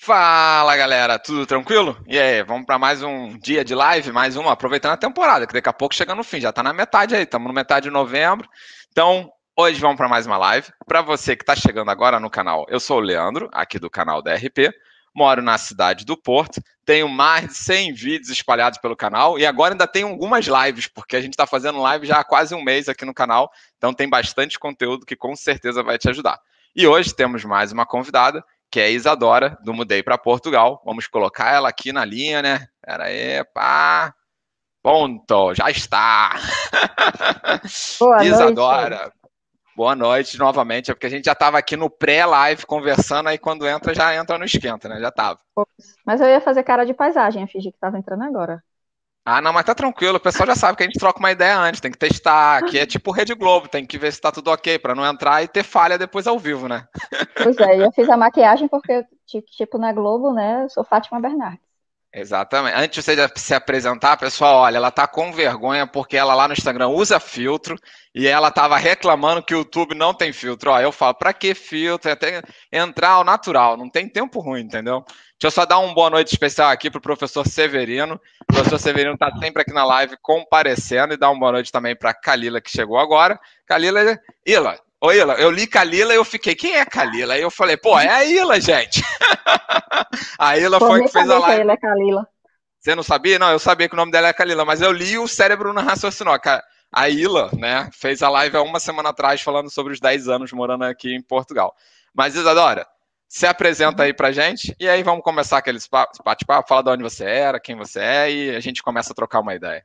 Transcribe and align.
Fala 0.00 0.76
galera, 0.76 1.18
tudo 1.18 1.44
tranquilo? 1.44 2.00
E 2.06 2.16
aí, 2.16 2.42
vamos 2.44 2.64
para 2.64 2.78
mais 2.78 3.02
um 3.02 3.36
dia 3.36 3.64
de 3.64 3.74
live, 3.74 4.12
mais 4.12 4.36
uma, 4.36 4.52
aproveitando 4.52 4.92
a 4.92 4.96
temporada, 4.96 5.44
que 5.44 5.52
daqui 5.52 5.68
a 5.68 5.72
pouco 5.72 5.92
chega 5.92 6.14
no 6.14 6.22
fim, 6.22 6.40
já 6.40 6.50
está 6.50 6.62
na 6.62 6.72
metade 6.72 7.16
aí, 7.16 7.24
estamos 7.24 7.48
no 7.48 7.52
metade 7.52 7.88
de 7.88 7.90
novembro. 7.90 8.48
Então, 8.92 9.28
hoje 9.56 9.80
vamos 9.80 9.96
para 9.96 10.08
mais 10.08 10.24
uma 10.24 10.38
live. 10.38 10.68
Para 10.86 11.02
você 11.02 11.34
que 11.34 11.42
está 11.42 11.56
chegando 11.56 11.90
agora 11.90 12.20
no 12.20 12.30
canal, 12.30 12.64
eu 12.68 12.78
sou 12.78 12.98
o 12.98 13.00
Leandro, 13.00 13.50
aqui 13.52 13.76
do 13.76 13.90
canal 13.90 14.22
da 14.22 14.34
RP, 14.36 14.72
moro 15.12 15.42
na 15.42 15.58
cidade 15.58 16.04
do 16.04 16.16
Porto, 16.16 16.62
tenho 16.86 17.08
mais 17.08 17.48
de 17.48 17.54
100 17.54 17.92
vídeos 17.92 18.30
espalhados 18.30 18.78
pelo 18.78 18.96
canal 18.96 19.36
e 19.36 19.44
agora 19.44 19.74
ainda 19.74 19.86
tem 19.86 20.04
algumas 20.04 20.46
lives, 20.46 20.86
porque 20.86 21.16
a 21.16 21.20
gente 21.20 21.32
está 21.32 21.44
fazendo 21.44 21.80
live 21.80 22.06
já 22.06 22.20
há 22.20 22.24
quase 22.24 22.54
um 22.54 22.62
mês 22.62 22.88
aqui 22.88 23.04
no 23.04 23.12
canal, 23.12 23.50
então 23.76 23.92
tem 23.92 24.08
bastante 24.08 24.60
conteúdo 24.60 25.04
que 25.04 25.16
com 25.16 25.34
certeza 25.34 25.82
vai 25.82 25.98
te 25.98 26.08
ajudar. 26.08 26.38
E 26.74 26.86
hoje 26.86 27.12
temos 27.12 27.44
mais 27.44 27.72
uma 27.72 27.84
convidada 27.84 28.44
que 28.70 28.80
é 28.80 28.84
a 28.84 28.90
Isadora, 28.90 29.58
do 29.62 29.72
Mudei 29.74 30.02
para 30.02 30.18
Portugal. 30.18 30.82
Vamos 30.84 31.06
colocar 31.06 31.52
ela 31.52 31.68
aqui 31.68 31.92
na 31.92 32.04
linha, 32.04 32.42
né? 32.42 32.68
Pera 32.82 33.04
aí, 33.04 33.44
pá. 33.54 34.14
Ponto, 34.82 35.54
já 35.54 35.70
está. 35.70 36.34
Boa 37.98 38.22
Isadora, 38.24 38.96
noite. 38.96 39.12
boa 39.76 39.94
noite 39.96 40.38
novamente. 40.38 40.90
É 40.90 40.94
porque 40.94 41.06
a 41.06 41.10
gente 41.10 41.24
já 41.26 41.32
estava 41.32 41.58
aqui 41.58 41.76
no 41.76 41.90
pré-live 41.90 42.66
conversando, 42.66 43.28
aí 43.28 43.38
quando 43.38 43.66
entra, 43.66 43.94
já 43.94 44.14
entra 44.14 44.38
no 44.38 44.44
esquenta, 44.44 44.88
né? 44.88 45.00
Já 45.00 45.08
estava. 45.08 45.40
Mas 46.04 46.20
eu 46.20 46.28
ia 46.28 46.40
fazer 46.40 46.62
cara 46.64 46.84
de 46.84 46.94
paisagem, 46.94 47.42
eu 47.42 47.48
fingi 47.48 47.70
que 47.70 47.76
estava 47.76 47.98
entrando 47.98 48.22
agora. 48.24 48.62
Ah, 49.30 49.42
não, 49.42 49.52
mas 49.52 49.66
tá 49.66 49.74
tranquilo. 49.74 50.16
O 50.16 50.20
pessoal 50.20 50.46
já 50.46 50.54
sabe 50.54 50.78
que 50.78 50.82
a 50.82 50.86
gente 50.86 50.98
troca 50.98 51.18
uma 51.18 51.30
ideia 51.30 51.58
antes, 51.58 51.82
tem 51.82 51.90
que 51.90 51.98
testar. 51.98 52.56
Aqui 52.56 52.78
é 52.78 52.86
tipo 52.86 53.10
Rede 53.10 53.34
Globo, 53.34 53.68
tem 53.68 53.84
que 53.84 53.98
ver 53.98 54.10
se 54.10 54.18
tá 54.18 54.32
tudo 54.32 54.50
ok, 54.50 54.78
para 54.78 54.94
não 54.94 55.04
entrar 55.04 55.42
e 55.42 55.48
ter 55.48 55.62
falha 55.62 55.98
depois 55.98 56.26
ao 56.26 56.38
vivo, 56.38 56.66
né? 56.66 56.86
Pois 57.42 57.58
é, 57.58 57.84
eu 57.84 57.92
fiz 57.92 58.08
a 58.08 58.16
maquiagem 58.16 58.68
porque, 58.68 59.04
tipo, 59.26 59.76
na 59.76 59.92
Globo, 59.92 60.32
né, 60.32 60.64
eu 60.64 60.70
sou 60.70 60.82
Fátima 60.82 61.20
Bernardes. 61.20 61.67
Exatamente. 62.12 62.74
Antes 62.74 63.04
de 63.04 63.14
você 63.14 63.28
se 63.36 63.54
apresentar, 63.54 64.16
pessoal, 64.16 64.62
olha, 64.62 64.78
ela 64.78 64.90
tá 64.90 65.06
com 65.06 65.30
vergonha 65.30 65.86
porque 65.86 66.16
ela 66.16 66.34
lá 66.34 66.48
no 66.48 66.54
Instagram 66.54 66.88
usa 66.88 67.20
filtro 67.20 67.78
e 68.14 68.26
ela 68.26 68.50
tava 68.50 68.78
reclamando 68.78 69.42
que 69.42 69.54
o 69.54 69.58
YouTube 69.58 69.94
não 69.94 70.14
tem 70.14 70.32
filtro. 70.32 70.70
Ó, 70.70 70.80
eu 70.80 70.90
falo, 70.90 71.14
pra 71.14 71.34
que 71.34 71.54
filtro? 71.54 72.10
Até 72.10 72.42
entrar 72.72 73.10
ao 73.10 73.24
natural, 73.24 73.76
não 73.76 73.90
tem 73.90 74.08
tempo 74.08 74.40
ruim, 74.40 74.62
entendeu? 74.62 75.04
Deixa 75.06 75.46
eu 75.46 75.50
só 75.50 75.66
dar 75.66 75.78
uma 75.78 75.94
boa 75.94 76.08
noite 76.08 76.32
especial 76.32 76.70
aqui 76.70 76.90
para 76.90 76.98
o 76.98 77.02
professor 77.02 77.46
Severino. 77.46 78.18
O 78.50 78.54
professor 78.54 78.78
Severino 78.78 79.14
está 79.14 79.30
sempre 79.38 79.62
aqui 79.62 79.72
na 79.72 79.84
live 79.84 80.16
comparecendo 80.22 81.12
e 81.12 81.18
dar 81.18 81.30
uma 81.30 81.38
boa 81.38 81.52
noite 81.52 81.70
também 81.70 81.94
para 81.94 82.14
Kalila, 82.14 82.60
que 82.60 82.70
chegou 82.70 82.98
agora. 82.98 83.38
Kalila, 83.66 84.18
Ila, 84.46 84.80
Ô, 85.00 85.12
Ila, 85.12 85.34
eu 85.34 85.50
li 85.50 85.66
Kalila 85.66 86.12
e 86.12 86.16
eu 86.16 86.24
fiquei, 86.24 86.56
quem 86.56 86.74
é 86.76 86.84
Kalila? 86.84 87.34
Aí 87.34 87.42
eu 87.42 87.50
falei, 87.50 87.76
pô, 87.76 87.98
é 87.98 88.08
a 88.08 88.24
Ila, 88.24 88.60
gente. 88.60 89.00
a 90.38 90.58
Ila 90.58 90.78
foi 90.80 91.02
que 91.02 91.08
fez 91.08 91.30
a 91.30 91.38
live. 91.38 91.64
Que 91.64 91.70
é 91.70 91.76
Kalila. 91.76 92.28
Você 92.80 92.94
não 92.94 93.02
sabia? 93.02 93.38
Não, 93.38 93.50
eu 93.50 93.58
sabia 93.58 93.88
que 93.88 93.94
o 93.94 93.96
nome 93.96 94.10
dela 94.10 94.28
é 94.28 94.32
Kalila, 94.32 94.64
mas 94.64 94.80
eu 94.80 94.90
li 94.90 95.16
o 95.16 95.28
cérebro 95.28 95.72
não 95.72 95.84
raciocinou. 95.84 96.36
A 96.92 97.08
Ila, 97.08 97.50
né, 97.56 97.88
fez 97.92 98.22
a 98.22 98.28
live 98.28 98.56
há 98.56 98.62
uma 98.62 98.80
semana 98.80 99.10
atrás 99.10 99.40
falando 99.40 99.70
sobre 99.70 99.92
os 99.92 100.00
10 100.00 100.28
anos 100.28 100.52
morando 100.52 100.84
aqui 100.84 101.14
em 101.14 101.22
Portugal. 101.22 101.74
Mas, 102.12 102.34
Isadora, 102.34 102.86
se 103.28 103.46
apresenta 103.46 104.04
aí 104.04 104.14
pra 104.14 104.32
gente 104.32 104.74
e 104.80 104.88
aí 104.88 105.02
vamos 105.02 105.22
começar 105.22 105.58
aquele 105.58 105.78
bate-papo, 106.24 106.68
fala 106.68 106.82
de 106.82 106.90
onde 106.90 107.02
você 107.02 107.24
era, 107.24 107.60
quem 107.60 107.76
você 107.76 108.00
é 108.00 108.30
e 108.30 108.56
a 108.56 108.60
gente 108.60 108.82
começa 108.82 109.12
a 109.12 109.14
trocar 109.14 109.40
uma 109.40 109.54
ideia. 109.54 109.84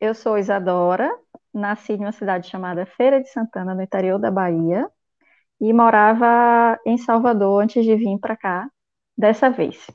Eu 0.00 0.14
sou 0.14 0.38
Isadora, 0.38 1.10
nasci 1.54 1.92
em 1.94 2.00
uma 2.00 2.12
cidade 2.12 2.48
chamada 2.48 2.84
Feira 2.84 3.22
de 3.22 3.28
Santana, 3.30 3.74
no 3.74 3.82
interior 3.82 4.18
da 4.18 4.30
Bahia, 4.30 4.88
e 5.60 5.72
morava 5.72 6.78
em 6.84 6.98
Salvador 6.98 7.62
antes 7.62 7.84
de 7.84 7.96
vir 7.96 8.18
para 8.18 8.36
cá 8.36 8.68
dessa 9.16 9.50
vez. 9.50 9.86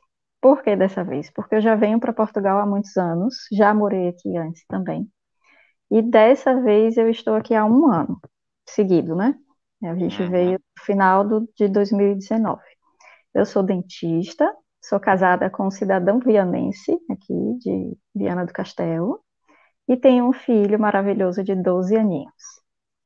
Por 0.41 0.63
que 0.63 0.75
dessa 0.75 1.03
vez? 1.03 1.29
Porque 1.31 1.55
eu 1.55 1.61
já 1.61 1.75
venho 1.75 1.99
para 1.99 2.13
Portugal 2.13 2.59
há 2.59 2.65
muitos 2.65 2.95
anos, 2.97 3.35
já 3.51 3.73
morei 3.73 4.07
aqui 4.07 4.37
antes 4.37 4.65
também. 4.67 5.07
E 5.91 6.01
dessa 6.01 6.59
vez 6.61 6.97
eu 6.97 7.09
estou 7.09 7.35
aqui 7.35 7.53
há 7.53 7.65
um 7.65 7.91
ano 7.91 8.19
seguido, 8.65 9.15
né? 9.15 9.35
A 9.83 9.95
gente 9.95 10.21
uhum. 10.21 10.29
veio 10.29 10.51
no 10.53 10.85
final 10.85 11.27
do, 11.27 11.49
de 11.55 11.67
2019. 11.67 12.61
Eu 13.33 13.45
sou 13.45 13.63
dentista, 13.63 14.51
sou 14.81 14.99
casada 14.99 15.49
com 15.49 15.67
um 15.67 15.71
cidadão 15.71 16.19
vianense, 16.19 16.91
aqui 17.09 17.33
de 17.59 17.97
Viana 18.15 18.45
do 18.45 18.53
Castelo, 18.53 19.21
e 19.89 19.97
tenho 19.97 20.29
um 20.29 20.33
filho 20.33 20.79
maravilhoso 20.79 21.43
de 21.43 21.55
12 21.55 21.97
aninhos. 21.97 22.59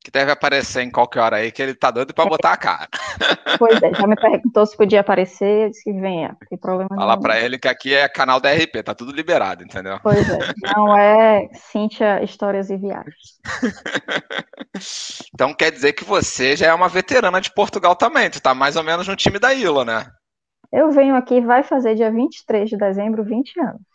Que 0.04 0.10
deve 0.10 0.30
aparecer 0.30 0.82
em 0.82 0.90
qualquer 0.90 1.20
hora 1.20 1.36
aí, 1.36 1.50
que 1.50 1.62
ele 1.62 1.74
tá 1.74 1.90
doido 1.90 2.12
para 2.12 2.26
é. 2.26 2.28
botar 2.28 2.52
a 2.52 2.56
cara. 2.58 2.88
Pois 3.58 3.82
é, 3.82 3.94
já 3.94 4.06
me 4.06 4.16
perguntou 4.16 4.66
se 4.66 4.76
podia 4.76 5.00
aparecer, 5.00 5.70
disse 5.70 5.82
que 5.82 5.98
venha, 5.98 6.36
tem 6.50 6.58
problema 6.58 6.94
Fala 6.94 7.18
para 7.18 7.40
ele 7.40 7.58
que 7.58 7.68
aqui 7.68 7.94
é 7.94 8.06
canal 8.06 8.38
da 8.38 8.52
RP, 8.52 8.82
tá 8.84 8.94
tudo 8.94 9.12
liberado, 9.12 9.64
entendeu? 9.64 9.98
Pois 10.02 10.28
é, 10.28 10.38
não 10.76 10.94
é 10.94 11.48
Cíntia 11.54 12.22
Histórias 12.22 12.68
e 12.68 12.76
Viagens. 12.76 13.40
então 15.32 15.54
quer 15.54 15.72
dizer 15.72 15.94
que 15.94 16.04
você 16.04 16.54
já 16.54 16.66
é 16.66 16.74
uma 16.74 16.88
veterana 16.88 17.40
de 17.40 17.50
Portugal 17.54 17.96
também, 17.96 18.28
tu 18.28 18.42
tá 18.42 18.54
mais 18.54 18.76
ou 18.76 18.82
menos 18.82 19.08
no 19.08 19.16
time 19.16 19.38
da 19.38 19.54
Ilha, 19.54 19.86
né? 19.86 20.06
Eu 20.70 20.90
venho 20.90 21.14
aqui, 21.14 21.40
vai 21.40 21.62
fazer 21.62 21.94
dia 21.94 22.10
23 22.10 22.68
de 22.68 22.76
dezembro, 22.76 23.24
20 23.24 23.58
anos. 23.60 23.93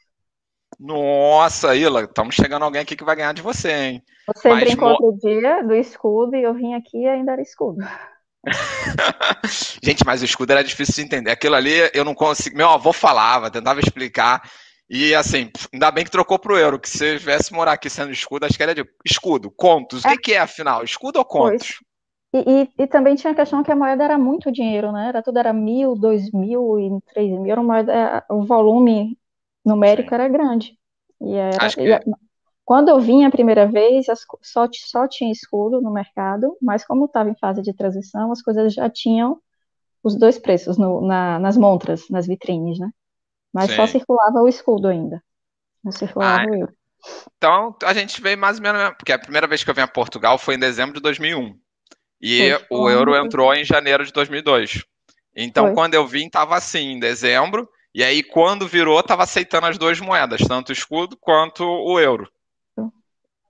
Nossa, 0.77 1.75
Ila, 1.75 2.03
estamos 2.03 2.35
chegando 2.35 2.63
alguém 2.63 2.81
aqui 2.81 2.95
que 2.95 3.03
vai 3.03 3.15
ganhar 3.15 3.33
de 3.33 3.41
você, 3.41 3.71
hein? 3.71 4.03
Você 4.27 4.49
Mas, 4.49 4.63
brincou 4.63 4.89
outro 4.89 5.17
dia 5.21 5.63
do 5.63 5.73
escudo 5.73 6.35
e 6.35 6.43
eu 6.43 6.53
vim 6.53 6.73
aqui 6.73 7.03
e 7.03 7.07
ainda 7.07 7.33
era 7.33 7.41
escudo. 7.41 7.79
Gente, 9.83 10.05
mas 10.05 10.21
o 10.21 10.25
escudo 10.25 10.51
era 10.51 10.63
difícil 10.63 10.95
de 10.95 11.01
entender. 11.01 11.31
Aquilo 11.31 11.55
ali 11.55 11.73
eu 11.93 12.05
não 12.05 12.13
consigo. 12.13 12.55
Meu 12.55 12.69
avô 12.69 12.93
falava, 12.93 13.51
tentava 13.51 13.79
explicar. 13.79 14.41
E 14.89 15.13
assim, 15.13 15.51
ainda 15.71 15.91
bem 15.91 16.03
que 16.03 16.11
trocou 16.11 16.39
pro 16.39 16.57
euro, 16.57 16.79
que 16.79 16.89
se 16.89 17.17
viesse 17.17 17.53
morar 17.53 17.73
aqui 17.73 17.89
sendo 17.89 18.11
escudo, 18.11 18.45
acho 18.45 18.57
que 18.57 18.63
era 18.63 18.73
de 18.73 18.83
escudo, 19.05 19.51
contos. 19.51 20.03
É. 20.03 20.07
O 20.07 20.11
que, 20.11 20.17
que 20.17 20.33
é 20.33 20.39
afinal? 20.39 20.83
Escudo 20.83 21.19
ou 21.19 21.25
contos? 21.25 21.79
E, 22.33 22.37
e, 22.39 22.83
e, 22.83 22.87
também 22.87 23.15
tinha 23.15 23.33
a 23.33 23.35
questão 23.35 23.63
que 23.63 23.71
a 23.71 23.75
moeda 23.75 24.03
era 24.03 24.17
muito 24.17 24.51
dinheiro, 24.51 24.91
né? 24.91 25.09
Era 25.09 25.21
tudo 25.21 25.39
era 25.39 25.51
mil, 25.51 25.95
dois 25.95 26.31
mil 26.31 26.79
e 26.79 27.13
três 27.13 27.29
mil. 27.29 27.51
Era 27.51 27.59
uma 27.59 27.73
moeda, 27.73 28.25
o 28.29 28.45
volume 28.45 29.18
numérico 29.69 30.13
era 30.13 30.27
grande. 30.27 30.77
E 31.21 31.33
era, 31.33 31.65
acho 31.65 31.77
que... 31.77 31.83
e, 31.83 31.99
quando 32.65 32.89
eu 32.89 32.99
vim 32.99 33.23
a 33.23 33.31
primeira 33.31 33.65
vez, 33.65 34.05
só, 34.43 34.67
só 34.71 35.07
tinha 35.07 35.31
escudo 35.31 35.81
no 35.81 35.91
mercado, 35.91 36.55
mas 36.61 36.85
como 36.85 37.05
estava 37.05 37.29
em 37.29 37.35
fase 37.35 37.61
de 37.61 37.73
transição, 37.73 38.31
as 38.31 38.41
coisas 38.41 38.73
já 38.73 38.89
tinham 38.89 39.41
os 40.03 40.15
dois 40.15 40.37
preços 40.37 40.77
no, 40.77 41.01
na, 41.01 41.39
nas 41.39 41.57
montras, 41.57 42.07
nas 42.09 42.27
vitrines, 42.27 42.77
né? 42.77 42.89
Mas 43.51 43.71
Sim. 43.71 43.75
só 43.75 43.87
circulava 43.87 44.41
o 44.41 44.47
escudo 44.47 44.87
ainda. 44.87 45.19
Não 45.83 45.91
circulava 45.91 46.43
ah, 46.43 46.45
o 46.45 46.55
euro. 46.55 46.73
Então, 47.37 47.75
a 47.83 47.93
gente 47.93 48.21
veio 48.21 48.37
mais 48.37 48.57
ou 48.57 48.63
menos, 48.63 48.93
porque 48.97 49.13
a 49.13 49.19
primeira 49.19 49.47
vez 49.47 49.63
que 49.63 49.69
eu 49.69 49.73
vim 49.73 49.81
a 49.81 49.87
Portugal 49.87 50.37
foi 50.37 50.55
em 50.55 50.59
dezembro 50.59 50.93
de 50.95 51.01
2001. 51.01 51.57
E 52.21 52.51
foi, 52.51 52.77
o 52.77 52.89
euro 52.89 53.15
entrou 53.15 53.53
em 53.53 53.63
janeiro 53.63 54.05
de 54.05 54.11
2002. 54.11 54.83
Então, 55.35 55.67
foi. 55.67 55.73
quando 55.73 55.93
eu 55.93 56.05
vim, 56.05 56.27
estava 56.27 56.55
assim, 56.55 56.91
em 56.91 56.99
dezembro. 56.99 57.67
E 57.99 58.03
aí, 58.03 58.23
quando 58.23 58.65
virou, 58.65 58.97
estava 58.97 59.23
aceitando 59.23 59.67
as 59.67 59.77
duas 59.77 59.99
moedas, 59.99 60.39
tanto 60.47 60.69
o 60.69 60.71
escudo 60.71 61.17
quanto 61.19 61.65
o 61.65 61.99
euro. 61.99 62.31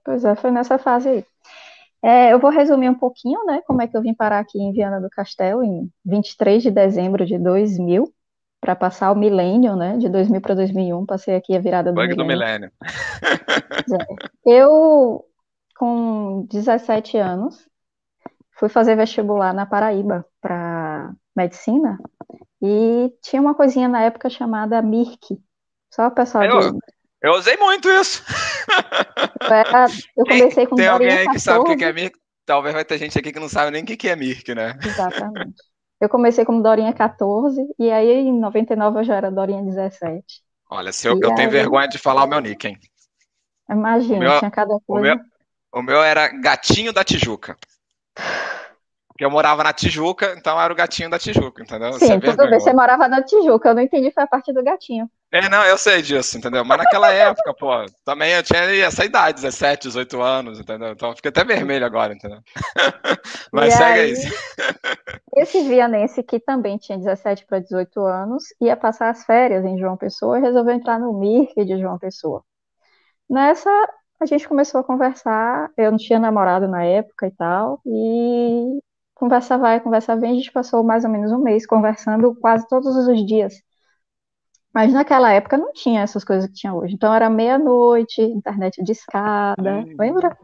Pois 0.04 0.24
é, 0.24 0.34
foi 0.34 0.50
nessa 0.50 0.76
fase 0.76 1.08
aí. 1.08 1.24
É, 2.02 2.32
eu 2.32 2.40
vou 2.40 2.50
resumir 2.50 2.88
um 2.88 2.98
pouquinho, 2.98 3.44
né, 3.44 3.62
como 3.64 3.80
é 3.80 3.86
que 3.86 3.96
eu 3.96 4.02
vim 4.02 4.12
parar 4.12 4.40
aqui 4.40 4.60
em 4.60 4.72
Viana 4.72 5.00
do 5.00 5.08
Castelo, 5.08 5.62
em 5.62 5.88
23 6.04 6.64
de 6.64 6.70
dezembro 6.72 7.24
de 7.24 7.38
2000, 7.38 8.12
para 8.60 8.74
passar 8.74 9.12
o 9.12 9.16
milênio, 9.16 9.76
né, 9.76 9.96
de 9.98 10.08
2000 10.08 10.40
para 10.40 10.56
2001, 10.56 11.06
passei 11.06 11.36
aqui 11.36 11.54
a 11.54 11.60
virada 11.60 11.92
do 11.92 11.94
Bug 11.94 12.08
milênio. 12.08 12.24
do 12.24 12.28
milênio. 12.28 12.72
É. 14.44 14.62
Eu, 14.64 15.24
com 15.78 16.44
17 16.50 17.16
anos, 17.18 17.68
fui 18.58 18.68
fazer 18.68 18.96
vestibular 18.96 19.54
na 19.54 19.64
Paraíba 19.64 20.26
para 20.40 21.12
medicina, 21.36 22.00
e 22.62 23.12
tinha 23.22 23.40
uma 23.40 23.54
coisinha 23.54 23.88
na 23.88 24.02
época 24.02 24.28
chamada 24.28 24.82
MIRC, 24.82 25.38
só 25.90 26.06
o 26.06 26.10
pessoal 26.10 26.44
eu, 26.44 26.72
de... 26.72 26.78
Eu 27.22 27.32
usei 27.32 27.56
muito 27.56 27.88
isso. 27.88 28.22
eu 30.16 30.24
comecei 30.24 30.66
com 30.66 30.76
Tem 30.76 30.88
alguém 30.88 31.10
aí 31.10 31.28
que 31.28 31.38
sabe 31.38 31.60
o 31.60 31.76
que 31.76 31.84
é 31.84 31.92
Mirk? 31.92 32.18
Talvez 32.46 32.74
vai 32.74 32.84
ter 32.84 32.98
gente 32.98 33.18
aqui 33.18 33.32
que 33.32 33.38
não 33.38 33.48
sabe 33.48 33.70
nem 33.70 33.82
o 33.82 33.86
que 33.86 34.08
é 34.08 34.16
Mirk, 34.16 34.54
né? 34.54 34.78
Exatamente. 34.82 35.54
Eu 36.00 36.08
comecei 36.08 36.44
como 36.46 36.62
Dorinha 36.62 36.92
14 36.94 37.62
e 37.78 37.90
aí 37.90 38.10
em 38.10 38.40
99 38.40 39.00
eu 39.00 39.04
já 39.04 39.16
era 39.16 39.30
Dorinha 39.30 39.62
17. 39.62 40.24
Olha, 40.70 40.92
se 40.92 41.06
eu, 41.06 41.18
eu 41.20 41.30
aí... 41.30 41.34
tenho 41.34 41.50
vergonha 41.50 41.88
de 41.88 41.98
falar 41.98 42.24
o 42.24 42.26
meu 42.26 42.40
nick, 42.40 42.66
hein? 42.66 42.78
Imagina, 43.68 44.18
meu, 44.18 44.38
tinha 44.38 44.50
cada 44.50 44.78
coisa. 44.86 44.86
O 44.88 45.00
meu, 45.00 45.16
o 45.74 45.82
meu 45.82 46.02
era 46.02 46.28
Gatinho 46.28 46.92
da 46.92 47.04
Tijuca. 47.04 47.56
Eu 49.20 49.30
morava 49.30 49.62
na 49.62 49.72
Tijuca, 49.72 50.34
então 50.36 50.58
era 50.58 50.72
o 50.72 50.76
gatinho 50.76 51.10
da 51.10 51.18
Tijuca, 51.18 51.62
entendeu? 51.62 51.92
Sim, 51.92 52.14
é 52.14 52.20
tudo 52.20 52.48
bem. 52.48 52.58
Você 52.58 52.72
morava 52.72 53.06
na 53.06 53.22
Tijuca, 53.22 53.68
eu 53.68 53.74
não 53.74 53.82
entendi, 53.82 54.10
foi 54.10 54.22
a 54.22 54.26
parte 54.26 54.50
do 54.50 54.64
gatinho. 54.64 55.10
É, 55.30 55.46
não, 55.48 55.62
eu 55.64 55.76
sei 55.76 56.00
disso, 56.00 56.38
entendeu? 56.38 56.64
Mas 56.64 56.78
naquela 56.78 57.12
época, 57.12 57.54
pô, 57.54 57.84
também 58.02 58.32
eu 58.32 58.42
tinha 58.42 58.60
essa 58.82 59.04
idade, 59.04 59.42
17, 59.42 59.88
18 59.88 60.22
anos, 60.22 60.58
entendeu? 60.58 60.88
Então 60.92 61.14
fica 61.14 61.28
até 61.28 61.44
vermelho 61.44 61.84
agora, 61.84 62.14
entendeu? 62.14 62.40
Mas 63.52 63.74
e 63.74 63.76
segue 63.76 64.00
aí, 64.00 64.12
isso. 64.12 64.34
Esse 65.36 65.68
vianense 65.68 66.22
que 66.22 66.40
também 66.40 66.78
tinha 66.78 66.96
17 66.96 67.44
para 67.44 67.60
18 67.60 68.00
anos 68.00 68.44
ia 68.58 68.76
passar 68.76 69.10
as 69.10 69.24
férias 69.24 69.64
em 69.66 69.78
João 69.78 69.98
Pessoa 69.98 70.38
e 70.38 70.42
resolveu 70.42 70.74
entrar 70.74 70.98
no 70.98 71.12
MIRC 71.12 71.64
de 71.64 71.78
João 71.78 71.98
Pessoa. 71.98 72.42
Nessa, 73.28 73.70
a 74.18 74.26
gente 74.26 74.48
começou 74.48 74.80
a 74.80 74.84
conversar, 74.84 75.70
eu 75.76 75.90
não 75.90 75.98
tinha 75.98 76.18
namorado 76.18 76.66
na 76.66 76.84
época 76.84 77.26
e 77.26 77.30
tal, 77.30 77.80
e 77.86 78.80
conversa 79.20 79.58
vai, 79.58 79.78
conversa 79.80 80.16
vem, 80.16 80.32
a 80.32 80.34
gente 80.34 80.50
passou 80.50 80.82
mais 80.82 81.04
ou 81.04 81.10
menos 81.10 81.30
um 81.30 81.38
mês 81.38 81.66
conversando 81.66 82.34
quase 82.34 82.66
todos 82.66 82.96
os 82.96 83.26
dias. 83.26 83.52
Mas 84.72 84.92
naquela 84.92 85.32
época 85.32 85.58
não 85.58 85.72
tinha 85.72 86.00
essas 86.00 86.24
coisas 86.24 86.46
que 86.46 86.54
tinha 86.54 86.72
hoje. 86.72 86.94
Então 86.94 87.12
era 87.12 87.28
meia-noite, 87.28 88.22
internet 88.22 88.82
de 88.82 88.92
escada, 88.92 89.78
hum. 89.78 89.96
lembra? 89.98 90.38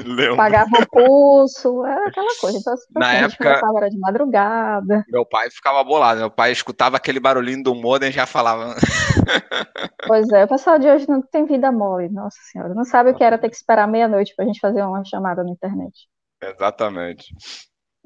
Lembro. 0.00 0.36
Pagava 0.36 0.70
o 0.70 0.88
pulso, 0.88 1.84
era 1.84 2.06
aquela 2.06 2.38
coisa. 2.40 2.58
Então, 2.58 2.72
assim, 2.72 2.86
Na 2.94 3.12
época, 3.12 3.60
era 3.76 3.90
de 3.90 3.98
madrugada. 3.98 5.04
Meu 5.08 5.26
pai 5.26 5.50
ficava 5.50 5.82
bolado, 5.82 6.20
meu 6.20 6.30
pai 6.30 6.52
escutava 6.52 6.96
aquele 6.96 7.18
barulhinho 7.18 7.62
do 7.62 7.74
modem 7.74 8.08
e 8.08 8.12
já 8.12 8.24
falava. 8.24 8.74
Pois 10.08 10.28
é, 10.28 10.44
o 10.44 10.48
pessoal 10.48 10.78
de 10.78 10.88
hoje 10.88 11.08
não 11.08 11.20
tem 11.20 11.44
vida 11.46 11.72
mole, 11.72 12.08
nossa 12.08 12.38
senhora. 12.52 12.72
Não 12.74 12.84
sabe 12.84 13.10
o 13.10 13.14
que 13.14 13.24
era 13.24 13.36
ter 13.36 13.50
que 13.50 13.56
esperar 13.56 13.88
meia-noite 13.88 14.34
para 14.36 14.44
a 14.44 14.46
gente 14.46 14.60
fazer 14.60 14.80
uma 14.84 15.04
chamada 15.04 15.42
na 15.42 15.50
internet. 15.50 16.08
Exatamente. 16.40 17.34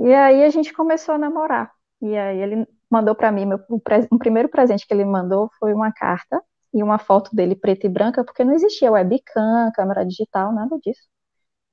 E 0.00 0.14
aí 0.14 0.44
a 0.44 0.50
gente 0.50 0.72
começou 0.72 1.14
a 1.14 1.18
namorar. 1.18 1.70
E 2.00 2.16
aí 2.16 2.40
ele 2.40 2.66
mandou 2.90 3.14
para 3.14 3.30
mim, 3.30 3.46
meu, 3.46 3.58
o, 3.68 3.80
o, 4.10 4.18
primeiro 4.18 4.48
presente 4.48 4.86
que 4.86 4.94
ele 4.94 5.04
mandou 5.04 5.50
foi 5.58 5.74
uma 5.74 5.92
carta 5.92 6.42
e 6.72 6.82
uma 6.82 6.98
foto 6.98 7.34
dele 7.34 7.54
preta 7.54 7.86
e 7.86 7.90
branca, 7.90 8.24
porque 8.24 8.44
não 8.44 8.54
existia 8.54 8.90
webcam, 8.90 9.70
câmera 9.74 10.04
digital, 10.04 10.52
nada 10.52 10.78
disso. 10.78 11.02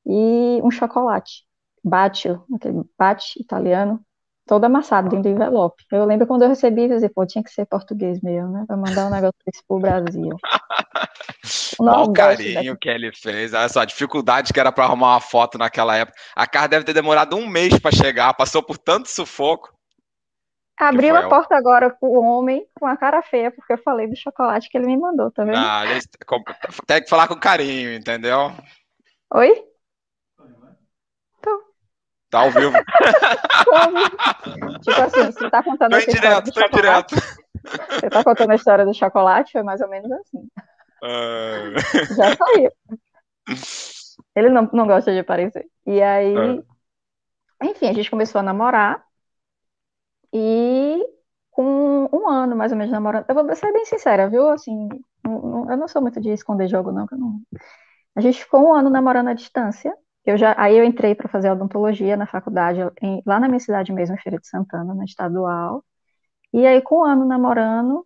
E 0.06 0.62
um 0.64 0.72
chocolate, 0.72 1.46
bacio, 1.84 2.44
aquele 2.56 2.84
bate 2.98 3.42
italiano, 3.42 4.04
todo 4.48 4.64
amassado 4.64 5.10
dentro 5.10 5.24
do 5.24 5.36
envelope. 5.36 5.84
Eu 5.92 6.06
lembro 6.06 6.26
quando 6.26 6.44
eu 6.44 6.50
recebi, 6.50 6.84
eu 6.84 6.90
disse, 6.90 7.10
pô, 7.10 7.26
tinha 7.26 7.44
que 7.44 7.52
ser 7.52 7.66
português 7.66 8.22
mesmo, 8.22 8.50
né? 8.52 8.64
Pra 8.66 8.78
mandar 8.78 9.08
um 9.08 9.12
negócio 9.12 9.36
desse 9.46 9.64
pro 9.68 9.80
Brasil. 9.80 10.36
Olha 11.80 12.00
o 12.00 12.14
carinho 12.14 12.74
daqui. 12.74 12.80
que 12.80 12.90
ele 12.90 13.12
fez. 13.14 13.54
Olha 13.54 13.70
só, 13.70 13.82
a 13.82 13.86
dificuldade 13.86 14.52
que 14.52 14.60
era 14.60 14.72
para 14.72 14.86
arrumar 14.86 15.14
uma 15.14 15.20
foto 15.20 15.58
naquela 15.58 15.96
época. 15.96 16.18
A 16.36 16.48
carta 16.48 16.70
deve 16.70 16.86
ter 16.86 16.94
demorado 16.94 17.36
um 17.36 17.48
mês 17.48 17.78
para 17.80 17.96
chegar, 17.96 18.34
passou 18.34 18.64
por 18.64 18.78
tanto 18.78 19.10
sufoco. 19.10 19.72
Abriu 20.80 21.16
a 21.16 21.28
porta 21.28 21.56
agora 21.56 21.90
com 21.90 22.08
o 22.08 22.22
homem 22.22 22.64
com 22.80 22.86
a 22.86 22.96
cara 22.96 23.24
feia, 23.24 23.50
porque 23.50 23.74
eu 23.74 23.78
falei 23.80 24.08
do 24.08 24.16
chocolate 24.16 24.70
que 24.70 24.78
ele 24.78 24.86
me 24.86 24.96
mandou, 24.96 25.32
tá 25.32 25.44
vendo? 25.44 25.58
Ah, 25.58 25.84
tem 26.86 27.02
que 27.02 27.10
falar 27.10 27.28
com 27.28 27.36
carinho, 27.36 27.94
entendeu? 27.96 28.52
Oi? 29.34 29.64
Tá 32.30 32.40
ao 32.40 32.52
vivo. 32.52 32.74
tipo 34.82 35.02
assim, 35.02 35.32
você 35.32 35.50
tá 35.50 35.64
contando 35.64 35.92
tô 35.92 36.12
direto, 36.12 36.52
tô 36.52 36.68
direto. 36.70 37.16
Você 37.90 38.10
tá 38.10 38.24
contando 38.24 38.52
a 38.52 38.56
história 38.56 38.86
do 38.86 38.94
chocolate, 38.94 39.54
foi 39.54 39.64
mais 39.64 39.82
ou 39.82 39.90
menos 39.90 40.12
assim. 40.12 40.48
Uh... 41.04 41.74
Já 42.16 42.36
saiu. 42.36 42.72
Ele 44.36 44.50
não, 44.50 44.70
não 44.74 44.86
gosta 44.88 45.12
de 45.12 45.20
aparecer. 45.20 45.66
E 45.86 46.02
aí, 46.02 46.36
uh... 46.36 46.66
enfim, 47.64 47.88
a 47.88 47.94
gente 47.94 48.10
começou 48.10 48.40
a 48.40 48.44
namorar. 48.44 49.04
E 50.34 51.02
com 51.52 52.10
um 52.14 52.30
ano, 52.30 52.56
mais 52.56 52.72
ou 52.72 52.78
menos, 52.78 52.92
namorando. 52.92 53.26
Eu 53.28 53.36
vou 53.36 53.56
ser 53.56 53.72
bem 53.72 53.86
sincera, 53.86 54.30
viu? 54.30 54.48
Assim, 54.50 54.90
eu 55.26 55.78
não 55.78 55.88
sou 55.88 56.02
muito 56.02 56.22
de 56.22 56.30
esconder 56.30 56.68
jogo, 56.68 56.92
não, 56.92 57.08
não. 57.12 57.42
A 58.16 58.22
gente 58.22 58.44
ficou 58.44 58.68
um 58.68 58.74
ano 58.74 58.90
namorando 58.90 59.30
à 59.30 59.34
distância. 59.34 59.96
Eu 60.28 60.38
já, 60.38 60.54
aí 60.58 60.78
eu 60.78 60.84
entrei 60.84 61.16
para 61.16 61.30
fazer 61.30 61.50
odontologia 61.50 62.18
na 62.18 62.28
faculdade, 62.28 62.82
em, 63.02 63.24
lá 63.26 63.40
na 63.40 63.48
minha 63.48 63.62
cidade 63.62 63.94
mesmo, 63.94 64.14
em 64.14 64.20
Feira 64.20 64.38
de 64.38 64.46
Santana, 64.46 64.94
na 64.94 65.06
estadual. 65.06 65.82
E 66.52 66.68
aí, 66.68 66.82
com 66.82 67.00
um 67.00 67.06
ano 67.06 67.26
namorando, 67.26 68.06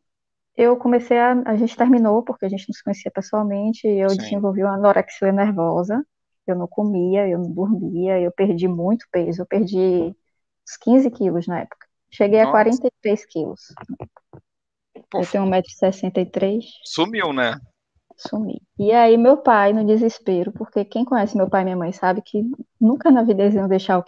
eu 0.55 0.77
comecei 0.77 1.17
a. 1.17 1.31
A 1.47 1.55
gente 1.55 1.75
terminou, 1.75 2.21
porque 2.21 2.45
a 2.45 2.49
gente 2.49 2.69
não 2.69 2.75
se 2.75 2.83
conhecia 2.83 3.09
pessoalmente, 3.09 3.87
e 3.87 3.99
eu 3.99 4.09
Sim. 4.11 4.17
desenvolvi 4.17 4.63
uma 4.63 4.75
anorexia 4.75 5.31
nervosa. 5.31 6.05
Eu 6.45 6.55
não 6.55 6.67
comia, 6.67 7.27
eu 7.27 7.39
não 7.39 7.51
dormia, 7.51 8.19
eu 8.19 8.31
perdi 8.31 8.67
muito 8.67 9.07
peso. 9.11 9.41
Eu 9.41 9.45
perdi 9.47 10.15
uns 10.63 10.77
15 10.79 11.09
quilos 11.09 11.47
na 11.47 11.61
época. 11.61 11.87
Cheguei 12.11 12.37
Nossa. 12.37 12.49
a 12.49 12.51
43 12.51 13.25
quilos. 13.25 13.61
Pô, 15.09 15.21
eu 15.21 15.25
tenho 15.25 15.45
1,63m. 15.45 16.61
Sumiu, 16.85 17.33
né? 17.33 17.59
Sumi. 18.27 18.61
E 18.77 18.91
aí, 18.91 19.17
meu 19.17 19.37
pai, 19.37 19.73
no 19.73 19.85
desespero, 19.85 20.51
porque 20.51 20.85
quem 20.85 21.03
conhece 21.03 21.35
meu 21.35 21.49
pai 21.49 21.61
e 21.61 21.63
minha 21.65 21.77
mãe 21.77 21.91
sabe 21.91 22.21
que 22.21 22.43
nunca 22.79 23.09
na 23.09 23.23
vida 23.23 23.41
eles 23.43 23.55
iam 23.55 23.67
deixar 23.67 24.03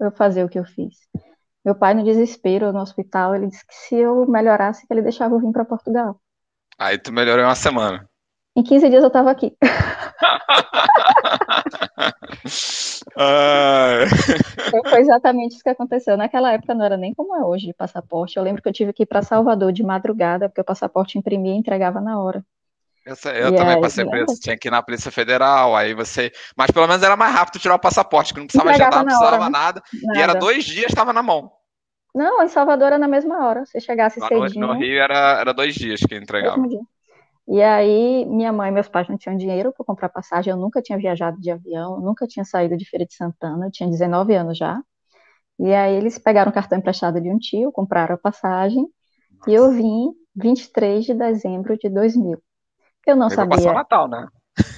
eu 0.00 0.10
fazer 0.12 0.44
o 0.44 0.48
que 0.48 0.58
eu 0.58 0.64
fiz. 0.64 0.94
Meu 1.64 1.74
pai, 1.74 1.94
no 1.94 2.04
desespero, 2.04 2.72
no 2.72 2.80
hospital, 2.80 3.34
ele 3.34 3.46
disse 3.46 3.66
que 3.66 3.74
se 3.74 3.96
eu 3.96 4.26
melhorasse, 4.26 4.86
que 4.86 4.92
ele 4.92 5.00
deixava 5.02 5.34
eu 5.34 5.40
vir 5.40 5.50
para 5.50 5.64
Portugal. 5.64 6.20
Aí 6.78 6.98
tu 6.98 7.12
melhorou 7.12 7.42
em 7.42 7.48
uma 7.48 7.54
semana. 7.54 8.06
Em 8.56 8.62
15 8.62 8.88
dias 8.90 9.02
eu 9.02 9.08
estava 9.08 9.30
aqui. 9.30 9.56
Foi 14.90 15.00
exatamente 15.00 15.54
isso 15.54 15.62
que 15.62 15.70
aconteceu. 15.70 16.16
Naquela 16.16 16.52
época 16.52 16.74
não 16.74 16.84
era 16.84 16.96
nem 16.96 17.14
como 17.14 17.34
é 17.34 17.44
hoje 17.44 17.66
de 17.66 17.74
passaporte. 17.74 18.36
Eu 18.36 18.42
lembro 18.42 18.62
que 18.62 18.68
eu 18.68 18.72
tive 18.72 18.92
que 18.92 19.04
ir 19.04 19.06
para 19.06 19.22
Salvador 19.22 19.72
de 19.72 19.82
madrugada, 19.82 20.48
porque 20.48 20.60
o 20.60 20.64
passaporte 20.64 21.18
imprimia 21.18 21.54
e 21.54 21.56
entregava 21.56 22.00
na 22.00 22.20
hora. 22.20 22.44
Eu, 23.04 23.14
eu 23.32 23.54
também 23.54 23.80
passei 23.80 24.04
por 24.04 24.16
isso. 24.16 24.40
Tinha 24.40 24.56
que 24.56 24.68
ir 24.68 24.70
na 24.70 24.82
Polícia 24.82 25.10
Federal, 25.10 25.76
aí 25.76 25.94
você. 25.94 26.32
Mas 26.56 26.70
pelo 26.70 26.86
menos 26.86 27.02
era 27.02 27.16
mais 27.16 27.34
rápido 27.34 27.60
tirar 27.60 27.74
o 27.74 27.78
passaporte, 27.78 28.32
que 28.32 28.40
não 28.40 28.46
precisava 28.46 28.70
agendar, 28.70 28.98
não 28.98 29.04
precisava 29.04 29.36
hora, 29.36 29.50
nada. 29.50 29.82
nada. 30.02 30.18
E 30.18 30.22
era 30.22 30.34
dois 30.34 30.64
dias, 30.64 30.86
estava 30.86 31.12
na 31.12 31.22
mão. 31.22 31.52
Não, 32.14 32.42
em 32.42 32.48
Salvador 32.48 32.86
era 32.88 32.98
na 32.98 33.08
mesma 33.08 33.44
hora. 33.44 33.66
Se 33.66 33.80
chegasse 33.80 34.20
no, 34.20 34.26
cedinho. 34.26 34.66
No 34.66 34.72
Rio 34.74 35.00
era, 35.00 35.40
era 35.40 35.52
dois 35.52 35.74
dias 35.74 36.00
que 36.00 36.16
entregava. 36.16 36.62
E 37.46 37.60
aí, 37.60 38.24
minha 38.24 38.52
mãe 38.52 38.70
e 38.70 38.72
meus 38.72 38.88
pais 38.88 39.06
não 39.08 39.18
tinham 39.18 39.36
dinheiro 39.36 39.72
para 39.72 39.84
comprar 39.84 40.08
passagem. 40.08 40.50
Eu 40.50 40.56
nunca 40.56 40.80
tinha 40.80 40.96
viajado 40.96 41.38
de 41.38 41.50
avião, 41.50 42.00
nunca 42.00 42.26
tinha 42.26 42.44
saído 42.44 42.76
de 42.76 42.88
Feira 42.88 43.04
de 43.04 43.14
Santana. 43.14 43.66
Eu 43.66 43.70
tinha 43.70 43.88
19 43.88 44.34
anos 44.34 44.56
já. 44.56 44.80
E 45.58 45.74
aí, 45.74 45.94
eles 45.96 46.18
pegaram 46.18 46.50
o 46.50 46.54
cartão 46.54 46.78
emprestado 46.78 47.20
de 47.20 47.28
um 47.28 47.38
tio, 47.38 47.70
compraram 47.70 48.14
a 48.14 48.18
passagem. 48.18 48.86
Nossa. 49.32 49.50
E 49.50 49.54
eu 49.54 49.70
vim 49.72 50.12
23 50.36 51.04
de 51.04 51.14
dezembro 51.14 51.76
de 51.76 51.90
2000. 51.90 52.40
Eu 53.06 53.16
não 53.16 53.30
sabia. 53.30 53.56
Passar 53.56 53.74
Natal, 53.74 54.08
né? 54.08 54.26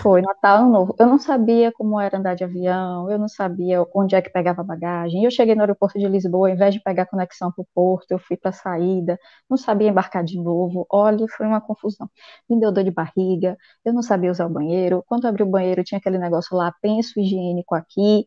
Foi 0.00 0.22
Natal 0.22 0.58
Ano 0.58 0.70
Novo. 0.70 0.96
Eu 0.98 1.06
não 1.06 1.18
sabia 1.18 1.70
como 1.70 2.00
era 2.00 2.16
andar 2.16 2.34
de 2.34 2.42
avião, 2.42 3.10
eu 3.10 3.18
não 3.18 3.28
sabia 3.28 3.84
onde 3.94 4.14
é 4.14 4.22
que 4.22 4.30
pegava 4.30 4.62
bagagem. 4.62 5.22
Eu 5.24 5.30
cheguei 5.30 5.54
no 5.54 5.60
aeroporto 5.60 5.98
de 5.98 6.08
Lisboa, 6.08 6.48
ao 6.48 6.54
invés 6.54 6.72
de 6.72 6.80
pegar 6.80 7.04
conexão 7.06 7.52
para 7.52 7.62
o 7.62 7.66
porto, 7.74 8.10
eu 8.10 8.18
fui 8.18 8.38
para 8.38 8.50
a 8.50 8.54
saída, 8.54 9.18
não 9.50 9.56
sabia 9.56 9.90
embarcar 9.90 10.24
de 10.24 10.40
novo. 10.40 10.86
Olha, 10.90 11.26
foi 11.36 11.46
uma 11.46 11.60
confusão. 11.60 12.08
Me 12.48 12.58
deu 12.58 12.72
dor 12.72 12.84
de 12.84 12.90
barriga, 12.90 13.56
eu 13.84 13.92
não 13.92 14.02
sabia 14.02 14.30
usar 14.30 14.46
o 14.46 14.50
banheiro. 14.50 15.04
Quando 15.06 15.24
eu 15.24 15.30
abri 15.30 15.42
o 15.42 15.46
banheiro, 15.46 15.84
tinha 15.84 15.98
aquele 15.98 16.18
negócio 16.18 16.56
lá, 16.56 16.72
penso 16.80 17.20
higiênico 17.20 17.74
aqui. 17.74 18.26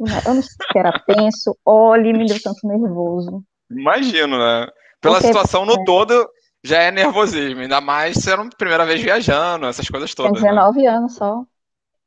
Eu 0.00 0.34
não 0.34 0.42
sei 0.42 0.56
o 0.68 0.72
que 0.72 0.78
era 0.78 0.98
penso. 1.06 1.56
Olha, 1.64 2.12
me 2.12 2.26
deu 2.26 2.38
tanto 2.42 2.66
nervoso. 2.66 3.44
Imagino, 3.70 4.36
né? 4.36 4.66
Pela 5.00 5.14
Porque, 5.14 5.28
situação 5.28 5.64
no 5.64 5.74
é. 5.74 5.84
todo, 5.84 6.28
já 6.68 6.82
é 6.82 6.90
nervosismo, 6.90 7.60
ainda 7.60 7.80
mais 7.80 8.16
sendo 8.16 8.42
a 8.42 8.56
primeira 8.56 8.84
vez 8.84 9.00
viajando, 9.00 9.66
essas 9.66 9.88
coisas 9.88 10.14
todas. 10.14 10.32
Tem 10.32 10.42
19 10.42 10.82
né? 10.82 10.86
anos 10.88 11.14
só. 11.14 11.44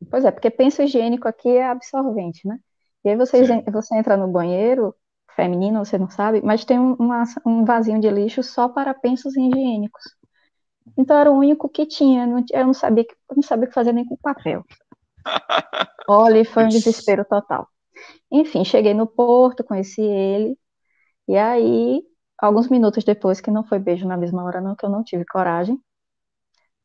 Pois 0.09 0.23
é, 0.23 0.31
porque 0.31 0.49
penso 0.49 0.81
higiênico 0.81 1.27
aqui 1.27 1.49
é 1.49 1.67
absorvente, 1.67 2.47
né? 2.47 2.57
E 3.03 3.09
aí 3.09 3.15
você, 3.15 3.41
você 3.71 3.97
entra 3.97 4.15
no 4.15 4.27
banheiro 4.27 4.95
feminino, 5.35 5.83
você 5.83 5.97
não 5.97 6.09
sabe, 6.09 6.41
mas 6.43 6.63
tem 6.65 6.77
um, 6.79 6.93
uma, 6.93 7.23
um 7.45 7.65
vasinho 7.65 7.99
de 7.99 8.09
lixo 8.09 8.43
só 8.43 8.69
para 8.69 8.93
pensos 8.93 9.35
higiênicos. 9.35 10.03
Então 10.97 11.17
era 11.17 11.31
o 11.31 11.37
único 11.37 11.69
que 11.69 11.85
tinha, 11.85 12.27
eu 12.53 12.65
não 12.65 12.73
sabia, 12.73 13.05
eu 13.29 13.35
não 13.35 13.43
sabia 13.43 13.65
o 13.65 13.67
que 13.67 13.73
fazer 13.73 13.93
nem 13.93 14.05
com 14.05 14.17
papel. 14.17 14.63
Olha, 16.07 16.43
foi 16.45 16.65
um 16.65 16.67
desespero 16.67 17.25
total. 17.25 17.67
Enfim, 18.31 18.63
cheguei 18.63 18.93
no 18.93 19.07
porto, 19.07 19.63
conheci 19.63 20.01
ele, 20.01 20.57
e 21.27 21.37
aí 21.37 22.03
alguns 22.47 22.67
minutos 22.67 23.03
depois, 23.03 23.39
que 23.39 23.51
não 23.51 23.63
foi 23.63 23.79
beijo 23.79 24.07
na 24.07 24.17
mesma 24.17 24.43
hora, 24.43 24.59
não, 24.59 24.75
que 24.75 24.85
eu 24.85 24.89
não 24.89 25.03
tive 25.03 25.25
coragem. 25.25 25.79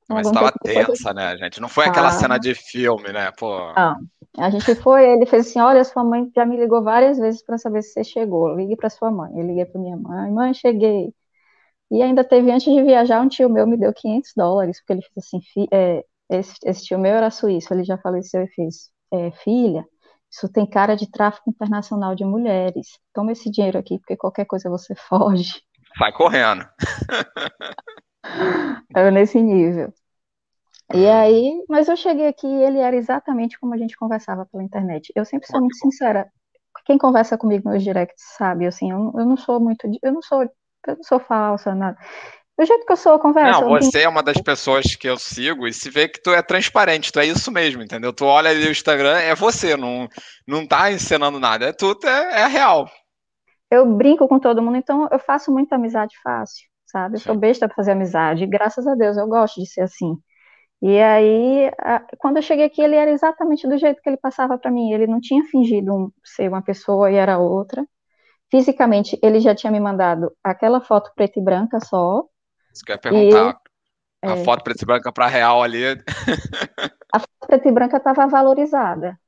Mas 0.08 0.26
estava 0.28 0.52
tensa, 0.62 1.12
né, 1.12 1.36
gente? 1.36 1.60
Não 1.60 1.68
foi 1.68 1.86
aquela 1.86 2.12
cena 2.12 2.38
de 2.38 2.54
filme, 2.54 3.12
né? 3.12 3.32
Pô. 3.32 3.72
Não. 3.74 3.96
A 4.38 4.50
gente 4.50 4.74
foi, 4.76 5.04
ele 5.04 5.26
fez 5.26 5.48
assim: 5.48 5.60
olha, 5.60 5.82
sua 5.82 6.04
mãe 6.04 6.30
já 6.34 6.44
me 6.44 6.56
ligou 6.56 6.82
várias 6.82 7.18
vezes 7.18 7.42
para 7.42 7.58
saber 7.58 7.82
se 7.82 7.92
você 7.92 8.04
chegou. 8.04 8.54
Ligue 8.54 8.76
para 8.76 8.90
sua 8.90 9.10
mãe. 9.10 9.32
Eu 9.34 9.44
liguei 9.44 9.64
para 9.64 9.80
minha 9.80 9.96
mãe: 9.96 10.30
mãe, 10.30 10.54
cheguei. 10.54 11.12
E 11.90 12.02
ainda 12.02 12.22
teve, 12.24 12.50
antes 12.50 12.72
de 12.72 12.82
viajar, 12.82 13.20
um 13.20 13.28
tio 13.28 13.48
meu 13.48 13.66
me 13.66 13.76
deu 13.76 13.92
500 13.92 14.32
dólares, 14.36 14.80
porque 14.80 14.92
ele 14.92 15.02
fez 15.02 15.26
assim: 15.26 15.66
é, 15.72 16.04
esse, 16.30 16.54
esse, 16.64 16.84
tio 16.84 16.98
meu 16.98 17.14
era 17.14 17.30
suíço, 17.30 17.72
ele 17.72 17.82
já 17.84 17.98
faleceu 17.98 18.42
e 18.42 18.48
fez: 18.48 18.90
é, 19.12 19.30
filha, 19.32 19.84
isso 20.36 20.52
tem 20.52 20.68
cara 20.68 20.94
de 20.94 21.10
tráfico 21.10 21.48
internacional 21.48 22.14
de 22.14 22.24
mulheres. 22.24 22.98
Toma 23.14 23.32
esse 23.32 23.50
dinheiro 23.50 23.78
aqui, 23.78 23.98
porque 23.98 24.16
qualquer 24.16 24.44
coisa 24.44 24.68
você 24.68 24.94
foge. 25.08 25.62
Sai 25.96 26.12
correndo. 26.12 26.68
Era 28.94 29.10
nesse 29.10 29.40
nível. 29.40 29.92
E 30.94 31.08
aí, 31.08 31.64
mas 31.68 31.88
eu 31.88 31.96
cheguei 31.96 32.28
aqui 32.28 32.46
e 32.46 32.62
ele 32.62 32.78
era 32.78 32.94
exatamente 32.94 33.58
como 33.58 33.74
a 33.74 33.78
gente 33.78 33.96
conversava 33.96 34.46
pela 34.46 34.62
internet. 34.62 35.10
Eu 35.16 35.24
sempre 35.24 35.48
sou 35.48 35.58
muito 35.60 35.76
sincera. 35.78 36.30
Quem 36.84 36.98
conversa 36.98 37.36
comigo 37.38 37.68
nos 37.68 37.82
directs 37.82 38.22
sabe, 38.36 38.66
assim, 38.66 38.92
eu, 38.92 39.12
eu 39.16 39.24
não 39.26 39.36
sou 39.36 39.58
muito, 39.58 39.88
eu 40.02 40.12
não 40.12 40.22
sou, 40.22 40.42
eu 40.42 40.96
não 40.96 41.02
sou 41.02 41.18
falsa, 41.18 41.74
nada. 41.74 41.98
Do 42.58 42.64
jeito 42.64 42.86
que 42.86 42.92
eu 42.92 42.96
sou, 42.96 43.12
eu 43.12 43.18
converso. 43.18 43.60
Não, 43.60 43.68
você 43.68 44.02
é 44.02 44.08
uma 44.08 44.22
das 44.22 44.40
pessoas 44.40 44.96
que 44.96 45.08
eu 45.08 45.18
sigo 45.18 45.66
e 45.66 45.72
se 45.72 45.90
vê 45.90 46.08
que 46.08 46.22
tu 46.22 46.30
é 46.30 46.40
transparente, 46.40 47.12
tu 47.12 47.20
é 47.20 47.26
isso 47.26 47.52
mesmo, 47.52 47.82
entendeu? 47.82 48.12
Tu 48.12 48.24
olha 48.24 48.50
ali 48.50 48.66
o 48.66 48.70
Instagram, 48.70 49.18
é 49.18 49.34
você, 49.34 49.76
não, 49.76 50.08
não 50.48 50.66
tá 50.66 50.90
ensinando 50.90 51.38
nada, 51.38 51.66
é 51.66 51.72
tudo, 51.72 52.06
é, 52.06 52.42
é 52.42 52.46
real. 52.46 52.88
Eu 53.70 53.84
brinco 53.84 54.26
com 54.26 54.38
todo 54.38 54.62
mundo, 54.62 54.76
então 54.76 55.06
eu 55.12 55.18
faço 55.18 55.52
muita 55.52 55.74
amizade 55.74 56.14
fácil, 56.22 56.66
sabe? 56.86 57.16
Eu 57.16 57.20
sou 57.20 57.36
besta 57.36 57.66
pra 57.66 57.76
fazer 57.76 57.92
amizade, 57.92 58.46
graças 58.46 58.86
a 58.86 58.94
Deus, 58.94 59.18
eu 59.18 59.26
gosto 59.26 59.60
de 59.60 59.68
ser 59.68 59.82
assim. 59.82 60.16
E 60.80 61.00
aí, 61.00 61.70
quando 62.18 62.36
eu 62.36 62.42
cheguei 62.42 62.66
aqui, 62.66 62.82
ele 62.82 62.96
era 62.96 63.10
exatamente 63.10 63.66
do 63.66 63.78
jeito 63.78 64.00
que 64.02 64.08
ele 64.08 64.18
passava 64.18 64.58
para 64.58 64.70
mim. 64.70 64.92
Ele 64.92 65.06
não 65.06 65.20
tinha 65.20 65.42
fingido 65.44 66.12
ser 66.24 66.48
uma 66.48 66.62
pessoa 66.62 67.10
e 67.10 67.14
era 67.14 67.38
outra. 67.38 67.86
Fisicamente, 68.50 69.18
ele 69.22 69.40
já 69.40 69.54
tinha 69.54 69.72
me 69.72 69.80
mandado 69.80 70.30
aquela 70.44 70.80
foto 70.80 71.10
preta 71.14 71.40
e 71.40 71.42
branca 71.42 71.80
só. 71.80 72.24
Isso 72.76 72.84
que 72.84 72.92
eu 72.92 72.94
ia 72.94 73.00
perguntar. 73.00 73.58
E, 74.22 74.28
a 74.28 74.32
é, 74.32 74.44
foto 74.44 74.62
preta 74.62 74.84
e 74.84 74.86
branca 74.86 75.10
para 75.10 75.26
real 75.26 75.62
ali. 75.62 75.82
A 77.12 77.18
foto 77.18 77.46
preta 77.46 77.68
e 77.68 77.72
branca 77.72 77.96
estava 77.96 78.26
valorizada. 78.26 79.18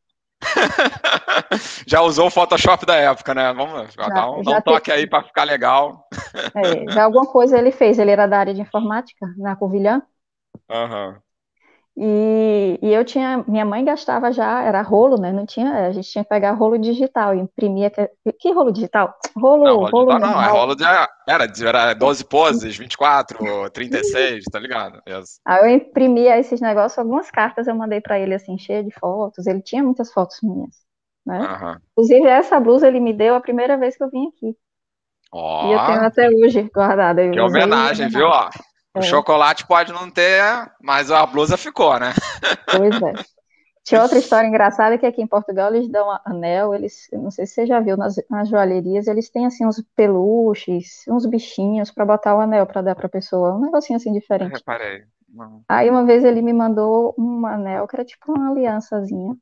já 1.87 2.03
usou 2.03 2.27
o 2.27 2.31
Photoshop 2.31 2.85
da 2.85 2.97
época, 2.97 3.35
né? 3.35 3.53
Vamos 3.55 3.95
já, 3.95 4.09
dar 4.09 4.31
um, 4.31 4.41
um 4.41 4.63
toque 4.63 4.93
aí 4.93 5.07
para 5.07 5.25
ficar 5.25 5.45
legal. 5.45 6.07
É, 6.55 6.93
já 6.93 7.05
alguma 7.05 7.27
coisa 7.27 7.59
ele 7.59 7.73
fez. 7.73 7.99
Ele 7.99 8.11
era 8.11 8.27
da 8.27 8.39
área 8.39 8.53
de 8.53 8.61
informática 8.61 9.27
na 9.39 9.57
Covilhã. 9.57 10.03
Aham. 10.69 11.09
Uhum. 11.09 11.28
E, 12.01 12.79
e, 12.81 12.95
eu 12.95 13.05
tinha, 13.05 13.45
minha 13.49 13.65
mãe 13.65 13.85
gastava 13.85 14.31
já, 14.31 14.63
era 14.63 14.81
rolo, 14.83 15.21
né? 15.21 15.33
Não 15.33 15.45
tinha, 15.45 15.89
a 15.89 15.91
gente 15.91 16.09
tinha 16.09 16.23
que 16.23 16.31
pegar 16.31 16.53
rolo 16.53 16.79
digital, 16.79 17.35
imprimia. 17.35 17.91
Que, 17.91 18.09
que 18.39 18.53
rolo 18.53 18.71
digital? 18.71 19.13
Rolo, 19.37 19.65
não, 19.65 19.77
rolo, 19.79 19.91
rolo 19.91 20.07
digital, 20.07 20.31
não, 20.31 20.43
é 20.43 20.49
rolo 20.49 20.77
de. 20.77 20.85
Era, 20.85 21.09
era 21.27 21.95
12 21.95 22.25
poses, 22.27 22.77
24, 22.77 23.69
36, 23.71 24.45
tá 24.45 24.61
ligado? 24.61 25.03
Yes. 25.09 25.41
Aí 25.45 25.65
eu 25.65 25.77
imprimia 25.77 26.39
esses 26.39 26.61
negócios, 26.61 26.97
algumas 27.01 27.33
cartas 27.33 27.67
eu 27.67 27.75
mandei 27.75 28.01
para 28.01 28.17
ele, 28.17 28.33
assim, 28.33 28.57
cheia 28.57 28.85
de 28.85 28.93
fotos. 28.93 29.49
Ele 29.49 29.61
tinha 29.61 29.83
muitas 29.83 30.13
fotos 30.13 30.39
minhas, 30.41 30.77
né? 31.27 31.41
Uhum. 31.41 31.77
Inclusive, 31.91 32.29
essa 32.29 32.61
blusa 32.61 32.87
ele 32.87 33.01
me 33.01 33.13
deu 33.13 33.35
a 33.35 33.41
primeira 33.41 33.77
vez 33.77 33.97
que 33.97 34.05
eu 34.05 34.11
vim 34.11 34.29
aqui. 34.29 34.55
Oh, 35.33 35.67
e 35.67 35.73
eu 35.73 35.85
tenho 35.85 36.01
até 36.07 36.29
hoje 36.29 36.71
guardada. 36.73 37.29
Que 37.29 37.41
homenagem, 37.41 38.09
viu? 38.09 38.29
Ó, 38.29 38.49
o 38.95 39.01
é. 39.01 39.03
chocolate 39.03 39.67
pode 39.67 39.93
não 39.93 40.11
ter, 40.11 40.43
mas 40.81 41.11
a 41.11 41.25
blusa 41.27 41.57
ficou, 41.57 41.99
né? 41.99 42.13
Pois 42.67 43.03
é. 43.03 43.13
Tinha 43.89 44.03
outra 44.03 44.19
história 44.19 44.47
engraçada 44.47 44.99
que 44.99 45.07
aqui 45.07 45.23
em 45.23 45.27
Portugal 45.27 45.75
eles 45.75 45.89
dão 45.89 46.11
anel, 46.23 46.75
eles, 46.75 47.09
não 47.11 47.31
sei 47.31 47.47
se 47.47 47.55
você 47.55 47.67
já 47.67 47.81
viu 47.81 47.97
nas, 47.97 48.17
nas 48.29 48.47
joalherias, 48.47 49.07
eles 49.07 49.31
têm 49.31 49.47
assim 49.47 49.65
uns 49.65 49.83
peluches, 49.97 51.05
uns 51.09 51.25
bichinhos 51.25 51.91
para 51.91 52.05
botar 52.05 52.37
o 52.37 52.41
anel 52.41 52.67
para 52.67 52.83
dar 52.83 52.95
para 52.95 53.07
a 53.07 53.11
pessoa, 53.11 53.55
um 53.55 53.61
negocinho 53.61 53.97
assim 53.97 54.13
diferente. 54.13 54.53
Eu 54.53 54.59
reparei. 54.59 55.05
Não. 55.27 55.63
Aí 55.67 55.89
uma 55.89 56.05
vez 56.05 56.23
ele 56.23 56.43
me 56.43 56.53
mandou 56.53 57.15
um 57.19 57.47
anel 57.47 57.89
que 57.89 57.97
era 57.97 58.05
tipo 58.05 58.31
uma 58.31 58.51
aliançazinha. 58.51 59.35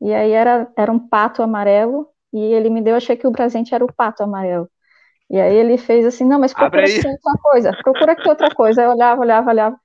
E 0.00 0.14
aí 0.14 0.30
era, 0.30 0.70
era 0.76 0.92
um 0.92 0.98
pato 0.98 1.42
amarelo 1.42 2.08
e 2.32 2.38
ele 2.38 2.70
me 2.70 2.80
deu, 2.80 2.94
achei 2.94 3.16
que 3.16 3.26
o 3.26 3.32
presente 3.32 3.74
era 3.74 3.84
o 3.84 3.92
pato 3.92 4.22
amarelo. 4.22 4.70
E 5.30 5.38
aí 5.38 5.54
ele 5.54 5.76
fez 5.76 6.06
assim, 6.06 6.24
não, 6.24 6.38
mas 6.38 6.54
procura 6.54 6.84
aqui 6.84 7.06
outra 7.06 7.42
coisa, 7.42 7.72
procura 7.82 8.12
aqui 8.12 8.28
outra 8.28 8.54
coisa. 8.54 8.82
Eu 8.82 8.90
olhava, 8.90 9.20
olhava, 9.20 9.50
olhava. 9.50 9.80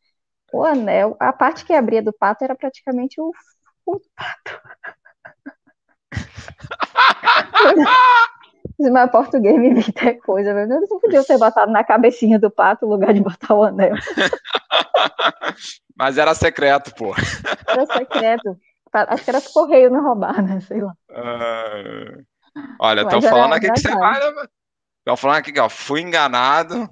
O 0.54 0.64
anel, 0.64 1.18
a 1.20 1.34
parte 1.34 1.66
que 1.66 1.74
abria 1.74 2.02
do 2.02 2.14
pato 2.14 2.44
era 2.44 2.56
praticamente 2.56 3.20
o, 3.20 3.32
o 3.86 4.00
pato. 4.16 4.62
Mas 8.92 9.12
português 9.12 9.58
me 9.58 9.70
inventa 9.70 10.10
é 10.10 10.14
coisa, 10.14 10.54
meu 10.54 10.68
Deus, 10.68 10.90
não 10.90 11.00
podia 11.00 11.24
ter 11.24 11.38
botado 11.38 11.72
na 11.72 11.84
cabecinha 11.84 12.40
do 12.40 12.52
pato 12.52 12.86
no 12.86 12.92
lugar 12.92 13.14
de 13.14 13.22
botar 13.22 13.54
o 13.56 13.64
anel. 13.64 13.96
Mas 15.96 16.18
era 16.18 16.34
secreto, 16.34 16.94
pô. 16.96 17.14
Era 17.68 17.86
secreto. 17.86 18.58
Acho 18.94 19.24
que 19.24 19.30
era 19.30 19.42
correio 19.42 19.90
não 19.90 20.04
roubar, 20.04 20.42
né? 20.42 20.60
Sei 20.62 20.82
lá. 20.82 20.94
Uh, 21.10 22.24
olha, 22.80 23.02
estão 23.02 23.22
falando 23.22 23.54
aqui 23.54 23.72
que 23.72 23.80
você 23.80 23.92
vai, 23.92 24.20
Estão 25.04 25.18
falando 25.18 25.40
aqui, 25.40 25.60
ó, 25.60 25.68
fui 25.68 26.00
enganado. 26.00 26.90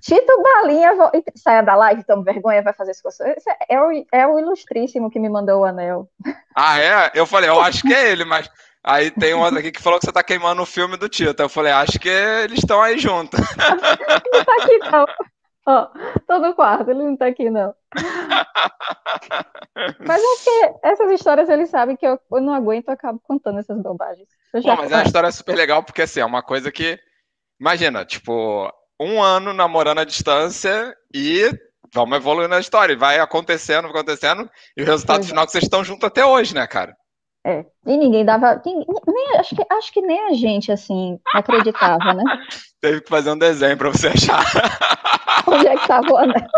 Tito 0.00 0.42
Balinha, 0.42 0.94
vou... 0.94 1.10
saia 1.34 1.60
da 1.60 1.74
live, 1.74 2.04
toma 2.04 2.22
vergonha, 2.22 2.62
vai 2.62 2.72
fazer 2.72 2.92
isso 2.92 3.02
com 3.02 3.10
você. 3.10 3.34
É 3.68 3.80
o, 3.80 4.06
é 4.12 4.26
o 4.28 4.38
ilustríssimo 4.38 5.10
que 5.10 5.18
me 5.18 5.28
mandou 5.28 5.62
o 5.62 5.64
anel. 5.64 6.08
Ah, 6.54 6.78
é? 6.78 7.10
Eu 7.12 7.26
falei, 7.26 7.50
eu 7.50 7.60
acho 7.60 7.82
que 7.82 7.92
é 7.92 8.12
ele, 8.12 8.24
mas 8.24 8.48
aí 8.84 9.10
tem 9.10 9.34
um 9.34 9.40
outro 9.40 9.58
aqui 9.58 9.72
que 9.72 9.82
falou 9.82 9.98
que 9.98 10.06
você 10.06 10.12
tá 10.12 10.22
queimando 10.22 10.62
o 10.62 10.66
filme 10.66 10.96
do 10.96 11.08
Tito. 11.08 11.42
Eu 11.42 11.48
falei, 11.48 11.72
acho 11.72 11.98
que 11.98 12.08
eles 12.08 12.60
estão 12.60 12.80
aí 12.80 12.96
juntos. 12.96 13.40
não 14.32 14.44
tá 14.44 14.54
aqui, 14.60 14.78
não. 14.78 15.04
Ó, 15.66 15.88
tô 16.26 16.38
no 16.38 16.54
quarto, 16.54 16.90
ele 16.90 17.04
não 17.04 17.16
tá 17.16 17.26
aqui, 17.26 17.48
não. 17.48 17.74
Mas 20.00 20.20
é 20.20 20.44
que 20.44 20.74
essas 20.82 21.10
histórias 21.12 21.48
eles 21.48 21.70
sabem 21.70 21.96
que 21.96 22.06
eu, 22.06 22.18
eu 22.30 22.40
não 22.40 22.52
aguento, 22.52 22.88
eu 22.88 22.94
acabo 22.94 23.20
contando 23.20 23.58
essas 23.58 23.80
bobagens. 23.80 24.28
Bom, 24.52 24.76
mas 24.76 24.92
é 24.92 24.96
uma 24.96 25.04
história 25.04 25.32
super 25.32 25.56
legal, 25.56 25.82
porque 25.82 26.02
assim, 26.02 26.20
é 26.20 26.24
uma 26.24 26.42
coisa 26.42 26.70
que. 26.70 26.98
Imagina, 27.60 28.04
tipo, 28.04 28.70
um 29.00 29.22
ano 29.22 29.52
namorando 29.52 30.00
à 30.00 30.04
distância 30.04 30.94
e 31.14 31.48
vamos 31.94 32.16
evoluindo 32.16 32.54
a 32.54 32.60
história. 32.60 32.92
E 32.92 32.96
vai 32.96 33.18
acontecendo, 33.18 33.88
acontecendo, 33.88 34.50
e 34.76 34.82
o 34.82 34.86
resultado 34.86 35.18
pois 35.18 35.28
final 35.28 35.44
é 35.44 35.46
que 35.46 35.52
vocês 35.52 35.64
estão 35.64 35.84
juntos 35.84 36.04
até 36.04 36.24
hoje, 36.24 36.54
né, 36.54 36.66
cara? 36.66 36.96
É. 37.44 37.64
E 37.86 37.96
ninguém 37.96 38.24
dava. 38.24 38.62
Nem, 38.64 38.84
acho, 39.38 39.56
que, 39.56 39.66
acho 39.68 39.92
que 39.92 40.00
nem 40.00 40.28
a 40.28 40.32
gente, 40.34 40.70
assim, 40.70 41.18
acreditava, 41.34 42.14
né? 42.14 42.22
Teve 42.80 43.00
que 43.00 43.08
fazer 43.08 43.32
um 43.32 43.38
desenho 43.38 43.76
pra 43.76 43.88
você 43.90 44.08
achar. 44.08 44.44
Onde 45.46 45.66
é 45.66 45.76
que 45.76 45.88
tava 45.88 46.12
o 46.12 46.16
anel? 46.16 46.48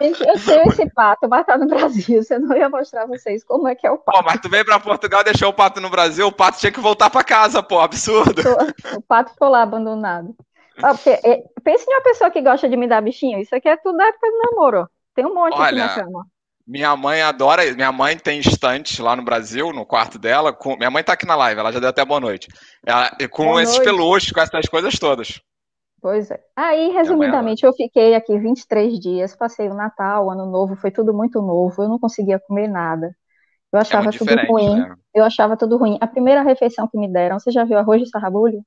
Gente, 0.00 0.20
eu 0.26 0.44
tenho 0.44 0.68
esse 0.68 0.90
pato, 0.90 1.28
mas 1.28 1.46
tá 1.46 1.58
no 1.58 1.66
Brasil. 1.66 2.22
Você 2.22 2.38
não 2.38 2.56
ia 2.56 2.68
mostrar 2.68 3.06
vocês 3.06 3.44
como 3.44 3.68
é 3.68 3.74
que 3.74 3.86
é 3.86 3.90
o 3.90 3.98
pato. 3.98 4.18
Pô, 4.18 4.24
mas 4.24 4.40
tu 4.40 4.48
veio 4.48 4.64
pra 4.64 4.80
Portugal 4.80 5.22
deixou 5.22 5.48
o 5.48 5.52
pato 5.52 5.80
no 5.80 5.90
Brasil, 5.90 6.26
o 6.26 6.32
pato 6.32 6.58
tinha 6.58 6.72
que 6.72 6.80
voltar 6.80 7.10
pra 7.10 7.22
casa, 7.22 7.62
pô, 7.62 7.80
absurdo. 7.80 8.42
O 8.96 9.02
pato 9.02 9.32
ficou 9.32 9.48
lá 9.48 9.62
abandonado. 9.62 10.34
Ah, 10.82 10.94
é, 11.06 11.44
pense 11.62 11.84
em 11.88 11.94
uma 11.94 12.02
pessoa 12.02 12.30
que 12.30 12.40
gosta 12.40 12.68
de 12.68 12.76
me 12.76 12.88
dar 12.88 13.02
bichinho. 13.02 13.38
Isso 13.38 13.54
aqui 13.54 13.68
é 13.68 13.76
tudo 13.76 13.96
da 13.96 14.06
época 14.06 14.30
do 14.30 14.38
namoro. 14.38 14.88
Tem 15.14 15.26
um 15.26 15.34
monte 15.34 15.54
Olha, 15.54 15.84
aqui 15.84 15.96
na 15.96 16.04
cama. 16.04 16.26
Minha 16.66 16.96
mãe 16.96 17.22
adora. 17.22 17.62
Minha 17.74 17.92
mãe 17.92 18.16
tem 18.16 18.40
estante 18.40 19.00
lá 19.02 19.16
no 19.16 19.24
Brasil, 19.24 19.72
no 19.72 19.84
quarto 19.84 20.18
dela. 20.18 20.52
Com, 20.52 20.76
minha 20.76 20.90
mãe 20.90 21.02
tá 21.02 21.12
aqui 21.12 21.26
na 21.26 21.34
live, 21.34 21.60
ela 21.60 21.72
já 21.72 21.80
deu 21.80 21.88
até 21.88 22.04
boa 22.04 22.20
noite. 22.20 22.48
Ela, 22.84 23.10
com 23.30 23.44
boa 23.44 23.62
esses 23.62 23.76
noite. 23.76 23.88
peluches, 23.88 24.32
com 24.32 24.40
essas 24.40 24.66
coisas 24.66 24.94
todas. 24.98 25.40
Pois 26.00 26.30
é. 26.30 26.40
Aí, 26.56 26.90
resumidamente, 26.90 27.64
eu 27.64 27.72
fiquei 27.72 28.14
aqui 28.14 28.36
23 28.36 28.98
dias, 28.98 29.36
passei 29.36 29.68
o 29.68 29.74
Natal, 29.74 30.26
o 30.26 30.30
Ano 30.30 30.46
Novo, 30.46 30.74
foi 30.74 30.90
tudo 30.90 31.14
muito 31.14 31.40
novo, 31.40 31.80
eu 31.80 31.88
não 31.88 31.98
conseguia 31.98 32.40
comer 32.40 32.66
nada. 32.66 33.14
Eu 33.72 33.78
é 33.78 33.82
achava 33.82 34.08
é 34.08 34.12
tudo 34.12 34.34
ruim. 34.48 34.80
Né? 34.80 34.94
Eu 35.14 35.24
achava 35.24 35.56
tudo 35.56 35.76
ruim. 35.76 35.98
A 36.00 36.06
primeira 36.06 36.42
refeição 36.42 36.88
que 36.88 36.98
me 36.98 37.10
deram, 37.10 37.38
você 37.38 37.50
já 37.50 37.64
viu 37.64 37.78
arroz 37.78 38.02
de 38.02 38.08
sarrabulho? 38.08 38.64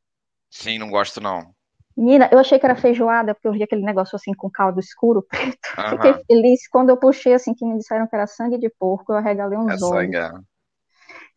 Sim, 0.49 0.79
não 0.79 0.89
gosto 0.89 1.21
não. 1.21 1.54
Menina, 1.97 2.27
eu 2.31 2.39
achei 2.39 2.59
que 2.59 2.65
era 2.65 2.75
feijoada, 2.75 3.33
porque 3.33 3.47
eu 3.47 3.53
vi 3.53 3.63
aquele 3.63 3.83
negócio 3.83 4.15
assim 4.15 4.33
com 4.33 4.49
caldo 4.49 4.79
escuro, 4.79 5.21
preto. 5.29 5.57
Uhum. 5.77 5.89
Fiquei 5.91 6.13
feliz. 6.25 6.67
Quando 6.67 6.89
eu 6.89 6.97
puxei 6.97 7.33
assim, 7.33 7.53
que 7.53 7.65
me 7.65 7.77
disseram 7.77 8.07
que 8.07 8.15
era 8.15 8.27
sangue 8.27 8.57
de 8.57 8.69
porco, 8.69 9.13
eu 9.13 9.17
arregalei 9.17 9.57
uns 9.57 9.81
é 9.81 9.85
olhos. 9.85 10.11
Sangue, 10.11 10.17
é. 10.17 10.31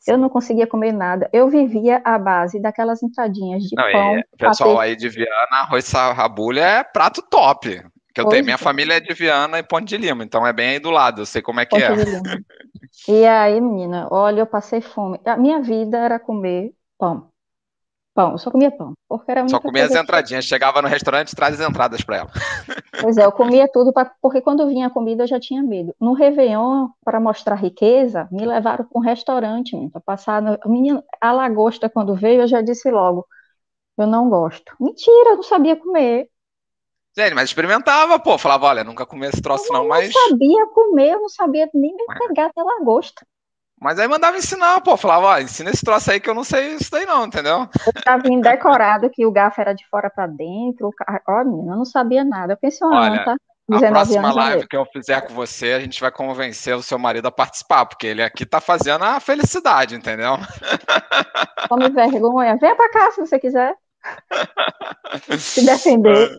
Eu 0.07 0.17
não 0.17 0.29
conseguia 0.29 0.67
comer 0.67 0.93
nada. 0.93 1.29
Eu 1.33 1.49
vivia 1.49 2.01
à 2.05 2.19
base 2.19 2.61
daquelas 2.61 3.03
entradinhas 3.03 3.65
de 3.65 3.77
não, 3.77 3.91
pão. 3.91 4.19
E, 4.19 4.25
pessoal 4.39 4.77
patê. 4.77 4.89
aí 4.89 4.97
de 4.97 5.09
Viana, 5.09 5.57
arroz 5.61 5.85
sarrabulho 5.85 6.61
é 6.61 6.83
prato 6.83 7.21
top. 7.23 7.83
Que 8.15 8.21
eu 8.23 8.29
tenho, 8.29 8.45
minha 8.45 8.55
é. 8.55 8.59
família 8.59 8.95
é 8.95 9.01
de 9.01 9.13
Viana 9.13 9.59
e 9.59 9.63
Ponte 9.63 9.87
de 9.87 9.97
Lima, 9.97 10.25
então 10.25 10.45
é 10.47 10.53
bem 10.53 10.71
aí 10.71 10.79
do 10.81 10.91
lado, 10.91 11.21
eu 11.23 11.27
sei 11.27 11.41
como 11.41 11.61
é 11.61 11.67
que 11.67 11.79
Ponte 11.79 11.85
é. 11.85 13.13
E 13.13 13.27
aí, 13.27 13.61
menina, 13.61 14.09
olha, 14.11 14.41
eu 14.41 14.47
passei 14.47 14.81
fome. 14.81 15.21
A 15.25 15.37
minha 15.37 15.61
vida 15.61 15.99
era 15.99 16.19
comer 16.19 16.73
pão. 16.99 17.31
Pão, 18.19 18.33
eu 18.33 18.39
só 18.39 18.51
comia 18.51 18.69
pão. 18.69 18.95
Porque 19.09 19.31
era 19.31 19.49
só 19.49 19.61
comia 19.61 19.85
as 19.85 19.95
entradinhas. 19.95 20.45
Que... 20.45 20.49
Chegava 20.49 20.83
no 20.83 20.89
restaurante, 20.89 21.37
traz 21.37 21.61
as 21.61 21.69
entradas 21.69 22.03
para 22.03 22.17
ela. 22.17 22.31
Pois 23.01 23.17
é, 23.17 23.25
eu 23.25 23.31
comia 23.31 23.69
tudo, 23.73 23.93
pra... 23.93 24.11
porque 24.21 24.41
quando 24.41 24.67
vinha 24.67 24.89
a 24.89 24.91
comida 24.91 25.23
eu 25.23 25.29
já 25.29 25.39
tinha 25.39 25.63
medo. 25.63 25.95
No 26.01 26.15
Réveillon, 26.15 26.89
para 27.05 27.21
mostrar 27.21 27.55
riqueza, 27.55 28.27
me 28.33 28.45
levaram 28.45 28.85
para 28.85 28.99
um 28.99 29.01
restaurante, 29.01 29.77
para 29.93 30.01
passar. 30.01 30.43
No... 30.43 30.59
Menino, 30.67 31.01
a 31.21 31.31
lagosta, 31.31 31.89
quando 31.89 32.17
veio, 32.17 32.41
eu 32.41 32.49
já 32.49 32.61
disse 32.61 32.91
logo: 32.91 33.25
eu 33.97 34.05
não 34.05 34.29
gosto. 34.29 34.75
Mentira, 34.81 35.31
eu 35.31 35.37
não 35.37 35.45
sabia 35.45 35.77
comer. 35.77 36.29
Gente, 37.17 37.35
mas 37.35 37.51
experimentava, 37.51 38.19
pô. 38.19 38.37
Falava, 38.37 38.67
olha, 38.67 38.83
nunca 38.83 39.07
comi 39.07 39.29
esse 39.29 39.41
troço, 39.41 39.67
eu 39.69 39.75
não, 39.75 39.83
não, 39.83 39.89
mas. 39.89 40.13
Eu 40.13 40.21
não 40.21 40.29
sabia 40.31 40.67
comer, 40.67 41.13
eu 41.13 41.21
não 41.21 41.29
sabia 41.29 41.71
nem 41.73 41.95
me 41.95 42.05
pegar 42.27 42.47
até 42.47 42.61
lagosta. 42.61 43.25
Mas 43.81 43.99
aí 43.99 44.09
mandava 44.09 44.37
ensinar, 44.37 44.81
pô. 44.81 44.97
Falava, 44.97 45.27
ó, 45.27 45.39
ensina 45.39 45.71
esse 45.71 45.85
troço 45.85 46.11
aí 46.11 46.21
que 46.21 46.29
eu 46.29 46.35
não 46.35 46.45
sei 46.45 46.75
isso 46.75 46.91
daí 46.91 47.07
não, 47.07 47.27
entendeu? 47.27 47.69
Eu 47.87 48.03
tava 48.05 48.23
decorado 48.23 49.11
que 49.11 49.25
o 49.25 49.31
garfo 49.31 49.61
era 49.61 49.73
de 49.73 49.87
fora 49.89 50.11
para 50.11 50.27
dentro. 50.27 50.91
Ó, 51.29 51.45
menina, 51.45 51.73
eu 51.73 51.77
não 51.77 51.85
sabia 51.85 52.25
nada. 52.25 52.55
Eu 52.55 52.57
pensei, 52.57 52.87
olha, 52.87 53.25
tá? 53.25 53.37
A 53.71 53.79
próxima 53.81 54.33
live 54.33 54.67
que 54.67 54.77
eu 54.77 54.87
fizer 54.87 55.21
com 55.27 55.35
você, 55.35 55.73
a 55.73 55.81
gente 55.81 56.01
vai 56.01 56.11
convencer 56.11 56.75
o 56.75 56.83
seu 56.83 56.99
marido 56.99 57.29
a 57.29 57.31
participar, 57.31 57.85
porque 57.85 58.07
ele 58.07 58.23
aqui 58.23 58.47
tá 58.47 58.61
fazendo 58.61 59.05
a 59.05 59.21
felicidade, 59.21 59.95
entendeu? 59.95 60.39
Tome 61.69 61.91
vergonha. 61.91 62.57
Venha 62.57 62.75
pra 62.75 62.91
cá 62.91 63.11
se 63.11 63.21
você 63.21 63.39
quiser. 63.39 63.75
Se 65.39 65.67
defender. 65.67 66.31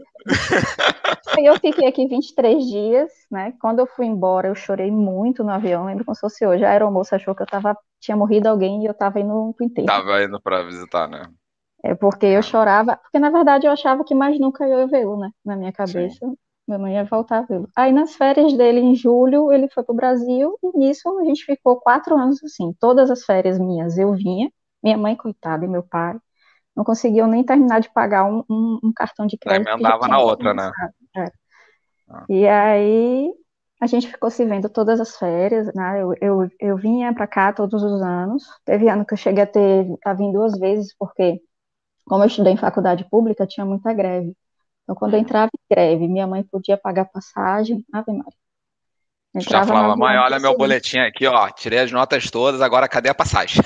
Eu 1.37 1.55
fiquei 1.59 1.87
aqui 1.87 2.07
23 2.07 2.65
dias, 2.65 3.11
né? 3.31 3.53
Quando 3.59 3.79
eu 3.79 3.87
fui 3.87 4.05
embora, 4.05 4.47
eu 4.47 4.55
chorei 4.55 4.91
muito 4.91 5.43
no 5.43 5.51
avião, 5.51 5.85
lembro 5.85 6.05
como 6.05 6.15
se 6.15 6.21
fosse 6.21 6.45
hoje. 6.45 6.63
A 6.63 6.71
aeromoça 6.71 7.15
achou 7.15 7.35
que 7.35 7.41
eu 7.41 7.47
tava, 7.47 7.77
tinha 7.99 8.17
morrido 8.17 8.47
alguém 8.47 8.83
e 8.83 8.85
eu 8.85 8.93
tava 8.93 9.19
indo 9.19 9.53
pro 9.55 9.65
enterro. 9.65 9.87
Tava 9.87 10.23
indo 10.23 10.39
para 10.41 10.63
visitar, 10.63 11.07
né? 11.07 11.23
É 11.83 11.95
porque 11.95 12.25
eu 12.25 12.41
chorava, 12.41 12.97
porque 12.97 13.19
na 13.19 13.29
verdade 13.29 13.65
eu 13.65 13.71
achava 13.71 14.03
que 14.03 14.13
mais 14.13 14.37
nunca 14.39 14.65
eu 14.65 14.79
ia 14.79 14.87
vê-lo, 14.87 15.17
né? 15.17 15.31
Na 15.45 15.55
minha 15.55 15.71
cabeça, 15.71 16.25
Sim. 16.25 16.35
eu 16.67 16.77
não 16.77 16.87
ia 16.87 17.05
voltar 17.05 17.39
a 17.39 17.41
vê-lo. 17.43 17.69
Aí 17.75 17.91
nas 17.91 18.15
férias 18.15 18.53
dele, 18.53 18.81
em 18.81 18.95
julho, 18.95 19.51
ele 19.51 19.69
foi 19.69 19.83
pro 19.83 19.95
Brasil 19.95 20.57
e 20.61 20.77
nisso 20.77 21.17
a 21.19 21.23
gente 21.23 21.45
ficou 21.45 21.79
quatro 21.79 22.17
anos 22.17 22.43
assim. 22.43 22.73
Todas 22.79 23.09
as 23.09 23.23
férias 23.23 23.57
minhas 23.57 23.97
eu 23.97 24.13
vinha, 24.13 24.51
minha 24.83 24.97
mãe, 24.97 25.15
coitada, 25.15 25.63
e 25.63 25.69
meu 25.69 25.83
pai 25.83 26.17
não 26.75 26.83
conseguiam 26.83 27.27
nem 27.27 27.43
terminar 27.43 27.79
de 27.81 27.89
pagar 27.91 28.25
um, 28.25 28.43
um, 28.49 28.79
um 28.83 28.93
cartão 28.93 29.27
de 29.27 29.37
crédito. 29.37 29.67
Aí 29.67 29.73
andava 29.75 30.07
na 30.07 30.19
outra, 30.19 30.53
né? 30.53 30.71
É. 31.15 31.25
Ah. 32.09 32.25
E 32.29 32.47
aí 32.47 33.31
a 33.81 33.87
gente 33.87 34.07
ficou 34.07 34.29
se 34.29 34.45
vendo 34.45 34.69
todas 34.69 34.99
as 34.99 35.15
férias, 35.17 35.73
né? 35.73 36.01
Eu, 36.01 36.13
eu, 36.21 36.47
eu 36.59 36.77
vinha 36.77 37.13
para 37.13 37.27
cá 37.27 37.53
todos 37.53 37.81
os 37.81 38.01
anos. 38.01 38.43
Teve 38.65 38.89
ano 38.89 39.05
que 39.05 39.13
eu 39.13 39.17
cheguei 39.17 39.43
a 39.43 39.47
ter 39.47 39.87
a 40.05 40.13
vir 40.13 40.31
duas 40.31 40.57
vezes, 40.59 40.93
porque 40.97 41.41
como 42.05 42.23
eu 42.23 42.27
estudei 42.27 42.53
em 42.53 42.57
faculdade 42.57 43.07
pública, 43.09 43.47
tinha 43.47 43.65
muita 43.65 43.93
greve. 43.93 44.35
Então, 44.83 44.95
quando 44.95 45.13
eu 45.13 45.19
entrava 45.19 45.49
em 45.53 45.73
greve, 45.73 46.07
minha 46.07 46.25
mãe 46.25 46.43
podia 46.43 46.75
pagar 46.75 47.05
passagem, 47.05 47.85
Ave 47.93 48.11
Maria. 48.11 48.33
Já 49.35 49.63
falava, 49.63 49.95
mãe, 49.95 50.17
olha 50.17 50.39
meu 50.39 50.57
boletim 50.57 50.97
aqui, 50.97 51.27
ó, 51.27 51.47
tirei 51.51 51.79
as 51.79 51.91
notas 51.91 52.31
todas, 52.31 52.61
agora 52.61 52.89
cadê 52.89 53.09
a 53.09 53.13
passagem? 53.13 53.61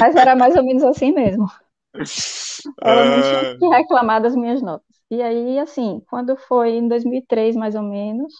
Mas 0.00 0.16
era 0.16 0.34
mais 0.34 0.56
ou 0.56 0.64
menos 0.64 0.82
assim 0.82 1.12
mesmo. 1.12 1.46
Ela 2.82 3.04
não 3.04 3.22
tinha 3.22 3.52
ah. 3.52 3.58
que 3.58 3.66
reclamar 3.68 4.22
das 4.22 4.34
minhas 4.34 4.60
notas. 4.60 4.86
E 5.10 5.22
aí, 5.22 5.58
assim, 5.58 6.02
quando 6.08 6.36
foi 6.36 6.72
em 6.72 6.88
2003, 6.88 7.54
mais 7.54 7.74
ou 7.74 7.82
menos, 7.82 8.32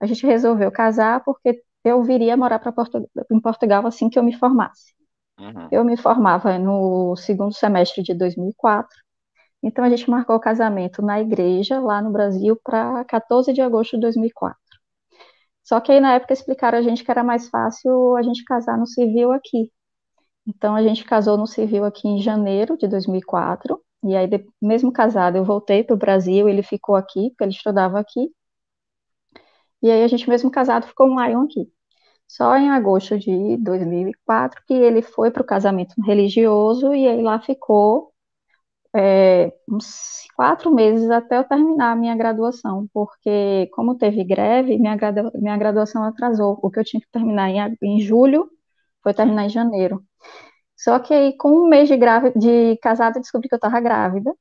a 0.00 0.06
gente 0.06 0.26
resolveu 0.26 0.70
casar 0.72 1.22
porque 1.24 1.62
eu 1.84 2.02
viria 2.02 2.36
morar 2.36 2.58
para 2.58 2.72
Portu 2.72 3.08
em 3.30 3.40
Portugal 3.40 3.86
assim 3.86 4.08
que 4.10 4.18
eu 4.18 4.22
me 4.22 4.36
formasse. 4.36 4.94
Uhum. 5.38 5.68
Eu 5.70 5.84
me 5.84 5.96
formava 5.96 6.58
no 6.58 7.14
segundo 7.16 7.54
semestre 7.54 8.02
de 8.02 8.14
2004. 8.14 8.88
Então 9.62 9.84
a 9.84 9.88
gente 9.88 10.08
marcou 10.10 10.36
o 10.36 10.40
casamento 10.40 11.02
na 11.02 11.20
igreja, 11.20 11.80
lá 11.80 12.02
no 12.02 12.10
Brasil, 12.10 12.58
para 12.62 13.04
14 13.04 13.52
de 13.52 13.60
agosto 13.60 13.92
de 13.96 14.02
2004. 14.02 14.56
Só 15.62 15.80
que 15.80 15.92
aí 15.92 16.00
na 16.00 16.14
época 16.14 16.32
explicaram 16.32 16.78
a 16.78 16.82
gente 16.82 17.04
que 17.04 17.10
era 17.10 17.22
mais 17.22 17.48
fácil 17.48 18.16
a 18.16 18.22
gente 18.22 18.44
casar 18.44 18.78
no 18.78 18.86
civil 18.86 19.32
aqui, 19.32 19.70
então 20.48 20.74
a 20.74 20.82
gente 20.82 21.04
casou 21.04 21.36
no 21.36 21.46
civil 21.46 21.84
aqui 21.84 22.08
em 22.08 22.22
janeiro 22.22 22.76
de 22.78 22.88
2004. 22.88 23.80
E 24.04 24.16
aí, 24.16 24.28
mesmo 24.62 24.92
casado, 24.92 25.36
eu 25.36 25.44
voltei 25.44 25.84
para 25.84 25.94
o 25.94 25.98
Brasil, 25.98 26.48
ele 26.48 26.62
ficou 26.62 26.96
aqui, 26.96 27.30
porque 27.30 27.44
ele 27.44 27.52
estudava 27.52 28.00
aqui. 28.00 28.30
E 29.82 29.90
aí 29.90 30.02
a 30.02 30.08
gente, 30.08 30.28
mesmo 30.28 30.50
casado, 30.50 30.86
ficou 30.86 31.08
um 31.08 31.18
ano 31.18 31.42
aqui. 31.44 31.70
Só 32.28 32.56
em 32.56 32.70
agosto 32.70 33.18
de 33.18 33.56
2004 33.58 34.62
que 34.66 34.74
ele 34.74 35.02
foi 35.02 35.30
para 35.30 35.42
o 35.42 35.46
casamento 35.46 35.94
religioso 36.02 36.94
e 36.94 37.08
aí 37.08 37.22
lá 37.22 37.40
ficou 37.40 38.12
é, 38.94 39.52
uns 39.68 40.26
quatro 40.36 40.74
meses 40.74 41.10
até 41.10 41.38
eu 41.38 41.44
terminar 41.44 41.92
a 41.92 41.96
minha 41.96 42.16
graduação, 42.16 42.88
porque 42.92 43.68
como 43.74 43.96
teve 43.96 44.24
greve, 44.24 44.78
minha, 44.78 44.96
minha 45.34 45.56
graduação 45.58 46.04
atrasou. 46.04 46.58
O 46.62 46.70
que 46.70 46.80
eu 46.80 46.84
tinha 46.84 47.00
que 47.00 47.10
terminar 47.10 47.50
em, 47.50 47.76
em 47.82 48.00
julho 48.00 48.50
foi 49.02 49.14
terminar 49.14 49.46
em 49.46 49.50
janeiro. 49.50 50.02
Só 50.76 50.98
que 50.98 51.14
aí, 51.14 51.36
com 51.36 51.50
um 51.50 51.68
mês 51.68 51.88
de, 51.88 51.96
de 52.36 52.76
casada, 52.78 53.20
descobri 53.20 53.48
que 53.48 53.54
eu 53.54 53.58
estava 53.58 53.80
grávida. 53.80 54.34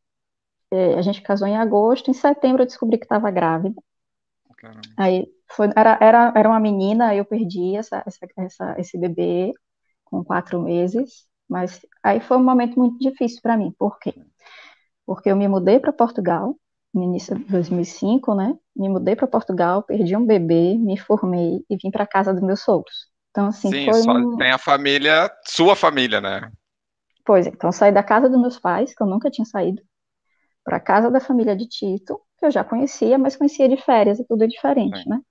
É, 0.71 0.95
a 0.95 1.01
gente 1.01 1.21
casou 1.21 1.47
em 1.47 1.57
agosto, 1.57 2.11
em 2.11 2.13
setembro 2.13 2.63
eu 2.63 2.67
descobri 2.67 2.97
que 2.97 3.05
estava 3.05 3.31
grávida. 3.31 3.81
Caramba. 4.57 4.81
Aí 4.97 5.27
foi, 5.51 5.69
era, 5.75 5.97
era, 6.01 6.33
era 6.35 6.49
uma 6.49 6.59
menina, 6.59 7.15
eu 7.15 7.25
perdi 7.25 7.75
essa, 7.75 8.03
essa, 8.05 8.27
essa, 8.37 8.75
esse 8.79 8.97
bebê 8.97 9.51
com 10.05 10.23
quatro 10.23 10.61
meses, 10.61 11.25
mas 11.49 11.81
aí 12.03 12.19
foi 12.19 12.37
um 12.37 12.43
momento 12.43 12.79
muito 12.79 12.97
difícil 12.99 13.41
para 13.41 13.57
mim. 13.57 13.73
Por 13.77 13.99
quê? 13.99 14.13
Porque 15.05 15.31
eu 15.31 15.35
me 15.37 15.47
mudei 15.47 15.79
para 15.79 15.93
Portugal, 15.93 16.55
no 16.93 17.03
início 17.03 17.37
de 17.37 17.45
2005, 17.45 18.35
né? 18.35 18.57
Me 18.75 18.89
mudei 18.89 19.15
para 19.15 19.27
Portugal, 19.27 19.83
perdi 19.83 20.15
um 20.15 20.25
bebê, 20.25 20.77
me 20.77 20.97
formei 20.97 21.65
e 21.69 21.77
vim 21.77 21.91
para 21.91 22.07
casa 22.07 22.33
dos 22.33 22.43
meus 22.43 22.61
sogros. 22.61 23.07
Então, 23.37 23.49
assim, 23.49 23.69
Sim, 23.69 23.85
foi 23.85 24.01
só 24.01 24.13
um... 24.13 24.35
tem 24.35 24.49
a 24.49 24.57
família, 24.57 25.31
sua 25.45 25.75
família, 25.75 26.19
né? 26.19 26.51
Pois 27.23 27.45
é, 27.45 27.51
então 27.51 27.71
saí 27.71 27.91
da 27.91 28.01
casa 28.01 28.27
dos 28.27 28.41
meus 28.41 28.59
pais, 28.59 28.95
que 28.95 29.03
eu 29.03 29.05
nunca 29.05 29.29
tinha 29.29 29.45
saído, 29.45 29.79
para 30.63 30.77
a 30.77 30.79
casa 30.79 31.11
da 31.11 31.19
família 31.19 31.55
de 31.55 31.67
Tito, 31.67 32.19
que 32.39 32.47
eu 32.47 32.49
já 32.49 32.63
conhecia, 32.63 33.15
mas 33.15 33.35
conhecia 33.35 33.69
de 33.69 33.77
férias, 33.77 34.17
e 34.17 34.25
tudo 34.25 34.43
é 34.43 34.47
diferente, 34.47 35.03
Sim. 35.03 35.09
né? 35.09 35.21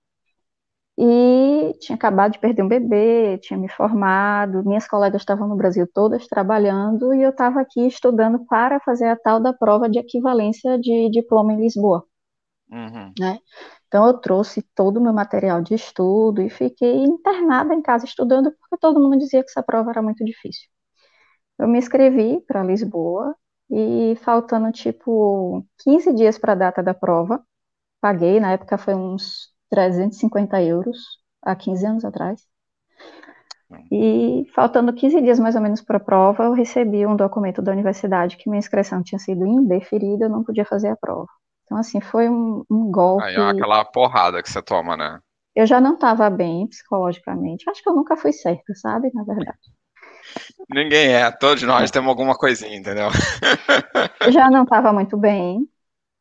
E 0.96 1.76
tinha 1.80 1.96
acabado 1.96 2.34
de 2.34 2.38
perder 2.38 2.62
um 2.62 2.68
bebê, 2.68 3.38
tinha 3.38 3.58
me 3.58 3.68
formado, 3.68 4.64
minhas 4.64 4.86
colegas 4.86 5.22
estavam 5.22 5.48
no 5.48 5.56
Brasil 5.56 5.84
todas 5.92 6.28
trabalhando 6.28 7.12
e 7.12 7.24
eu 7.24 7.30
estava 7.30 7.60
aqui 7.60 7.88
estudando 7.88 8.46
para 8.46 8.78
fazer 8.78 9.06
a 9.06 9.16
tal 9.16 9.40
da 9.40 9.52
prova 9.52 9.90
de 9.90 9.98
equivalência 9.98 10.78
de 10.78 11.10
diploma 11.10 11.52
em 11.52 11.60
Lisboa. 11.60 12.06
Uhum. 12.70 13.12
Né? 13.18 13.38
Então, 13.88 14.06
eu 14.06 14.14
trouxe 14.18 14.62
todo 14.74 14.98
o 14.98 15.02
meu 15.02 15.12
material 15.12 15.62
de 15.62 15.74
estudo 15.74 16.42
e 16.42 16.50
fiquei 16.50 17.04
internada 17.04 17.74
em 17.74 17.82
casa 17.82 18.04
estudando, 18.04 18.52
porque 18.52 18.76
todo 18.78 19.00
mundo 19.00 19.18
dizia 19.18 19.42
que 19.42 19.50
essa 19.50 19.62
prova 19.62 19.90
era 19.90 20.02
muito 20.02 20.24
difícil. 20.24 20.68
Eu 21.58 21.68
me 21.68 21.78
inscrevi 21.78 22.40
para 22.46 22.62
Lisboa 22.64 23.34
e, 23.70 24.16
faltando 24.22 24.70
tipo 24.72 25.66
15 25.80 26.12
dias 26.14 26.38
para 26.38 26.52
a 26.52 26.56
data 26.56 26.82
da 26.82 26.94
prova, 26.94 27.42
paguei, 28.00 28.40
na 28.40 28.52
época 28.52 28.78
foi 28.78 28.94
uns 28.94 29.52
350 29.70 30.62
euros, 30.62 30.98
há 31.42 31.56
15 31.56 31.86
anos 31.86 32.04
atrás. 32.04 32.42
E 33.90 34.44
faltando 34.54 34.92
15 34.92 35.20
dias 35.20 35.40
mais 35.40 35.56
ou 35.56 35.60
menos 35.60 35.82
para 35.82 35.96
a 35.96 36.00
prova, 36.00 36.44
eu 36.44 36.52
recebi 36.52 37.04
um 37.06 37.16
documento 37.16 37.60
da 37.60 37.72
universidade 37.72 38.36
que 38.36 38.48
minha 38.48 38.58
inscrição 38.60 39.02
tinha 39.02 39.18
sido 39.18 39.44
indeferida, 39.46 40.26
eu 40.26 40.30
não 40.30 40.44
podia 40.44 40.64
fazer 40.64 40.88
a 40.88 40.96
prova. 40.96 41.26
Então, 41.66 41.78
assim, 41.78 42.00
foi 42.00 42.28
um, 42.28 42.64
um 42.70 42.90
golpe. 42.90 43.24
Aí 43.24 43.34
é 43.34 43.50
aquela 43.50 43.84
porrada 43.84 44.42
que 44.42 44.48
você 44.48 44.62
toma, 44.62 44.96
né? 44.96 45.18
Eu 45.54 45.66
já 45.66 45.80
não 45.80 45.94
estava 45.94 46.30
bem 46.30 46.66
psicologicamente. 46.68 47.68
Acho 47.68 47.82
que 47.82 47.88
eu 47.88 47.94
nunca 47.94 48.16
fui 48.16 48.32
certa, 48.32 48.72
sabe? 48.74 49.10
Na 49.12 49.24
verdade. 49.24 49.58
Ninguém 50.68 51.08
é, 51.14 51.30
todos 51.30 51.62
nós 51.62 51.90
temos 51.90 52.08
alguma 52.08 52.36
coisinha, 52.36 52.76
entendeu? 52.76 53.08
Eu 54.20 54.32
já 54.32 54.50
não 54.50 54.64
estava 54.64 54.92
muito 54.92 55.16
bem. 55.16 55.68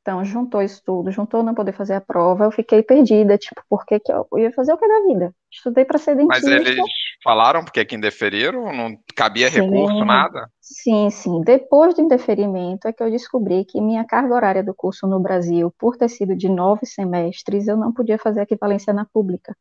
Então, 0.06 0.24
juntou 0.24 0.62
isso 0.62 0.84
tudo, 0.86 1.10
juntou 1.10 1.42
não 1.42 1.56
poder 1.56 1.72
fazer 1.72 1.96
a 1.96 2.00
prova, 2.00 2.46
eu 2.46 2.52
fiquei 2.52 2.84
perdida, 2.84 3.40
tipo, 3.40 3.60
por 3.68 3.84
que, 3.88 4.00
que 4.00 4.12
eu, 4.12 4.28
ia 4.38 4.52
fazer 4.52 4.72
o 4.72 4.78
que 4.78 4.88
da 4.88 5.02
vida? 5.08 5.34
Estudei 5.52 5.84
para 5.84 5.98
ser 5.98 6.16
dentista. 6.16 6.48
Mas 6.48 6.68
eles 6.68 6.80
falaram 7.24 7.66
porque 7.66 7.84
que 7.84 7.96
indeferiram? 7.96 8.72
Não 8.72 8.96
cabia 9.16 9.50
sim, 9.50 9.62
recurso, 9.62 10.06
nada? 10.06 10.48
Sim, 10.62 11.10
sim. 11.10 11.42
Depois 11.42 11.96
do 11.96 12.02
indeferimento 12.02 12.88
é 12.88 12.94
que 12.94 13.02
eu 13.02 13.10
descobri 13.10 13.66
que 13.66 13.82
minha 13.82 14.06
carga 14.06 14.36
horária 14.36 14.64
do 14.64 14.76
curso 14.76 15.08
no 15.08 15.20
Brasil, 15.20 15.74
por 15.76 15.98
ter 15.98 16.10
sido 16.10 16.36
de 16.36 16.50
nove 16.50 16.86
semestres, 16.86 17.68
eu 17.68 17.76
não 17.76 17.92
podia 17.92 18.20
fazer 18.20 18.44
equivalência 18.44 18.94
na 18.94 19.06
pública, 19.06 19.58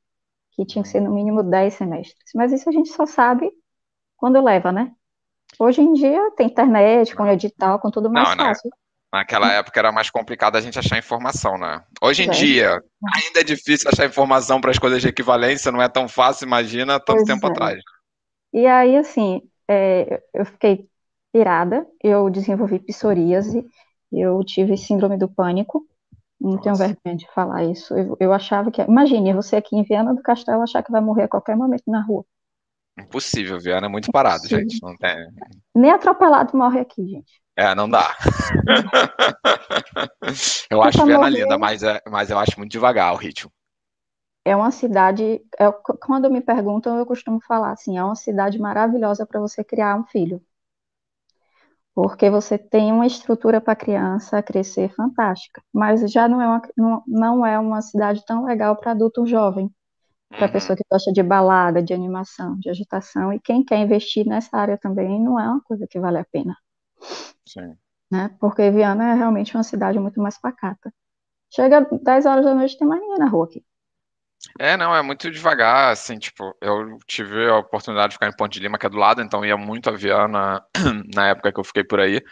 que 0.53 0.67
tinha 0.67 0.83
que 0.83 0.91
ser 0.91 1.01
no 1.01 1.11
mínimo 1.11 1.43
dez 1.43 1.73
semestres. 1.73 2.33
Mas 2.35 2.53
isso 2.53 2.69
a 2.69 2.73
gente 2.73 2.91
só 2.91 3.07
sabe 3.07 3.51
quando 4.15 4.45
leva, 4.45 4.71
né? 4.71 4.93
Hoje 5.59 5.81
em 5.81 5.95
dia 5.95 6.31
tem 6.37 6.49
internet, 6.49 7.17
com 7.17 7.27
edital, 7.27 7.79
com 7.79 7.91
tudo 7.91 8.11
mais 8.11 8.29
não, 8.29 8.45
fácil. 8.45 8.69
Né? 8.69 8.84
Naquela 9.15 9.53
época 9.53 9.79
era 9.79 9.93
mais 9.93 10.11
complicado 10.11 10.57
a 10.57 10.61
gente 10.61 10.77
achar 10.77 10.99
informação, 10.99 11.57
né? 11.57 11.81
Hoje 12.03 12.25
em 12.25 12.31
é. 12.31 12.33
dia, 12.33 12.83
ainda 13.15 13.43
é 13.43 13.45
difícil 13.45 13.89
achar 13.89 14.07
informação 14.07 14.61
para 14.61 14.73
as 14.73 14.79
coisas 14.79 15.01
de 15.01 15.07
equivalência, 15.07 15.71
não 15.71 15.81
é 15.81 15.89
tão 15.89 16.09
fácil, 16.09 16.47
imagina, 16.47 16.99
tanto 16.99 17.19
pois 17.19 17.25
tempo 17.29 17.47
é. 17.47 17.51
atrás. 17.51 17.81
E 18.53 18.67
aí, 18.67 18.97
assim, 18.97 19.41
é, 19.71 20.21
eu 20.35 20.45
fiquei 20.45 20.89
irada, 21.33 21.87
eu 22.03 22.29
desenvolvi 22.29 22.81
psoríase, 22.81 23.65
eu 24.11 24.43
tive 24.43 24.77
síndrome 24.77 25.17
do 25.17 25.29
pânico, 25.29 25.87
não 26.41 26.55
Nossa. 26.57 26.63
tenho 26.63 26.75
vergonha 26.75 27.17
de 27.17 27.33
falar 27.33 27.63
isso. 27.63 27.95
Eu, 27.95 28.17
eu 28.19 28.33
achava 28.33 28.69
que. 28.73 28.83
Imagine, 28.83 29.33
você 29.33 29.55
aqui 29.55 29.77
em 29.77 29.85
Viana 29.85 30.13
do 30.13 30.23
Castelo 30.23 30.63
achar 30.63 30.83
que 30.83 30.91
vai 30.91 31.01
morrer 31.01 31.23
a 31.23 31.29
qualquer 31.29 31.57
momento 31.57 31.85
na 31.87 32.03
rua. 32.03 32.25
Impossível, 32.99 33.61
Viana 33.61 33.87
é 33.87 33.89
muito 33.89 34.11
parado, 34.11 34.39
Impossível. 34.39 34.69
gente. 34.69 34.83
Não 34.83 34.97
tem... 34.97 35.15
Nem 35.73 35.93
atropelado 35.93 36.57
morre 36.59 36.81
aqui, 36.81 37.07
gente. 37.07 37.44
É, 37.57 37.75
não 37.75 37.89
dá. 37.89 38.17
eu 40.71 40.83
acho 40.83 41.07
Viana 41.07 41.29
linda, 41.29 41.57
mas, 41.57 41.83
é, 41.83 42.01
mas 42.09 42.31
eu 42.31 42.39
acho 42.39 42.59
muito 42.59 42.73
devagar 42.73 43.15
o 43.15 43.17
ritmo. 43.17 43.51
é 44.45 44.57
uma 44.57 44.71
cidade. 44.71 45.41
É, 45.59 45.71
quando 46.01 46.31
me 46.31 46.41
perguntam, 46.41 46.99
eu 46.99 47.07
costumo 47.07 47.41
falar 47.47 47.73
assim: 47.73 47.97
é 47.97 48.05
uma 48.05 48.17
cidade 48.17 48.59
maravilhosa 48.59 49.27
para 49.27 49.41
você 49.41 49.63
criar 49.63 49.97
um 49.97 50.05
filho. 50.05 50.43
Porque 51.95 52.29
você 52.29 52.59
tem 52.59 52.93
uma 52.93 53.07
estrutura 53.07 53.61
para 53.61 53.73
a 53.73 53.77
criança 53.77 54.43
crescer 54.43 54.93
fantástica. 54.95 55.63
Mas 55.73 56.01
já 56.11 56.27
não 56.29 56.41
é 56.41 56.47
uma, 56.49 56.63
não, 56.77 57.03
não 57.07 57.47
é 57.47 57.59
uma 57.59 57.81
cidade 57.83 58.25
tão 58.27 58.45
legal 58.45 58.77
para 58.77 58.93
adulto 58.93 59.25
jovem, 59.27 59.71
para 60.29 60.47
uhum. 60.47 60.53
pessoa 60.53 60.77
que 60.77 60.83
gosta 60.91 61.13
de 61.13 61.23
balada, 61.23 61.83
de 61.83 61.95
animação, 61.95 62.59
de 62.59 62.69
agitação. 62.71 63.33
E 63.33 63.41
quem 63.41 63.65
quer 63.65 63.79
investir 63.79 64.27
nessa 64.27 64.57
área 64.57 64.79
também 64.79 65.21
não 65.23 65.39
é 65.39 65.49
uma 65.49 65.61
coisa 65.63 65.87
que 65.89 66.01
vale 66.01 66.19
a 66.19 66.25
pena. 66.25 66.57
Sim. 67.47 67.77
Né? 68.11 68.31
Porque 68.41 68.71
Viana 68.71 69.11
é 69.11 69.15
realmente 69.15 69.55
uma 69.57 69.63
cidade 69.63 69.99
muito 69.99 70.21
mais 70.21 70.39
pacata. 70.39 70.93
Chega 71.53 71.87
10 72.03 72.27
horas 72.27 72.45
da 72.45 72.55
noite, 72.55 72.79
tem 72.79 72.87
mais 72.87 73.01
ninguém 73.01 73.19
na 73.19 73.29
rua 73.29 73.47
aqui. 73.47 73.65
É, 74.59 74.77
não, 74.77 74.95
é 74.95 75.03
muito 75.03 75.31
devagar, 75.31 75.93
assim, 75.93 76.19
tipo, 76.19 76.55
eu 76.61 76.99
tive 77.07 77.49
a 77.49 77.59
oportunidade 77.59 78.11
de 78.11 78.15
ficar 78.15 78.29
em 78.29 78.37
Ponte 78.37 78.55
de 78.55 78.61
Lima, 78.61 78.79
que 78.79 78.87
é 78.87 78.91
do 78.91 78.99
lado, 78.99 79.23
então 79.23 79.45
ia 79.45 79.57
muito 79.57 79.89
a 79.89 79.93
Viana 79.93 80.63
na 81.15 81.29
época 81.29 81.53
que 81.53 81.59
eu 81.59 81.65
fiquei 81.65 81.83
por 81.83 82.01
aí. 82.01 82.23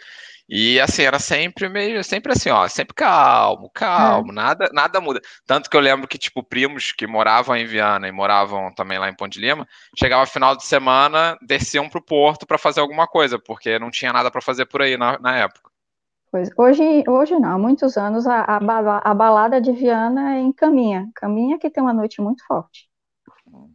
E 0.54 0.78
assim, 0.78 1.04
era 1.04 1.18
sempre 1.18 1.66
meio, 1.66 2.04
sempre 2.04 2.30
assim, 2.30 2.50
ó, 2.50 2.68
sempre 2.68 2.92
calmo, 2.94 3.70
calmo, 3.72 4.32
é. 4.32 4.34
nada, 4.34 4.68
nada 4.70 5.00
muda. 5.00 5.18
Tanto 5.46 5.70
que 5.70 5.74
eu 5.74 5.80
lembro 5.80 6.06
que, 6.06 6.18
tipo, 6.18 6.42
primos 6.42 6.92
que 6.92 7.06
moravam 7.06 7.56
em 7.56 7.64
Viana 7.64 8.06
e 8.06 8.12
moravam 8.12 8.70
também 8.74 8.98
lá 8.98 9.08
em 9.08 9.16
Ponte 9.16 9.40
Lima, 9.40 9.66
chegava 9.98 10.26
final 10.26 10.54
de 10.54 10.66
semana, 10.66 11.38
desciam 11.40 11.88
pro 11.88 12.04
porto 12.04 12.46
para 12.46 12.58
fazer 12.58 12.80
alguma 12.80 13.06
coisa, 13.06 13.38
porque 13.38 13.78
não 13.78 13.90
tinha 13.90 14.12
nada 14.12 14.30
para 14.30 14.42
fazer 14.42 14.66
por 14.66 14.82
aí 14.82 14.94
na, 14.94 15.18
na 15.18 15.34
época. 15.38 15.70
Pois, 16.30 16.50
hoje, 16.58 17.02
hoje 17.08 17.34
não, 17.38 17.48
há 17.48 17.58
muitos 17.58 17.96
anos 17.96 18.26
a, 18.26 18.44
a, 18.44 19.14
balada 19.14 19.58
de 19.58 19.72
Viana 19.72 20.34
é 20.34 20.40
em 20.40 20.52
Caminha. 20.52 21.08
Caminha 21.14 21.58
que 21.58 21.70
tem 21.70 21.82
uma 21.82 21.94
noite 21.94 22.20
muito 22.20 22.44
forte. 22.46 22.90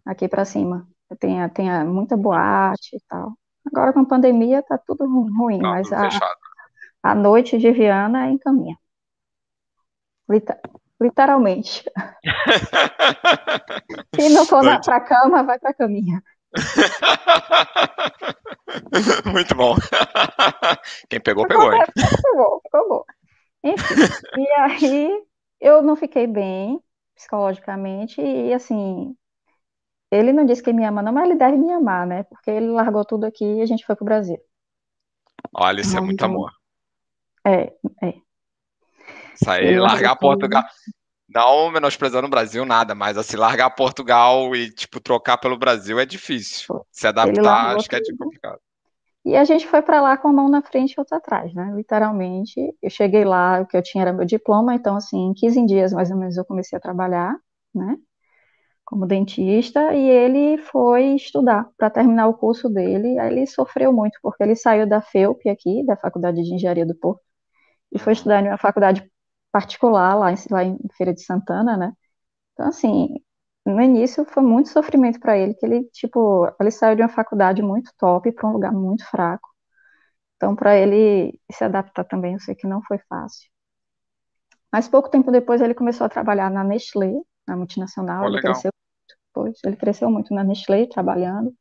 Aqui 0.05 0.27
para 0.27 0.45
cima. 0.45 0.87
Tem, 1.19 1.49
tem 1.49 1.85
muita 1.85 2.15
boate 2.15 2.97
e 2.97 2.99
tal. 3.09 3.33
Agora 3.65 3.91
com 3.91 4.01
a 4.01 4.05
pandemia 4.05 4.61
tá 4.61 4.77
tudo 4.77 5.05
ruim, 5.05 5.57
não, 5.57 5.71
mas 5.71 5.91
a, 5.91 6.07
a 7.03 7.15
noite 7.15 7.57
de 7.57 7.71
Viana 7.71 8.27
é 8.27 8.31
em 8.31 8.37
Caminha. 8.37 8.77
literalmente. 10.99 11.83
Se 14.19 14.29
não 14.29 14.45
for 14.45 14.63
para 14.81 14.99
cama, 15.01 15.43
vai 15.43 15.59
para 15.59 15.73
caminha. 15.73 16.23
Muito 19.31 19.55
bom. 19.55 19.75
Quem 21.09 21.21
pegou, 21.21 21.47
pegou. 21.47 21.73
Hein? 21.73 21.83
Pegou, 21.95 22.61
pegou. 22.71 23.05
Enfim, 23.63 23.95
e 24.37 24.47
aí 24.59 25.23
eu 25.59 25.81
não 25.81 25.95
fiquei 25.95 26.27
bem 26.27 26.79
psicologicamente 27.15 28.21
e 28.21 28.53
assim, 28.53 29.15
ele 30.11 30.31
não 30.31 30.45
disse 30.45 30.63
que 30.63 30.71
me 30.71 30.85
ama 30.85 31.01
não, 31.01 31.11
mas 31.11 31.25
ele 31.25 31.35
deve 31.35 31.57
me 31.57 31.71
amar, 31.71 32.05
né? 32.05 32.23
Porque 32.23 32.49
ele 32.49 32.67
largou 32.67 33.03
tudo 33.03 33.25
aqui 33.25 33.43
e 33.43 33.61
a 33.61 33.65
gente 33.65 33.85
foi 33.85 33.95
pro 33.95 34.05
Brasil. 34.05 34.37
Olha, 35.53 35.81
isso 35.81 35.97
é 35.97 36.01
muito 36.01 36.23
amor. 36.23 36.51
É, 37.47 37.73
é. 38.03 38.13
Sair, 39.35 39.79
largar 39.79 40.17
Portugal. 40.17 40.63
Não 41.29 41.69
menosprezando 41.71 42.27
o 42.27 42.29
Brasil, 42.29 42.65
nada, 42.65 42.95
mas 42.95 43.17
assim, 43.17 43.37
largar 43.37 43.69
Portugal 43.71 44.55
e, 44.55 44.69
tipo, 44.71 44.99
trocar 44.99 45.37
pelo 45.37 45.57
Brasil 45.57 45.99
é 45.99 46.05
difícil. 46.05 46.85
Se 46.91 47.07
adaptar, 47.07 47.75
acho 47.75 47.89
que 47.89 47.95
é 47.95 48.01
complicado. 48.17 48.59
E 49.25 49.35
a 49.35 49.43
gente 49.43 49.67
foi 49.67 49.81
para 49.81 50.01
lá 50.01 50.17
com 50.17 50.29
a 50.29 50.33
mão 50.33 50.47
na 50.47 50.61
frente 50.61 50.93
e 50.93 50.99
outra 50.99 51.17
atrás, 51.17 51.53
né? 51.53 51.73
Literalmente, 51.75 52.73
eu 52.81 52.89
cheguei 52.89 53.25
lá, 53.25 53.59
o 53.59 53.65
que 53.65 53.75
eu 53.75 53.83
tinha 53.83 54.03
era 54.03 54.13
meu 54.13 54.25
diploma, 54.25 54.73
então, 54.73 54.95
assim, 54.95 55.17
em 55.27 55.33
15 55.33 55.65
dias 55.65 55.91
mais 55.91 56.09
ou 56.09 56.17
menos 56.17 56.37
eu 56.37 56.45
comecei 56.45 56.77
a 56.77 56.81
trabalhar, 56.81 57.35
né? 57.75 57.97
Como 58.85 59.05
dentista, 59.05 59.93
e 59.93 60.09
ele 60.09 60.57
foi 60.57 61.15
estudar 61.15 61.67
para 61.77 61.89
terminar 61.89 62.27
o 62.27 62.35
curso 62.35 62.69
dele. 62.69 63.19
Aí 63.19 63.33
ele 63.33 63.45
sofreu 63.45 63.91
muito, 63.91 64.17
porque 64.21 64.41
ele 64.41 64.55
saiu 64.55 64.87
da 64.87 65.01
FEUP 65.01 65.49
aqui, 65.49 65.85
da 65.85 65.97
Faculdade 65.97 66.41
de 66.41 66.53
Engenharia 66.53 66.85
do 66.85 66.95
Porto, 66.95 67.26
e 67.91 67.99
foi 67.99 68.13
estudar 68.13 68.43
em 68.43 68.47
uma 68.49 68.57
faculdade 68.57 69.09
particular 69.51 70.15
lá 70.15 70.31
em, 70.31 70.35
lá 70.51 70.63
em 70.63 70.77
Feira 70.97 71.13
de 71.13 71.23
Santana, 71.23 71.77
né? 71.77 71.93
Então, 72.53 72.67
assim, 72.67 73.09
no 73.65 73.81
início 73.81 74.25
foi 74.25 74.43
muito 74.43 74.69
sofrimento 74.69 75.19
para 75.19 75.37
ele, 75.37 75.53
que 75.55 75.65
ele, 75.65 75.83
tipo, 75.91 76.47
ele 76.59 76.71
saiu 76.71 76.95
de 76.95 77.01
uma 77.03 77.09
faculdade 77.09 77.61
muito 77.61 77.91
top 77.97 78.31
para 78.31 78.49
um 78.49 78.53
lugar 78.53 78.71
muito 78.73 79.05
fraco. 79.09 79.49
Então, 80.37 80.55
para 80.55 80.77
ele 80.77 81.39
se 81.51 81.63
adaptar 81.63 82.03
também, 82.05 82.33
eu 82.33 82.39
sei 82.39 82.55
que 82.55 82.67
não 82.67 82.81
foi 82.83 82.99
fácil. 83.09 83.49
Mas 84.71 84.87
pouco 84.87 85.09
tempo 85.09 85.31
depois 85.31 85.61
ele 85.61 85.73
começou 85.73 86.05
a 86.05 86.09
trabalhar 86.09 86.49
na 86.51 86.63
Nestlé, 86.63 87.13
na 87.47 87.55
multinacional. 87.55 88.25
Oh, 88.25 88.29
ele 88.29 88.41
cresceu 88.41 88.71
muito, 89.35 89.59
ele 89.65 89.75
cresceu 89.75 90.11
muito 90.11 90.33
na 90.33 90.43
Nestlé, 90.43 90.87
trabalhando. 90.87 91.53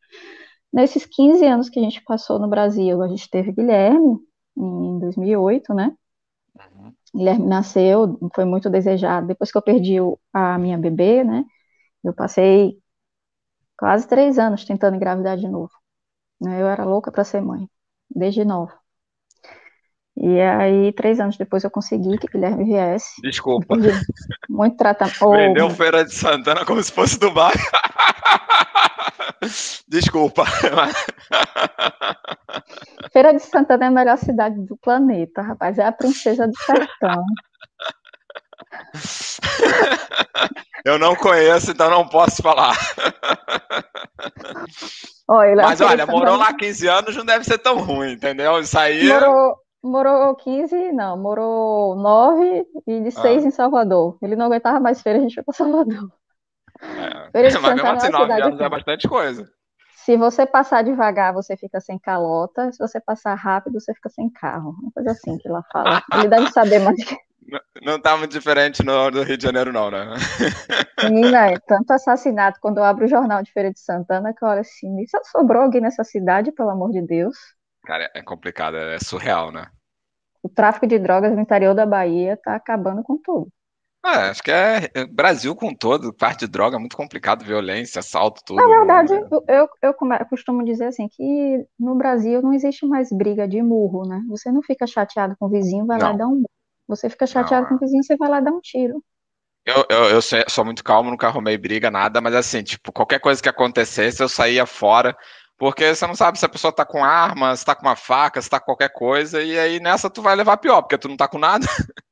Nesses 0.73 1.07
15 1.07 1.47
anos 1.47 1.71
que 1.71 1.79
a 1.79 1.83
gente 1.83 2.03
passou 2.05 2.39
no 2.39 2.49
Brasil, 2.49 3.03
a 3.03 3.09
gente 3.09 3.31
teve 3.31 3.53
Guilherme, 3.53 4.19
em 4.57 4.99
2008, 4.99 5.75
né? 5.75 5.95
Guilherme 7.15 7.47
nasceu, 7.47 8.19
foi 8.35 8.45
muito 8.45 8.69
desejado. 8.69 9.27
Depois 9.27 9.51
que 9.51 9.59
eu 9.59 9.63
perdi 9.63 9.97
a 10.33 10.59
minha 10.59 10.79
bebê, 10.79 11.25
né? 11.25 11.45
Eu 12.05 12.13
passei 12.15 12.79
quase 13.77 14.09
três 14.09 14.39
anos 14.39 14.65
tentando 14.65 14.97
engravidar 14.97 15.37
de 15.37 15.49
novo. 15.49 15.73
Né? 16.41 16.61
Eu 16.61 16.67
era 16.67 16.85
louca 16.85 17.11
para 17.11 17.25
ser 17.25 17.41
mãe, 17.41 17.69
desde 18.11 18.45
novo. 18.45 18.73
E 20.17 20.41
aí, 20.41 20.93
três 20.93 21.21
anos 21.21 21.37
depois, 21.37 21.63
eu 21.63 21.71
consegui 21.71 22.17
que 22.17 22.27
Guilherme 22.27 22.65
viesse. 22.65 23.21
Desculpa. 23.21 23.77
Muito 24.49 24.77
tratamento. 24.77 25.17
Oh, 25.21 25.33
Vendeu 25.37 25.69
Feira 25.71 26.05
de 26.05 26.15
Santana 26.15 26.65
como 26.65 26.83
se 26.83 26.91
fosse 26.91 27.19
Dubai. 27.19 27.53
Desculpa. 29.89 30.45
Feira 33.13 33.33
de 33.33 33.41
Santana 33.41 33.85
é 33.87 33.89
a 33.89 33.91
melhor 33.91 34.19
cidade 34.19 34.61
do 34.61 34.77
planeta, 34.77 35.43
rapaz. 35.43 35.79
É 35.79 35.87
a 35.87 35.93
princesa 35.93 36.47
do 36.47 36.57
sertão. 36.57 37.25
Eu 40.85 40.99
não 40.99 41.17
conheço, 41.17 41.73
então 41.73 41.91
não 41.91 42.07
posso 42.07 42.43
falar. 42.43 42.77
Oi, 45.29 45.55
Mas 45.57 45.81
olha, 45.81 46.07
morou 46.07 46.37
lá 46.37 46.55
15 46.55 46.87
anos, 46.87 47.17
não 47.17 47.25
deve 47.25 47.45
ser 47.45 47.59
tão 47.59 47.79
ruim, 47.79 48.13
entendeu? 48.13 48.61
Isso 48.61 48.79
aí. 48.79 49.09
Morou, 49.09 49.57
morou 49.83 50.37
15, 50.37 50.93
não, 50.93 51.19
morou 51.19 51.97
9 51.97 52.67
e 52.87 53.01
de 53.01 53.11
6 53.11 53.45
ah. 53.45 53.49
em 53.49 53.51
Salvador. 53.51 54.17
Ele 54.23 54.37
não 54.37 54.47
aguentava 54.47 54.79
mais 54.79 55.03
feira, 55.03 55.19
a 55.19 55.23
gente 55.23 55.35
foi 55.35 55.43
para 55.43 55.55
Salvador. 55.55 56.09
É. 56.81 57.31
Mas 57.61 57.75
mesmo 57.75 57.89
assim, 57.89 58.11
9 58.11 58.33
anos 58.43 58.61
é 58.61 58.69
bastante 58.69 59.09
coisa. 59.09 59.49
Se 60.07 60.17
você 60.17 60.47
passar 60.47 60.85
devagar, 60.85 61.33
você 61.33 61.57
fica 61.57 61.81
sem 61.81 61.99
calota. 61.99 62.71
Se 62.71 62.79
você 62.79 63.01
passar 63.01 63.35
rápido, 63.35 63.81
você 63.81 63.93
fica 63.93 64.09
sem 64.09 64.31
carro. 64.31 64.77
Uma 64.81 64.93
coisa 64.93 65.11
assim 65.11 65.37
que 65.37 65.49
ela 65.49 65.65
fala. 65.73 66.01
Ele 66.15 66.29
deve 66.29 66.49
saber 66.53 66.79
mais. 66.79 66.97
Não, 67.49 67.61
não 67.81 68.01
tá 68.01 68.17
muito 68.17 68.33
diferente 68.33 68.85
no, 68.85 69.09
no, 69.09 69.23
Rio 69.23 69.37
de 69.37 69.45
Janeiro, 69.45 69.73
não, 69.73 69.89
né? 69.89 70.05
Menina, 71.05 71.53
é 71.53 71.59
tanto 71.61 71.93
assassinato 71.93 72.59
quando 72.61 72.79
eu 72.79 72.83
abro 72.83 73.05
o 73.05 73.09
jornal 73.09 73.41
de 73.41 73.53
Feira 73.53 73.73
de 73.73 73.79
Santana 73.79 74.35
que 74.35 74.45
eu 74.45 74.49
olho 74.49 74.63
assim, 74.63 75.07
só 75.07 75.21
sobrou 75.23 75.63
alguém 75.63 75.81
nessa 75.81 76.03
cidade, 76.03 76.51
pelo 76.51 76.71
amor 76.71 76.91
de 76.91 77.01
Deus. 77.03 77.37
Cara, 77.85 78.11
é 78.13 78.21
complicado, 78.21 78.77
é 78.77 78.99
surreal, 78.99 79.53
né? 79.53 79.65
O 80.43 80.49
tráfico 80.49 80.89
de 80.89 80.99
drogas 80.99 81.33
no 81.33 81.41
interior 81.41 81.73
da 81.73 81.87
Bahia 81.87 82.37
tá 82.37 82.57
acabando 82.57 83.05
com 83.05 83.17
tudo. 83.17 83.49
Ah, 84.09 84.31
acho 84.31 84.41
que 84.41 84.53
é, 84.53 84.89
é 84.95 85.05
Brasil 85.05 85.57
com 85.57 85.75
todo, 85.75 86.15
parte 86.15 86.47
de 86.47 86.47
droga 86.47 86.77
é 86.77 86.79
muito 86.79 86.97
complicado, 86.97 87.45
violência, 87.45 87.99
assalto, 87.99 88.41
tudo. 88.47 88.63
Na 88.63 88.69
verdade, 88.69 89.13
né? 89.13 89.29
eu, 89.49 89.69
eu, 89.83 89.95
eu 90.13 90.27
costumo 90.31 90.65
dizer 90.65 90.85
assim, 90.85 91.09
que 91.09 91.67
no 91.77 91.97
Brasil 91.97 92.41
não 92.41 92.53
existe 92.53 92.87
mais 92.87 93.11
briga 93.11 93.49
de 93.49 93.61
murro, 93.61 94.07
né? 94.09 94.23
Você 94.29 94.53
não 94.53 94.63
fica 94.63 94.87
chateado 94.87 95.35
com 95.37 95.47
o 95.47 95.49
vizinho, 95.49 95.85
vai 95.87 95.99
não. 95.99 96.07
lá 96.07 96.13
dá 96.13 96.29
um 96.29 96.41
você 96.87 97.11
fica 97.11 97.27
chateado 97.27 97.63
não, 97.63 97.71
com 97.71 97.75
o 97.75 97.79
vizinho, 97.81 98.05
você 98.05 98.17
vai 98.17 98.29
lá 98.29 98.39
dar 98.39 98.53
um 98.53 98.61
tiro. 98.61 99.03
Eu, 99.65 99.85
eu, 99.91 100.05
eu 100.11 100.21
sou 100.23 100.65
muito 100.65 100.85
calmo, 100.85 101.11
nunca 101.11 101.27
arrumei 101.27 101.59
briga, 101.59 101.91
nada, 101.91 102.21
mas 102.21 102.33
assim, 102.33 102.63
tipo, 102.63 102.93
qualquer 102.93 103.19
coisa 103.19 103.43
que 103.43 103.49
acontecesse, 103.49 104.23
eu 104.23 104.29
saía 104.29 104.65
fora, 104.67 105.17
porque 105.59 105.93
você 105.93 106.07
não 106.07 106.15
sabe 106.15 106.39
se 106.39 106.47
a 106.47 106.49
pessoa 106.49 106.73
tá 106.73 106.85
com 106.85 107.05
arma, 107.05 107.57
se 107.57 107.65
tá 107.65 107.75
com 107.75 107.85
uma 107.85 107.97
faca, 107.97 108.41
se 108.41 108.49
tá 108.49 108.61
com 108.61 108.67
qualquer 108.67 108.93
coisa, 108.93 109.43
e 109.43 109.59
aí 109.59 109.81
nessa 109.81 110.09
tu 110.09 110.23
vai 110.23 110.37
levar 110.37 110.59
pior, 110.59 110.83
porque 110.83 110.97
tu 110.97 111.09
não 111.09 111.17
tá 111.17 111.27
com 111.27 111.39
nada. 111.39 111.67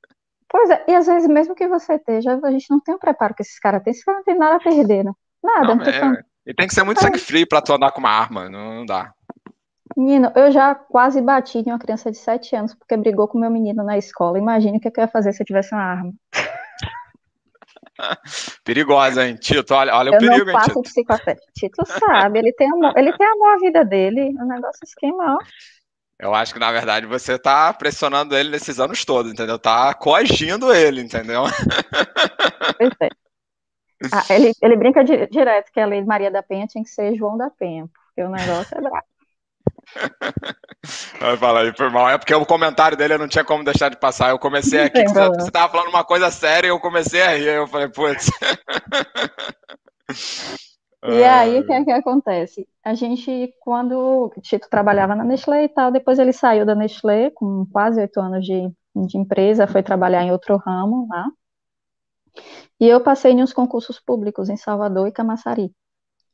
Pois 0.55 0.71
é, 0.71 0.85
e 0.87 0.95
às 0.95 1.05
vezes 1.05 1.29
mesmo 1.29 1.53
que 1.53 1.67
você 1.67 1.95
esteja, 1.95 2.39
a 2.41 2.51
gente 2.53 2.71
não 2.71 2.79
tem 2.79 2.95
o 2.95 2.99
preparo 2.99 3.35
que 3.35 3.43
esses 3.43 3.59
caras 3.59 3.83
têm, 3.83 3.91
esses 3.91 4.05
caras 4.05 4.21
não 4.21 4.25
tem 4.25 4.39
nada 4.39 4.55
a 4.55 4.61
perder, 4.61 5.05
né? 5.05 5.11
Nada. 5.43 5.75
Não, 5.75 5.85
é, 5.85 6.23
e 6.47 6.55
tem 6.55 6.69
que 6.69 6.75
ser 6.75 6.85
muito 6.85 7.01
sangue 7.01 7.19
frio 7.19 7.45
pra 7.45 7.61
tu 7.61 7.73
andar 7.73 7.91
com 7.91 7.99
uma 7.99 8.11
arma, 8.11 8.49
não, 8.49 8.77
não 8.77 8.87
dá. 8.87 9.13
Menino, 9.97 10.31
eu 10.37 10.53
já 10.53 10.73
quase 10.73 11.21
bati 11.21 11.59
em 11.59 11.73
uma 11.73 11.79
criança 11.81 12.09
de 12.09 12.19
7 12.19 12.55
anos 12.55 12.73
porque 12.73 12.97
brigou 12.97 13.27
com 13.27 13.37
meu 13.37 13.51
menino 13.51 13.83
na 13.83 13.99
escola. 13.99 14.39
Imagine 14.39 14.79
o 14.79 14.81
que 14.81 14.87
eu 14.87 15.03
ia 15.03 15.09
fazer 15.09 15.33
se 15.33 15.43
eu 15.43 15.47
tivesse 15.47 15.75
uma 15.75 15.83
arma. 15.83 16.13
Perigosa, 18.65 19.27
hein, 19.27 19.35
Tito? 19.35 19.75
Olha, 19.75 19.93
olha 19.97 20.11
eu 20.11 20.15
o 20.15 20.19
perigo, 20.19 20.47
não 20.47 20.53
passo 20.53 20.71
hein, 20.71 20.83
Tito? 20.85 21.17
Tito 21.53 21.85
sabe, 21.85 22.39
ele 22.39 22.53
tem 22.53 22.71
amor, 22.71 22.97
ele 22.97 23.13
tem 23.17 23.27
amor 23.27 23.55
à 23.55 23.59
vida 23.59 23.85
dele. 23.85 24.33
O 24.41 24.45
negócio 24.45 24.85
esquema, 24.85 25.35
ó. 25.35 25.39
Eu 26.19 26.35
acho 26.35 26.53
que, 26.55 26.61
na 26.61 26.71
verdade, 26.71 27.07
você 27.07 27.39
tá 27.39 27.73
pressionando 27.73 28.37
ele 28.37 28.49
nesses 28.51 28.79
anos 28.79 29.05
todos, 29.05 29.33
entendeu? 29.33 29.59
Tá 29.59 29.93
coagindo 29.95 30.73
ele, 30.73 31.01
entendeu? 31.03 31.45
Pois 32.79 32.93
é. 33.01 33.11
Ah, 34.11 34.25
ele, 34.31 34.55
ele 34.63 34.77
brinca 34.77 35.05
di- 35.05 35.27
direto 35.29 35.73
que 35.73 35.81
a 35.81 35.87
lei 35.87 36.01
de 36.01 36.07
Maria 36.07 36.31
da 36.31 36.43
Penha 36.43 36.67
tinha 36.67 36.85
que 36.85 36.91
ser 36.91 37.17
João 37.17 37.37
da 37.37 37.51
Penha, 37.51 37.89
porque 37.89 38.23
o 38.23 38.31
negócio 38.31 38.77
é 38.79 38.81
brabo. 38.81 39.07
Vai 41.21 41.37
falar 41.37 41.61
aí, 41.63 41.73
foi 41.77 41.89
mal. 41.91 42.09
É 42.09 42.19
porque 42.19 42.35
o 42.35 42.45
comentário 42.47 42.97
dele 42.97 43.15
eu 43.15 43.19
não 43.19 43.29
tinha 43.29 43.45
como 43.45 43.65
deixar 43.65 43.89
de 43.89 43.97
passar. 43.97 44.31
Eu 44.31 44.39
comecei 44.39 44.81
aqui, 44.81 45.05
que 45.05 45.11
você, 45.11 45.29
você 45.39 45.51
tava 45.51 45.73
falando 45.73 45.89
uma 45.89 46.05
coisa 46.05 46.31
séria 46.31 46.69
e 46.69 46.71
eu 46.71 46.81
comecei 46.81 47.23
a 47.23 47.35
rir. 47.37 47.49
Eu 47.49 47.67
falei, 47.67 47.89
putz. 47.89 48.31
E 51.07 51.23
aí, 51.23 51.61
o 51.61 51.67
que 51.67 51.73
é 51.73 51.85
que 51.85 51.91
acontece? 51.91 52.67
A 52.83 52.95
gente, 52.95 53.55
quando 53.61 53.93
o 53.93 54.31
Tito 54.41 54.69
trabalhava 54.71 55.15
na 55.15 55.23
Nestlé 55.23 55.65
e 55.65 55.69
tal, 55.69 55.93
depois 55.93 56.19
ele 56.19 56.33
saiu 56.33 56.65
da 56.65 56.75
Nestlé 56.75 57.31
com 57.31 57.67
quase 57.71 58.01
oito 58.01 58.19
anos 58.21 58.45
de, 58.45 58.71
de 59.07 59.19
empresa, 59.19 59.67
foi 59.67 59.83
trabalhar 59.83 60.23
em 60.23 60.33
outro 60.33 60.57
ramo 60.57 61.07
lá. 61.11 61.27
E 62.81 62.89
eu 62.89 63.01
passei 63.03 63.33
em 63.33 63.43
uns 63.43 63.53
concursos 63.53 64.01
públicos 64.01 64.49
em 64.49 64.57
Salvador 64.57 65.07
e 65.07 65.13
Camaçari. 65.13 65.71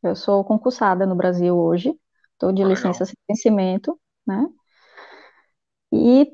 Eu 0.02 0.14
sou 0.14 0.44
concursada 0.44 1.04
no 1.04 1.16
Brasil 1.16 1.56
hoje, 1.56 1.94
estou 2.32 2.52
de 2.52 2.64
licença 2.64 3.04
sem 3.04 3.14
vencimento, 3.28 3.98
né? 4.26 4.46
E 5.92 6.30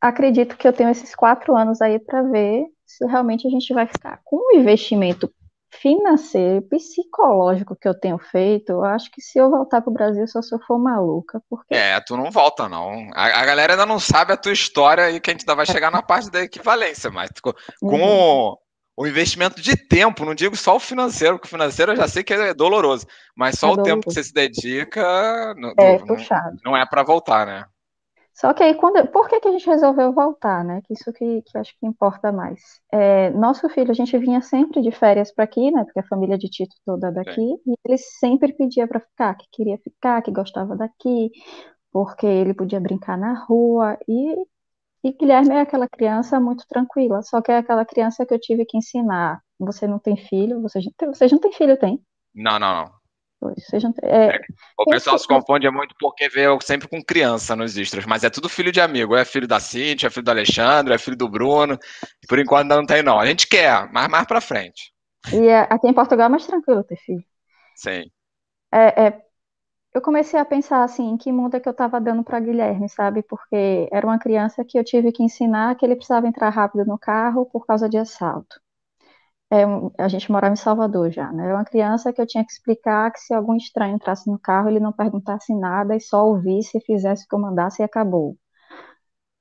acredito 0.00 0.56
que 0.56 0.66
eu 0.66 0.72
tenho 0.72 0.90
esses 0.90 1.14
quatro 1.14 1.54
anos 1.54 1.82
aí 1.82 1.98
para 1.98 2.22
ver 2.22 2.66
se 2.86 3.06
realmente 3.06 3.46
a 3.46 3.50
gente 3.50 3.72
vai 3.74 3.86
ficar 3.86 4.20
com 4.24 4.36
o 4.36 4.58
investimento 4.58 5.30
financeiro 5.80 6.56
e 6.58 6.68
psicológico 6.68 7.76
que 7.76 7.88
eu 7.88 7.98
tenho 7.98 8.18
feito. 8.18 8.70
Eu 8.72 8.84
acho 8.84 9.10
que 9.10 9.20
se 9.20 9.38
eu 9.38 9.50
voltar 9.50 9.80
para 9.82 9.90
o 9.90 9.94
Brasil, 9.94 10.26
só 10.28 10.42
se 10.42 10.54
eu 10.54 10.60
for 10.60 10.78
maluca, 10.78 11.42
porque 11.48 11.74
É, 11.74 12.00
tu 12.00 12.16
não 12.16 12.30
volta, 12.30 12.68
não. 12.68 13.10
A, 13.14 13.40
a 13.40 13.44
galera 13.44 13.72
ainda 13.72 13.86
não 13.86 13.98
sabe 13.98 14.32
a 14.32 14.36
tua 14.36 14.52
história 14.52 15.10
e 15.10 15.20
que 15.20 15.30
a 15.30 15.32
gente 15.32 15.42
ainda 15.42 15.56
vai 15.56 15.66
chegar 15.66 15.90
na 15.90 16.02
parte 16.02 16.30
da 16.30 16.42
equivalência, 16.42 17.10
mas 17.10 17.30
com 17.40 17.52
Uhum. 17.82 18.54
o, 18.96 19.06
investimento 19.06 19.60
de 19.60 19.76
tempo, 19.76 20.24
não 20.24 20.34
digo 20.34 20.56
só 20.56 20.76
o 20.76 20.80
financeiro, 20.80 21.34
porque 21.36 21.46
o 21.48 21.50
financeiro 21.50 21.92
eu 21.92 21.96
já 21.96 22.06
sei 22.06 22.22
que 22.22 22.32
é 22.34 22.54
doloroso, 22.54 23.06
mas 23.36 23.58
só 23.58 23.70
É 23.70 23.72
o 23.72 23.78
tempo 23.78 24.06
que 24.06 24.12
doloroso. 24.12 24.14
você 24.14 24.22
se 24.24 24.32
dedica 24.32 25.54
não, 25.56 25.74
é 25.76 25.98
não, 26.04 26.06
puxado. 26.06 26.58
não 26.64 26.76
é 26.76 26.86
para 26.86 27.02
voltar, 27.02 27.46
né? 27.46 27.64
Só 28.34 28.52
que 28.52 28.64
aí, 28.64 28.74
quando, 28.74 29.06
por 29.12 29.28
que 29.28 29.40
que 29.40 29.46
a 29.48 29.52
gente 29.52 29.66
resolveu 29.66 30.12
voltar, 30.12 30.64
né? 30.64 30.80
Que 30.84 30.94
isso 30.94 31.12
que, 31.12 31.42
que 31.42 31.56
acho 31.56 31.72
que 31.78 31.86
importa 31.86 32.32
mais. 32.32 32.60
É, 32.92 33.30
nosso 33.30 33.68
filho, 33.68 33.92
a 33.92 33.94
gente 33.94 34.16
vinha 34.18 34.40
sempre 34.42 34.82
de 34.82 34.90
férias 34.90 35.32
para 35.32 35.44
aqui, 35.44 35.70
né? 35.70 35.84
Porque 35.84 36.00
a 36.00 36.06
família 36.08 36.36
de 36.36 36.48
Tito 36.48 36.74
toda 36.84 37.08
é 37.08 37.12
daqui, 37.12 37.40
e 37.40 37.74
ele 37.84 37.96
sempre 37.98 38.52
pedia 38.52 38.88
para 38.88 38.98
ficar, 39.00 39.36
que 39.36 39.46
queria 39.52 39.78
ficar, 39.78 40.20
que 40.20 40.32
gostava 40.32 40.76
daqui, 40.76 41.30
porque 41.92 42.26
ele 42.26 42.54
podia 42.54 42.80
brincar 42.80 43.16
na 43.16 43.34
rua. 43.44 43.96
E, 44.08 44.34
e 45.04 45.12
Guilherme 45.12 45.54
é 45.54 45.60
aquela 45.60 45.88
criança 45.88 46.40
muito 46.40 46.64
tranquila, 46.68 47.22
só 47.22 47.40
que 47.40 47.52
é 47.52 47.58
aquela 47.58 47.84
criança 47.84 48.26
que 48.26 48.34
eu 48.34 48.40
tive 48.40 48.64
que 48.66 48.76
ensinar. 48.76 49.40
Você 49.60 49.86
não 49.86 50.00
tem 50.00 50.16
filho, 50.16 50.60
você 50.60 50.80
você 51.06 51.28
não 51.28 51.38
tem 51.38 51.52
filho, 51.52 51.78
tem? 51.78 52.02
Não, 52.34 52.58
não, 52.58 52.84
não. 52.84 53.03
Tem, 54.26 54.38
é, 54.38 54.40
O 54.78 54.86
pessoal 54.86 55.18
se 55.18 55.26
confunde 55.28 55.70
muito 55.70 55.94
porque 55.98 56.28
vê 56.28 56.46
eu 56.46 56.58
sempre 56.60 56.88
com 56.88 57.02
criança 57.02 57.54
nos 57.54 57.76
extras, 57.76 58.06
mas 58.06 58.24
é 58.24 58.30
tudo 58.30 58.48
filho 58.48 58.72
de 58.72 58.80
amigo. 58.80 59.14
É 59.16 59.24
filho 59.24 59.46
da 59.46 59.60
Cintia, 59.60 60.06
é 60.06 60.10
filho 60.10 60.24
do 60.24 60.30
Alexandre, 60.30 60.94
é 60.94 60.98
filho 60.98 61.16
do 61.16 61.28
Bruno. 61.28 61.78
Por 62.28 62.38
enquanto 62.38 62.68
não 62.68 62.86
tem, 62.86 63.02
não. 63.02 63.20
A 63.20 63.26
gente 63.26 63.46
quer, 63.46 63.88
mas 63.92 64.08
mais 64.08 64.26
pra 64.26 64.40
frente. 64.40 64.92
e 65.30 65.48
é- 65.48 65.68
aqui 65.70 65.86
em 65.88 65.92
Portugal 65.94 66.26
é 66.26 66.28
mais 66.30 66.46
tranquilo 66.46 66.82
ter 66.84 66.96
filho. 66.96 67.24
Sim. 67.74 68.10
É, 68.72 69.06
é, 69.08 69.24
eu 69.94 70.02
comecei 70.02 70.38
a 70.40 70.44
pensar 70.46 70.84
assim, 70.84 71.04
em 71.10 71.18
que 71.18 71.32
mundo 71.32 71.56
é 71.56 71.60
que 71.60 71.68
eu 71.68 71.72
estava 71.72 72.00
dando 72.00 72.24
para 72.24 72.40
Guilherme, 72.40 72.88
sabe? 72.90 73.22
Porque 73.22 73.88
era 73.92 74.06
uma 74.06 74.18
criança 74.20 74.64
que 74.64 74.78
eu 74.78 74.84
tive 74.84 75.12
que 75.12 75.22
ensinar 75.24 75.76
que 75.76 75.86
ele 75.86 75.96
precisava 75.96 76.28
entrar 76.28 76.50
rápido 76.50 76.86
no 76.86 76.98
carro 76.98 77.46
por 77.46 77.66
causa 77.66 77.88
de 77.88 77.98
assalto. 77.98 78.60
É, 79.52 79.64
a 80.02 80.08
gente 80.08 80.30
morava 80.32 80.54
em 80.54 80.56
Salvador 80.56 81.10
já, 81.10 81.30
né? 81.32 81.44
Era 81.44 81.54
uma 81.54 81.64
criança 81.64 82.12
que 82.12 82.20
eu 82.20 82.26
tinha 82.26 82.44
que 82.44 82.52
explicar 82.52 83.10
que 83.12 83.20
se 83.20 83.32
algum 83.34 83.54
estranho 83.54 83.94
entrasse 83.94 84.28
no 84.30 84.38
carro, 84.38 84.68
ele 84.68 84.80
não 84.80 84.92
perguntasse 84.92 85.54
nada 85.54 85.94
e 85.94 86.00
só 86.00 86.26
ouvisse, 86.26 86.80
fizesse 86.80 87.24
o 87.24 87.28
que 87.28 87.34
eu 87.34 87.38
mandasse 87.40 87.82
e 87.82 87.84
acabou. 87.84 88.36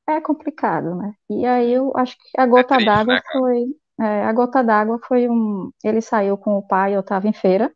É 0.08 0.20
complicado, 0.22 0.96
né? 0.96 1.14
E 1.30 1.46
aí 1.46 1.72
eu 1.74 1.92
acho 1.96 2.18
que 2.18 2.40
a 2.40 2.46
gota 2.46 2.76
triste, 2.76 2.86
d'água 2.86 3.16
né, 3.16 3.22
foi, 3.32 3.66
é, 4.02 4.24
a 4.26 4.34
gota 4.34 4.64
d'água 4.64 5.00
foi 5.08 5.30
um, 5.30 5.72
ele 5.84 6.02
saiu 6.02 6.38
com 6.38 6.58
o 6.58 6.68
pai, 6.68 6.96
eu 6.96 7.00
estava 7.00 7.28
em 7.28 7.34
feira 7.34 7.74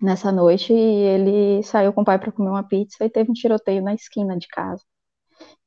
nessa 0.00 0.32
noite 0.32 0.72
e 0.72 0.76
ele 0.76 1.62
saiu 1.62 1.92
com 1.92 2.02
o 2.02 2.04
pai 2.04 2.18
para 2.18 2.32
comer 2.32 2.50
uma 2.50 2.66
pizza 2.66 3.04
e 3.04 3.10
teve 3.10 3.30
um 3.30 3.34
tiroteio 3.34 3.82
na 3.82 3.94
esquina 3.94 4.36
de 4.38 4.48
casa. 4.48 4.82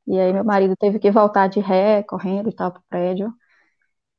E 0.08 0.20
aí 0.20 0.34
meu 0.34 0.44
marido 0.44 0.76
teve 0.78 1.00
que 1.00 1.12
voltar 1.12 1.48
de 1.48 1.60
ré, 1.60 2.04
correndo 2.04 2.50
e 2.50 2.56
tal 2.56 2.72
pro 2.72 2.82
prédio. 2.90 3.34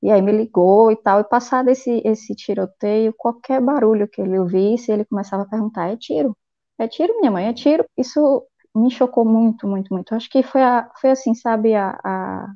E 0.02 0.10
aí 0.10 0.22
me 0.22 0.32
ligou 0.32 0.90
e 0.92 0.96
tal, 0.96 1.20
e 1.20 1.24
passado 1.24 1.68
esse, 1.70 2.00
esse 2.04 2.34
tiroteio, 2.34 3.14
qualquer 3.16 3.60
barulho 3.60 4.08
que 4.08 4.20
ele 4.20 4.38
ouvisse, 4.38 4.90
ele 4.92 5.04
começava 5.04 5.42
a 5.44 5.46
perguntar, 5.48 5.90
é 5.90 5.96
tiro? 5.96 6.36
É 6.78 6.88
tiro, 6.88 7.18
minha 7.20 7.30
mãe? 7.30 7.46
É 7.48 7.52
tiro? 7.52 7.84
Isso 7.96 8.46
me 8.74 8.90
chocou 8.90 9.24
muito, 9.24 9.66
muito, 9.68 9.92
muito. 9.92 10.14
Acho 10.14 10.30
que 10.30 10.42
foi, 10.42 10.62
a, 10.62 10.90
foi 11.00 11.10
assim, 11.10 11.34
sabe, 11.34 11.74
a, 11.74 11.90
a, 12.04 12.46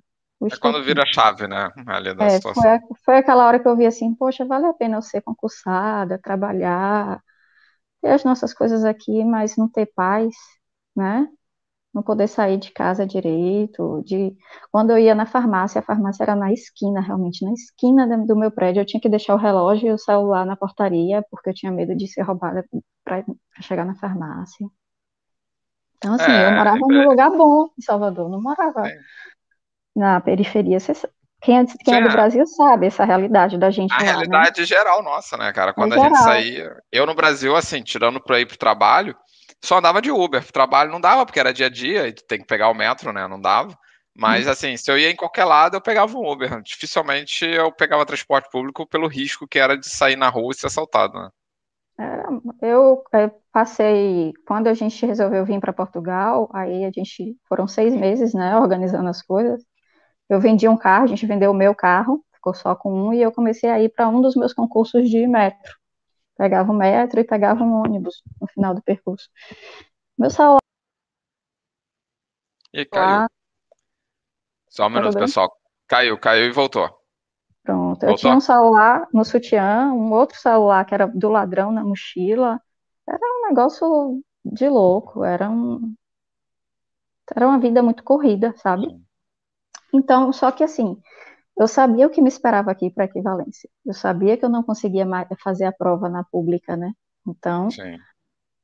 o 0.41 0.49
É 0.51 0.57
quando 0.57 0.83
vira 0.83 1.03
a 1.03 1.07
chave, 1.15 1.47
né? 1.47 1.69
Ali 1.87 2.15
da 2.15 2.29
É, 2.29 2.31
situação. 2.31 2.71
foi, 2.71 2.79
foi 3.05 3.17
aquela 3.19 3.47
hora 3.47 3.61
que 3.61 3.67
eu 3.69 3.77
vi 3.77 3.87
assim, 3.87 4.15
poxa, 4.15 4.45
vale 4.45 4.67
a 4.67 4.73
pena 4.75 4.97
eu 4.97 5.03
ser 5.03 5.21
concursada, 5.23 6.19
trabalhar, 6.19 7.21
ter 8.03 8.11
as 8.13 8.25
nossas 8.25 8.55
coisas 8.55 8.85
aqui, 8.85 9.25
mas 9.25 9.57
não 9.57 9.69
ter 9.71 9.87
paz, 9.95 10.35
né? 10.97 11.29
Não 11.95 12.03
poder 12.03 12.29
sair 12.29 12.59
de 12.59 12.73
casa 12.73 13.07
direito, 13.07 14.03
de 14.05 14.37
quando 14.73 14.91
eu 14.91 14.99
ia 14.99 15.15
na 15.15 15.27
farmácia, 15.27 15.79
a 15.81 15.85
farmácia 15.85 16.25
era 16.25 16.35
na 16.37 16.53
esquina, 16.53 17.01
realmente, 17.01 17.45
na 17.45 17.53
esquina 17.53 18.07
do 18.27 18.37
meu 18.37 18.51
prédio, 18.51 18.81
eu 18.83 18.87
tinha 18.87 19.01
que 19.01 19.09
deixar 19.09 19.35
o 19.35 19.39
relógio 19.39 19.89
e 19.89 19.93
o 19.93 19.99
celular 19.99 20.45
na 20.47 20.57
portaria, 20.57 21.25
porque 21.31 21.51
eu 21.51 21.55
tinha 21.55 21.71
medo 21.73 21.97
de 21.97 22.09
ser 22.09 22.23
roubada 22.23 22.65
para 23.05 23.25
chegar 23.63 23.85
na 23.87 23.95
farmácia. 23.97 24.67
Então, 25.97 26.15
assim, 26.15 26.41
eu 26.41 26.53
É, 26.53 26.53
morava 26.53 26.79
impre- 26.79 26.87
num 26.89 27.09
lugar 27.09 27.31
bom 27.31 27.69
em 27.79 27.83
Salvador, 27.83 28.29
não 28.31 28.41
morava 28.41 28.93
Sim. 28.93 29.05
na 29.97 30.21
periferia. 30.21 30.79
Quem 31.43 31.59
é, 31.59 31.65
quem 31.85 31.95
é 31.97 32.01
do 32.01 32.09
é. 32.09 32.11
Brasil 32.11 32.47
sabe 32.47 32.87
essa 32.87 33.05
realidade 33.05 33.59
da 33.59 33.71
gente 33.71 33.97
A 33.97 34.03
lá, 34.03 34.25
né? 34.25 34.45
realidade 34.45 34.65
geral 34.65 35.03
nossa, 35.03 35.37
né, 35.37 35.53
cara? 35.53 35.73
É 35.77 35.85
Quando 35.85 35.93
a 35.93 35.99
gente 35.99 36.19
saía, 36.19 36.75
eu 36.91 37.07
no 37.07 37.15
Brasil, 37.15 37.55
assim, 37.55 37.83
tirando 37.83 38.21
pra 38.21 38.41
ir 38.41 38.47
pro 38.47 38.57
trabalho, 38.57 39.17
só 39.65 39.79
andava 39.79 40.03
de 40.03 40.11
Uber. 40.11 40.45
Trabalho 40.53 40.91
não 40.91 41.01
dava, 41.01 41.27
porque 41.27 41.41
era 41.41 41.53
dia 41.53 41.67
a 41.67 41.71
dia 41.71 42.09
e 42.09 42.13
tu 42.13 42.25
tem 42.27 42.39
que 42.41 42.47
pegar 42.47 42.69
o 42.71 42.75
metro, 42.75 43.13
né? 43.13 43.27
Não 43.29 43.41
dava. 43.41 43.77
Mas, 44.17 44.47
assim, 44.47 44.77
se 44.77 44.91
eu 44.91 44.99
ia 44.99 45.11
em 45.11 45.17
qualquer 45.17 45.45
lado, 45.45 45.77
eu 45.77 45.81
pegava 45.81 46.17
um 46.17 46.31
Uber. 46.31 46.63
Dificilmente 46.63 47.45
eu 47.45 47.73
pegava 47.73 48.07
transporte 48.07 48.51
público 48.51 48.87
pelo 48.87 49.09
risco 49.09 49.47
que 49.49 49.59
era 49.59 49.77
de 49.77 49.89
sair 49.89 50.17
na 50.17 50.29
rua 50.29 50.53
e 50.53 50.57
ser 50.57 50.67
assaltado, 50.69 51.19
né? 51.21 51.31
Era- 51.99 52.27
eu 52.63 53.03
é, 53.13 53.29
passei, 53.53 54.33
quando 54.47 54.67
a 54.69 54.75
gente 54.75 55.05
resolveu 55.07 55.45
vir 55.45 55.61
para 55.61 55.73
Portugal, 55.73 56.49
aí 56.53 56.85
a 56.85 56.91
gente, 56.91 57.37
foram 57.49 57.67
seis 57.69 57.95
meses, 57.95 58.35
né, 58.35 58.57
organizando 58.57 59.09
as 59.09 59.23
coisas. 59.23 59.65
Eu 60.29 60.41
vendi 60.41 60.69
um 60.69 60.77
carro, 60.79 61.05
a 61.05 61.09
gente 61.09 61.27
vendeu 61.27 61.53
o 61.53 61.55
meu 61.55 61.75
carro, 61.75 62.25
ficou 62.35 62.55
só 62.55 62.75
com 62.77 62.93
um, 63.11 63.15
e 63.15 63.23
eu 63.23 63.33
comecei 63.33 63.71
a 63.71 63.81
ir 63.83 63.91
para 63.91 64.09
um 64.09 64.21
dos 64.23 64.37
meus 64.37 64.55
concursos 64.55 65.11
de 65.11 65.27
metro. 65.27 65.75
Pegava 66.37 66.73
o 66.73 66.77
metro 66.77 67.21
e 67.21 67.25
pegava 67.25 67.63
um 67.65 67.75
ônibus 67.75 68.23
no 68.41 68.47
final 68.49 68.75
do 68.75 68.83
percurso. 68.83 69.29
Meu 70.19 70.31
salário 70.31 70.61
E 72.81 72.85
caiu. 72.85 73.23
lá, 73.23 73.29
Só 74.69 74.87
um 74.87 74.91
minuto, 74.91 75.15
tudo 75.15 75.19
bem? 75.19 75.33
pessoal. 75.33 75.51
Caiu, 75.89 76.19
caiu 76.19 76.45
e 76.47 76.53
voltou. 76.53 76.87
Pronto. 77.63 78.05
Eu 78.05 78.15
Voltou? 78.15 78.15
tinha 78.15 78.35
um 78.37 78.41
celular 78.41 79.07
no 79.13 79.25
sutiã, 79.25 79.93
um 79.93 80.13
outro 80.13 80.39
celular 80.39 80.85
que 80.85 80.95
era 80.95 81.07
do 81.07 81.29
ladrão 81.31 81.73
na 81.73 81.83
mochila. 81.85 82.61
Era 83.09 83.19
um 83.21 83.49
negócio 83.49 84.23
de 84.45 84.69
louco, 84.69 85.25
era 85.25 85.49
um, 85.51 85.95
era 87.37 87.47
uma 87.47 87.59
vida 87.61 87.83
muito 87.83 88.03
corrida, 88.03 88.55
sabe? 88.57 88.89
Então, 89.95 90.33
só 90.33 90.51
que 90.53 90.63
assim, 90.65 91.01
eu 91.57 91.69
sabia 91.69 92.07
o 92.07 92.11
que 92.11 92.21
me 92.21 92.29
esperava 92.29 92.71
aqui 92.71 92.91
para 92.91 93.05
equivalência. 93.05 93.69
Eu 93.85 93.95
sabia 93.95 94.37
que 94.37 94.45
eu 94.45 94.49
não 94.49 94.63
conseguia 94.63 95.07
mais 95.07 95.29
fazer 95.43 95.65
a 95.65 95.73
prova 95.73 96.09
na 96.09 96.25
pública, 96.25 96.77
né? 96.77 96.93
Então, 97.27 97.71
Sim. 97.71 97.97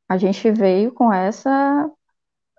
a 0.09 0.17
gente 0.17 0.51
veio 0.51 0.93
com 0.93 1.13
essa, 1.13 1.89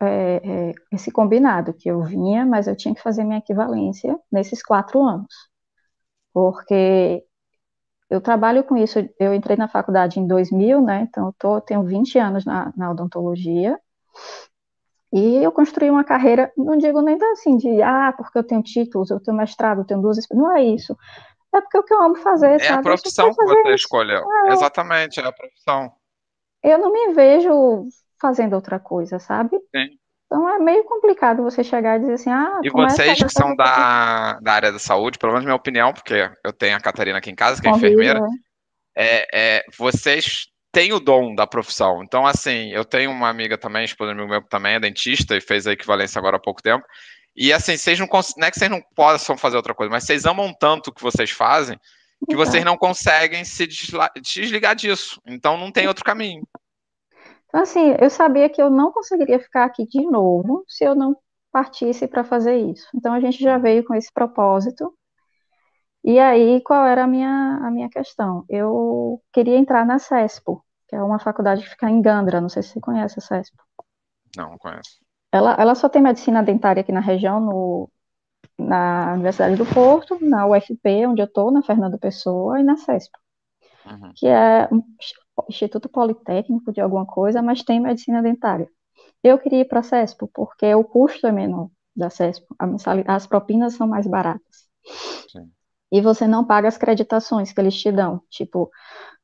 é, 0.01 0.69
é, 0.69 0.73
esse 0.91 1.11
combinado, 1.11 1.73
que 1.73 1.89
eu 1.89 2.01
vinha, 2.03 2.45
mas 2.45 2.67
eu 2.67 2.75
tinha 2.75 2.95
que 2.95 3.01
fazer 3.01 3.23
minha 3.23 3.39
equivalência 3.39 4.17
nesses 4.31 4.63
quatro 4.63 5.01
anos. 5.03 5.33
Porque 6.33 7.23
eu 8.09 8.21
trabalho 8.21 8.63
com 8.63 8.77
isso, 8.77 8.99
eu 9.19 9.33
entrei 9.33 9.57
na 9.57 9.67
faculdade 9.67 10.19
em 10.19 10.27
2000, 10.27 10.81
né? 10.81 11.01
Então, 11.09 11.27
eu 11.27 11.33
tô, 11.37 11.61
tenho 11.61 11.83
20 11.83 12.17
anos 12.19 12.45
na, 12.45 12.73
na 12.75 12.91
odontologia. 12.91 13.79
E 15.13 15.43
eu 15.43 15.51
construí 15.51 15.89
uma 15.89 16.03
carreira, 16.03 16.51
não 16.57 16.77
digo 16.77 17.01
nem 17.01 17.17
assim 17.33 17.57
de, 17.57 17.81
ah, 17.81 18.13
porque 18.15 18.37
eu 18.37 18.43
tenho 18.43 18.63
títulos, 18.63 19.09
eu 19.09 19.19
tenho 19.19 19.35
mestrado, 19.35 19.81
eu 19.81 19.85
tenho 19.85 20.01
duas, 20.01 20.17
não 20.31 20.55
é 20.55 20.63
isso. 20.63 20.95
É 21.53 21.59
porque 21.59 21.77
é 21.77 21.79
o 21.81 21.83
que 21.83 21.93
eu 21.93 22.01
amo 22.01 22.15
fazer, 22.15 22.51
É 22.51 22.55
a 22.55 22.59
sabe? 22.59 22.75
Só 22.75 22.81
profissão 22.81 23.29
que 23.33 23.43
você 23.43 23.59
isso. 23.61 23.75
escolheu. 23.75 24.23
Exatamente, 24.47 25.19
é 25.19 25.25
a 25.25 25.33
profissão. 25.33 25.91
Eu 26.63 26.77
não 26.77 26.93
me 26.93 27.13
vejo 27.13 27.87
fazendo 28.21 28.53
outra 28.53 28.79
coisa, 28.79 29.19
sabe? 29.19 29.57
Sim. 29.75 29.89
Então 30.27 30.47
é 30.47 30.59
meio 30.59 30.85
complicado 30.85 31.43
você 31.43 31.61
chegar 31.61 31.97
e 31.97 31.99
dizer 31.99 32.13
assim, 32.13 32.29
ah, 32.29 32.61
E 32.63 32.69
vocês 32.69 33.21
a 33.21 33.25
que 33.25 33.33
são 33.33 33.53
da, 33.53 34.39
da 34.39 34.53
área 34.53 34.71
da 34.71 34.79
saúde, 34.79 35.19
pelo 35.19 35.33
menos 35.33 35.43
minha 35.43 35.55
opinião, 35.55 35.91
porque 35.91 36.31
eu 36.45 36.53
tenho 36.53 36.77
a 36.77 36.79
Catarina 36.79 37.17
aqui 37.17 37.29
em 37.29 37.35
casa, 37.35 37.61
que 37.61 37.67
é 37.67 37.71
enfermeira, 37.71 38.21
é, 38.95 39.57
é, 39.57 39.63
vocês 39.77 40.50
têm 40.71 40.93
o 40.93 40.99
dom 40.99 41.35
da 41.35 41.45
profissão. 41.45 42.03
Então, 42.03 42.25
assim, 42.25 42.69
eu 42.71 42.85
tenho 42.85 43.11
uma 43.11 43.29
amiga 43.29 43.57
também, 43.57 43.83
esposa 43.83 44.13
do 44.13 44.27
meu 44.27 44.41
que 44.41 44.49
também 44.49 44.75
é 44.75 44.79
dentista 44.79 45.35
e 45.35 45.41
fez 45.41 45.67
a 45.67 45.73
equivalência 45.73 46.19
agora 46.19 46.37
há 46.37 46.39
pouco 46.39 46.61
tempo. 46.61 46.85
E 47.35 47.51
assim, 47.53 47.77
vocês 47.77 47.99
não, 47.99 48.07
não 48.07 48.47
é 48.47 48.51
que 48.51 48.59
vocês 48.59 48.71
não 48.71 48.81
possam 48.95 49.37
fazer 49.37 49.57
outra 49.57 49.73
coisa, 49.73 49.91
mas 49.91 50.03
vocês 50.03 50.25
amam 50.25 50.53
tanto 50.53 50.89
o 50.89 50.93
que 50.93 51.01
vocês 51.01 51.31
fazem 51.31 51.79
que 52.29 52.35
vocês 52.35 52.63
não 52.63 52.77
conseguem 52.77 53.43
se 53.43 53.67
desligar 53.67 54.75
disso. 54.75 55.19
Então 55.25 55.57
não 55.57 55.71
tem 55.71 55.87
outro 55.87 56.03
caminho. 56.03 56.43
Então, 57.47 57.61
assim, 57.61 57.95
eu 57.99 58.09
sabia 58.09 58.49
que 58.49 58.61
eu 58.61 58.69
não 58.69 58.91
conseguiria 58.91 59.39
ficar 59.39 59.65
aqui 59.65 59.85
de 59.85 60.05
novo 60.05 60.63
se 60.67 60.83
eu 60.83 60.95
não 60.95 61.15
partisse 61.51 62.07
para 62.07 62.23
fazer 62.23 62.55
isso. 62.57 62.87
Então 62.95 63.13
a 63.13 63.19
gente 63.19 63.41
já 63.41 63.57
veio 63.57 63.83
com 63.83 63.93
esse 63.93 64.11
propósito. 64.13 64.93
E 66.03 66.17
aí, 66.17 66.61
qual 66.61 66.85
era 66.85 67.03
a 67.03 67.07
minha, 67.07 67.59
a 67.61 67.69
minha 67.69 67.89
questão? 67.89 68.43
Eu 68.49 69.21
queria 69.31 69.57
entrar 69.57 69.85
na 69.85 69.99
CESPO, 69.99 70.63
que 70.87 70.95
é 70.95 71.03
uma 71.03 71.19
faculdade 71.19 71.63
que 71.63 71.69
fica 71.69 71.89
em 71.89 72.01
Gandra, 72.01 72.41
não 72.41 72.49
sei 72.49 72.63
se 72.63 72.69
você 72.69 72.81
conhece 72.81 73.19
a 73.19 73.21
CESPO. 73.21 73.63
Não, 74.35 74.51
não 74.51 74.57
conheço. 74.57 74.99
Ela, 75.31 75.55
ela 75.59 75.75
só 75.75 75.87
tem 75.87 76.01
medicina 76.01 76.43
dentária 76.43 76.81
aqui 76.81 76.91
na 76.91 76.99
região, 76.99 77.39
no, 77.39 77.89
na 78.57 79.13
Universidade 79.13 79.55
do 79.55 79.65
Porto, 79.65 80.17
na 80.21 80.45
UFP, 80.47 81.05
onde 81.05 81.21
eu 81.21 81.25
estou, 81.25 81.51
na 81.51 81.61
Fernando 81.61 81.97
Pessoa, 81.97 82.59
e 82.59 82.63
na 82.63 82.77
CESP, 82.77 83.11
uhum. 83.85 84.11
que 84.15 84.27
é 84.27 84.67
um 84.71 84.83
Instituto 85.49 85.87
Politécnico 85.87 86.71
de 86.71 86.81
alguma 86.81 87.05
coisa, 87.05 87.41
mas 87.41 87.63
tem 87.63 87.79
medicina 87.79 88.21
dentária. 88.21 88.67
Eu 89.23 89.37
queria 89.37 89.61
ir 89.61 89.65
para 89.65 89.79
a 89.79 89.83
CESP, 89.83 90.27
porque 90.33 90.73
o 90.73 90.83
custo 90.83 91.27
é 91.27 91.31
menor 91.31 91.69
da 91.95 92.09
CESP, 92.09 92.45
as 93.07 93.27
propinas 93.27 93.75
são 93.75 93.87
mais 93.87 94.07
baratas. 94.07 94.67
Sim. 95.31 95.51
E 95.91 96.01
você 96.01 96.27
não 96.27 96.45
paga 96.45 96.67
as 96.67 96.77
creditações 96.77 97.51
que 97.51 97.59
eles 97.59 97.75
te 97.75 97.91
dão, 97.91 98.21
tipo, 98.29 98.71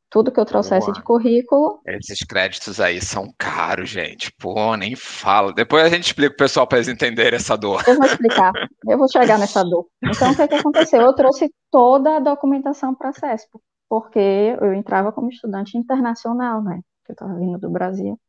tudo 0.09 0.31
que 0.31 0.39
eu 0.39 0.45
trouxesse 0.45 0.87
Boa. 0.87 0.93
de 0.93 1.03
currículo. 1.03 1.79
Esses 1.85 2.19
créditos 2.19 2.79
aí 2.79 3.01
são 3.01 3.33
caros, 3.37 3.89
gente. 3.89 4.31
Pô, 4.39 4.75
nem 4.75 4.95
falo. 4.95 5.51
Depois 5.51 5.83
a 5.83 5.89
gente 5.89 6.07
explica 6.07 6.33
o 6.33 6.37
pessoal 6.37 6.65
para 6.65 6.77
eles 6.77 6.87
entenderem 6.87 7.35
essa 7.35 7.57
dor. 7.57 7.83
Eu 7.87 7.95
vou 7.95 8.05
explicar. 8.05 8.53
Eu 8.87 8.97
vou 8.97 9.09
chegar 9.09 9.37
nessa 9.37 9.63
dor. 9.63 9.85
Então, 10.03 10.31
o 10.31 10.35
que, 10.35 10.41
é 10.41 10.47
que 10.47 10.55
aconteceu? 10.55 11.01
Eu 11.01 11.13
trouxe 11.13 11.53
toda 11.71 12.17
a 12.17 12.19
documentação 12.19 12.95
para 12.95 13.09
a 13.09 13.13
CESP, 13.13 13.59
porque 13.89 14.57
eu 14.61 14.73
entrava 14.73 15.11
como 15.11 15.29
estudante 15.29 15.77
internacional, 15.77 16.63
né? 16.63 16.79
Que 17.05 17.11
eu 17.11 17.13
estava 17.13 17.37
vindo 17.37 17.57
do 17.57 17.69
Brasil. 17.69 18.19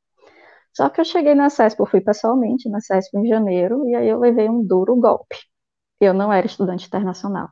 Só 0.76 0.88
que 0.88 1.00
eu 1.00 1.04
cheguei 1.04 1.34
na 1.34 1.50
CESP, 1.50 1.80
eu 1.80 1.86
fui 1.86 2.00
pessoalmente 2.00 2.68
na 2.68 2.80
CESP 2.80 3.18
em 3.18 3.26
janeiro, 3.26 3.88
e 3.88 3.94
aí 3.94 4.08
eu 4.08 4.18
levei 4.18 4.48
um 4.48 4.64
duro 4.64 4.96
golpe. 4.96 5.36
Eu 6.00 6.14
não 6.14 6.32
era 6.32 6.46
estudante 6.46 6.86
internacional. 6.86 7.48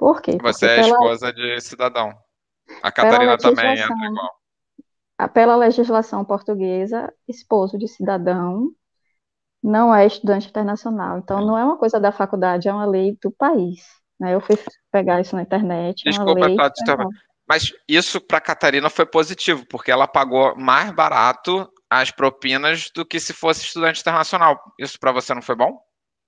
Por 0.00 0.22
quê? 0.22 0.38
Você 0.40 0.66
porque 0.66 0.80
é 0.80 0.88
esposa 0.88 1.30
pela... 1.30 1.54
de 1.54 1.60
cidadão. 1.60 2.18
A 2.82 2.90
Catarina 2.90 3.36
também 3.36 3.78
entra 3.78 3.94
igual. 3.94 4.34
Pela 5.34 5.56
legislação 5.56 6.24
portuguesa, 6.24 7.12
esposo 7.28 7.76
de 7.76 7.86
cidadão 7.86 8.70
não 9.62 9.94
é 9.94 10.06
estudante 10.06 10.48
internacional. 10.48 11.18
Então, 11.18 11.44
não 11.44 11.58
é 11.58 11.62
uma 11.62 11.76
coisa 11.76 12.00
da 12.00 12.10
faculdade, 12.10 12.66
é 12.66 12.72
uma 12.72 12.86
lei 12.86 13.14
do 13.20 13.30
país. 13.30 13.84
Né? 14.18 14.34
Eu 14.34 14.40
fui 14.40 14.56
pegar 14.90 15.20
isso 15.20 15.36
na 15.36 15.42
internet. 15.42 16.02
Desculpa, 16.02 16.46
lei 16.46 16.56
mas 17.46 17.70
isso 17.86 18.20
para 18.22 18.38
a 18.38 18.40
Catarina 18.40 18.88
foi 18.88 19.04
positivo, 19.04 19.66
porque 19.66 19.90
ela 19.90 20.06
pagou 20.06 20.56
mais 20.56 20.90
barato 20.92 21.70
as 21.90 22.10
propinas 22.10 22.90
do 22.94 23.04
que 23.04 23.20
se 23.20 23.34
fosse 23.34 23.64
estudante 23.64 24.00
internacional. 24.00 24.58
Isso 24.78 24.98
para 24.98 25.12
você 25.12 25.34
não 25.34 25.42
foi 25.42 25.56
bom? 25.56 25.78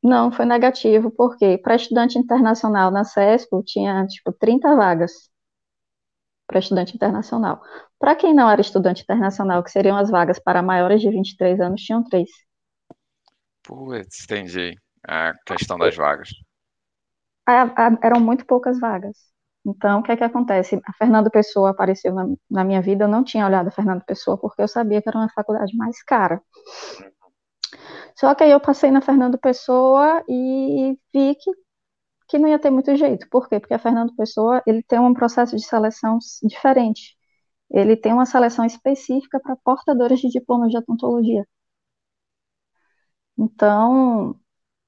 Não, 0.03 0.33
foi 0.33 0.45
negativo, 0.45 1.11
porque 1.11 1.59
para 1.59 1.77
estudante 1.77 2.19
internacional 2.19 2.91
na 2.91 3.05
CESP 3.05 3.63
tinha 3.65 4.05
tipo 4.07 4.33
30 4.33 4.75
vagas 4.75 5.31
para 6.47 6.59
estudante 6.59 6.95
internacional. 6.95 7.63
Para 7.99 8.17
quem 8.17 8.35
não 8.35 8.51
era 8.51 8.61
estudante 8.61 9.03
internacional, 9.03 9.63
que 9.63 9.71
seriam 9.71 9.97
as 9.97 10.11
vagas 10.11 10.41
para 10.41 10.61
maiores 10.61 11.01
de 11.01 11.09
23 11.09 11.61
anos, 11.61 11.83
tinham 11.83 12.03
três. 12.03 12.29
Putz, 13.63 14.25
entendi 14.25 14.77
a 15.07 15.35
questão 15.47 15.79
das 15.79 15.97
vagas. 15.97 16.31
A, 17.47 17.63
a, 17.63 17.99
eram 18.03 18.21
muito 18.21 18.45
poucas 18.45 18.79
vagas. 18.81 19.17
Então, 19.65 20.01
o 20.01 20.03
que 20.03 20.11
é 20.11 20.17
que 20.17 20.25
acontece? 20.25 20.81
A 20.85 20.93
Fernando 20.93 21.31
Pessoa 21.31 21.71
apareceu 21.71 22.13
na, 22.13 22.27
na, 22.51 22.65
minha 22.65 22.83
vida, 22.83 23.05
eu 23.05 23.09
não 23.09 23.23
tinha 23.23 23.47
olhado 23.47 23.69
a 23.69 23.71
Fernando 23.71 24.05
Pessoa 24.05 24.37
porque 24.37 24.61
eu 24.61 24.67
sabia 24.67 25.01
que 25.01 25.09
era 25.09 25.19
uma 25.19 25.29
faculdade 25.31 25.77
mais 25.77 26.03
cara. 26.03 26.43
Só 28.17 28.35
que 28.35 28.45
aí 28.45 28.51
eu 28.51 28.61
passei 28.61 28.91
na 28.91 29.01
Fernando 29.01 29.39
Pessoa 29.39 30.23
e 30.29 30.99
vi 31.15 31.35
que 31.37 31.51
que 32.29 32.39
não 32.39 32.49
ia 32.49 32.59
ter 32.59 32.71
muito 32.71 32.97
jeito. 32.97 33.29
Por 33.31 33.49
quê? 33.49 33.61
Porque 33.61 33.75
a 33.75 33.79
Fernando 33.79 34.15
Pessoa, 34.17 34.63
ele 34.67 34.83
tem 34.83 34.99
um 34.99 35.15
processo 35.15 35.57
de 35.57 35.65
seleção 35.67 36.19
diferente. 36.43 37.17
Ele 37.71 37.97
tem 37.97 38.13
uma 38.13 38.27
seleção 38.27 38.65
específica 38.65 39.41
para 39.41 39.57
portadores 39.57 40.21
de 40.21 40.29
diplomas 40.31 40.71
de 40.71 40.79
odontologia. 40.79 41.45
Então, 43.39 44.37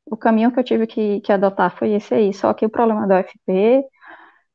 o 0.06 0.16
caminho 0.16 0.52
que 0.52 0.60
eu 0.60 0.64
tive 0.64 0.86
que, 0.86 1.20
que 1.22 1.32
adotar 1.32 1.76
foi 1.76 1.92
esse 1.94 2.14
aí. 2.14 2.34
Só 2.34 2.54
que 2.54 2.66
o 2.66 2.70
problema 2.70 3.06
da 3.06 3.20
UFP 3.20 3.84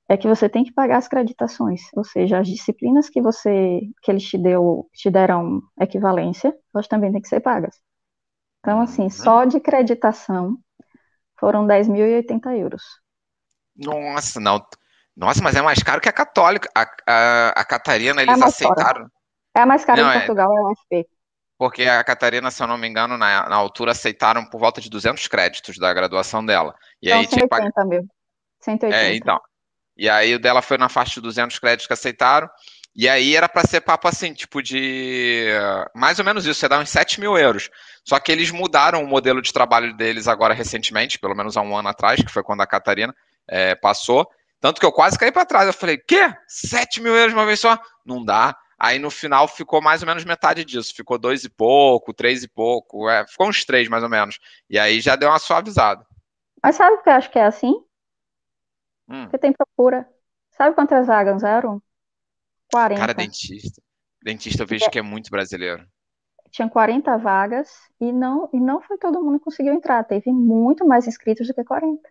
é 0.09 0.17
que 0.17 0.27
você 0.27 0.49
tem 0.49 0.63
que 0.65 0.73
pagar 0.73 0.97
as 0.99 1.07
acreditações, 1.07 1.81
ou 1.95 2.03
seja, 2.05 2.39
as 2.39 2.47
disciplinas 2.47 3.09
que 3.09 3.21
você 3.21 3.81
que 4.03 4.11
eles 4.11 4.23
te 4.25 4.37
deu 4.37 4.89
te 4.93 5.09
deram 5.11 5.61
equivalência, 5.81 6.55
elas 6.75 6.87
também 6.87 7.11
têm 7.11 7.21
que 7.21 7.29
ser 7.29 7.41
pagas. 7.41 7.75
Então, 8.59 8.81
assim, 8.81 9.03
uhum. 9.03 9.09
só 9.09 9.45
de 9.45 9.57
acreditação 9.57 10.57
foram 11.39 11.65
10.080 11.65 12.57
euros. 12.57 12.83
Nossa, 13.75 14.39
não. 14.39 14.65
Nossa, 15.15 15.41
mas 15.41 15.55
é 15.55 15.61
mais 15.61 15.81
caro 15.81 16.01
que 16.01 16.09
a 16.09 16.13
católica. 16.13 16.69
A, 16.75 16.81
a, 17.07 17.49
a 17.49 17.65
Catarina, 17.65 18.21
eles 18.21 18.39
é 18.39 18.43
aceitaram. 18.43 19.01
Cara. 19.01 19.11
É 19.55 19.61
a 19.61 19.65
mais 19.65 19.83
cara 19.83 20.01
em 20.01 20.07
é 20.07 20.13
Portugal, 20.13 20.51
é, 20.51 20.55
é 20.55 20.61
o 20.61 20.71
UFP. 20.71 21.09
Porque 21.57 21.83
a 21.83 22.03
Catarina, 22.03 22.49
se 22.51 22.63
eu 22.63 22.67
não 22.67 22.77
me 22.77 22.87
engano, 22.87 23.17
na, 23.17 23.49
na 23.49 23.55
altura 23.55 23.91
aceitaram 23.91 24.45
por 24.45 24.59
volta 24.59 24.79
de 24.79 24.89
200 24.89 25.27
créditos 25.27 25.77
da 25.77 25.93
graduação 25.93 26.45
dela. 26.45 26.73
E 27.01 27.09
não, 27.09 27.17
aí 27.17 27.27
180 27.27 27.71
tinha... 27.71 27.85
mil. 27.85 28.07
180. 28.61 28.95
É, 28.95 29.15
então. 29.15 29.39
E 29.97 30.09
aí 30.09 30.33
o 30.35 30.39
dela 30.39 30.61
foi 30.61 30.77
na 30.77 30.87
faixa 30.87 31.15
de 31.15 31.21
200 31.21 31.59
créditos 31.59 31.87
que 31.87 31.93
aceitaram. 31.93 32.49
E 32.95 33.07
aí 33.07 33.35
era 33.35 33.47
para 33.47 33.67
ser 33.67 33.81
papo 33.81 34.07
assim, 34.07 34.33
tipo 34.33 34.61
de. 34.61 35.47
Mais 35.95 36.19
ou 36.19 36.25
menos 36.25 36.45
isso, 36.45 36.59
você 36.59 36.67
dá 36.67 36.79
uns 36.79 36.89
7 36.89 37.19
mil 37.19 37.37
euros. 37.37 37.69
Só 38.03 38.19
que 38.19 38.31
eles 38.31 38.51
mudaram 38.51 39.03
o 39.03 39.07
modelo 39.07 39.41
de 39.41 39.53
trabalho 39.53 39.95
deles 39.95 40.27
agora 40.27 40.53
recentemente, 40.53 41.19
pelo 41.19 41.35
menos 41.35 41.55
há 41.55 41.61
um 41.61 41.77
ano 41.77 41.89
atrás, 41.89 42.21
que 42.21 42.31
foi 42.31 42.43
quando 42.43 42.61
a 42.61 42.67
Catarina 42.67 43.15
é, 43.47 43.75
passou. 43.75 44.27
Tanto 44.59 44.79
que 44.79 44.85
eu 44.85 44.91
quase 44.91 45.17
caí 45.17 45.31
para 45.31 45.45
trás. 45.45 45.67
Eu 45.67 45.73
falei, 45.73 45.97
quê? 45.97 46.33
7 46.47 47.01
mil 47.01 47.15
euros 47.15 47.33
uma 47.33 47.45
vez 47.45 47.59
só? 47.59 47.79
Não 48.05 48.23
dá. 48.23 48.57
Aí 48.77 48.97
no 48.97 49.11
final 49.11 49.47
ficou 49.47 49.81
mais 49.81 50.01
ou 50.01 50.07
menos 50.07 50.25
metade 50.25 50.65
disso. 50.65 50.93
Ficou 50.95 51.17
dois 51.17 51.43
e 51.43 51.49
pouco, 51.49 52.13
três 52.13 52.43
e 52.43 52.47
pouco. 52.47 53.09
É, 53.09 53.25
ficou 53.27 53.47
uns 53.47 53.63
três 53.65 53.87
mais 53.87 54.03
ou 54.03 54.09
menos. 54.09 54.39
E 54.69 54.79
aí 54.79 54.99
já 54.99 55.15
deu 55.15 55.29
uma 55.29 55.39
suavizada. 55.39 56.05
Mas 56.63 56.75
sabe 56.75 56.95
o 56.95 57.01
que 57.01 57.09
eu 57.09 57.13
acho 57.13 57.29
que 57.29 57.39
é 57.39 57.45
assim? 57.45 57.73
Hum. 59.07 59.23
Porque 59.23 59.37
tem 59.37 59.53
procura. 59.53 60.07
Sabe 60.51 60.75
quantas 60.75 61.07
vagas 61.07 61.43
eram? 61.43 61.81
40. 62.71 62.99
Cara, 62.99 63.13
dentista. 63.13 63.81
Dentista 64.21 64.63
eu 64.63 64.67
vejo 64.67 64.85
é. 64.85 64.89
que 64.89 64.99
é 64.99 65.01
muito 65.01 65.29
brasileiro. 65.29 65.87
Tinha 66.51 66.69
40 66.69 67.17
vagas 67.17 67.69
e 67.99 68.11
não, 68.11 68.49
e 68.51 68.59
não 68.59 68.81
foi 68.81 68.97
todo 68.97 69.23
mundo 69.23 69.37
que 69.37 69.45
conseguiu 69.45 69.73
entrar. 69.73 70.03
Teve 70.03 70.31
muito 70.31 70.85
mais 70.85 71.07
inscritos 71.07 71.47
do 71.47 71.53
que 71.53 71.63
40. 71.63 72.01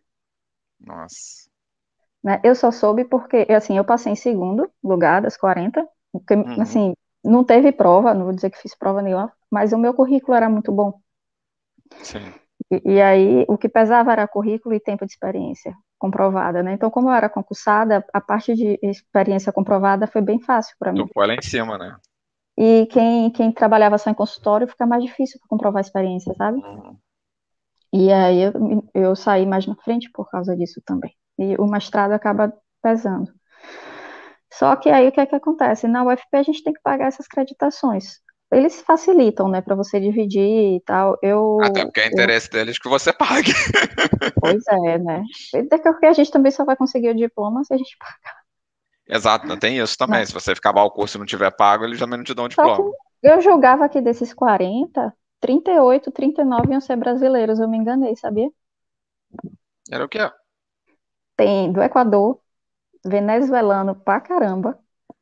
Nossa. 0.81 1.49
Né? 2.23 2.40
Eu 2.44 2.55
só 2.55 2.71
soube 2.71 3.05
porque, 3.05 3.47
assim, 3.51 3.77
eu 3.77 3.85
passei 3.85 4.12
em 4.12 4.16
segundo 4.16 4.71
lugar 4.83 5.23
das 5.23 5.37
40. 5.37 5.87
Porque, 6.12 6.35
uhum. 6.35 6.62
assim, 6.62 6.94
não 7.25 7.44
teve 7.44 7.73
prova, 7.73 8.14
não 8.14 8.25
vou 8.25 8.35
dizer 8.35 8.51
que 8.51 8.59
fiz 8.59 8.75
prova 8.75 9.03
nenhuma, 9.03 9.33
mas 9.51 9.73
o 9.73 9.79
meu 9.79 9.92
currículo 9.92 10.37
era 10.37 10.49
muito 10.49 10.73
bom. 10.73 11.01
Sim. 12.03 12.33
E, 12.71 12.94
e 12.94 13.03
aí, 13.03 13.44
o 13.49 13.59
que 13.59 13.68
pesava 13.68 14.12
era 14.12 14.29
currículo 14.29 14.75
e 14.75 14.81
tempo 14.81 15.05
de 15.05 15.12
experiência 15.12 15.77
comprovada, 15.98 16.62
né? 16.62 16.72
Então, 16.72 16.90
como 16.90 17.08
eu 17.08 17.12
era 17.12 17.28
concursada, 17.28 18.04
a 18.12 18.20
parte 18.20 18.54
de 18.54 18.78
experiência 18.82 19.52
comprovada 19.52 20.06
foi 20.06 20.22
bem 20.22 20.40
fácil 20.40 20.76
para 20.78 20.92
mim. 20.92 21.08
Foi 21.12 21.26
lá 21.26 21.34
em 21.34 21.42
cima, 21.42 21.76
né? 21.76 21.96
E 22.56 22.87
quem, 22.87 23.30
quem 23.30 23.52
trabalhava 23.52 23.98
só 23.98 24.11
em 24.11 24.14
consultório 24.14 24.66
fica 24.66 24.87
mais 24.87 25.02
difícil 25.02 25.38
para 25.38 25.48
comprovar 25.48 25.78
a 25.78 25.87
experiência, 25.87 26.34
sabe? 26.34 26.58
Uhum. 26.58 26.96
E 27.92 28.12
aí 28.12 28.42
eu, 28.42 28.52
eu 28.94 29.16
saí 29.16 29.46
mais 29.46 29.66
na 29.66 29.76
frente 29.76 30.11
por 30.12 30.28
causa 30.30 30.56
disso 30.56 30.82
também. 30.84 31.14
E 31.38 31.56
o 31.56 31.66
mestrado 31.66 32.12
acaba 32.12 32.52
pesando. 32.82 33.32
Só 34.52 34.74
que 34.76 34.88
aí 34.88 35.08
o 35.08 35.12
que 35.12 35.20
é 35.20 35.26
que 35.26 35.37
acontece? 35.37 35.87
Na 35.87 36.04
UFP 36.04 36.37
a 36.37 36.42
gente 36.42 36.64
tem 36.64 36.72
que 36.72 36.80
pagar 36.82 37.06
essas 37.06 37.26
acreditações 37.26 38.20
eles 38.50 38.81
facilitam, 38.81 39.48
né, 39.48 39.60
para 39.60 39.75
você 39.75 40.00
dividir 40.00 40.77
e 40.77 40.81
tal. 40.81 41.18
Eu, 41.23 41.58
Até 41.62 41.85
porque 41.85 42.00
é 42.00 42.06
interesse 42.06 42.48
eu... 42.48 42.52
deles 42.52 42.79
que 42.79 42.88
você 42.88 43.12
pague. 43.12 43.52
Pois 44.40 44.62
é, 44.68 44.98
né? 44.98 45.23
Daqui 45.68 46.06
a 46.06 46.10
a 46.10 46.12
gente 46.12 46.31
também 46.31 46.52
só 46.52 46.64
vai 46.64 46.77
conseguir 46.77 47.10
o 47.10 47.14
diploma 47.14 47.64
se 47.64 47.75
a 47.75 47.77
gente 47.77 47.96
pagar. 47.98 48.38
Exato, 49.08 49.58
tem 49.58 49.79
isso 49.79 49.96
também. 49.96 50.20
Não. 50.20 50.27
Se 50.27 50.33
você 50.33 50.54
ficar 50.54 50.73
mal 50.73 50.87
o 50.87 50.90
curso 50.90 51.16
e 51.16 51.18
não 51.18 51.27
tiver 51.27 51.50
pago, 51.50 51.85
eles 51.85 51.98
também 51.98 52.18
não 52.18 52.25
te 52.25 52.35
dão 52.35 52.44
o 52.44 52.48
diploma. 52.48 52.90
eu 53.23 53.40
julgava 53.40 53.88
que 53.88 54.00
desses 54.00 54.33
40, 54.33 55.12
38, 55.40 56.10
39 56.12 56.73
iam 56.73 56.81
ser 56.81 56.96
brasileiros. 56.96 57.58
Eu 57.58 57.68
me 57.68 57.79
enganei, 57.79 58.14
sabia? 58.16 58.50
Era 59.90 60.04
o 60.04 60.08
quê? 60.08 60.31
Tem 61.37 61.73
do 61.73 61.83
Equador, 61.83 62.40
venezuelano 63.04 63.94
pra 63.94 64.20
caramba. 64.20 64.79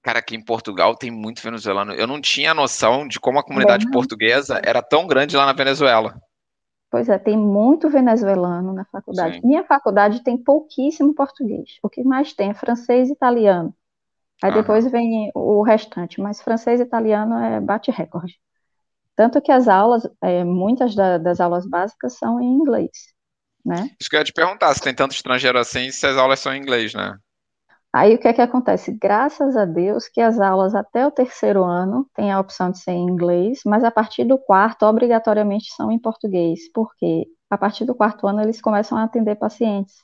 Cara, 0.06 0.20
aqui 0.20 0.36
em 0.36 0.40
Portugal 0.42 0.96
tem 0.96 1.10
muito 1.10 1.42
venezuelano. 1.42 1.92
Eu 1.92 2.06
não 2.06 2.20
tinha 2.20 2.54
noção 2.54 3.06
de 3.06 3.20
como 3.20 3.40
a 3.40 3.44
comunidade 3.44 3.86
Bem, 3.86 3.90
portuguesa 3.90 4.58
era 4.64 4.80
tão 4.80 5.04
grande 5.04 5.36
lá 5.36 5.44
na 5.44 5.52
Venezuela. 5.52 6.14
Pois 6.90 7.08
é, 7.08 7.18
tem 7.18 7.36
muito 7.36 7.90
venezuelano 7.90 8.72
na 8.72 8.84
faculdade. 8.86 9.38
Sim. 9.38 9.42
Minha 9.42 9.64
faculdade 9.64 10.22
tem 10.22 10.36
pouquíssimo 10.42 11.14
português. 11.14 11.78
O 11.82 11.88
que 11.90 12.02
mais 12.04 12.32
tem 12.32 12.50
é 12.50 12.54
francês 12.54 13.08
e 13.08 13.12
italiano. 13.12 13.74
Aí 14.42 14.50
Aham. 14.50 14.62
depois 14.62 14.90
vem 14.90 15.30
o 15.34 15.62
restante, 15.62 16.20
mas 16.20 16.42
francês 16.42 16.80
e 16.80 16.84
italiano 16.84 17.36
é 17.36 17.60
bate 17.60 17.90
recorde. 17.90 18.38
Tanto 19.16 19.42
que 19.42 19.52
as 19.52 19.68
aulas, 19.68 20.08
é, 20.22 20.44
muitas 20.44 20.94
da- 20.94 21.18
das 21.18 21.40
aulas 21.40 21.66
básicas 21.68 22.14
são 22.18 22.40
em 22.40 22.46
inglês, 22.46 22.92
né? 23.64 23.90
Isso 24.00 24.08
que 24.08 24.16
eu 24.16 24.20
ia 24.20 24.24
te 24.24 24.32
perguntar, 24.32 24.72
se 24.74 24.80
tem 24.80 24.94
tanto 24.94 25.14
estrangeiro 25.14 25.58
assim, 25.58 25.90
se 25.90 26.06
as 26.06 26.16
aulas 26.16 26.40
são 26.40 26.54
em 26.54 26.58
inglês, 26.60 26.94
né? 26.94 27.14
Aí 27.96 28.14
o 28.14 28.18
que 28.18 28.28
é 28.28 28.32
que 28.34 28.42
acontece? 28.42 28.92
Graças 28.92 29.56
a 29.56 29.64
Deus 29.64 30.06
que 30.06 30.20
as 30.20 30.38
aulas 30.38 30.74
até 30.74 31.06
o 31.06 31.10
terceiro 31.10 31.64
ano 31.64 32.06
têm 32.14 32.30
a 32.30 32.38
opção 32.38 32.70
de 32.70 32.78
ser 32.78 32.90
em 32.90 33.08
inglês, 33.08 33.60
mas 33.64 33.82
a 33.82 33.90
partir 33.90 34.24
do 34.24 34.36
quarto, 34.36 34.84
obrigatoriamente 34.84 35.72
são 35.74 35.90
em 35.90 35.98
português, 35.98 36.70
porque 36.74 37.26
a 37.48 37.56
partir 37.56 37.86
do 37.86 37.94
quarto 37.94 38.26
ano 38.26 38.42
eles 38.42 38.60
começam 38.60 38.98
a 38.98 39.04
atender 39.04 39.36
pacientes. 39.36 39.94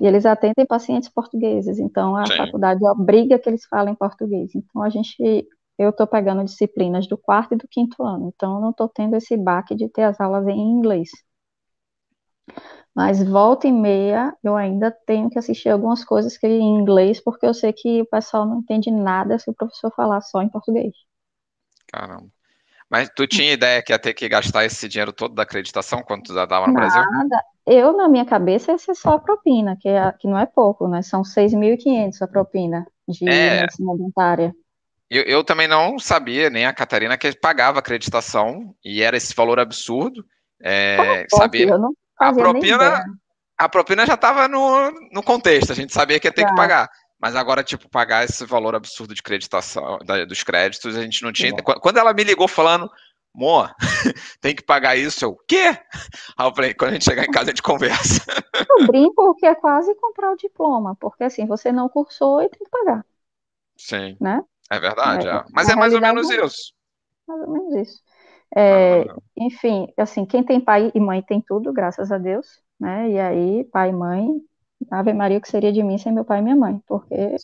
E 0.00 0.04
eles 0.04 0.26
atendem 0.26 0.66
pacientes 0.66 1.08
portugueses, 1.08 1.78
então 1.78 2.16
a 2.16 2.26
Sim. 2.26 2.38
faculdade 2.38 2.84
obriga 2.84 3.38
que 3.38 3.48
eles 3.48 3.64
falem 3.66 3.94
português. 3.94 4.52
Então 4.56 4.82
a 4.82 4.88
gente, 4.88 5.46
eu 5.78 5.90
estou 5.90 6.08
pegando 6.08 6.42
disciplinas 6.42 7.06
do 7.06 7.16
quarto 7.16 7.54
e 7.54 7.56
do 7.56 7.68
quinto 7.68 8.02
ano, 8.02 8.32
então 8.34 8.56
eu 8.56 8.60
não 8.60 8.70
estou 8.70 8.88
tendo 8.88 9.14
esse 9.14 9.36
baque 9.36 9.76
de 9.76 9.88
ter 9.88 10.02
as 10.02 10.20
aulas 10.20 10.44
em 10.48 10.58
inglês. 10.58 11.10
Mas 12.96 13.22
volta 13.22 13.68
e 13.68 13.72
meia 13.72 14.34
eu 14.42 14.56
ainda 14.56 14.90
tenho 14.90 15.28
que 15.28 15.38
assistir 15.38 15.68
algumas 15.68 16.02
coisas 16.02 16.38
que 16.38 16.46
em 16.46 16.80
inglês, 16.80 17.20
porque 17.20 17.44
eu 17.44 17.52
sei 17.52 17.70
que 17.70 18.00
o 18.00 18.06
pessoal 18.06 18.46
não 18.46 18.60
entende 18.60 18.90
nada 18.90 19.38
se 19.38 19.50
o 19.50 19.54
professor 19.54 19.92
falar 19.94 20.22
só 20.22 20.40
em 20.40 20.48
português. 20.48 20.94
Caramba. 21.92 22.26
Mas 22.88 23.10
tu 23.14 23.26
tinha 23.26 23.52
ideia 23.52 23.82
que 23.82 23.92
ia 23.92 23.98
ter 23.98 24.14
que 24.14 24.26
gastar 24.28 24.64
esse 24.64 24.88
dinheiro 24.88 25.12
todo 25.12 25.34
da 25.34 25.42
acreditação 25.42 26.02
quando 26.02 26.22
tu 26.22 26.34
dava 26.34 26.66
no 26.68 26.72
Brasil? 26.72 27.02
Nada. 27.02 27.44
Eu, 27.66 27.94
na 27.96 28.08
minha 28.08 28.24
cabeça, 28.24 28.72
ia 28.72 28.78
ser 28.78 28.94
só 28.94 29.10
a 29.14 29.18
propina, 29.18 29.76
que, 29.78 29.88
é, 29.88 30.12
que 30.12 30.26
não 30.26 30.38
é 30.38 30.46
pouco, 30.46 30.88
né? 30.88 31.02
São 31.02 31.22
6.500 31.22 32.22
a 32.22 32.28
propina 32.28 32.86
de 33.06 33.26
É. 33.26 33.60
medicina 33.60 33.96
dentária. 33.98 34.54
Eu, 35.10 35.24
eu 35.24 35.44
também 35.44 35.68
não 35.68 35.98
sabia, 35.98 36.48
nem 36.48 36.64
a 36.64 36.72
Catarina, 36.72 37.18
que 37.18 37.32
pagava 37.36 37.80
acreditação 37.80 38.74
e 38.84 39.02
era 39.02 39.16
esse 39.16 39.34
valor 39.34 39.58
absurdo. 39.60 40.24
É, 40.62 41.26
Pô, 41.28 41.36
sabia, 41.36 41.66
eu 41.66 41.78
não 41.78 41.92
a 42.18 42.32
propina, 42.32 43.04
a 43.58 43.68
propina 43.68 44.06
já 44.06 44.14
estava 44.14 44.48
no, 44.48 44.90
no 45.12 45.22
contexto, 45.22 45.72
a 45.72 45.74
gente 45.74 45.92
sabia 45.92 46.18
que 46.20 46.26
ia 46.28 46.32
ter 46.32 46.44
que 46.44 46.50
Já. 46.50 46.56
pagar. 46.56 46.90
Mas 47.18 47.34
agora, 47.34 47.64
tipo, 47.64 47.88
pagar 47.88 48.24
esse 48.24 48.44
valor 48.44 48.74
absurdo 48.74 49.14
de 49.14 49.20
acreditação, 49.20 49.98
da- 50.04 50.24
dos 50.26 50.42
créditos, 50.42 50.96
a 50.96 51.02
gente 51.02 51.22
não 51.22 51.32
tinha. 51.32 51.50
É. 51.50 51.62
Qu- 51.62 51.80
Quando 51.80 51.96
ela 51.98 52.12
me 52.12 52.22
ligou 52.24 52.46
falando, 52.46 52.90
Mo, 53.34 53.66
tem 54.40 54.54
que 54.54 54.62
pagar 54.62 54.96
isso, 54.96 55.24
eu, 55.24 55.36
quê? 55.48 55.78
Aí 56.36 56.46
eu 56.46 56.54
falei, 56.54 56.74
quando 56.74 56.90
a 56.90 56.92
gente 56.94 57.04
chegar 57.04 57.24
em 57.24 57.30
casa 57.30 57.46
a 57.46 57.48
gente 57.50 57.62
conversa. 57.62 58.22
Eu 58.70 58.86
brinco 58.86 59.34
que 59.36 59.44
é 59.46 59.54
quase 59.54 59.94
comprar 59.96 60.32
o 60.32 60.36
diploma, 60.36 60.94
porque 60.96 61.24
assim, 61.24 61.46
você 61.46 61.72
não 61.72 61.88
cursou 61.88 62.42
e 62.42 62.48
tem 62.48 62.60
que 62.60 62.70
pagar, 62.70 63.04
Sim, 63.78 64.18
né? 64.20 64.42
é 64.70 64.78
verdade, 64.80 65.26
É, 65.28 65.30
é. 65.36 65.44
Mas 65.52 65.68
na 65.68 65.74
é 65.74 65.76
mais 65.76 65.94
ou 65.94 66.00
menos 66.00 66.30
isso. 66.30 66.72
Mais 67.26 67.40
ou 67.42 67.50
menos 67.52 67.74
isso. 67.88 68.02
É, 68.54 69.04
menos. 69.04 69.22
enfim, 69.36 69.92
assim, 69.96 70.24
quem 70.24 70.42
tem 70.44 70.60
pai 70.60 70.90
e 70.94 71.00
mãe 71.00 71.22
tem 71.22 71.40
tudo, 71.40 71.72
graças 71.72 72.10
a 72.12 72.18
Deus, 72.18 72.46
né? 72.80 73.10
E 73.10 73.18
aí, 73.18 73.64
pai 73.64 73.90
e 73.90 73.92
mãe, 73.92 74.28
Ave 74.90 75.12
Maria, 75.12 75.38
o 75.38 75.40
que 75.40 75.48
seria 75.48 75.72
de 75.72 75.82
mim 75.82 75.98
sem 75.98 76.12
meu 76.12 76.24
pai 76.24 76.40
e 76.40 76.42
minha 76.42 76.56
mãe? 76.56 76.80
Porque. 76.86 77.36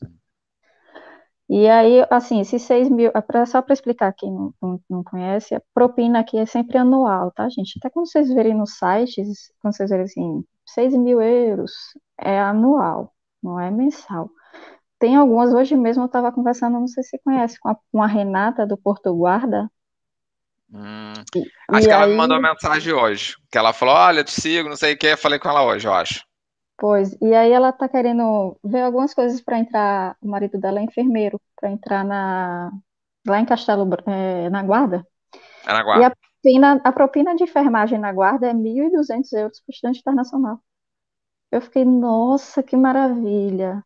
E 1.48 1.68
aí, 1.68 2.05
assim, 2.11 2.40
esses 2.40 2.62
6 2.62 2.88
mil, 2.88 3.11
é 3.14 3.46
só 3.46 3.61
para 3.61 3.74
explicar 3.74 4.12
quem 4.14 4.32
não, 4.32 4.55
não, 4.62 4.80
não 4.88 5.05
conhece, 5.05 5.55
a 5.55 5.62
propina 5.74 6.20
aqui 6.20 6.38
é 6.38 6.46
sempre 6.46 6.78
anual, 6.78 7.30
tá, 7.32 7.48
gente? 7.48 7.74
Até 7.78 7.90
quando 7.90 8.07
vocês 8.11 8.32
verem 8.32 8.55
nos 8.55 8.78
sites, 8.78 9.53
quando 9.61 9.76
vocês 9.76 9.90
verem 9.90 10.05
assim, 10.07 10.44
6 10.66 10.94
mil 10.96 11.20
euros, 11.20 11.72
é 12.18 12.40
anual, 12.40 13.12
não 13.42 13.61
é 13.61 13.70
mensal. 13.70 14.30
Tem 14.98 15.16
algumas, 15.16 15.53
hoje 15.55 15.76
mesmo 15.76 16.05
eu 16.05 16.07
estava 16.07 16.32
conversando, 16.32 16.80
não 16.80 16.88
sei 16.88 17.03
se 17.03 17.11
você 17.11 17.18
conhece, 17.24 17.59
com 17.61 17.68
a, 17.70 17.76
com 17.92 18.03
a 18.03 18.07
Renata 18.07 18.66
do 18.66 18.76
Porto 18.78 19.14
Guarda, 19.16 19.70
Hum, 20.72 21.12
e, 21.34 21.40
acho 21.70 21.86
e 21.86 21.88
que 21.88 21.94
ela 21.94 22.06
me 22.06 22.14
mandou 22.16 22.38
uma 22.38 22.50
mensagem 22.50 22.92
hoje. 22.92 23.36
Que 23.50 23.58
ela 23.58 23.72
falou: 23.72 23.94
Olha, 23.94 24.20
eu 24.20 24.24
te 24.24 24.32
sigo, 24.32 24.68
não 24.68 24.76
sei 24.76 24.94
o 24.94 24.98
que. 24.98 25.16
Falei 25.16 25.38
com 25.38 25.48
ela 25.48 25.64
hoje, 25.64 25.86
eu 25.86 25.94
acho. 25.94 26.24
Pois, 26.78 27.12
e 27.20 27.34
aí 27.34 27.52
ela 27.52 27.72
tá 27.72 27.88
querendo 27.88 28.58
ver 28.64 28.82
algumas 28.82 29.14
coisas 29.14 29.40
para 29.40 29.58
entrar, 29.58 30.16
o 30.20 30.28
marido 30.28 30.58
dela 30.58 30.80
é 30.80 30.82
enfermeiro, 30.82 31.40
para 31.56 31.70
entrar 31.70 32.04
na, 32.04 32.72
lá 33.26 33.38
em 33.40 33.46
Castelo, 33.46 33.88
eh, 34.08 34.50
na 34.50 34.62
Guarda. 34.64 35.06
É 35.66 35.72
na 35.72 35.82
E 35.94 36.02
guarda. 36.02 36.04
a 36.04 36.10
propina, 36.10 36.80
a 36.84 36.92
propina 36.92 37.36
de 37.36 37.44
enfermagem 37.44 37.98
na 37.98 38.12
Guarda 38.12 38.48
é 38.48 38.54
1.200 38.54 39.32
euros 39.32 39.60
para 39.60 39.72
estudante 39.72 40.00
internacional. 40.00 40.60
Eu 41.52 41.60
fiquei, 41.62 41.84
nossa, 41.84 42.62
que 42.62 42.76
maravilha. 42.76 43.84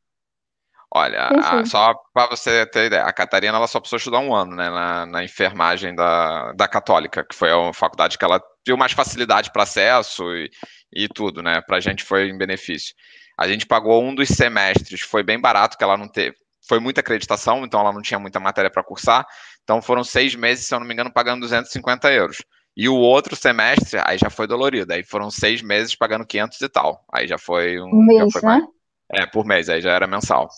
Olha, 0.94 1.20
a- 1.36 1.64
só 1.64 1.94
para 2.14 2.28
você 2.30 2.64
ter 2.66 2.86
ideia, 2.86 3.02
a 3.04 3.12
Catarina 3.12 3.56
ela 3.56 3.66
só 3.66 3.80
precisou 3.80 3.98
estudar 3.98 4.20
um 4.20 4.34
ano, 4.34 4.54
né, 4.56 4.70
na, 4.70 5.06
na 5.06 5.24
enfermagem 5.24 5.94
da, 5.94 6.52
da 6.52 6.68
Católica, 6.68 7.24
que 7.24 7.34
foi 7.34 7.50
a 7.50 7.72
faculdade 7.72 8.16
que 8.16 8.24
ela 8.24 8.40
viu 8.66 8.76
mais 8.76 8.92
facilidade 8.92 9.50
para 9.52 9.64
acesso 9.64 10.24
e, 10.34 10.50
e 10.92 11.08
tudo, 11.08 11.42
né? 11.42 11.60
Pra 11.62 11.80
gente 11.80 12.02
foi 12.04 12.28
em 12.28 12.38
benefício. 12.38 12.94
A 13.38 13.46
gente 13.48 13.66
pagou 13.66 14.02
um 14.02 14.14
dos 14.14 14.28
semestres, 14.28 15.00
foi 15.02 15.22
bem 15.22 15.40
barato, 15.40 15.76
que 15.76 15.84
ela 15.84 15.96
não 15.96 16.08
teve. 16.08 16.36
Foi 16.68 16.80
muita 16.80 17.00
acreditação, 17.00 17.64
então 17.64 17.80
ela 17.80 17.92
não 17.92 18.02
tinha 18.02 18.18
muita 18.18 18.40
matéria 18.40 18.70
para 18.70 18.82
cursar. 18.82 19.26
Então 19.62 19.82
foram 19.82 20.02
seis 20.02 20.34
meses, 20.34 20.66
se 20.66 20.74
eu 20.74 20.80
não 20.80 20.86
me 20.86 20.94
engano, 20.94 21.12
pagando 21.12 21.40
250 21.40 22.10
euros. 22.12 22.38
E 22.76 22.88
o 22.88 22.94
outro 22.96 23.36
semestre, 23.36 24.00
aí 24.04 24.18
já 24.18 24.30
foi 24.30 24.46
dolorido. 24.46 24.92
Aí 24.92 25.02
foram 25.04 25.30
seis 25.30 25.62
meses 25.62 25.94
pagando 25.94 26.26
500 26.26 26.60
e 26.60 26.68
tal. 26.68 27.04
Aí 27.12 27.26
já 27.26 27.38
foi 27.38 27.80
um 27.92 28.04
um, 28.08 28.10
já 28.16 28.26
mês, 28.26 28.32
foi 28.32 28.42
mais. 28.42 28.62
né? 28.62 28.66
É, 29.12 29.26
por 29.26 29.44
mês, 29.46 29.68
aí 29.68 29.80
já 29.80 29.92
era 29.92 30.06
mensal. 30.06 30.48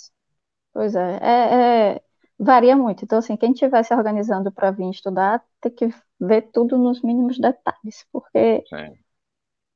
Pois 0.79 0.95
é, 0.95 1.19
é, 1.21 1.55
é, 1.55 2.03
varia 2.39 2.77
muito. 2.77 3.05
Então, 3.05 3.19
assim, 3.19 3.37
quem 3.37 3.51
estiver 3.51 3.83
se 3.83 3.93
organizando 3.93 4.53
para 4.53 4.71
vir 4.71 4.89
estudar, 4.91 5.43
tem 5.61 5.73
que 5.73 5.93
ver 6.21 6.43
tudo 6.53 6.79
nos 6.79 7.03
mínimos 7.03 7.37
detalhes, 7.37 8.07
porque 8.13 8.63
Sim. 8.69 8.97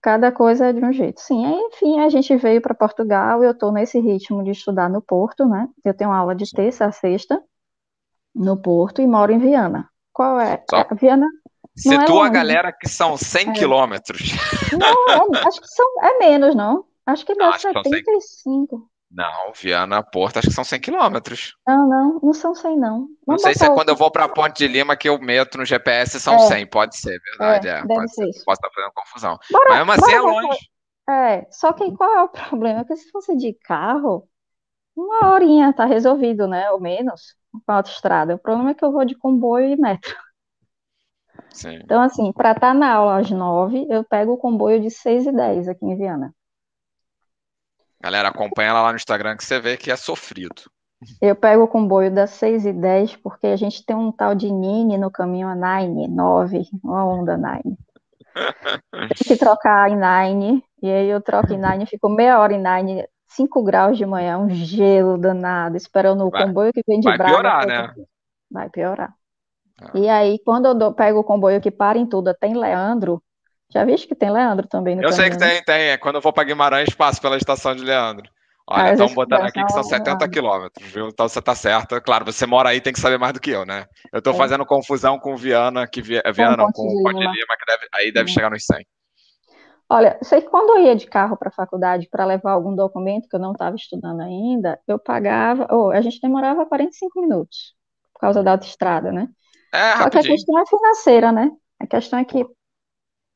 cada 0.00 0.30
coisa 0.30 0.66
é 0.68 0.72
de 0.72 0.84
um 0.84 0.92
jeito. 0.92 1.20
Sim, 1.20 1.44
aí, 1.44 1.58
enfim, 1.72 1.98
a 1.98 2.08
gente 2.08 2.36
veio 2.36 2.62
para 2.62 2.72
Portugal, 2.72 3.42
eu 3.42 3.50
estou 3.50 3.72
nesse 3.72 3.98
ritmo 3.98 4.44
de 4.44 4.52
estudar 4.52 4.88
no 4.88 5.02
Porto, 5.02 5.44
né? 5.44 5.68
Eu 5.84 5.92
tenho 5.92 6.12
aula 6.12 6.36
de 6.36 6.48
terça 6.48 6.84
a 6.86 6.92
sexta 6.92 7.42
no 8.32 8.56
Porto 8.62 9.02
e 9.02 9.06
moro 9.08 9.32
em 9.32 9.40
Viana. 9.40 9.90
Qual 10.12 10.38
é? 10.38 10.62
Só. 10.70 10.76
É, 10.76 10.94
Viana 10.94 11.26
Citou 11.76 12.24
é 12.24 12.28
a 12.28 12.30
galera 12.30 12.72
que 12.72 12.88
são 12.88 13.16
100 13.16 13.48
é. 13.48 13.52
quilômetros. 13.54 14.22
Não, 14.78 15.34
é, 15.34 15.48
acho 15.48 15.60
que 15.60 15.66
são, 15.66 15.86
é 16.00 16.18
menos, 16.20 16.54
não. 16.54 16.84
Acho 17.04 17.26
que 17.26 17.34
dá 17.34 17.50
não, 17.50 17.58
75. 17.58 18.91
Não, 19.12 19.52
Viana, 19.52 20.02
Porto, 20.02 20.38
acho 20.38 20.48
que 20.48 20.54
são 20.54 20.64
100 20.64 20.80
quilômetros. 20.80 21.54
Não, 21.66 21.88
não, 21.88 22.20
não 22.22 22.32
são 22.32 22.54
100, 22.54 22.78
não. 22.78 23.08
Não 23.28 23.36
Vamos 23.36 23.42
sei 23.42 23.54
se 23.54 23.64
é 23.64 23.70
quando 23.70 23.88
eu 23.88 23.96
vou 23.96 24.10
para 24.10 24.28
Ponte 24.28 24.58
de 24.58 24.68
Lima 24.68 24.96
que 24.96 25.08
eu 25.08 25.18
meto 25.18 25.56
no 25.58 25.64
GPS 25.64 26.20
são 26.20 26.38
É, 26.38 26.38
100. 26.38 26.66
Pode 26.66 26.96
ser, 26.96 27.18
verdade, 27.20 27.68
é, 27.68 27.68
é. 27.68 27.86
deve 27.86 27.88
Pode 27.88 28.12
ser. 28.14 28.28
isso. 28.28 28.44
Posso 28.44 28.60
estar 28.60 28.70
fazendo 28.74 28.92
confusão. 28.94 29.38
Mas 29.66 29.78
Bora, 29.78 29.78
mesmo 29.78 29.92
assim 29.92 30.12
é 30.12 30.20
longe. 30.20 30.58
É, 31.08 31.50
só 31.50 31.72
que 31.72 31.92
qual 31.96 32.10
é 32.18 32.22
o 32.22 32.28
problema? 32.28 32.80
Porque 32.84 32.96
se 32.96 33.10
fosse 33.10 33.36
de 33.36 33.52
carro, 33.54 34.28
uma 34.96 35.32
horinha 35.34 35.72
tá 35.74 35.86
resolvido, 35.86 36.48
né? 36.48 36.70
Ou 36.72 36.80
menos, 36.80 37.36
com 37.66 37.72
a 37.72 37.76
autoestrada. 37.76 38.34
O 38.36 38.38
problema 38.40 38.72
é 38.72 38.74
que 38.74 38.84
eu 38.84 38.92
vou 38.92 39.04
de 39.04 39.16
comboio 39.16 39.68
e 39.70 39.76
metro. 39.76 40.16
Sim. 41.52 41.82
Então, 41.84 42.02
assim, 42.02 42.32
para 42.32 42.52
estar 42.52 42.74
na 42.74 42.92
aula 42.94 43.18
às 43.20 43.30
nove, 43.30 43.86
eu 43.90 44.02
pego 44.04 44.32
o 44.32 44.38
comboio 44.38 44.80
de 44.80 44.90
seis 44.90 45.26
e 45.26 45.32
dez 45.32 45.68
aqui 45.68 45.84
em 45.84 45.96
Viana. 45.96 46.34
Galera, 48.02 48.28
acompanha 48.28 48.70
ela 48.70 48.82
lá 48.82 48.90
no 48.90 48.96
Instagram 48.96 49.36
que 49.36 49.44
você 49.44 49.60
vê 49.60 49.76
que 49.76 49.90
é 49.90 49.96
sofrido. 49.96 50.62
Eu 51.20 51.34
pego 51.36 51.64
o 51.64 51.68
comboio 51.68 52.12
das 52.12 52.30
seis 52.30 52.64
e 52.66 52.72
dez 52.72 53.16
porque 53.16 53.46
a 53.46 53.56
gente 53.56 53.84
tem 53.84 53.94
um 53.96 54.10
tal 54.12 54.34
de 54.34 54.50
Nine 54.50 54.98
no 54.98 55.10
caminho, 55.10 55.48
a 55.48 55.54
Nine, 55.54 56.08
nove, 56.08 56.62
uma 56.82 57.04
onda 57.04 57.36
Nine. 57.36 57.76
Tem 59.08 59.16
que 59.26 59.36
trocar 59.36 59.90
em 59.90 59.96
Nine, 59.96 60.64
e 60.82 60.90
aí 60.90 61.08
eu 61.08 61.20
troco 61.20 61.52
em 61.52 61.58
Nine, 61.58 61.86
fico 61.86 62.08
meia 62.08 62.38
hora 62.38 62.52
em 62.54 62.62
Nine, 62.62 63.06
5 63.28 63.62
graus 63.62 63.96
de 63.96 64.04
manhã, 64.06 64.38
um 64.38 64.48
gelo 64.50 65.18
danado, 65.18 65.76
esperando 65.76 66.26
o 66.26 66.30
Vai, 66.30 66.46
comboio 66.46 66.72
que 66.72 66.82
vem 66.86 67.00
de 67.00 67.08
vai 67.08 67.16
Braga. 67.16 67.34
piorar, 67.34 67.66
pra- 67.66 67.86
né? 67.86 67.94
Vai 68.50 68.70
piorar. 68.70 69.14
E 69.94 70.08
aí, 70.08 70.38
quando 70.44 70.66
eu 70.66 70.74
dou- 70.74 70.94
pego 70.94 71.20
o 71.20 71.24
comboio 71.24 71.60
que 71.60 71.70
para 71.70 71.98
em 71.98 72.06
tudo, 72.06 72.28
até 72.28 72.46
em 72.46 72.54
Leandro, 72.56 73.22
já 73.72 73.84
viste 73.84 74.06
que 74.08 74.14
tem 74.14 74.30
Leandro 74.30 74.68
também 74.68 74.96
no 74.96 75.04
Eu 75.04 75.12
sei 75.12 75.30
que 75.30 75.36
caminho, 75.36 75.40
né? 75.40 75.52
tem, 75.52 75.62
tem. 75.64 75.90
É 75.90 75.96
Quando 75.98 76.16
eu 76.16 76.20
vou 76.20 76.32
para 76.32 76.44
Guimarães, 76.44 76.94
passo 76.94 77.20
pela 77.20 77.36
estação 77.36 77.74
de 77.74 77.82
Leandro. 77.84 78.28
Olha, 78.68 78.90
Às 78.90 79.00
estão 79.00 79.12
botando 79.12 79.44
aqui 79.44 79.64
que 79.64 79.72
são 79.72 79.82
a 79.82 79.84
70 79.84 80.28
Leandro. 80.28 80.28
quilômetros, 80.28 80.90
viu? 80.92 81.08
Então 81.08 81.28
você 81.28 81.42
tá 81.42 81.54
certa. 81.54 82.00
Claro, 82.00 82.24
você 82.24 82.46
mora 82.46 82.68
aí, 82.70 82.80
tem 82.80 82.92
que 82.92 83.00
saber 83.00 83.18
mais 83.18 83.32
do 83.32 83.40
que 83.40 83.50
eu, 83.50 83.66
né? 83.66 83.86
Eu 84.12 84.22
tô 84.22 84.32
É, 84.32 84.34
fazendo 84.34 84.64
confusão 84.64 85.18
com 85.18 85.36
Viana, 85.36 85.86
que 85.88 86.00
Vi- 86.00 86.22
Viana 86.34 86.56
não, 86.56 86.70
com 86.72 86.84
de 86.86 86.96
Ponte 87.02 87.18
Lima. 87.26 87.56
Que 87.58 87.66
deve, 87.66 87.88
aí 87.94 88.12
deve 88.12 88.28
É. 88.28 88.30
chegar 88.30 88.50
nos 88.50 88.64
100. 88.64 88.86
Olha, 89.88 90.18
sei 90.22 90.40
que 90.40 90.48
quando 90.48 90.70
eu 90.78 90.84
ia 90.86 90.96
de 90.96 91.06
carro 91.06 91.36
para 91.36 91.48
a 91.50 91.52
faculdade 91.52 92.08
para 92.08 92.24
levar 92.24 92.52
algum 92.52 92.74
documento 92.74 93.28
que 93.28 93.36
eu 93.36 93.40
não 93.40 93.52
estava 93.52 93.76
estudando 93.76 94.20
ainda, 94.22 94.80
eu 94.86 94.98
pagava, 94.98 95.66
ou 95.70 95.90
a 95.90 96.00
gente 96.00 96.20
demorava 96.20 96.64
45 96.66 97.20
minutos 97.20 97.74
por 98.14 98.20
causa 98.20 98.42
da 98.42 98.52
autoestrada, 98.52 99.12
né? 99.12 99.28
É, 99.72 99.80
Só 99.92 100.10
que 100.10 100.18
a 100.18 100.24
questão 100.24 100.58
é 100.60 100.66
financeira, 100.66 101.32
né? 101.32 101.50
A 101.80 101.86
questão 101.86 102.18
é 102.20 102.24
que 102.26 102.46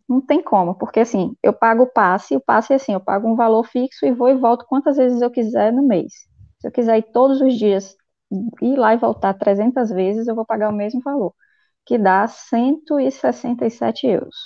não 0.08 0.20
tem 0.20 0.42
como, 0.42 0.74
porque 0.76 1.00
assim, 1.00 1.36
eu 1.42 1.52
pago 1.52 1.84
o 1.84 1.86
passe, 1.92 2.36
o 2.36 2.40
passe 2.40 2.72
é 2.72 2.76
assim, 2.76 2.92
eu 2.92 3.00
pago 3.00 3.28
um 3.28 3.36
valor 3.36 3.64
fixo 3.64 4.06
e 4.06 4.12
vou 4.12 4.28
e 4.28 4.36
volto 4.36 4.64
quantas 4.66 4.96
vezes 4.96 5.20
eu 5.20 5.30
quiser 5.30 5.72
no 5.72 5.82
mês. 5.86 6.12
Se 6.60 6.68
eu 6.68 6.72
quiser 6.72 6.98
ir 6.98 7.12
todos 7.12 7.40
os 7.40 7.54
dias, 7.56 7.96
ir 8.62 8.76
lá 8.78 8.94
e 8.94 8.98
voltar 8.98 9.34
300 9.34 9.90
vezes, 9.90 10.28
eu 10.28 10.34
vou 10.34 10.46
pagar 10.46 10.70
o 10.70 10.72
mesmo 10.76 11.00
valor, 11.02 11.34
que 11.86 11.98
dá 11.98 12.26
167 12.28 14.06
euros. 14.06 14.36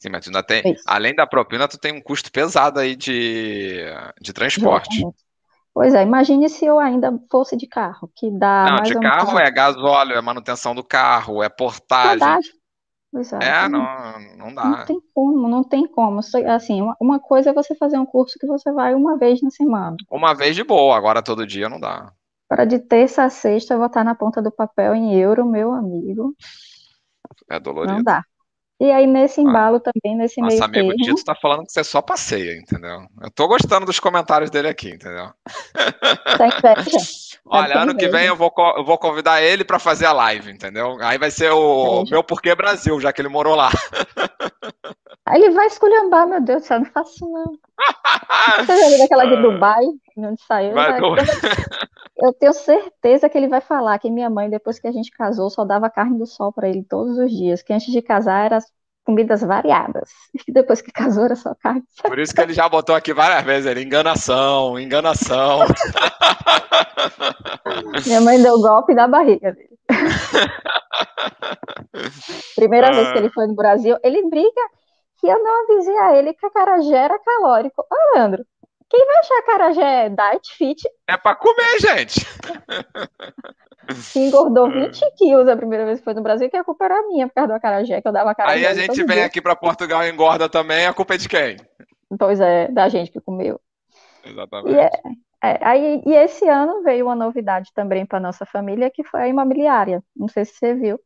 Sim, 0.00 0.10
mas 0.10 0.24
tu 0.24 0.28
ainda 0.28 0.42
tem, 0.42 0.64
Mês. 0.64 0.82
além 0.84 1.14
da 1.14 1.26
propina, 1.26 1.66
tu 1.68 1.78
tem 1.78 1.92
um 1.92 2.00
custo 2.00 2.30
pesado 2.30 2.78
aí 2.78 2.94
de, 2.94 3.84
de 4.20 4.32
transporte. 4.32 5.08
Exatamente. 5.08 5.24
Pois 5.74 5.94
é, 5.94 6.02
imagine 6.02 6.48
se 6.48 6.64
eu 6.66 6.78
ainda 6.78 7.12
fosse 7.30 7.56
de 7.56 7.66
carro, 7.66 8.10
que 8.16 8.30
dá 8.30 8.68
Não, 8.68 8.76
mais 8.76 8.90
de 8.90 8.96
carro 8.96 9.38
menos 9.38 9.38
é 9.38 9.48
gasóleo, 9.50 10.14
é 10.16 10.20
manutenção 10.20 10.74
do 10.74 10.82
carro, 10.82 11.42
é 11.42 11.48
portagem. 11.48 12.38
É, 13.14 13.20
Exato. 13.20 13.70
não, 13.70 14.36
não 14.36 14.46
Não 14.46 14.54
dá. 14.54 14.84
tem 14.84 15.00
como, 15.14 15.48
não 15.48 15.62
tem 15.62 15.86
como. 15.86 16.20
Assim, 16.48 16.82
uma, 17.00 17.18
coisa 17.20 17.50
é 17.50 17.52
você 17.52 17.74
fazer 17.74 17.98
um 17.98 18.06
curso 18.06 18.38
que 18.38 18.46
você 18.46 18.72
vai 18.72 18.94
uma 18.94 19.16
vez 19.16 19.40
na 19.40 19.50
semana. 19.50 19.96
Uma 20.10 20.34
vez 20.34 20.56
de 20.56 20.64
boa, 20.64 20.96
agora 20.96 21.22
todo 21.22 21.46
dia 21.46 21.68
não 21.68 21.78
dá. 21.78 22.12
Para 22.48 22.64
de 22.64 22.78
terça 22.78 23.24
a 23.24 23.30
sexta 23.30 23.74
eu 23.74 23.78
vou 23.78 23.86
estar 23.86 24.04
na 24.04 24.14
ponta 24.14 24.42
do 24.42 24.50
papel 24.50 24.94
em 24.94 25.14
euro, 25.18 25.46
meu 25.46 25.72
amigo. 25.72 26.34
É 27.48 27.54
Não 27.54 27.60
dolorido. 27.60 28.04
dá. 28.04 28.24
E 28.80 28.90
aí, 28.90 29.06
nesse 29.06 29.40
Ah, 29.40 29.44
embalo 29.44 29.78
também, 29.78 30.16
nesse 30.16 30.40
Nosso 30.40 30.52
meio 30.52 30.64
amigo 30.64 30.88
termo, 30.88 31.04
Tito 31.16 31.24
tá 31.24 31.34
falando 31.34 31.64
que 31.64 31.72
você 31.72 31.84
só 31.84 32.02
passeia, 32.02 32.58
entendeu? 32.58 33.06
Eu 33.22 33.30
tô 33.30 33.46
gostando 33.46 33.86
dos 33.86 34.00
comentários 34.00 34.50
dele 34.50 34.68
aqui, 34.68 34.90
entendeu? 34.90 35.30
tá 36.36 36.46
inveja. 36.48 36.98
Olha, 37.46 37.74
ter 37.74 37.78
ano 37.78 37.96
que 37.96 38.08
vem 38.08 38.26
eu 38.26 38.34
vou, 38.34 38.52
eu 38.76 38.84
vou 38.84 38.98
convidar 38.98 39.42
ele 39.42 39.64
pra 39.64 39.78
fazer 39.78 40.06
a 40.06 40.12
live, 40.12 40.50
entendeu? 40.50 40.96
Aí 41.00 41.18
vai 41.18 41.30
ser 41.30 41.52
o 41.52 42.04
meu 42.10 42.24
Porquê 42.24 42.54
Brasil, 42.54 42.98
já 43.00 43.12
que 43.12 43.20
ele 43.20 43.28
morou 43.28 43.54
lá. 43.54 43.70
Aí 45.26 45.40
ele 45.40 45.54
vai 45.54 45.66
esculhambar, 45.66 46.26
meu 46.28 46.40
Deus 46.40 46.62
do 46.62 46.66
céu, 46.66 46.80
não 46.80 46.86
faço 46.86 47.26
não. 47.30 47.52
Você 48.66 48.78
já 48.78 48.88
viu 48.88 48.98
daquela 48.98 49.24
de 49.24 49.36
Dubai, 49.40 49.84
onde 50.18 50.42
saiu? 50.42 50.74
Vai 50.74 51.00
Vai- 51.00 51.24
Eu 52.16 52.32
tenho 52.32 52.52
certeza 52.52 53.28
que 53.28 53.36
ele 53.36 53.48
vai 53.48 53.60
falar 53.60 53.98
que 53.98 54.08
minha 54.10 54.30
mãe, 54.30 54.48
depois 54.48 54.78
que 54.78 54.86
a 54.86 54.92
gente 54.92 55.10
casou, 55.10 55.50
só 55.50 55.64
dava 55.64 55.90
carne 55.90 56.16
do 56.18 56.26
sol 56.26 56.52
para 56.52 56.68
ele 56.68 56.84
todos 56.84 57.18
os 57.18 57.30
dias, 57.30 57.62
que 57.62 57.72
antes 57.72 57.92
de 57.92 58.00
casar 58.00 58.46
eram 58.46 58.56
as 58.58 58.66
comidas 59.04 59.42
variadas, 59.42 60.10
e 60.48 60.52
depois 60.52 60.80
que 60.80 60.90
casou 60.92 61.24
era 61.24 61.34
só 61.36 61.54
carne. 61.56 61.82
Por 62.02 62.18
isso 62.18 62.34
que 62.34 62.40
ele 62.40 62.54
já 62.54 62.68
botou 62.68 62.94
aqui 62.94 63.12
várias 63.12 63.42
vezes, 63.44 63.66
ele, 63.70 63.82
enganação, 63.82 64.78
enganação. 64.78 65.60
Minha 68.06 68.20
mãe 68.20 68.40
deu 68.42 68.60
golpe 68.60 68.94
na 68.94 69.08
barriga 69.08 69.52
dele. 69.52 69.74
Primeira 72.56 72.92
vez 72.92 73.08
Ah. 73.08 73.12
que 73.12 73.18
ele 73.18 73.30
foi 73.30 73.46
no 73.46 73.54
Brasil, 73.54 73.96
ele 74.02 74.28
briga 74.28 74.60
que 75.18 75.26
eu 75.26 75.42
não 75.42 75.64
avisei 75.64 75.96
a 75.98 76.16
ele 76.16 76.34
que 76.34 76.44
a 76.44 76.48
acarajé 76.48 76.96
era 76.96 77.18
calórico. 77.18 77.82
Ô, 77.82 78.14
Leandro, 78.16 78.44
quem 78.94 79.06
vai 79.06 79.16
achar 79.18 79.38
acarajé 79.38 80.08
diet 80.10 80.56
fit 80.56 80.88
É 81.08 81.16
pra 81.16 81.34
comer, 81.34 81.78
gente. 81.80 82.26
que 84.12 84.18
engordou 84.18 84.66
Ah. 84.70 84.70
20 84.70 85.00
quilos 85.16 85.48
a 85.48 85.56
primeira 85.56 85.84
vez 85.84 85.98
que 85.98 86.04
foi 86.04 86.14
no 86.14 86.22
Brasil, 86.22 86.48
que 86.48 86.56
a 86.56 86.64
culpa 86.64 86.84
era 86.84 87.02
minha 87.08 87.26
por 87.28 87.34
causa 87.34 87.48
do 87.48 87.54
acarajé, 87.54 88.00
que 88.00 88.08
eu 88.08 88.12
dava 88.12 88.30
acarajé 88.30 88.56
Aí 88.58 88.66
a 88.66 88.74
gente 88.74 89.02
vem 89.04 89.16
dia. 89.16 89.26
aqui 89.26 89.40
pra 89.42 89.56
Portugal 89.56 90.02
e 90.04 90.10
engorda 90.10 90.48
também, 90.48 90.86
a 90.86 90.94
culpa 90.94 91.14
é 91.14 91.18
de 91.18 91.28
quem? 91.28 91.56
Pois 92.18 92.40
é, 92.40 92.68
da 92.68 92.88
gente 92.88 93.10
que 93.10 93.20
comeu. 93.20 93.60
Exatamente. 94.24 94.74
E, 94.74 94.78
é, 94.78 94.90
é, 95.42 95.58
aí, 95.62 96.02
e 96.06 96.12
esse 96.14 96.48
ano 96.48 96.82
veio 96.82 97.06
uma 97.06 97.14
novidade 97.16 97.70
também 97.74 98.06
para 98.06 98.20
nossa 98.20 98.46
família, 98.46 98.90
que 98.90 99.04
foi 99.04 99.20
a 99.22 99.28
imobiliária. 99.28 100.02
Não 100.16 100.28
sei 100.28 100.44
se 100.44 100.54
você 100.54 100.74
viu. 100.74 100.98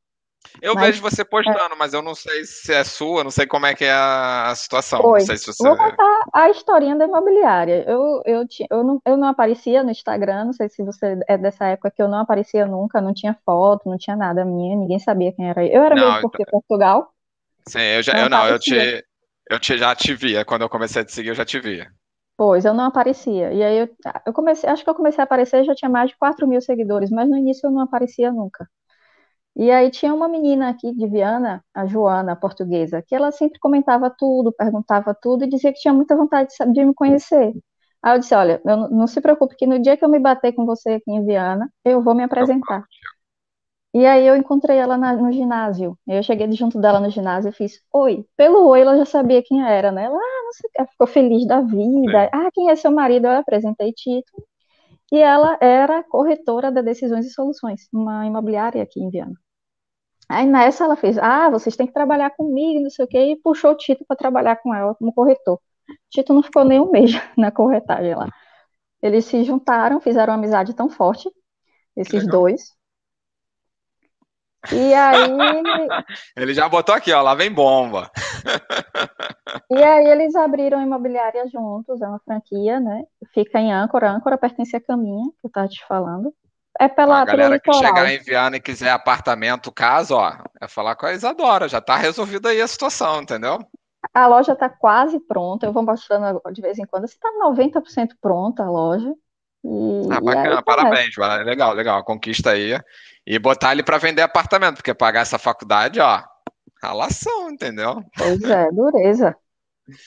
Eu 0.60 0.74
Mas- 0.74 0.86
vejo 0.86 1.02
você 1.02 1.24
postando, 1.24 1.76
mas 1.78 1.94
eu 1.94 2.02
não 2.02 2.14
sei 2.14 2.44
se 2.44 2.72
é 2.72 2.82
sua, 2.82 3.22
não 3.22 3.30
sei 3.30 3.46
como 3.46 3.66
é 3.66 3.74
que 3.74 3.84
é 3.84 3.92
a 3.92 4.52
situação. 4.56 5.00
Sei 5.20 5.36
se 5.36 5.46
você. 5.46 5.62
Vou 5.62 5.76
contar 5.76 6.20
a 6.32 6.50
historinha 6.50 6.96
da 6.96 7.04
imobiliária. 7.04 7.84
Eu, 7.86 8.22
eu, 8.24 8.44
eu, 8.70 8.84
não, 8.84 9.02
eu 9.06 9.16
não 9.16 9.28
aparecia 9.28 9.82
no 9.82 9.90
Instagram, 9.90 10.46
não 10.46 10.52
sei 10.52 10.68
se 10.68 10.82
você 10.82 11.18
é 11.28 11.38
dessa 11.38 11.66
época 11.66 11.90
que 11.90 12.02
eu 12.02 12.08
não 12.08 12.18
aparecia 12.18 12.66
nunca, 12.66 13.00
não 13.00 13.14
tinha 13.14 13.36
foto, 13.44 13.88
não 13.88 13.96
tinha 13.96 14.16
nada 14.16 14.44
minha, 14.44 14.76
ninguém 14.76 14.98
sabia 14.98 15.32
quem 15.32 15.48
era 15.48 15.64
eu. 15.64 15.82
Era 15.82 15.94
Não, 15.94 16.12
mesmo 16.14 16.30
porque 16.30 16.44
Portugal. 16.44 17.12
Sim, 17.66 17.80
eu 17.80 18.02
já, 18.02 18.14
Não 18.14 18.20
eu 18.22 18.28
não, 18.30 18.48
eu 18.48 18.58
te, 18.58 19.04
eu 19.50 19.58
te 19.60 19.76
já 19.78 19.94
te 19.94 20.14
via. 20.14 20.44
Quando 20.44 20.62
eu 20.62 20.68
comecei 20.68 21.02
a 21.02 21.04
te 21.04 21.12
seguir, 21.12 21.28
eu 21.28 21.34
já 21.34 21.44
te 21.44 21.60
via. 21.60 21.88
Pois, 22.36 22.64
eu 22.64 22.72
não 22.72 22.84
aparecia. 22.84 23.52
E 23.52 23.62
aí 23.62 23.78
eu, 23.78 23.88
eu 24.26 24.32
comecei, 24.32 24.70
acho 24.70 24.84
que 24.84 24.88
eu 24.88 24.94
comecei 24.94 25.20
a 25.20 25.24
aparecer, 25.24 25.64
já 25.64 25.74
tinha 25.74 25.88
mais 25.88 26.10
de 26.10 26.16
4 26.16 26.46
mil 26.46 26.60
seguidores, 26.60 27.10
mas 27.10 27.28
no 27.28 27.36
início 27.36 27.66
eu 27.66 27.70
não 27.70 27.82
aparecia 27.82 28.30
nunca. 28.30 28.68
E 29.58 29.70
aí 29.72 29.90
tinha 29.90 30.14
uma 30.14 30.28
menina 30.28 30.70
aqui 30.70 30.92
de 30.94 31.06
Viana, 31.08 31.64
a 31.74 31.84
Joana, 31.86 32.36
portuguesa, 32.36 33.02
que 33.06 33.14
ela 33.14 33.32
sempre 33.32 33.58
comentava 33.60 34.08
tudo, 34.10 34.52
perguntava 34.52 35.14
tudo 35.20 35.44
e 35.44 35.48
dizia 35.48 35.72
que 35.72 35.80
tinha 35.80 35.92
muita 35.94 36.16
vontade 36.16 36.50
de, 36.50 36.56
sa- 36.56 36.64
de 36.66 36.84
me 36.84 36.94
conhecer. 36.94 37.54
Aí 38.02 38.14
eu 38.16 38.20
disse, 38.20 38.34
olha, 38.34 38.62
eu 38.64 38.76
não, 38.76 38.90
não 38.90 39.06
se 39.08 39.20
preocupe 39.20 39.56
que 39.56 39.66
no 39.66 39.80
dia 39.80 39.96
que 39.96 40.04
eu 40.04 40.08
me 40.08 40.20
bater 40.20 40.52
com 40.54 40.64
você 40.64 40.90
aqui 40.94 41.10
em 41.10 41.24
Viana, 41.26 41.68
eu 41.84 42.02
vou 42.02 42.14
me 42.14 42.22
apresentar. 42.22 42.84
E 43.94 44.04
aí 44.06 44.26
eu 44.26 44.36
encontrei 44.36 44.76
ela 44.78 44.96
na- 44.96 45.14
no 45.16 45.32
ginásio. 45.32 45.98
Eu 46.06 46.22
cheguei 46.22 46.50
junto 46.52 46.80
dela 46.80 47.00
no 47.00 47.10
ginásio 47.10 47.48
e 47.50 47.52
fiz, 47.52 47.80
oi. 47.92 48.24
Pelo 48.36 48.66
oi, 48.68 48.80
ela 48.82 48.96
já 48.98 49.04
sabia 49.04 49.42
quem 49.42 49.62
era, 49.66 49.90
né? 49.90 50.04
Ela, 50.04 50.16
ah, 50.18 50.42
não 50.44 50.52
sei 50.52 50.70
ela 50.76 50.86
ficou 50.88 51.06
feliz 51.06 51.46
da 51.46 51.60
vida. 51.60 52.28
Ah, 52.32 52.50
quem 52.52 52.70
é 52.70 52.76
seu 52.76 52.90
marido? 52.92 53.26
Eu 53.26 53.32
apresentei 53.32 53.92
Tito. 53.92 54.30
E 55.12 55.18
ela 55.18 55.58
era 55.62 56.04
corretora 56.04 56.72
da 56.72 56.82
Decisões 56.82 57.26
e 57.26 57.30
Soluções, 57.30 57.88
uma 57.92 58.26
imobiliária 58.26 58.82
aqui 58.82 59.00
em 59.02 59.10
Viana. 59.10 59.34
Aí 60.28 60.46
nessa 60.46 60.84
ela 60.84 60.96
fez, 60.96 61.16
ah, 61.18 61.48
vocês 61.48 61.74
têm 61.74 61.86
que 61.86 61.92
trabalhar 61.92 62.30
comigo, 62.30 62.80
não 62.82 62.90
sei 62.90 63.04
o 63.04 63.08
quê, 63.08 63.18
e 63.32 63.36
puxou 63.36 63.72
o 63.72 63.76
Tito 63.76 64.04
para 64.06 64.16
trabalhar 64.16 64.56
com 64.56 64.74
ela 64.74 64.94
como 64.94 65.12
corretor. 65.12 65.58
Tito 66.10 66.34
não 66.34 66.42
ficou 66.42 66.64
nem 66.64 66.80
um 66.80 66.90
mês 66.90 67.12
na 67.36 67.50
corretagem 67.50 68.14
lá. 68.14 68.28
Eles 69.02 69.24
se 69.24 69.42
juntaram, 69.44 70.00
fizeram 70.00 70.32
uma 70.32 70.38
amizade 70.38 70.74
tão 70.74 70.90
forte, 70.90 71.30
esses 71.96 72.24
Legal. 72.24 72.40
dois. 72.40 72.78
E 74.72 74.92
aí, 74.92 75.30
Ele 76.36 76.52
já 76.52 76.68
botou 76.68 76.94
aqui, 76.94 77.12
ó, 77.12 77.22
lá 77.22 77.34
vem 77.34 77.50
bomba. 77.50 78.10
e 79.70 79.82
aí 79.82 80.06
eles 80.08 80.34
abriram 80.34 80.78
a 80.78 80.82
imobiliária 80.82 81.46
juntos, 81.48 82.02
é 82.02 82.06
uma 82.06 82.18
franquia, 82.18 82.80
né? 82.80 83.04
Fica 83.32 83.60
em 83.60 83.72
Âncora, 83.72 84.10
Âncora 84.10 84.36
pertence 84.36 84.76
a 84.76 84.80
Caminha, 84.80 85.30
que 85.40 85.46
eu 85.46 85.50
tava 85.50 85.68
te 85.68 85.82
falando. 85.86 86.34
É 86.80 86.88
pela, 86.88 87.22
a 87.22 87.24
galera 87.24 87.58
que 87.58 87.72
chegar 87.72 88.10
em 88.10 88.18
Viana 88.18 88.56
e 88.56 88.60
quiser 88.60 88.90
apartamento, 88.90 89.72
casa, 89.72 90.14
ó, 90.14 90.32
é 90.60 90.68
falar 90.68 90.94
com 90.96 91.06
a 91.06 91.12
Isadora. 91.12 91.68
Já 91.68 91.80
tá 91.80 91.96
resolvida 91.96 92.50
aí 92.50 92.60
a 92.60 92.68
situação, 92.68 93.20
entendeu? 93.22 93.58
A 94.14 94.26
loja 94.26 94.52
está 94.52 94.68
quase 94.68 95.18
pronta, 95.20 95.66
eu 95.66 95.72
vou 95.72 95.82
mostrando 95.82 96.40
de 96.52 96.62
vez 96.62 96.78
em 96.78 96.86
quando. 96.86 97.04
Está 97.04 97.28
90% 97.42 98.16
pronta 98.20 98.62
a 98.62 98.70
loja. 98.70 99.12
E, 99.64 99.68
Ah, 100.10 100.20
bacana, 100.20 100.62
começa. 100.62 100.62
parabéns, 100.62 101.14
vai, 101.16 101.42
legal, 101.42 101.74
legal, 101.74 102.04
conquista 102.04 102.50
aí. 102.52 102.78
E 103.26 103.38
botar 103.38 103.72
ele 103.72 103.82
pra 103.82 103.98
vender 103.98 104.22
apartamento, 104.22 104.76
porque 104.76 104.94
pagar 104.94 105.20
essa 105.22 105.38
faculdade, 105.38 106.00
ó, 106.00 106.22
ralação, 106.82 107.50
entendeu? 107.50 108.02
Pois 108.16 108.40
é, 108.42 108.70
dureza, 108.70 109.36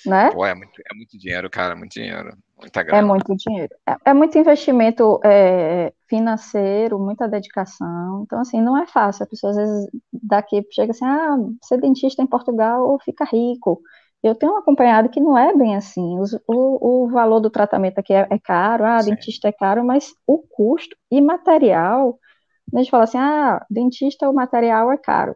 né? 0.06 0.32
Pô, 0.32 0.46
é 0.46 0.56
muito, 0.56 0.82
é 0.90 0.96
muito 0.96 1.18
dinheiro, 1.18 1.50
cara, 1.50 1.76
muito 1.76 1.92
dinheiro, 1.92 2.36
É 2.90 3.02
muito 3.02 3.36
dinheiro. 3.38 3.74
É, 3.88 4.12
é 4.12 4.14
muito 4.14 4.38
investimento 4.38 5.20
é, 5.24 5.94
financeiro, 6.10 7.00
muita 7.00 7.28
dedicação. 7.28 8.24
Então, 8.24 8.40
assim, 8.42 8.62
não 8.62 8.78
é 8.78 8.86
fácil. 8.86 9.24
A 9.24 9.28
pessoa 9.28 9.52
às 9.52 9.58
vezes 9.58 9.88
daqui 10.12 10.66
chega 10.72 10.92
assim, 10.92 11.06
ah, 11.06 11.38
ser 11.64 11.80
dentista 11.80 12.22
em 12.22 12.28
Portugal 12.28 12.98
fica 13.06 13.24
rico. 13.26 13.82
Eu 14.22 14.36
tenho 14.36 14.54
um 14.54 14.58
acompanhado 14.58 15.10
que 15.10 15.20
não 15.22 15.38
é 15.38 15.56
bem 15.56 15.76
assim. 15.76 16.20
Os- 16.20 16.34
o, 16.48 17.06
o 17.06 17.10
valor 17.10 17.40
do 17.40 17.50
tratamento 17.50 17.98
aqui 18.00 18.14
é, 18.14 18.28
é 18.30 18.38
caro, 18.40 18.84
ah, 18.86 19.02
Sim. 19.02 19.12
dentista 19.12 19.48
é 19.48 19.52
caro, 19.54 19.84
mas 19.86 20.14
o 20.28 20.38
custo 20.40 20.96
e 21.10 21.22
material, 21.22 22.20
a 22.76 22.80
gente 22.80 22.92
fala 22.92 23.06
assim, 23.06 23.18
ah, 23.20 23.66
dentista, 23.70 24.30
o 24.30 24.34
material 24.36 24.92
é 24.92 24.98
caro. 24.98 25.36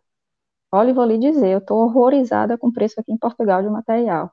Olha, 0.73 0.91
eu 0.91 0.95
vou 0.95 1.05
lhe 1.05 1.17
dizer, 1.19 1.49
eu 1.53 1.59
estou 1.59 1.79
horrorizada 1.85 2.57
com 2.57 2.67
o 2.69 2.73
preço 2.73 2.99
aqui 2.99 3.11
em 3.13 3.17
Portugal 3.19 3.63
de 3.63 3.69
material. 3.69 4.31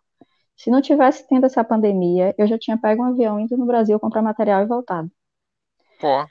Se 0.62 0.70
não 0.70 0.80
tivesse 0.80 1.26
tendo 1.26 1.44
essa 1.44 1.64
pandemia, 1.64 2.32
eu 2.38 2.46
já 2.46 2.56
tinha 2.56 2.78
pego 2.78 3.02
um 3.02 3.06
avião 3.06 3.40
indo 3.40 3.56
no 3.56 3.66
Brasil 3.66 3.98
comprar 3.98 4.22
material 4.22 4.62
e 4.62 4.66
voltado. 4.66 5.10
Pô, 5.98 6.24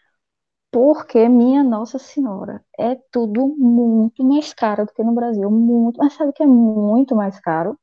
Porque, 0.72 1.28
minha 1.28 1.62
Nossa 1.66 2.00
Senhora, 2.00 2.64
é 2.80 2.96
tudo 3.12 3.46
muito 3.58 4.24
mais 4.24 4.54
caro 4.54 4.86
do 4.86 4.94
que 4.94 5.04
no 5.04 5.14
Brasil. 5.14 5.52
Muito. 5.52 5.98
Mas 5.98 6.14
sabe 6.14 6.30
o 6.30 6.34
que 6.34 6.44
é 6.44 6.48
muito 6.48 7.14
mais 7.14 7.42
caro? 7.42 7.78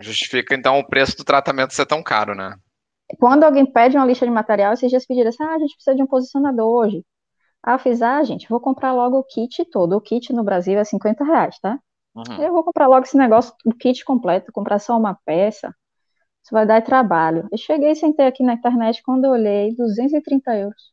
justifica 0.00 0.54
então 0.54 0.78
o 0.78 0.86
preço 0.86 1.14
do 1.14 1.24
tratamento 1.24 1.74
ser 1.74 1.84
tão 1.84 2.02
caro, 2.02 2.34
né? 2.34 2.56
Quando 3.20 3.44
alguém 3.44 3.70
pede 3.70 3.98
uma 3.98 4.06
lista 4.06 4.24
de 4.24 4.32
material, 4.32 4.72
esses 4.72 4.88
dias 4.88 5.04
pediram 5.04 5.28
assim: 5.28 5.44
ah, 5.44 5.56
a 5.56 5.58
gente 5.58 5.74
precisa 5.74 5.94
de 5.94 6.02
um 6.02 6.06
posicionador 6.06 6.66
hoje. 6.66 7.04
Aí 7.62 7.74
eu 7.74 7.78
fiz, 7.78 8.00
ah, 8.00 8.24
gente, 8.24 8.48
vou 8.48 8.60
comprar 8.60 8.94
logo 8.94 9.18
o 9.18 9.24
kit 9.24 9.62
todo. 9.66 9.94
O 9.94 10.00
kit 10.00 10.32
no 10.32 10.42
Brasil 10.42 10.78
é 10.78 10.84
50 10.84 11.22
reais, 11.22 11.58
tá? 11.60 11.78
Uhum. 12.16 12.42
Eu 12.42 12.52
vou 12.52 12.64
comprar 12.64 12.86
logo 12.86 13.04
esse 13.04 13.16
negócio, 13.16 13.54
o 13.64 13.74
kit 13.74 14.02
completo, 14.04 14.50
comprar 14.50 14.78
só 14.78 14.96
uma 14.96 15.14
peça. 15.26 15.74
Isso 16.42 16.52
vai 16.52 16.64
dar 16.64 16.80
trabalho. 16.80 17.46
Eu 17.52 17.58
cheguei 17.58 17.90
e 17.90 17.96
sentei 17.96 18.26
aqui 18.26 18.42
na 18.42 18.54
internet 18.54 19.02
quando 19.02 19.24
eu 19.24 19.32
olhei 19.32 19.74
230 19.74 20.56
euros. 20.56 20.92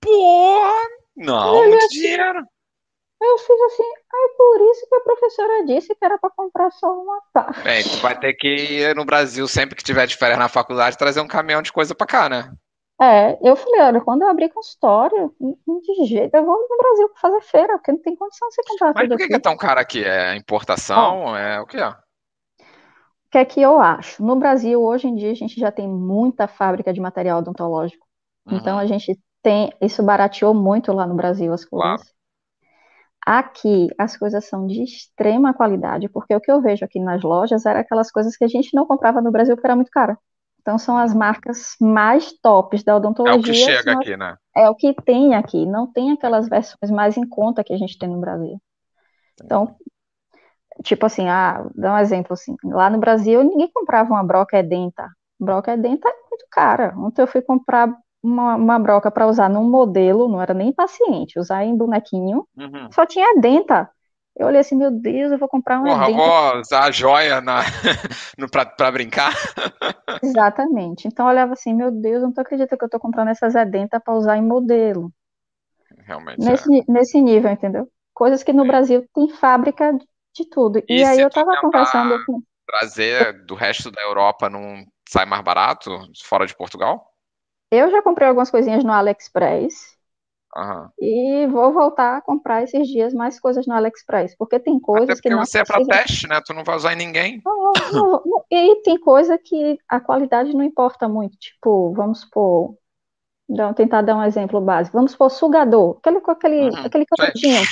Porra! 0.00 0.72
Não, 1.16 1.68
muito 1.68 1.76
assim, 1.84 1.88
dinheiro. 1.88 2.46
Eu 3.20 3.38
fiz 3.38 3.60
assim, 3.62 3.82
é 3.82 4.36
por 4.36 4.70
isso 4.70 4.86
que 4.88 4.94
a 4.94 5.00
professora 5.00 5.64
disse 5.66 5.94
que 5.94 6.04
era 6.04 6.18
para 6.18 6.30
comprar 6.30 6.70
só 6.72 6.92
uma 6.92 7.20
parte. 7.32 7.62
Bem, 7.62 7.82
tu 7.82 7.96
vai 7.98 8.18
ter 8.18 8.34
que 8.34 8.48
ir 8.48 8.94
no 8.94 9.04
Brasil, 9.04 9.46
sempre 9.48 9.76
que 9.76 9.84
tiver 9.84 10.06
de 10.06 10.16
férias 10.16 10.38
na 10.38 10.48
faculdade, 10.48 10.98
trazer 10.98 11.20
um 11.20 11.28
caminhão 11.28 11.62
de 11.62 11.72
coisa 11.72 11.94
para 11.94 12.06
cá, 12.06 12.28
né? 12.28 12.52
É, 13.00 13.38
eu 13.48 13.56
falei, 13.56 13.80
olha, 13.82 14.00
quando 14.00 14.22
eu 14.22 14.28
abrir 14.28 14.48
consultório, 14.52 15.34
de 15.40 16.04
jeito, 16.06 16.34
eu 16.34 16.44
vou 16.44 16.56
no 16.68 16.76
Brasil 16.78 17.08
para 17.10 17.20
fazer 17.20 17.40
feira, 17.42 17.76
porque 17.78 17.92
não 17.92 18.00
tem 18.02 18.16
condição 18.16 18.48
de 18.48 18.54
você 18.54 18.62
comprar 18.64 18.94
Mas 18.94 19.08
tudo 19.08 19.12
por 19.12 19.16
que, 19.16 19.28
aqui. 19.28 19.28
que 19.28 19.36
é 19.36 19.38
tão 19.38 19.56
caro 19.56 19.80
aqui? 19.80 20.04
É 20.04 20.34
importação? 20.36 21.36
é 21.36 21.60
o 21.60 21.66
que 21.66 21.76
é? 21.78 21.88
O 21.88 23.30
que 23.30 23.38
é 23.38 23.44
que 23.44 23.60
eu 23.60 23.80
acho? 23.80 24.24
No 24.24 24.36
Brasil, 24.36 24.80
hoje 24.82 25.08
em 25.08 25.14
dia, 25.14 25.30
a 25.32 25.34
gente 25.34 25.58
já 25.60 25.70
tem 25.72 25.88
muita 25.88 26.46
fábrica 26.48 26.92
de 26.92 27.00
material 27.00 27.38
odontológico. 27.40 28.06
Então, 28.50 28.78
Uhum, 28.78 28.78
a 28.78 28.86
gente 28.86 29.18
tem, 29.42 29.72
isso 29.80 30.02
barateou 30.02 30.54
muito 30.54 30.92
lá 30.92 31.06
no 31.06 31.14
Brasil 31.16 31.52
as 31.52 31.64
claro. 31.72 32.04
coisas. 32.04 32.14
Aqui, 33.26 33.88
as 33.98 34.16
coisas 34.16 34.44
são 34.46 34.66
de 34.66 34.82
extrema 34.82 35.54
qualidade, 35.54 36.08
porque 36.10 36.34
o 36.34 36.40
que 36.40 36.50
eu 36.52 36.60
vejo 36.60 36.84
aqui 36.84 37.00
nas 37.00 37.22
lojas 37.22 37.64
era 37.66 37.80
aquelas 37.80 38.10
coisas 38.10 38.36
que 38.36 38.44
a 38.44 38.48
gente 38.48 38.74
não 38.74 38.86
comprava 38.86 39.20
no 39.22 39.32
Brasil 39.32 39.54
porque 39.56 39.66
era 39.66 39.76
muito 39.76 39.90
caro. 39.90 40.16
Então, 40.64 40.78
são 40.78 40.98
as 40.98 41.14
marcas 41.14 41.76
mais 41.80 42.32
tops 42.42 42.84
da 42.84 42.96
É 43.22 43.32
o 43.34 43.38
que 43.38 43.52
odontologia, 43.52 43.62
chega 43.62 43.92
aqui, 43.92 44.16
né? 44.16 44.38
é 44.56 44.68
o 44.70 44.74
que 44.76 44.94
tem 44.94 45.34
aqui, 45.36 45.66
não 45.66 45.92
tem 45.92 46.12
aquelas 46.12 46.48
versões 46.48 46.90
mais 46.92 47.16
em 47.16 47.28
conta 47.28 47.64
que 47.64 47.72
a 47.74 47.78
gente 47.78 47.98
tem 47.98 48.08
no 48.10 48.20
Brasil. 48.20 48.60
Então, 49.44 49.76
tipo 50.82 51.06
assim, 51.06 51.28
ah, 51.28 51.66
dá 51.74 51.94
um 51.94 51.98
exemplo 51.98 52.32
assim, 52.34 52.56
lá 52.64 52.90
no 52.90 52.98
Brasil 52.98 53.42
ninguém 53.44 53.70
comprava 53.72 54.10
uma 54.12 54.24
broca 54.24 54.58
edenta. 54.58 55.08
Broca 55.38 55.72
edenta 55.74 56.08
é 56.08 56.12
muito 56.30 56.46
cara. 56.50 56.94
Ontem 56.98 57.22
eu 57.22 57.26
fui 57.26 57.42
comprar 57.42 57.88
uma, 58.22 58.56
uma 58.56 58.78
broca 58.78 59.10
para 59.10 59.26
usar 59.26 59.48
num 59.48 59.68
modelo, 59.68 60.28
não 60.28 60.40
era 60.40 60.54
nem 60.54 60.72
paciente, 60.72 61.38
usar 61.38 61.64
em 61.64 61.76
bonequinho, 61.76 62.46
Uhum. 62.56 62.92
só 62.92 63.04
tinha 63.06 63.32
edenta. 63.36 63.90
Eu 64.36 64.46
olhei 64.46 64.60
assim, 64.60 64.76
meu 64.76 64.90
Deus, 64.92 65.32
eu 65.32 65.38
vou 65.38 65.48
comprar 65.48 65.80
uma 65.80 65.92
Porra, 65.92 66.08
vou 66.10 66.60
usar 66.60 66.84
a 66.84 66.90
joia 66.90 67.40
na... 67.40 67.60
no, 68.38 68.48
pra, 68.48 68.64
pra 68.64 68.90
brincar? 68.90 69.32
Exatamente. 70.22 71.06
Então 71.06 71.26
eu 71.26 71.30
olhava 71.30 71.52
assim, 71.52 71.72
meu 71.74 71.88
Deus, 71.92 72.16
eu 72.16 72.22
não 72.22 72.32
tô 72.32 72.40
acreditando 72.40 72.76
que 72.78 72.84
eu 72.84 72.88
tô 72.90 72.98
comprando 72.98 73.28
essas 73.28 73.54
edenta 73.54 74.00
para 74.00 74.14
usar 74.14 74.36
em 74.36 74.42
modelo. 74.42 75.12
Realmente 76.06 76.52
é. 76.52 76.56
Nesse, 76.56 76.68
ni- 76.68 76.84
nesse 76.88 77.20
nível, 77.20 77.50
entendeu? 77.50 77.88
Coisas 78.12 78.42
que 78.42 78.52
no 78.52 78.64
Sim. 78.64 78.64
Brasil 78.64 79.06
tem 79.14 79.28
fábrica 79.30 79.92
de 80.34 80.44
tudo. 80.48 80.80
E 80.88 81.02
E 81.02 81.04
aí 81.04 81.20
eu 81.20 81.30
tava 81.30 81.56
conversando 81.56 82.20
com 82.20 82.42
trazer 82.66 83.44
do 83.46 83.54
resto 83.54 83.90
da 83.90 84.02
Europa, 84.02 84.48
não 84.50 84.84
sai 85.08 85.26
mais 85.26 85.42
barato 85.44 85.90
fora 86.24 86.46
de 86.46 86.56
Portugal? 86.56 87.12
Eu 87.70 87.90
já 87.90 88.02
comprei 88.02 88.26
algumas 88.28 88.50
coisinhas 88.50 88.82
no 88.84 88.92
AliExpress 88.92 89.93
Aham. 90.56 90.92
e 91.00 91.46
vou 91.48 91.72
voltar 91.72 92.16
a 92.18 92.22
comprar 92.22 92.62
esses 92.64 92.88
dias 92.88 93.14
mais 93.14 93.38
coisas 93.40 93.66
no 93.66 93.74
AliExpress, 93.74 94.36
porque 94.36 94.58
tem 94.60 94.80
Até 94.92 95.14
coisas 95.14 95.20
que 95.20 95.28
porque 95.28 95.34
não 95.34 95.44
você 95.44 95.58
é 95.58 95.64
precisa. 95.64 95.84
teste, 95.88 96.26
né? 96.26 96.40
Tu 96.40 96.54
não 96.54 96.64
vai 96.64 96.76
usar 96.76 96.92
em 96.94 96.96
ninguém. 96.96 97.42
Não, 97.44 97.72
não, 97.92 98.22
não. 98.24 98.44
E 98.50 98.76
tem 98.82 98.98
coisa 98.98 99.38
que 99.38 99.78
a 99.88 100.00
qualidade 100.00 100.54
não 100.54 100.64
importa 100.64 101.08
muito. 101.08 101.36
Tipo, 101.38 101.92
vamos 101.92 102.20
supor, 102.22 102.76
dar- 103.48 103.74
tentar 103.74 104.02
dar 104.02 104.16
um 104.16 104.24
exemplo 104.24 104.60
básico. 104.60 104.96
Vamos 104.96 105.12
supor, 105.12 105.30
sugador, 105.30 105.98
aquele 105.98 106.20
com 106.22 106.30
aquele, 106.32 106.76
Uhum. 106.76 106.84
aquele 106.84 107.06
canudinho. 107.06 107.70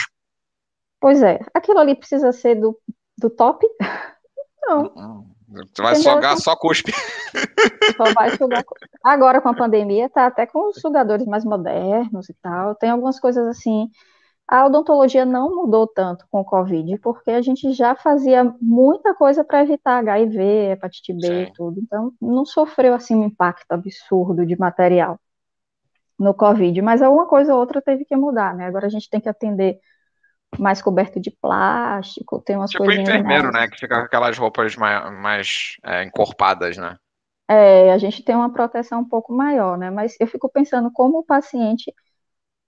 Pois 1.01 1.23
é, 1.23 1.41
aquilo 1.55 1.79
ali 1.81 1.95
precisa 1.97 2.33
ser 2.33 2.55
do, 2.57 2.79
do 3.19 3.29
top? 3.31 3.67
Não, 4.69 4.97
Uhum. 4.97 5.32
Tu 5.75 5.83
vai 5.83 5.93
entendeu? 5.93 6.15
sugar 6.15 6.33
Então, 6.33 6.37
só 6.37 6.57
cuspe. 6.57 6.93
Só 7.97 8.13
vai 8.15 8.31
sugar. 8.37 8.65
Agora 9.05 9.41
com 9.41 9.49
a 9.49 9.55
pandemia, 9.55 10.09
tá 10.09 10.27
até 10.27 10.47
com 10.47 10.69
os 10.69 10.81
sugadores 10.81 11.27
mais 11.27 11.45
modernos 11.45 12.29
e 12.29 12.35
tal. 12.35 12.75
Tem 12.75 12.91
algumas 12.91 13.21
coisas 13.21 13.47
assim. 13.47 13.91
A 14.47 14.67
odontologia 14.67 15.25
não 15.25 15.55
mudou 15.55 15.87
tanto 15.87 16.27
com 16.31 16.41
o 16.41 16.45
Covid, 16.45 16.99
porque 16.99 17.31
a 17.31 17.43
gente 17.43 17.73
já 17.73 17.95
fazia 17.95 18.45
muita 18.61 19.15
coisa 19.15 19.45
para 19.45 19.63
evitar 19.63 19.99
HIV, 19.99 20.73
hepatite 20.73 21.13
B 21.13 21.45
e 21.45 21.53
tudo. 21.53 21.81
Então, 21.81 22.13
não 22.21 22.45
sofreu 22.45 22.95
assim 22.95 23.15
um 23.15 23.25
impacto 23.25 23.73
absurdo 23.73 24.45
de 24.45 24.59
material 24.59 25.19
no 26.19 26.35
Covid, 26.35 26.81
mas 26.83 27.03
alguma 27.03 27.27
coisa 27.27 27.55
ou 27.55 27.61
outra 27.61 27.81
teve 27.83 28.05
que 28.05 28.17
mudar, 28.17 28.55
né? 28.55 28.67
Agora 28.67 28.87
a 28.87 28.91
gente 28.91 29.09
tem 29.09 29.21
que 29.21 29.29
atender 29.29 29.79
mais 30.59 30.83
coberto 30.83 31.21
de 31.21 31.31
plástico, 31.31 32.41
tem 32.41 32.57
umas 32.57 32.71
Tipo 32.71 32.85
coisinhas 32.85 33.09
enfermeiro, 33.09 33.53
mais. 33.53 33.55
né? 33.55 33.69
Que 33.69 33.79
fica 33.79 33.99
com 33.99 34.05
aquelas 34.05 34.37
roupas 34.37 34.77
mais, 34.77 35.13
mais 35.21 35.77
é, 35.85 36.05
encorpadas, 36.05 36.77
né? 36.77 36.97
É, 37.49 37.93
a 37.93 37.99
gente 37.99 38.23
tem 38.23 38.35
uma 38.35 38.53
proteção 38.53 39.01
um 39.01 39.09
pouco 39.09 39.33
maior, 39.33 39.77
né? 39.77 39.91
Mas 39.91 40.17
eu 40.21 40.27
fico 40.27 40.49
pensando 40.49 40.91
como 40.93 41.19
o 41.19 41.25
paciente 41.25 41.93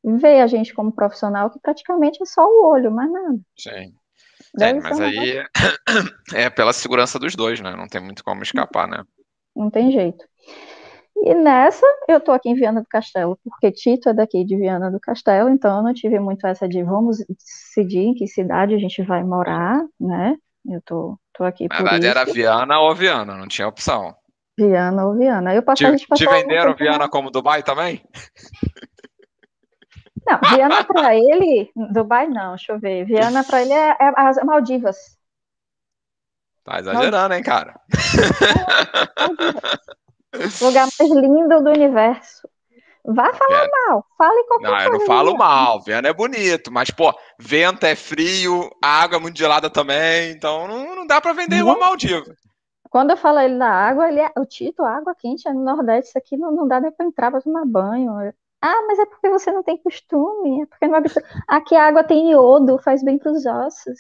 vê 0.05 0.41
a 0.41 0.47
gente 0.47 0.75
como 0.75 0.93
profissional, 0.93 1.51
que 1.51 1.59
praticamente 1.59 2.23
é 2.23 2.27
só 2.27 2.47
o 2.47 2.67
olho, 2.67 2.91
mais 2.91 3.11
nada. 3.11 3.39
Sim. 3.59 3.95
Ser 4.59 4.81
mas 4.81 5.01
aí 5.01 5.43
é 6.35 6.51
pela 6.51 6.73
segurança 6.73 7.19
dos 7.19 7.35
dois, 7.35 7.61
né? 7.61 7.75
Não 7.75 7.89
tem 7.89 8.01
muito 8.01 8.23
como 8.23 8.43
escapar, 8.43 8.87
né? 8.87 9.03
não 9.55 9.71
tem 9.71 9.91
jeito. 9.93 10.25
E 11.27 11.35
nessa, 11.35 11.87
eu 12.07 12.21
tô 12.21 12.33
aqui 12.33 12.51
em 12.51 12.55
Viana 12.55 12.83
do 12.83 12.87
Castelo, 12.87 13.39
porque 13.43 13.73
Tito 13.73 14.11
é 14.11 14.13
daqui 14.13 14.45
de 14.45 14.59
Viana 14.59 14.91
do 14.91 15.01
Castelo, 15.01 15.49
então 15.49 15.79
eu 15.79 15.83
não 15.83 15.95
tive 15.95 16.21
muito 16.21 16.47
essa 16.47 16.69
de 16.69 16.83
vamos 16.83 17.17
decidir 17.27 18.01
em 18.01 18.15
que 18.15 18.27
cidade 18.27 18.75
a 18.75 18.79
gente 18.79 19.03
vai 19.03 19.25
morar, 19.25 19.83
né? 19.99 20.37
Eu 20.69 20.83
tô, 20.83 21.19
tô 21.33 21.45
aqui 21.45 21.67
Na 21.67 21.77
verdade 21.77 22.07
era 22.07 22.27
Viana 22.27 22.79
ou 22.79 22.95
Viana, 22.95 23.39
não 23.39 23.49
tinha 23.49 23.67
opção. 23.67 24.15
Viana 24.59 25.07
ou 25.07 25.15
Viana. 25.15 25.55
Eu 25.55 25.63
passei, 25.63 25.87
a 25.87 25.97
Te, 25.97 26.07
te 26.07 26.27
venderam. 26.27 26.75
Viana 26.75 27.09
como 27.09 27.31
Dubai 27.31 27.63
também? 27.63 28.05
Não, 30.27 30.39
Viana 30.55 30.85
para 30.85 31.15
ele, 31.17 31.71
Dubai 31.91 32.27
não, 32.29 32.51
deixa 32.51 32.73
eu 32.73 32.79
ver. 32.79 33.07
Viana 33.07 33.43
para 33.43 33.63
ele 33.63 33.73
é, 33.73 33.97
é 33.99 34.13
as 34.15 34.37
Maldivas. 34.45 34.97
Tá 36.65 36.73
Maldivas. 36.73 36.95
exagerando, 36.95 37.35
hein, 37.35 37.43
cara? 37.43 37.81
É, 39.17 39.23
Maldivas. 39.23 40.04
Lugar 40.61 40.89
mais 40.99 41.13
lindo 41.13 41.63
do 41.63 41.71
universo. 41.71 42.49
Vá 43.07 43.35
falar 43.35 43.67
Viana. 43.67 43.71
mal, 43.89 44.07
fale 44.17 44.45
qualquer 44.45 44.71
Não, 44.71 44.79
eu 44.79 44.85
não 44.85 44.91
coisa 44.93 45.07
falo 45.07 45.37
mal. 45.37 45.83
Viana 45.83 46.09
é 46.09 46.13
bonito, 46.13 46.73
mas, 46.73 46.91
pô, 46.91 47.13
vento 47.39 47.85
é 47.85 47.95
frio, 47.95 48.71
a 48.83 49.03
água 49.03 49.19
é 49.19 49.21
muito 49.21 49.39
gelada 49.39 49.69
também, 49.69 50.31
então 50.31 50.67
não, 50.67 50.97
não 50.97 51.07
dá 51.07 51.21
pra 51.21 51.35
vender 51.35 51.63
uma. 51.63 51.79
Maldiva. 51.79 52.35
Quando 52.89 53.11
eu 53.11 53.17
falo 53.17 53.41
ele 53.41 53.59
da 53.59 53.69
água, 53.69 54.09
ele 54.09 54.21
é, 54.21 54.31
o 54.39 54.47
Tito, 54.47 54.83
água 54.85 55.15
quente 55.15 55.47
é 55.49 55.53
no 55.53 55.65
Nordeste, 55.65 56.11
isso 56.11 56.19
aqui 56.19 56.37
não, 56.37 56.51
não 56.53 56.67
dá 56.67 56.81
nem 56.81 56.93
para 56.93 57.05
entrar 57.05 57.31
para 57.31 57.43
tomar 57.43 57.67
banho. 57.67 58.33
Ah, 58.63 58.85
mas 58.87 58.99
é 58.99 59.05
porque 59.05 59.29
você 59.29 59.53
não 59.53 59.63
tem 59.63 59.77
costume, 59.77 60.63
é 60.63 60.67
porque 60.67 60.87
não 60.87 60.95
habitua. 60.95 61.23
Aqui 61.47 61.75
a 61.75 61.89
água 61.89 62.03
tem 62.03 62.31
iodo, 62.31 62.79
faz 62.79 63.03
bem 63.03 63.19
para 63.19 63.33
os 63.33 63.45
ossos. 63.45 63.99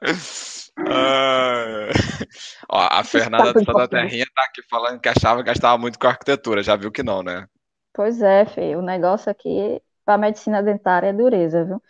Ah, 0.76 1.88
Ó, 2.68 2.78
a 2.78 3.04
Fernanda 3.04 3.52
de 3.52 3.64
Santa. 3.64 3.88
Terrinha 3.88 4.24
tá 4.34 4.44
aqui 4.44 4.62
falando 4.68 5.00
que 5.00 5.08
achava 5.08 5.42
que 5.42 5.46
gastava 5.48 5.76
muito 5.78 5.98
com 5.98 6.06
arquitetura, 6.06 6.62
já 6.62 6.76
viu 6.76 6.90
que 6.90 7.02
não, 7.02 7.22
né? 7.22 7.46
Pois 7.92 8.22
é, 8.22 8.46
Fê, 8.46 8.74
o 8.74 8.82
negócio 8.82 9.30
aqui 9.30 9.80
para 10.04 10.18
medicina 10.18 10.62
dentária 10.62 11.08
é 11.08 11.12
dureza, 11.12 11.64
viu? 11.64 11.82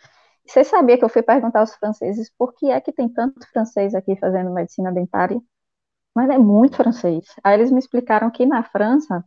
Você 0.45 0.63
sabia 0.63 0.97
que 0.97 1.05
eu 1.05 1.09
fui 1.09 1.23
perguntar 1.23 1.61
aos 1.61 1.73
franceses 1.75 2.29
por 2.37 2.53
que 2.53 2.69
é 2.69 2.81
que 2.81 2.91
tem 2.91 3.07
tanto 3.07 3.47
francês 3.51 3.95
aqui 3.95 4.15
fazendo 4.17 4.51
medicina 4.51 4.91
dentária? 4.91 5.39
Mas 6.13 6.29
é 6.29 6.37
muito 6.37 6.75
francês. 6.75 7.25
Aí 7.43 7.55
eles 7.55 7.71
me 7.71 7.79
explicaram 7.79 8.29
que 8.29 8.45
na 8.45 8.61
França 8.63 9.23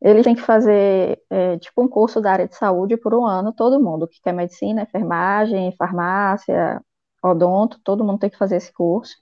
eles 0.00 0.24
têm 0.24 0.34
que 0.34 0.42
fazer 0.42 1.20
é, 1.30 1.58
tipo 1.58 1.82
um 1.82 1.88
curso 1.88 2.20
da 2.20 2.32
área 2.32 2.46
de 2.46 2.54
saúde 2.54 2.96
por 2.96 3.14
um 3.14 3.26
ano, 3.26 3.52
todo 3.52 3.82
mundo 3.82 4.06
que 4.06 4.20
quer 4.20 4.32
medicina, 4.32 4.82
enfermagem, 4.82 5.74
farmácia, 5.76 6.80
odonto, 7.22 7.80
todo 7.82 8.04
mundo 8.04 8.18
tem 8.18 8.30
que 8.30 8.38
fazer 8.38 8.56
esse 8.56 8.72
curso. 8.72 9.14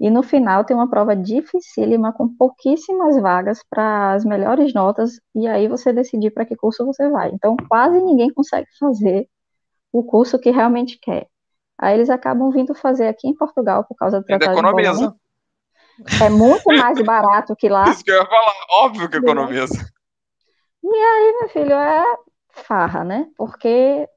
E 0.00 0.10
no 0.10 0.22
final 0.22 0.64
tem 0.64 0.76
uma 0.76 0.90
prova 0.90 1.14
dificílima 1.14 2.12
com 2.12 2.28
pouquíssimas 2.28 3.20
vagas 3.20 3.60
para 3.70 4.12
as 4.12 4.24
melhores 4.24 4.74
notas, 4.74 5.20
e 5.34 5.46
aí 5.46 5.68
você 5.68 5.92
decidir 5.92 6.30
para 6.32 6.44
que 6.44 6.56
curso 6.56 6.84
você 6.84 7.08
vai. 7.08 7.30
Então 7.32 7.56
quase 7.68 8.00
ninguém 8.00 8.32
consegue 8.32 8.68
fazer 8.78 9.28
o 9.92 10.02
curso 10.02 10.38
que 10.38 10.50
realmente 10.50 10.98
quer. 11.00 11.28
Aí 11.78 11.94
eles 11.94 12.10
acabam 12.10 12.50
vindo 12.50 12.74
fazer 12.74 13.06
aqui 13.06 13.28
em 13.28 13.34
Portugal 13.34 13.84
por 13.84 13.94
causa 13.96 14.20
do 14.20 14.26
Tratado 14.26 14.52
de 14.52 14.58
economiza. 14.58 15.14
É 16.22 16.28
muito 16.28 16.66
mais 16.66 17.00
barato 17.02 17.54
que 17.54 17.68
lá. 17.68 17.84
Isso 17.88 18.04
que 18.04 18.10
eu 18.10 18.16
ia 18.16 18.26
falar, 18.26 18.52
óbvio 18.70 19.08
que 19.08 19.16
economiza. 19.16 19.74
E 20.82 20.96
aí, 20.96 21.36
meu 21.40 21.48
filho, 21.48 21.72
é 21.72 22.04
farra, 22.50 23.04
né? 23.04 23.28
Porque 23.36 24.08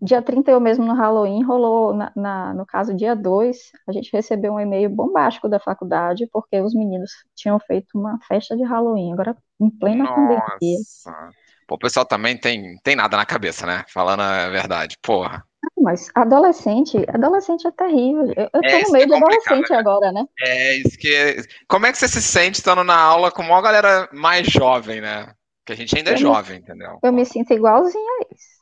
dia 0.00 0.22
31 0.22 0.60
mesmo 0.60 0.84
no 0.84 0.94
Halloween 0.94 1.42
rolou, 1.42 1.94
na, 1.94 2.12
na- 2.16 2.54
no 2.54 2.66
caso 2.66 2.94
dia 2.94 3.14
2, 3.14 3.70
a 3.88 3.92
gente 3.92 4.10
recebeu 4.12 4.54
um 4.54 4.60
e-mail 4.60 4.88
bombástico 4.90 5.48
da 5.48 5.60
faculdade, 5.60 6.28
porque 6.32 6.60
os 6.60 6.74
meninos 6.74 7.10
tinham 7.34 7.58
feito 7.60 7.98
uma 7.98 8.18
festa 8.26 8.56
de 8.56 8.64
Halloween, 8.64 9.12
agora 9.12 9.36
em 9.60 9.70
plena 9.70 10.06
pandemia. 10.08 10.48
Nossa. 10.58 11.30
Pô, 11.66 11.74
o 11.76 11.78
pessoal 11.78 12.04
também 12.04 12.36
tem, 12.36 12.76
tem 12.82 12.96
nada 12.96 13.16
na 13.16 13.26
cabeça, 13.26 13.66
né? 13.66 13.84
Falando 13.88 14.20
a 14.20 14.48
verdade. 14.48 14.96
Porra. 15.02 15.44
Mas 15.78 16.10
adolescente, 16.14 16.96
adolescente 17.08 17.66
é 17.66 17.70
terrível. 17.70 18.26
Eu, 18.36 18.48
eu 18.52 18.60
é, 18.62 18.80
tô 18.80 18.86
no 18.86 18.92
meio 18.92 19.04
é 19.04 19.06
de 19.06 19.14
adolescente 19.14 19.70
né? 19.70 19.78
agora, 19.78 20.12
né? 20.12 20.26
É, 20.40 20.76
isso 20.76 20.98
que. 20.98 21.36
Como 21.68 21.86
é 21.86 21.92
que 21.92 21.98
você 21.98 22.08
se 22.08 22.22
sente 22.22 22.58
estando 22.58 22.82
na 22.82 22.96
aula 22.98 23.30
com 23.30 23.42
uma 23.42 23.60
galera 23.62 24.08
mais 24.12 24.46
jovem, 24.46 25.00
né? 25.00 25.32
Que 25.64 25.72
a 25.72 25.76
gente 25.76 25.96
ainda 25.96 26.10
é 26.10 26.12
eu 26.12 26.16
é 26.16 26.18
jovem, 26.18 26.56
me, 26.56 26.62
entendeu? 26.62 26.98
Eu 27.02 27.12
me 27.12 27.24
sinto 27.24 27.52
igualzinho 27.52 28.04
a 28.04 28.24
eles. 28.24 28.59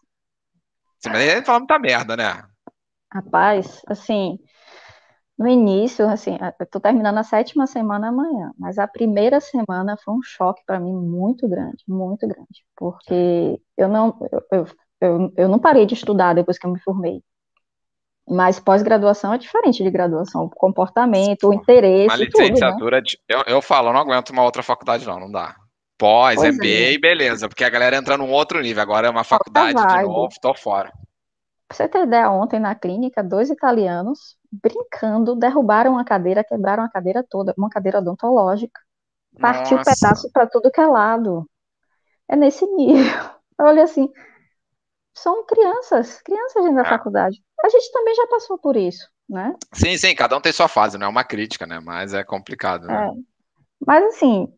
Sim, 0.99 1.11
mas 1.11 1.29
ele 1.29 1.45
fala 1.45 1.61
muita 1.61 1.79
merda, 1.79 2.17
né? 2.17 2.43
Rapaz, 3.13 3.81
assim, 3.87 4.39
no 5.39 5.47
início, 5.47 6.07
assim, 6.09 6.37
eu 6.59 6.67
tô 6.67 6.81
terminando 6.81 7.19
a 7.19 7.23
sétima 7.23 7.67
semana 7.67 8.09
amanhã, 8.09 8.53
mas 8.59 8.77
a 8.77 8.89
primeira 8.89 9.41
semana 9.41 9.97
foi 10.05 10.15
um 10.15 10.23
choque 10.23 10.63
para 10.67 10.81
mim 10.81 10.93
muito 10.93 11.49
grande, 11.49 11.85
muito 11.87 12.27
grande, 12.27 12.65
porque 12.77 13.61
eu 13.77 13.89
não, 13.89 14.19
eu, 14.51 14.67
eu, 15.01 15.33
eu 15.37 15.49
não 15.49 15.59
parei 15.61 15.87
de 15.87 15.95
estudar 15.95 16.35
depois 16.35 16.59
que 16.59 16.67
eu 16.67 16.73
me 16.73 16.81
formei. 16.81 17.23
Mas 18.29 18.61
pós-graduação 18.61 19.33
é 19.33 19.39
diferente 19.39 19.83
de 19.83 19.91
graduação, 19.91 20.45
o 20.45 20.51
comportamento, 20.51 21.49
o 21.49 21.55
interesse. 21.55 22.09
Uma 22.09 22.17
licenciatura, 22.17 23.01
tudo, 23.03 23.19
né? 23.31 23.47
eu, 23.47 23.55
eu 23.55 23.63
falo, 23.63 23.89
eu 23.89 23.93
não 23.95 24.01
aguento 24.01 24.31
uma 24.31 24.43
outra 24.43 24.63
faculdade, 24.63 25.07
não, 25.07 25.21
não 25.21 25.31
dá. 25.31 25.57
Pós, 25.99 26.37
pois 26.37 26.55
MBA, 26.55 26.95
é. 26.95 26.99
beleza, 26.99 27.49
porque 27.49 27.65
a 27.65 27.69
galera 27.69 27.97
entra 27.97 28.17
num 28.17 28.31
outro 28.31 28.61
nível. 28.61 28.83
Agora 28.83 29.09
é 29.09 29.11
uma 29.11 29.25
faculdade 29.25 29.85
de 29.85 30.03
novo, 30.03 30.33
tô 30.41 30.55
fora. 30.55 30.93
Pra 31.67 31.77
você 31.77 31.89
ter 31.89 32.05
ideia, 32.05 32.31
ontem 32.31 32.61
na 32.61 32.75
clínica, 32.75 33.23
dois 33.23 33.51
italianos, 33.51 34.39
brincando, 34.51 35.35
derrubaram 35.35 35.93
uma 35.93 36.05
cadeira, 36.05 36.45
quebraram 36.45 36.85
a 36.85 36.89
cadeira 36.89 37.25
toda, 37.29 37.53
uma 37.59 37.69
cadeira 37.69 37.99
odontológica. 37.99 38.81
Partiu 39.39 39.77
Nossa. 39.77 39.93
pedaço 39.95 40.31
para 40.33 40.47
tudo 40.47 40.71
que 40.71 40.81
é 40.81 40.87
lado. 40.87 41.49
É 42.29 42.37
nesse 42.37 42.65
nível. 42.65 43.31
Olha 43.61 43.83
assim, 43.83 44.09
são 45.15 45.45
crianças, 45.45 46.23
crianças 46.23 46.63
dentro 46.63 46.77
da 46.77 46.83
é. 46.83 46.89
faculdade. 46.89 47.43
A 47.63 47.69
gente 47.69 47.91
também 47.93 48.15
já 48.15 48.27
passou 48.29 48.57
por 48.57 48.77
isso, 48.77 49.09
né? 49.29 49.55
Sim, 49.75 49.97
sim, 49.99 50.15
cada 50.15 50.37
um 50.37 50.41
tem 50.41 50.53
sua 50.53 50.69
fase, 50.69 50.97
não 50.97 51.07
é 51.07 51.11
uma 51.11 51.25
crítica, 51.25 51.67
né? 51.67 51.81
Mas 51.81 52.15
é 52.15 52.23
complicado, 52.23 52.87
né? 52.87 53.09
É. 53.09 53.11
Mas 53.85 54.05
assim, 54.05 54.53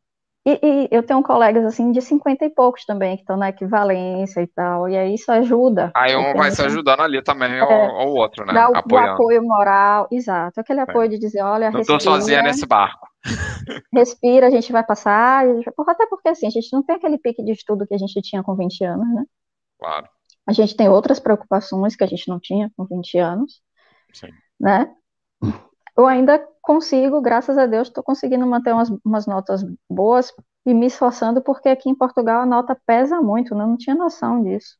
e, 0.46 0.58
e, 0.62 0.88
eu 0.90 1.02
tenho 1.02 1.22
colegas 1.22 1.64
assim 1.66 1.92
de 1.92 2.00
50 2.00 2.46
e 2.46 2.50
poucos 2.50 2.86
também, 2.86 3.16
que 3.16 3.22
estão 3.22 3.36
na 3.36 3.50
equivalência 3.50 4.40
e 4.40 4.46
tal, 4.46 4.88
e 4.88 4.96
aí 4.96 5.14
isso 5.14 5.30
ajuda. 5.30 5.92
Aí 5.94 6.16
um 6.16 6.34
vai 6.34 6.50
se 6.50 6.62
ajudando 6.62 7.00
ali 7.00 7.22
também, 7.22 7.58
é, 7.58 7.62
ou 7.62 8.08
o 8.08 8.14
outro, 8.16 8.46
né? 8.46 8.54
Dá 8.54 8.68
o, 8.68 8.72
o, 8.72 8.96
apoio 8.96 9.42
moral, 9.42 10.08
exato, 10.10 10.58
aquele 10.58 10.80
é. 10.80 10.82
apoio 10.82 11.04
é. 11.04 11.08
de 11.08 11.18
dizer, 11.18 11.42
olha, 11.42 11.70
Não 11.70 11.80
estou 11.80 12.00
sozinha 12.00 12.42
nesse 12.42 12.66
barco. 12.66 13.06
Respira, 13.92 14.46
a 14.46 14.50
gente 14.50 14.72
vai 14.72 14.82
passar, 14.82 15.46
gente 15.46 15.70
vai... 15.76 15.94
até 15.94 16.06
porque 16.06 16.30
assim, 16.30 16.46
a 16.46 16.50
gente 16.50 16.72
não 16.72 16.82
tem 16.82 16.96
aquele 16.96 17.18
pique 17.18 17.44
de 17.44 17.52
estudo 17.52 17.86
que 17.86 17.94
a 17.94 17.98
gente 17.98 18.20
tinha 18.22 18.42
com 18.42 18.56
20 18.56 18.82
anos, 18.84 19.14
né? 19.14 19.24
Claro. 19.78 20.08
A 20.46 20.52
gente 20.52 20.74
tem 20.74 20.88
outras 20.88 21.20
preocupações 21.20 21.94
que 21.94 22.02
a 22.02 22.06
gente 22.06 22.26
não 22.28 22.40
tinha 22.40 22.70
com 22.74 22.86
20 22.86 23.18
anos, 23.18 23.60
Sim. 24.14 24.30
né? 24.58 24.90
eu 26.00 26.06
ainda 26.06 26.42
consigo, 26.70 27.20
graças 27.20 27.58
a 27.58 27.66
Deus, 27.66 27.88
estou 27.88 28.00
conseguindo 28.00 28.46
manter 28.46 28.72
umas, 28.72 28.88
umas, 29.04 29.26
notas 29.26 29.60
boas 29.90 30.32
e 30.64 30.72
me 30.72 30.86
esforçando, 30.86 31.42
porque 31.42 31.68
aqui 31.68 31.90
em 31.90 31.96
Portugal 31.96 32.42
a 32.42 32.46
nota 32.46 32.80
pesa 32.86 33.20
muito, 33.20 33.56
né? 33.56 33.66
não 33.66 33.76
tinha 33.76 33.96
noção 33.96 34.40
disso. 34.40 34.76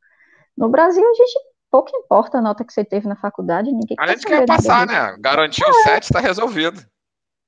No 0.55 0.69
Brasil, 0.69 1.03
a 1.03 1.13
gente 1.13 1.37
pouco 1.69 1.91
importa 1.97 2.37
a 2.37 2.41
nota 2.41 2.63
que 2.63 2.71
você 2.71 2.85
teve 2.85 3.09
na 3.09 3.17
faculdade, 3.17 3.73
ninguém 3.73 3.97
Além 3.99 4.15
de 4.15 4.25
que 4.25 4.33
ia 4.33 4.45
passar, 4.45 4.87
né? 4.87 5.17
Garantiu 5.19 5.67
o 5.67 5.73
7, 5.83 6.03
está 6.03 6.21
resolvido. 6.21 6.81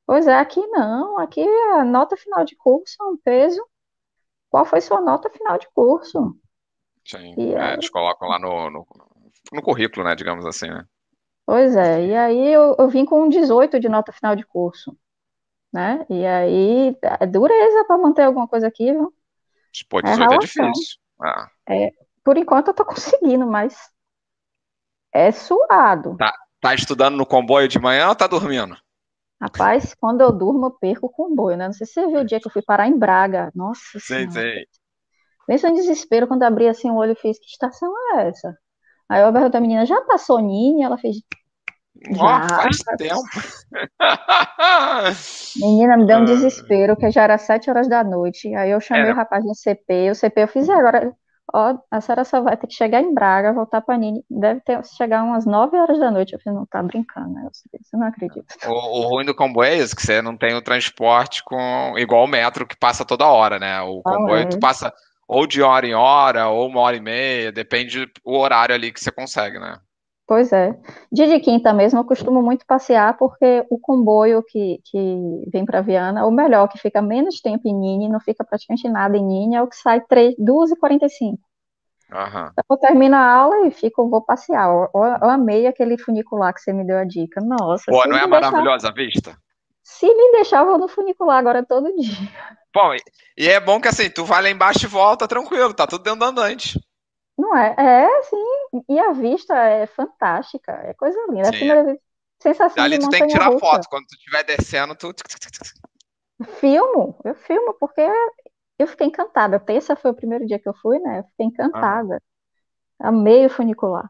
Pois 0.06 0.28
é, 0.28 0.36
aqui 0.38 0.60
não, 0.68 1.18
aqui 1.20 1.48
a 1.76 1.86
nota 1.86 2.18
final 2.18 2.44
de 2.44 2.58
curso 2.58 2.98
é 3.02 3.06
um 3.06 3.16
peso. 3.16 3.66
Qual 4.50 4.66
foi 4.66 4.82
sua 4.82 5.00
nota 5.00 5.30
final 5.30 5.58
de 5.58 5.70
curso? 5.74 6.36
Sim, 7.06 7.34
e, 7.38 7.54
é, 7.54 7.74
eles 7.74 7.90
colocam 7.90 8.28
lá 8.28 8.38
no, 8.40 8.70
no, 8.70 8.86
no 9.54 9.62
currículo, 9.62 10.06
né, 10.06 10.16
digamos 10.16 10.46
assim, 10.46 10.68
né? 10.68 10.84
Pois 11.46 11.76
é, 11.76 12.06
e 12.06 12.16
aí 12.16 12.54
eu, 12.54 12.76
eu 12.80 12.90
vim 12.90 13.06
com 13.06 13.24
um 13.24 13.30
18 13.30 13.80
de 13.80 13.90
nota 13.90 14.12
final 14.12 14.36
de 14.36 14.46
curso, 14.46 14.98
né? 15.74 16.06
E 16.10 16.26
aí 16.26 16.98
é 17.20 17.28
dureza 17.28 17.86
para 17.86 17.98
manter 17.98 18.24
alguma 18.24 18.48
coisa 18.48 18.68
aqui, 18.68 18.92
viu? 18.92 19.14
Pô, 19.90 20.02
18 20.02 20.32
é, 20.32 20.36
é 20.36 20.40
difícil. 20.40 20.98
Ah. 21.22 21.50
É, 21.68 21.92
por 22.24 22.38
enquanto 22.38 22.70
eu 22.70 22.74
tô 22.74 22.86
conseguindo, 22.86 23.46
mas 23.46 23.76
é 25.12 25.32
suado. 25.32 26.16
Tá, 26.18 26.34
tá 26.62 26.74
estudando 26.74 27.18
no 27.18 27.26
comboio 27.26 27.68
de 27.68 27.80
manhã 27.80 28.10
ou 28.10 28.16
tá 28.16 28.26
dormindo? 28.26 28.78
Rapaz, 29.42 29.94
quando 29.96 30.22
eu 30.22 30.32
durmo, 30.32 30.68
eu 30.68 30.72
perco 30.72 31.08
o 31.08 31.10
comboio, 31.10 31.58
né? 31.58 31.66
Não 31.66 31.74
sei 31.74 31.86
se 31.86 31.94
você 31.94 32.08
viu 32.08 32.22
o 32.22 32.26
dia 32.26 32.40
que 32.40 32.48
eu 32.48 32.52
fui 32.52 32.62
parar 32.62 32.88
em 32.88 32.98
Braga. 32.98 33.52
Nossa 33.54 34.00
Sei, 34.00 34.30
sei. 34.32 34.66
Pensa 35.46 35.68
em 35.68 35.74
desespero 35.74 36.28
quando 36.28 36.44
abri 36.44 36.68
assim 36.68 36.90
o 36.90 36.96
olho 36.96 37.12
e 37.12 37.16
fiz, 37.16 37.38
que 37.38 37.48
estação 37.48 37.94
é 38.14 38.30
essa? 38.30 38.58
Aí 39.10 39.22
eu 39.22 39.32
perguntei 39.32 39.58
a 39.58 39.62
menina, 39.62 39.86
já 39.86 40.02
passou 40.02 40.40
Nini? 40.40 40.84
Ela 40.84 40.98
fez, 40.98 41.18
já. 42.12 42.48
faz 42.50 42.78
tempo. 42.98 43.22
Menina, 45.62 45.98
me 45.98 46.06
deu 46.06 46.18
um 46.18 46.24
ah. 46.24 46.26
desespero, 46.26 46.96
que 46.98 47.10
já 47.12 47.24
era 47.24 47.38
sete 47.38 47.70
horas 47.70 47.88
da 47.88 48.04
noite. 48.04 48.54
Aí 48.56 48.72
eu 48.72 48.82
chamei 48.82 49.12
o 49.12 49.16
rapaz 49.16 49.46
no 49.46 49.56
CP, 49.56 50.10
o 50.12 50.16
CP 50.16 50.42
eu 50.42 50.48
fiz, 50.48 50.70
agora, 50.70 51.14
ó, 51.54 51.78
a 51.92 52.02
senhora 52.02 52.26
só 52.26 52.42
vai 52.42 52.58
ter 52.58 52.68
que 52.68 52.74
chegar 52.74 53.02
em 53.02 53.14
Braga, 53.14 53.54
voltar 53.54 53.82
para 53.82 53.98
Nini, 53.98 54.24
deve 54.30 54.62
ter, 54.62 54.84
chegar 54.86 55.24
umas 55.24 55.46
nove 55.46 55.78
horas 55.78 56.00
da 56.00 56.12
noite. 56.12 56.34
Eu 56.34 56.40
falei, 56.40 56.60
não, 56.60 56.66
tá 56.66 56.82
brincando, 56.82 57.30
né? 57.30 57.48
Você 57.52 57.98
não 57.98 58.08
acredita. 58.08 58.46
O, 58.66 58.72
o 58.72 59.08
ruim 59.08 59.26
do 59.26 59.36
comboio 59.36 59.70
é 59.70 59.78
isso, 59.78 59.96
que 59.96 60.02
você 60.02 60.22
não 60.22 60.36
tem 60.36 60.56
o 60.56 60.62
transporte 60.62 61.44
com 61.44 61.94
igual 61.98 62.26
o 62.26 62.28
metro 62.28 62.66
que 62.66 62.78
passa 62.78 63.06
toda 63.06 63.28
hora, 63.28 63.60
né? 63.60 63.80
O 63.82 64.02
comboio 64.02 64.44
é. 64.44 64.46
tu 64.48 64.60
passa 64.60 64.92
ou 65.28 65.48
de 65.48 65.62
hora 65.62 65.86
em 65.86 65.94
hora, 65.94 66.50
ou 66.50 66.68
uma 66.68 66.82
hora 66.82 66.96
e 66.96 67.02
meia, 67.02 67.52
depende 67.52 68.12
o 68.24 68.38
horário 68.38 68.76
ali 68.76 68.92
que 68.92 69.00
você 69.00 69.12
consegue, 69.12 69.60
né? 69.60 69.78
Pois 70.26 70.54
é. 70.54 70.76
Dia 71.12 71.28
de 71.28 71.40
quinta 71.40 71.74
mesmo, 71.74 72.00
eu 72.00 72.06
costumo 72.06 72.42
muito 72.42 72.66
passear, 72.66 73.18
porque 73.18 73.66
o 73.70 73.78
comboio 73.78 74.42
que, 74.42 74.80
que 74.86 75.44
vem 75.52 75.66
para 75.66 75.82
Viana, 75.82 76.26
ou 76.26 76.32
melhor, 76.32 76.68
que 76.70 76.78
fica 76.78 77.02
menos 77.02 77.42
tempo 77.42 77.68
em 77.68 77.74
Nini, 77.74 78.10
não 78.10 78.20
fica 78.20 78.44
praticamente 78.44 78.88
nada 78.88 79.18
em 79.18 79.24
Nini, 79.24 79.56
é 79.56 79.62
o 79.62 79.68
que 79.68 79.76
sai 79.76 80.02
3, 80.02 80.36
2h45. 80.38 81.38
Uhum. 82.14 82.50
Então, 82.52 82.64
eu 82.70 82.78
termino 82.78 83.16
a 83.16 83.26
aula 83.26 83.68
e 83.68 83.72
fico, 83.72 84.10
vou 84.10 84.22
passear. 84.22 84.70
Eu, 84.70 84.90
eu, 84.94 85.18
eu, 85.22 85.30
amei 85.30 85.68
aquele 85.68 85.98
funicular 85.98 86.54
que 86.54 86.62
você 86.62 86.72
me 86.72 86.86
deu 86.86 86.98
a 86.98 87.04
dica. 87.04 87.42
Nossa. 87.42 87.86
Pô, 87.88 88.08
não 88.08 88.18
é 88.18 88.28
maravilhosa 88.28 88.90
a 88.90 88.94
vista? 88.94 89.36
Se 89.82 90.08
me 90.08 90.32
deixar, 90.32 90.62
eu 90.62 90.68
vou 90.68 90.78
no 90.78 90.88
funicular 90.88 91.38
agora 91.38 91.66
todo 91.66 91.94
dia. 91.96 92.30
Bom, 92.74 92.96
e 93.38 93.48
é 93.48 93.60
bom 93.60 93.80
que 93.80 93.88
assim, 93.88 94.10
tu 94.10 94.26
vai 94.26 94.42
lá 94.42 94.50
embaixo 94.50 94.86
e 94.86 94.90
volta 94.90 95.28
tranquilo, 95.28 95.74
tá 95.74 95.86
tudo 95.86 96.04
dentro 96.04 96.20
do 96.20 96.26
andante. 96.26 96.80
Não 97.38 97.56
é? 97.56 97.76
É, 97.78 98.22
sim. 98.24 98.84
E 98.90 99.00
a 99.00 99.12
vista 99.12 99.56
é 99.56 99.86
fantástica, 99.86 100.72
é 100.72 100.94
coisa 100.94 101.20
linda. 101.30 101.46
Sim, 101.46 101.50
é 101.50 101.50
a 101.50 101.52
primeira 101.52 102.00
sensação 102.42 102.76
Dali 102.76 102.98
de 102.98 103.06
tu 103.06 103.10
tem 103.10 103.22
que 103.22 103.34
tirar 103.34 103.52
foto, 103.60 103.88
quando 103.90 104.06
tu 104.08 104.16
estiver 104.16 104.44
descendo, 104.44 104.96
tu... 104.96 105.14
Filmo, 106.60 107.16
eu 107.24 107.36
filmo, 107.36 107.76
porque 107.80 108.02
eu 108.80 108.88
fiquei 108.88 109.08
encantada. 109.08 109.60
Terça 109.60 109.96
foi 109.96 110.12
o 110.12 110.16
primeiro 110.16 110.46
dia 110.46 110.60
que 110.60 110.68
eu 110.68 110.74
fui, 110.74 111.00
né? 111.00 111.20
Eu 111.20 111.24
fiquei 111.26 111.46
encantada. 111.46 112.22
Ah. 113.00 113.10
Amei 113.10 113.46
o 113.46 113.50
funicular. 113.50 114.10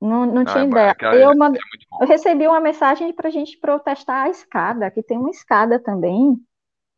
Não, 0.00 0.26
não, 0.26 0.44
tinha 0.44 0.64
é 0.64 0.66
ideia. 0.66 0.96
eu, 1.14 1.32
é 1.32 1.58
eu 2.00 2.06
recebi 2.06 2.46
uma 2.46 2.60
mensagem 2.60 3.12
para 3.12 3.28
a 3.28 3.32
gente 3.32 3.58
protestar 3.58 4.26
a 4.26 4.30
escada, 4.30 4.90
que 4.90 5.02
tem 5.02 5.18
uma 5.18 5.30
escada 5.30 5.78
também 5.78 6.36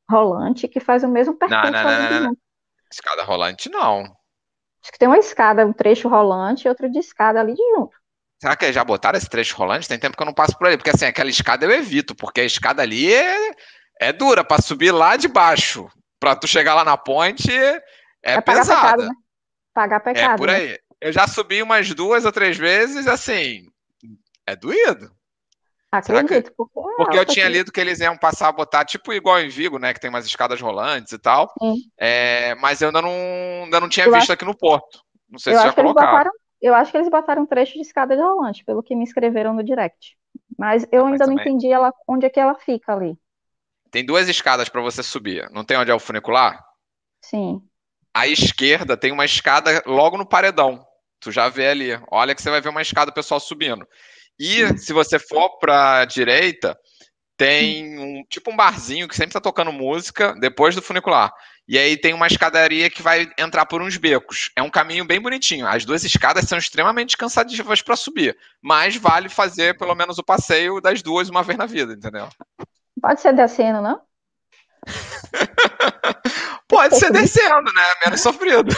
rolante 0.08 0.68
que 0.68 0.80
faz 0.80 1.02
o 1.02 1.08
mesmo 1.08 1.34
percurso. 1.34 1.70
Não, 1.70 1.82
não, 1.82 2.10
não, 2.10 2.20
não, 2.20 2.36
Escada 2.92 3.24
rolante 3.24 3.68
não. 3.68 4.02
Acho 4.82 4.92
que 4.92 4.98
tem 4.98 5.08
uma 5.08 5.18
escada, 5.18 5.66
um 5.66 5.72
trecho 5.72 6.08
rolante 6.08 6.66
e 6.66 6.68
outro 6.68 6.90
de 6.90 6.98
escada 6.98 7.40
ali 7.40 7.54
de 7.54 7.62
junto. 7.74 7.96
Será 8.40 8.54
que 8.54 8.72
já 8.72 8.84
botaram 8.84 9.18
esse 9.18 9.28
trecho 9.28 9.56
rolante? 9.56 9.88
Tem 9.88 9.98
tempo 9.98 10.16
que 10.16 10.22
eu 10.22 10.26
não 10.26 10.34
passo 10.34 10.56
por 10.56 10.66
ali, 10.66 10.76
porque 10.76 10.90
assim, 10.90 11.06
aquela 11.06 11.30
escada 11.30 11.64
eu 11.64 11.70
evito, 11.70 12.14
porque 12.14 12.42
a 12.42 12.44
escada 12.44 12.82
ali 12.82 13.12
é, 13.12 13.50
é 14.00 14.12
dura 14.12 14.44
para 14.44 14.62
subir 14.62 14.92
lá 14.92 15.16
de 15.16 15.26
baixo. 15.26 15.88
Para 16.20 16.36
tu 16.36 16.46
chegar 16.46 16.74
lá 16.74 16.84
na 16.84 16.96
ponte 16.96 17.52
é, 17.52 17.82
é 18.22 18.40
pesada. 18.40 18.96
Pecado, 18.96 19.08
né? 19.08 19.14
Pagar 19.74 20.00
pecado. 20.00 20.34
É 20.34 20.36
por 20.36 20.50
aí. 20.50 20.68
Né? 20.68 20.76
Eu 21.00 21.12
já 21.12 21.26
subi 21.26 21.62
umas 21.62 21.92
duas 21.94 22.24
ou 22.24 22.32
três 22.32 22.56
vezes, 22.56 23.06
assim, 23.06 23.66
é 24.46 24.56
doído. 24.56 25.10
Acredito, 25.98 26.52
porque, 26.56 26.80
porque 26.96 27.18
eu 27.18 27.24
tinha 27.24 27.48
lido 27.48 27.72
que 27.72 27.80
eles 27.80 28.00
iam 28.00 28.16
passar 28.16 28.48
a 28.48 28.52
botar, 28.52 28.84
tipo 28.84 29.12
igual 29.12 29.40
em 29.40 29.48
Vigo, 29.48 29.78
né? 29.78 29.92
Que 29.92 30.00
tem 30.00 30.10
umas 30.10 30.26
escadas 30.26 30.60
rolantes 30.60 31.12
e 31.12 31.18
tal. 31.18 31.52
É, 31.98 32.54
mas 32.56 32.80
eu 32.80 32.88
ainda 32.88 33.02
não, 33.02 33.10
ainda 33.64 33.80
não 33.80 33.88
tinha 33.88 34.06
eu 34.06 34.12
visto 34.12 34.24
acho, 34.24 34.32
aqui 34.32 34.44
no 34.44 34.56
Porto. 34.56 35.00
Não 35.28 35.38
sei 35.38 35.54
se 35.54 35.62
já 35.62 35.72
colocaram. 35.72 36.10
Botaram, 36.10 36.30
eu 36.60 36.74
acho 36.74 36.90
que 36.90 36.96
eles 36.96 37.10
botaram 37.10 37.42
um 37.42 37.46
trecho 37.46 37.74
de 37.74 37.80
escada 37.80 38.16
de 38.16 38.22
rolante, 38.22 38.64
pelo 38.64 38.82
que 38.82 38.94
me 38.94 39.04
escreveram 39.04 39.54
no 39.54 39.62
direct. 39.62 40.16
Mas 40.58 40.86
eu 40.90 41.04
ah, 41.04 41.08
ainda 41.08 41.26
mas 41.26 41.28
não 41.28 41.40
entendi 41.40 41.68
ela, 41.70 41.92
onde 42.08 42.26
é 42.26 42.30
que 42.30 42.40
ela 42.40 42.54
fica 42.54 42.92
ali. 42.92 43.16
Tem 43.90 44.04
duas 44.04 44.28
escadas 44.28 44.68
para 44.68 44.82
você 44.82 45.02
subir. 45.02 45.48
Não 45.50 45.64
tem 45.64 45.76
onde 45.76 45.90
é 45.90 45.94
o 45.94 46.00
funicular? 46.00 46.64
Sim. 47.22 47.62
À 48.14 48.26
esquerda 48.26 48.96
tem 48.96 49.12
uma 49.12 49.24
escada 49.24 49.82
logo 49.86 50.16
no 50.16 50.26
paredão. 50.26 50.84
Tu 51.20 51.30
já 51.30 51.48
vê 51.48 51.68
ali. 51.68 52.00
Olha 52.10 52.34
que 52.34 52.42
você 52.42 52.50
vai 52.50 52.60
ver 52.60 52.68
uma 52.68 52.82
escada 52.82 53.10
o 53.10 53.14
pessoal 53.14 53.40
subindo. 53.40 53.86
E 54.38 54.76
se 54.78 54.92
você 54.92 55.18
for 55.18 55.58
para 55.58 56.00
a 56.00 56.04
direita, 56.04 56.78
tem 57.36 57.98
um 57.98 58.24
tipo 58.28 58.50
um 58.50 58.56
barzinho 58.56 59.08
que 59.08 59.16
sempre 59.16 59.32
tá 59.32 59.40
tocando 59.40 59.72
música 59.72 60.34
depois 60.40 60.74
do 60.74 60.82
funicular. 60.82 61.32
E 61.68 61.76
aí 61.76 61.96
tem 61.96 62.14
uma 62.14 62.28
escadaria 62.28 62.88
que 62.88 63.02
vai 63.02 63.28
entrar 63.38 63.66
por 63.66 63.82
uns 63.82 63.96
becos. 63.96 64.50
É 64.54 64.62
um 64.62 64.70
caminho 64.70 65.04
bem 65.04 65.20
bonitinho. 65.20 65.66
As 65.66 65.84
duas 65.84 66.04
escadas 66.04 66.44
são 66.44 66.56
extremamente 66.56 67.16
cansativas 67.16 67.82
para 67.82 67.96
subir, 67.96 68.36
mas 68.62 68.96
vale 68.96 69.28
fazer 69.28 69.76
pelo 69.76 69.94
menos 69.94 70.16
o 70.18 70.24
passeio 70.24 70.80
das 70.80 71.02
duas 71.02 71.28
uma 71.28 71.42
vez 71.42 71.58
na 71.58 71.66
vida, 71.66 71.92
entendeu? 71.92 72.28
Pode 73.00 73.20
ser 73.20 73.34
descendo, 73.34 73.82
não? 73.82 74.00
Pode 76.76 76.96
ser 76.98 77.10
descendo, 77.10 77.72
né? 77.72 77.82
Menos 78.04 78.20
sofrido. 78.20 78.68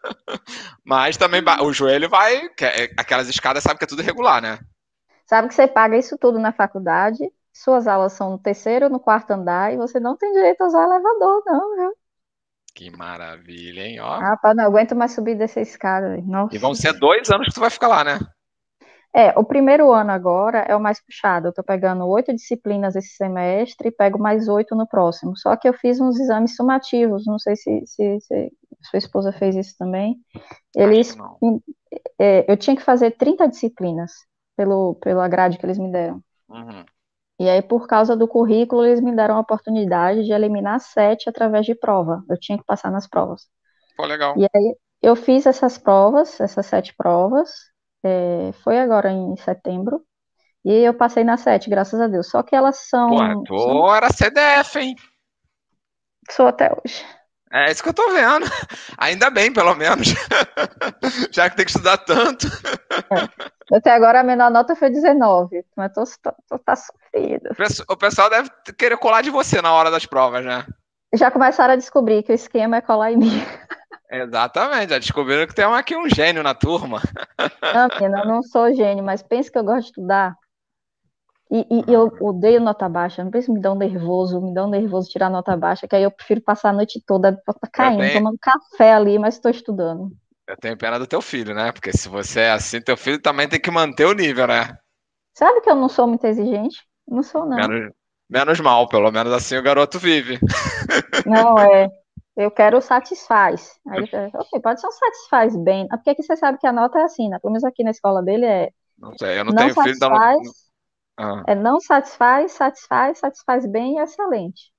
Mas 0.82 1.16
também 1.16 1.42
o 1.60 1.72
joelho 1.72 2.08
vai. 2.08 2.48
É, 2.60 2.90
aquelas 2.96 3.28
escadas 3.28 3.62
sabe 3.62 3.78
que 3.78 3.84
é 3.84 3.88
tudo 3.88 4.02
regular, 4.02 4.40
né? 4.40 4.58
Sabe 5.26 5.48
que 5.48 5.54
você 5.54 5.66
paga 5.66 5.96
isso 5.96 6.16
tudo 6.18 6.38
na 6.38 6.52
faculdade, 6.52 7.18
suas 7.52 7.86
aulas 7.86 8.12
são 8.14 8.30
no 8.30 8.38
terceiro 8.38 8.86
ou 8.86 8.90
no 8.90 8.98
quarto 8.98 9.30
andar 9.30 9.72
e 9.72 9.76
você 9.76 10.00
não 10.00 10.16
tem 10.16 10.32
direito 10.32 10.62
a 10.62 10.66
usar 10.66 10.84
elevador, 10.84 11.42
não, 11.46 11.76
viu? 11.76 11.92
Que 12.74 12.90
maravilha, 12.90 13.82
hein? 13.82 14.00
Ó. 14.00 14.18
Rapaz, 14.18 14.56
não 14.56 14.64
aguento 14.64 14.96
mais 14.96 15.12
subir 15.12 15.34
dessa 15.34 15.60
escada. 15.60 16.16
Nossa. 16.26 16.54
E 16.54 16.58
vão 16.58 16.74
ser 16.74 16.94
dois 16.94 17.30
anos 17.30 17.48
que 17.48 17.54
tu 17.54 17.60
vai 17.60 17.70
ficar 17.70 17.88
lá, 17.88 18.02
né? 18.02 18.18
É, 19.14 19.38
o 19.38 19.44
primeiro 19.44 19.92
ano 19.92 20.10
agora 20.10 20.60
é 20.60 20.74
o 20.74 20.80
mais 20.80 21.04
puxado. 21.04 21.48
Eu 21.48 21.52
tô 21.52 21.62
pegando 21.62 22.06
oito 22.06 22.32
disciplinas 22.34 22.96
esse 22.96 23.14
semestre 23.14 23.88
e 23.88 23.92
pego 23.92 24.18
mais 24.18 24.48
oito 24.48 24.74
no 24.74 24.86
próximo. 24.86 25.36
Só 25.36 25.54
que 25.54 25.68
eu 25.68 25.74
fiz 25.74 26.00
uns 26.00 26.18
exames 26.18 26.56
sumativos, 26.56 27.26
não 27.26 27.38
sei 27.38 27.54
se, 27.56 27.82
se, 27.86 28.20
se 28.20 28.52
sua 28.90 28.98
esposa 28.98 29.30
fez 29.32 29.54
isso 29.54 29.76
também. 29.78 30.16
Eles, 30.74 31.14
é, 32.18 32.50
eu 32.50 32.56
tinha 32.56 32.74
que 32.74 32.82
fazer 32.82 33.10
30 33.12 33.46
disciplinas 33.46 34.12
pelo, 34.56 34.94
pela 34.94 35.28
grade 35.28 35.58
que 35.58 35.66
eles 35.66 35.78
me 35.78 35.92
deram. 35.92 36.22
Uhum. 36.48 36.84
E 37.38 37.48
aí, 37.48 37.60
por 37.60 37.86
causa 37.86 38.16
do 38.16 38.28
currículo, 38.28 38.84
eles 38.84 39.00
me 39.00 39.14
deram 39.14 39.36
a 39.36 39.40
oportunidade 39.40 40.24
de 40.24 40.32
eliminar 40.32 40.80
sete 40.80 41.28
através 41.28 41.66
de 41.66 41.74
prova. 41.74 42.22
Eu 42.30 42.38
tinha 42.38 42.56
que 42.56 42.64
passar 42.64 42.90
nas 42.90 43.06
provas. 43.08 43.42
Pô, 43.96 44.06
legal. 44.06 44.34
E 44.38 44.44
aí, 44.44 44.76
eu 45.02 45.16
fiz 45.16 45.44
essas 45.44 45.76
provas, 45.76 46.40
essas 46.40 46.64
sete 46.66 46.94
provas, 46.96 47.50
é, 48.04 48.52
foi 48.64 48.78
agora 48.78 49.10
em 49.10 49.36
setembro, 49.36 50.04
e 50.64 50.72
eu 50.72 50.94
passei 50.94 51.24
nas 51.24 51.40
sete, 51.40 51.68
graças 51.68 52.00
a 52.00 52.06
Deus. 52.06 52.28
Só 52.28 52.42
que 52.42 52.54
elas 52.54 52.88
são. 52.88 53.08
Pô, 53.08 53.44
tu 53.44 53.58
são... 53.58 53.94
era 53.94 54.12
CDF, 54.12 54.78
hein? 54.78 54.96
Sou 56.30 56.46
até 56.46 56.70
hoje. 56.72 57.04
É 57.52 57.70
isso 57.70 57.82
que 57.82 57.88
eu 57.90 57.94
tô 57.94 58.10
vendo. 58.10 58.46
Ainda 58.96 59.28
bem, 59.28 59.52
pelo 59.52 59.74
menos. 59.74 60.08
Já 61.30 61.50
que 61.50 61.56
tem 61.56 61.66
que 61.66 61.70
estudar 61.70 61.98
tanto. 61.98 62.46
É. 63.10 63.76
Até 63.76 63.92
agora 63.92 64.20
a 64.20 64.24
menor 64.24 64.50
nota 64.50 64.74
foi 64.74 64.88
19, 64.88 65.62
mas 65.76 65.92
tô, 65.92 66.04
tô, 66.22 66.34
tô 66.48 66.58
tá 66.58 66.74
sofrido. 66.76 67.50
O 67.88 67.96
pessoal 67.96 68.30
deve 68.30 68.48
querer 68.78 68.96
colar 68.96 69.20
de 69.22 69.30
você 69.30 69.60
na 69.60 69.72
hora 69.72 69.90
das 69.90 70.06
provas, 70.06 70.44
né? 70.44 70.64
Já 71.14 71.30
começaram 71.30 71.74
a 71.74 71.76
descobrir 71.76 72.22
que 72.22 72.32
o 72.32 72.34
esquema 72.34 72.76
é 72.76 72.80
colar 72.80 73.12
em 73.12 73.18
mim. 73.18 73.30
Exatamente, 74.10 74.90
já 74.90 74.98
descobriram 74.98 75.46
que 75.46 75.54
tem 75.54 75.64
aqui 75.64 75.96
um 75.96 76.08
gênio 76.08 76.42
na 76.42 76.54
turma. 76.54 77.00
Não, 77.74 77.88
menina, 77.88 78.20
eu 78.20 78.26
não 78.26 78.42
sou 78.42 78.74
gênio, 78.74 79.02
mas 79.02 79.22
pense 79.22 79.50
que 79.50 79.58
eu 79.58 79.64
gosto 79.64 79.80
de 79.80 79.86
estudar. 79.86 80.36
E, 81.50 81.66
e, 81.70 81.92
eu 81.92 82.10
odeio 82.20 82.60
nota 82.60 82.88
baixa, 82.88 83.22
não 83.22 83.30
penso 83.30 83.52
me 83.52 83.60
dá 83.60 83.70
um 83.72 83.76
nervoso, 83.76 84.40
me 84.40 84.54
dá 84.54 84.64
um 84.64 84.70
nervoso 84.70 85.10
tirar 85.10 85.28
nota 85.28 85.54
baixa, 85.54 85.86
que 85.86 85.94
aí 85.94 86.02
eu 86.02 86.10
prefiro 86.10 86.40
passar 86.40 86.70
a 86.70 86.72
noite 86.72 87.02
toda 87.06 87.38
caindo, 87.70 88.00
tenho... 88.00 88.14
tomando 88.14 88.38
café 88.40 88.94
ali, 88.94 89.18
mas 89.18 89.34
estou 89.34 89.50
estudando. 89.50 90.10
Eu 90.48 90.56
tenho 90.56 90.78
pena 90.78 90.98
do 90.98 91.06
teu 91.06 91.20
filho, 91.20 91.54
né? 91.54 91.70
Porque 91.70 91.92
se 91.92 92.08
você 92.08 92.40
é 92.40 92.52
assim, 92.52 92.80
teu 92.80 92.96
filho 92.96 93.20
também 93.20 93.48
tem 93.48 93.60
que 93.60 93.70
manter 93.70 94.06
o 94.06 94.14
nível, 94.14 94.46
né? 94.46 94.76
Sabe 95.34 95.60
que 95.60 95.68
eu 95.68 95.74
não 95.74 95.90
sou 95.90 96.06
muito 96.06 96.26
exigente? 96.26 96.78
Não 97.06 97.22
sou, 97.22 97.44
não. 97.44 97.56
Menos, 97.56 97.92
menos 98.30 98.60
mal, 98.60 98.88
pelo 98.88 99.10
menos 99.10 99.32
assim 99.32 99.56
o 99.56 99.62
garoto 99.62 99.98
vive. 99.98 100.38
Não, 101.26 101.58
é. 101.58 101.88
Eu 102.36 102.50
quero 102.50 102.80
satisfaz. 102.80 103.78
Aí, 103.88 104.04
ok, 104.34 104.60
pode 104.62 104.80
ser 104.80 104.86
um 104.86 104.92
satisfaz 104.92 105.56
bem. 105.56 105.86
Porque 105.88 106.10
aqui 106.10 106.22
você 106.22 106.36
sabe 106.36 106.58
que 106.58 106.66
a 106.66 106.72
nota 106.72 106.98
é 106.98 107.02
assim, 107.04 107.28
né? 107.28 107.38
Pelo 107.38 107.52
menos 107.52 107.64
aqui 107.64 107.84
na 107.84 107.90
escola 107.90 108.22
dele 108.22 108.46
é. 108.46 108.70
Não 108.98 109.12
sei, 109.18 109.38
eu 109.38 109.44
não, 109.44 109.52
não 109.52 109.56
tenho 109.56 109.74
filho, 109.74 109.94
então 109.94 110.08
não, 110.08 110.40
ah. 111.18 111.42
É 111.46 111.54
não 111.54 111.80
satisfaz, 111.80 112.52
satisfaz, 112.52 113.18
satisfaz 113.18 113.66
bem 113.66 113.96
e 113.96 114.00
excelente. 114.00 114.72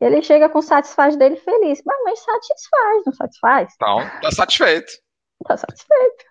Ele 0.00 0.22
chega 0.22 0.48
com 0.48 0.62
satisfaz 0.62 1.16
dele 1.16 1.36
feliz, 1.36 1.82
mas, 1.84 1.98
mas 2.04 2.20
satisfaz, 2.20 3.02
não 3.04 3.12
satisfaz? 3.12 3.72
Então, 3.74 3.98
tá 4.20 4.30
satisfeito. 4.30 4.92
Tá 5.46 5.56
satisfeito. 5.56 6.24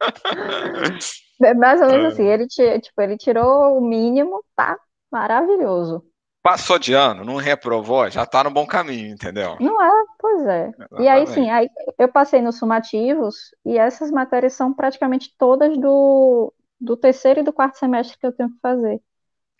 é 1.44 1.54
mais 1.54 1.80
ou 1.80 1.88
menos 1.88 2.04
é. 2.04 2.08
assim, 2.08 2.24
ele, 2.24 2.46
tipo, 2.46 3.00
ele 3.00 3.16
tirou 3.16 3.78
o 3.78 3.80
mínimo, 3.80 4.44
tá 4.56 4.78
maravilhoso. 5.10 6.04
Passou 6.42 6.76
de 6.76 6.92
ano, 6.92 7.24
não 7.24 7.36
reprovou, 7.36 8.10
já 8.10 8.26
tá 8.26 8.42
no 8.42 8.50
bom 8.50 8.66
caminho, 8.66 9.08
entendeu? 9.08 9.56
Não 9.60 9.80
é? 9.80 9.90
Pois 10.18 10.46
é. 10.46 10.68
Exatamente. 10.70 11.04
E 11.04 11.08
aí 11.08 11.26
sim, 11.28 11.50
aí 11.50 11.68
eu 11.96 12.08
passei 12.08 12.42
nos 12.42 12.58
sumativos 12.58 13.54
e 13.64 13.78
essas 13.78 14.10
matérias 14.10 14.54
são 14.54 14.74
praticamente 14.74 15.32
todas 15.38 15.78
do, 15.78 16.52
do 16.80 16.96
terceiro 16.96 17.40
e 17.40 17.42
do 17.44 17.52
quarto 17.52 17.78
semestre 17.78 18.18
que 18.18 18.26
eu 18.26 18.32
tenho 18.32 18.50
que 18.50 18.58
fazer. 18.60 19.00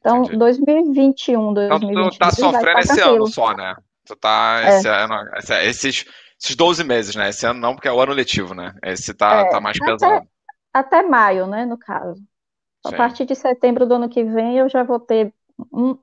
Então, 0.01 0.25
Entendi. 0.25 0.39
2021, 0.39 1.55
2022. 1.55 1.93
Então, 1.93 2.11
tu 2.11 2.19
tá 2.19 2.31
sofrendo 2.33 2.81
esse 2.81 3.01
ano 3.01 3.27
só, 3.29 3.55
né? 3.55 3.77
Tu 4.05 4.17
tá 4.17 4.61
é. 4.65 4.69
esse 4.69 4.89
ano, 4.89 5.15
esses, 5.63 6.05
esses 6.41 6.57
12 6.57 6.83
meses, 6.83 7.15
né? 7.15 7.29
Esse 7.29 7.47
ano 7.47 7.61
não, 7.61 7.75
porque 7.75 7.87
é 7.87 7.93
o 7.93 8.01
ano 8.01 8.13
letivo, 8.13 8.55
né? 8.55 8.75
Esse 8.83 9.15
tá, 9.15 9.43
é, 9.43 9.51
tá 9.51 9.61
mais 9.61 9.77
até, 9.81 9.93
pesado. 9.93 10.29
Até 10.75 11.03
maio, 11.03 11.47
né, 11.47 11.65
no 11.65 11.79
caso. 11.79 12.21
A 12.85 12.91
Sim. 12.91 12.97
partir 12.97 13.25
de 13.25 13.37
setembro 13.37 13.87
do 13.87 13.95
ano 13.95 14.09
que 14.09 14.25
vem, 14.25 14.59
eu 14.59 14.69
já 14.69 14.83
vou 14.83 14.99
ter 14.99 15.33
um, 15.73 15.97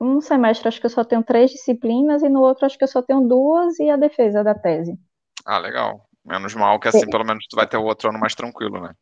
um 0.00 0.20
semestre, 0.20 0.68
acho 0.68 0.80
que 0.80 0.86
eu 0.86 0.90
só 0.90 1.04
tenho 1.04 1.22
três 1.22 1.50
disciplinas, 1.50 2.22
e 2.22 2.28
no 2.28 2.40
outro, 2.40 2.66
acho 2.66 2.76
que 2.76 2.84
eu 2.84 2.88
só 2.88 3.02
tenho 3.02 3.20
duas 3.22 3.78
e 3.78 3.90
a 3.90 3.96
defesa 3.96 4.44
da 4.44 4.54
tese. 4.54 4.98
Ah, 5.44 5.58
legal. 5.58 6.06
Menos 6.24 6.54
mal 6.54 6.80
que 6.80 6.88
assim, 6.88 7.08
pelo 7.08 7.24
menos 7.24 7.46
tu 7.48 7.56
vai 7.56 7.66
ter 7.66 7.76
o 7.76 7.84
outro 7.84 8.10
ano 8.10 8.18
mais 8.18 8.34
tranquilo, 8.34 8.80
né? 8.80 8.92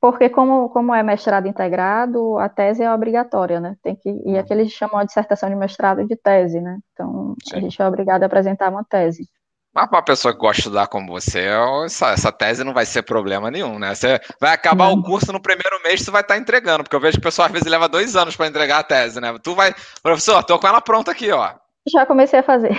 Porque 0.00 0.28
como, 0.28 0.68
como 0.70 0.94
é 0.94 1.02
mestrado 1.02 1.46
integrado, 1.46 2.38
a 2.38 2.48
tese 2.48 2.82
é 2.82 2.92
obrigatória, 2.92 3.60
né? 3.60 3.76
Tem 3.82 3.94
que, 3.94 4.10
e 4.24 4.36
aqui 4.36 4.52
eles 4.52 4.72
chamam 4.72 4.98
a 4.98 5.04
dissertação 5.04 5.48
de 5.48 5.54
mestrado 5.54 6.04
de 6.06 6.16
tese, 6.16 6.60
né? 6.60 6.78
Então, 6.92 7.36
Sim. 7.44 7.56
a 7.56 7.60
gente 7.60 7.80
é 7.80 7.86
obrigado 7.86 8.22
a 8.22 8.26
apresentar 8.26 8.70
uma 8.70 8.84
tese. 8.84 9.28
Mas 9.74 9.88
para 9.88 9.98
uma 9.98 10.04
pessoa 10.04 10.34
que 10.34 10.40
gosta 10.40 10.54
de 10.54 10.68
estudar 10.68 10.86
como 10.86 11.12
você, 11.12 11.46
essa, 11.86 12.10
essa, 12.10 12.30
tese 12.30 12.62
não 12.62 12.74
vai 12.74 12.84
ser 12.84 13.02
problema 13.02 13.50
nenhum, 13.50 13.78
né? 13.78 13.94
Você 13.94 14.20
vai 14.38 14.52
acabar 14.52 14.88
não. 14.88 14.94
o 14.94 15.02
curso 15.02 15.32
no 15.32 15.40
primeiro 15.40 15.82
mês, 15.82 16.02
você 16.02 16.10
vai 16.10 16.20
estar 16.20 16.34
tá 16.34 16.40
entregando, 16.40 16.84
porque 16.84 16.94
eu 16.94 17.00
vejo 17.00 17.14
que 17.14 17.20
o 17.20 17.22
pessoal 17.22 17.46
às 17.46 17.52
vezes 17.52 17.66
leva 17.66 17.88
dois 17.88 18.14
anos 18.14 18.36
para 18.36 18.46
entregar 18.46 18.80
a 18.80 18.84
tese, 18.84 19.18
né? 19.18 19.34
Tu 19.42 19.54
vai, 19.54 19.74
professor, 20.02 20.42
tô 20.44 20.58
com 20.58 20.66
ela 20.66 20.82
pronta 20.82 21.10
aqui, 21.10 21.32
ó. 21.32 21.54
Já 21.90 22.04
comecei 22.04 22.40
a 22.40 22.42
fazer. 22.42 22.78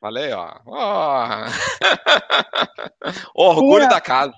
Falei, 0.00 0.32
ó. 0.32 0.54
Oh. 0.64 1.24
Orgulho 3.34 3.88
da 3.88 4.00
casa. 4.00 4.34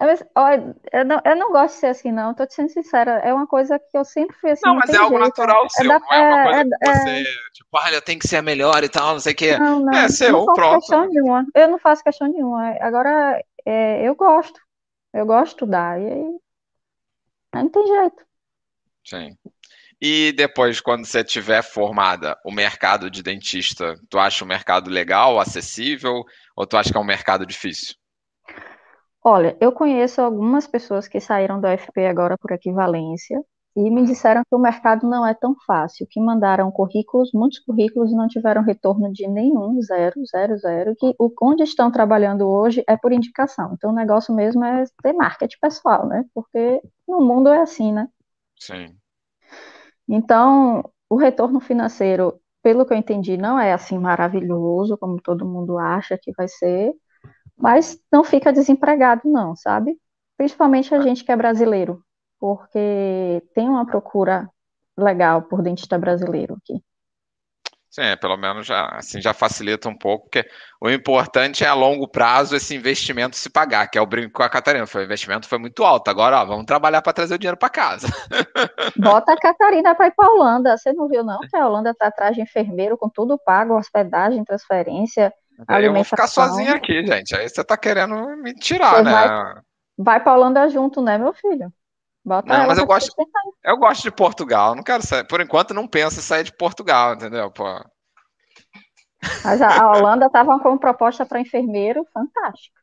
Mas, 0.00 0.24
olha, 0.34 0.74
eu, 0.90 1.04
não, 1.04 1.20
eu 1.24 1.36
não 1.36 1.52
gosto 1.52 1.74
de 1.74 1.80
ser 1.80 1.86
assim, 1.88 2.10
não. 2.10 2.34
Tô 2.34 2.46
te 2.46 2.54
sendo 2.54 2.70
sincera. 2.70 3.18
É 3.18 3.32
uma 3.32 3.46
coisa 3.46 3.78
que 3.78 3.96
eu 3.96 4.04
sempre 4.04 4.34
fui 4.36 4.50
assim. 4.50 4.62
Não, 4.64 4.74
mas 4.74 4.90
é 4.90 4.96
algo 4.96 5.18
jeito. 5.18 5.24
natural 5.24 5.66
é 5.66 5.68
seu. 5.68 5.88
Da, 5.88 5.98
não 5.98 6.12
é 6.12 6.20
uma 6.20 6.44
coisa 6.44 6.60
é, 6.60 6.64
que 6.64 6.88
é. 6.88 6.94
você, 6.94 7.24
tipo, 7.52 7.68
olha, 7.74 8.00
tem 8.00 8.18
que 8.18 8.26
ser 8.26 8.36
a 8.36 8.42
melhor 8.42 8.82
e 8.82 8.88
tal, 8.88 9.12
não 9.12 9.20
sei 9.20 9.32
o 9.32 9.36
quê. 9.36 9.58
Não, 9.58 9.80
não, 9.80 9.92
é 9.92 10.08
seu, 10.08 10.32
não 10.32 10.46
pronto. 10.46 10.80
Questão 10.80 11.06
nenhuma. 11.06 11.46
Eu 11.54 11.68
não 11.68 11.78
faço 11.78 12.02
questão 12.02 12.26
nenhuma. 12.26 12.74
Agora, 12.80 13.42
é, 13.66 14.08
eu 14.08 14.14
gosto. 14.14 14.58
Eu 15.12 15.26
gosto 15.26 15.44
de 15.44 15.50
estudar. 15.50 16.00
E 16.00 16.06
aí, 16.06 16.38
não 17.54 17.68
tem 17.68 17.86
jeito. 17.86 18.24
Sim. 19.04 19.36
E 20.00 20.32
depois, 20.32 20.80
quando 20.80 21.04
você 21.04 21.22
tiver 21.22 21.62
formada, 21.62 22.36
o 22.44 22.50
mercado 22.50 23.10
de 23.10 23.22
dentista, 23.22 23.94
tu 24.08 24.18
acha 24.18 24.44
o 24.44 24.48
mercado 24.48 24.90
legal, 24.90 25.38
acessível, 25.38 26.24
ou 26.56 26.66
tu 26.66 26.76
acha 26.76 26.90
que 26.90 26.96
é 26.96 27.00
um 27.00 27.04
mercado 27.04 27.46
difícil? 27.46 27.94
Olha, 29.24 29.56
eu 29.60 29.72
conheço 29.72 30.20
algumas 30.20 30.66
pessoas 30.66 31.06
que 31.06 31.20
saíram 31.20 31.60
do 31.60 31.66
UFP 31.68 32.06
agora 32.06 32.36
por 32.36 32.50
equivalência 32.50 33.40
e 33.74 33.88
me 33.90 34.04
disseram 34.04 34.42
que 34.42 34.54
o 34.54 34.58
mercado 34.58 35.08
não 35.08 35.26
é 35.26 35.32
tão 35.32 35.54
fácil, 35.66 36.06
que 36.10 36.20
mandaram 36.20 36.70
currículos, 36.70 37.30
muitos 37.32 37.60
currículos 37.60 38.10
e 38.12 38.16
não 38.16 38.28
tiveram 38.28 38.62
retorno 38.62 39.10
de 39.12 39.26
nenhum, 39.28 39.80
zero, 39.80 40.20
zero, 40.26 40.56
zero, 40.58 40.94
que 40.98 41.14
o, 41.18 41.32
onde 41.40 41.62
estão 41.62 41.90
trabalhando 41.90 42.48
hoje 42.48 42.84
é 42.86 42.96
por 42.96 43.12
indicação. 43.12 43.72
Então 43.74 43.90
o 43.90 43.94
negócio 43.94 44.34
mesmo 44.34 44.64
é 44.64 44.84
ter 45.02 45.12
marketing 45.12 45.56
pessoal, 45.60 46.06
né? 46.06 46.24
Porque 46.34 46.82
no 47.08 47.20
mundo 47.20 47.48
é 47.48 47.60
assim, 47.62 47.92
né? 47.92 48.08
Sim. 48.58 48.98
Então, 50.08 50.82
o 51.08 51.16
retorno 51.16 51.60
financeiro, 51.60 52.40
pelo 52.62 52.84
que 52.84 52.92
eu 52.92 52.98
entendi, 52.98 53.36
não 53.36 53.58
é 53.58 53.72
assim 53.72 53.98
maravilhoso, 53.98 54.98
como 54.98 55.20
todo 55.22 55.46
mundo 55.46 55.78
acha 55.78 56.18
que 56.20 56.32
vai 56.36 56.48
ser, 56.48 56.92
mas 57.56 57.98
não 58.10 58.24
fica 58.24 58.52
desempregado, 58.52 59.22
não, 59.24 59.54
sabe? 59.54 59.96
Principalmente 60.36 60.94
a 60.94 61.00
gente 61.00 61.24
que 61.24 61.32
é 61.32 61.36
brasileiro, 61.36 62.02
porque 62.38 63.42
tem 63.54 63.68
uma 63.68 63.86
procura 63.86 64.48
legal 64.96 65.42
por 65.42 65.62
dentista 65.62 65.98
brasileiro 65.98 66.54
aqui. 66.54 66.82
Sim, 67.92 68.04
é, 68.04 68.16
pelo 68.16 68.38
menos 68.38 68.66
já, 68.66 68.86
assim, 68.86 69.20
já 69.20 69.34
facilita 69.34 69.86
um 69.86 69.94
pouco, 69.94 70.24
porque 70.24 70.48
o 70.80 70.88
importante 70.88 71.62
é 71.62 71.68
a 71.68 71.74
longo 71.74 72.08
prazo 72.08 72.56
esse 72.56 72.74
investimento 72.74 73.36
se 73.36 73.50
pagar, 73.50 73.86
que 73.86 73.98
é 73.98 74.00
o 74.00 74.06
brinco 74.06 74.32
com 74.32 74.42
a 74.42 74.48
Catarina. 74.48 74.86
Foi, 74.86 75.02
o 75.02 75.04
investimento 75.04 75.46
foi 75.46 75.58
muito 75.58 75.84
alto. 75.84 76.08
Agora, 76.08 76.40
ó, 76.40 76.44
vamos 76.46 76.64
trabalhar 76.64 77.02
para 77.02 77.12
trazer 77.12 77.34
o 77.34 77.38
dinheiro 77.38 77.58
para 77.58 77.68
casa. 77.68 78.08
Bota 78.96 79.34
a 79.34 79.36
Catarina 79.36 79.94
para 79.94 80.06
ir 80.06 80.14
para 80.16 80.26
a 80.26 80.30
Holanda. 80.32 80.74
Você 80.78 80.90
não 80.94 81.06
viu, 81.06 81.22
não, 81.22 81.38
que 81.40 81.54
a 81.54 81.68
Holanda 81.68 81.90
está 81.90 82.06
atrás 82.06 82.34
de 82.34 82.40
enfermeiro 82.40 82.96
com 82.96 83.10
tudo 83.10 83.38
pago, 83.38 83.76
hospedagem, 83.76 84.42
transferência. 84.42 85.30
Aí 85.68 85.84
eu 85.84 85.92
vou 85.92 86.04
ficar 86.04 86.26
sozinho 86.26 86.74
aqui, 86.74 87.04
gente. 87.06 87.34
Aí 87.34 87.48
você 87.48 87.60
está 87.60 87.76
querendo 87.76 88.14
me 88.36 88.54
tirar, 88.54 88.96
você 88.96 89.02
né? 89.02 89.12
Vai, 89.12 89.54
vai 89.98 90.20
para 90.20 90.32
a 90.32 90.34
Holanda 90.36 90.68
junto, 90.68 91.00
né, 91.02 91.18
meu 91.18 91.32
filho? 91.32 91.72
Bota 92.24 92.56
não, 92.56 92.66
mas 92.68 92.78
eu 92.78 92.86
gosto, 92.86 93.12
eu 93.64 93.76
gosto 93.76 94.02
de 94.02 94.10
Portugal. 94.12 94.74
Não 94.76 94.82
quero 94.82 95.04
sair. 95.04 95.26
Por 95.26 95.40
enquanto, 95.40 95.74
não 95.74 95.88
penso 95.88 96.20
em 96.20 96.22
sair 96.22 96.44
de 96.44 96.56
Portugal, 96.56 97.14
entendeu? 97.14 97.50
Pô. 97.50 97.64
Mas 99.44 99.60
a, 99.60 99.88
Holanda 99.90 100.26
estava 100.26 100.58
com 100.60 100.78
proposta 100.78 101.26
para 101.26 101.40
enfermeiro 101.40 102.04
fantástica. 102.12 102.80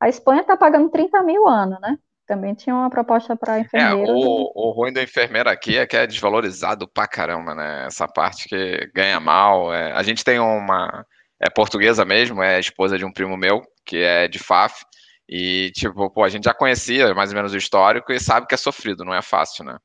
A 0.00 0.08
Espanha 0.08 0.40
está 0.40 0.56
pagando 0.56 0.90
30 0.90 1.22
mil 1.22 1.46
ano, 1.46 1.78
né? 1.80 1.96
Também 2.26 2.54
tinha 2.54 2.74
uma 2.74 2.88
proposta 2.88 3.36
para 3.36 3.58
é, 3.58 3.60
enfermeiro. 3.60 4.10
É, 4.10 4.14
o, 4.14 4.52
o 4.54 4.70
ruim 4.70 4.92
do 4.92 5.00
enfermeiro 5.00 5.50
aqui 5.50 5.76
é 5.76 5.86
que 5.86 5.96
é 5.96 6.06
desvalorizado 6.06 6.88
pra 6.88 7.08
caramba, 7.08 7.54
né? 7.54 7.86
Essa 7.86 8.06
parte 8.06 8.48
que 8.48 8.90
ganha 8.94 9.20
mal. 9.20 9.72
É... 9.72 9.92
A 9.92 10.02
gente 10.02 10.24
tem 10.24 10.38
uma. 10.38 11.04
É 11.40 11.48
portuguesa 11.48 12.04
mesmo, 12.04 12.42
é 12.42 12.60
esposa 12.60 12.98
de 12.98 13.04
um 13.04 13.12
primo 13.12 13.36
meu, 13.36 13.62
que 13.84 13.96
é 13.96 14.28
de 14.28 14.38
FAF. 14.38 14.84
E, 15.28 15.70
tipo, 15.72 16.10
pô, 16.10 16.24
a 16.24 16.28
gente 16.28 16.44
já 16.44 16.52
conhecia 16.52 17.14
mais 17.14 17.30
ou 17.30 17.36
menos 17.36 17.54
o 17.54 17.56
histórico 17.56 18.12
e 18.12 18.20
sabe 18.20 18.46
que 18.46 18.54
é 18.54 18.58
sofrido, 18.58 19.04
não 19.04 19.14
é 19.14 19.22
fácil, 19.22 19.64
né? 19.64 19.78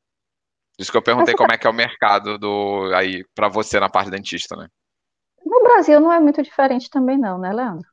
Por 0.75 0.81
isso 0.81 0.91
que 0.91 0.97
eu 0.97 1.01
perguntei 1.01 1.33
como 1.35 1.53
é 1.53 1.57
que 1.57 1.65
é 1.65 1.69
o 1.69 1.73
mercado 1.73 2.37
do 2.37 2.91
aí 2.93 3.23
para 3.33 3.47
você 3.47 3.79
na 3.79 3.89
parte 3.89 4.11
dentista, 4.11 4.55
né? 4.55 4.67
No 5.45 5.63
Brasil 5.63 5.99
não 5.99 6.11
é 6.11 6.19
muito 6.19 6.41
diferente 6.41 6.89
também 6.89 7.17
não, 7.17 7.37
né, 7.37 7.53
Leandro? 7.53 7.87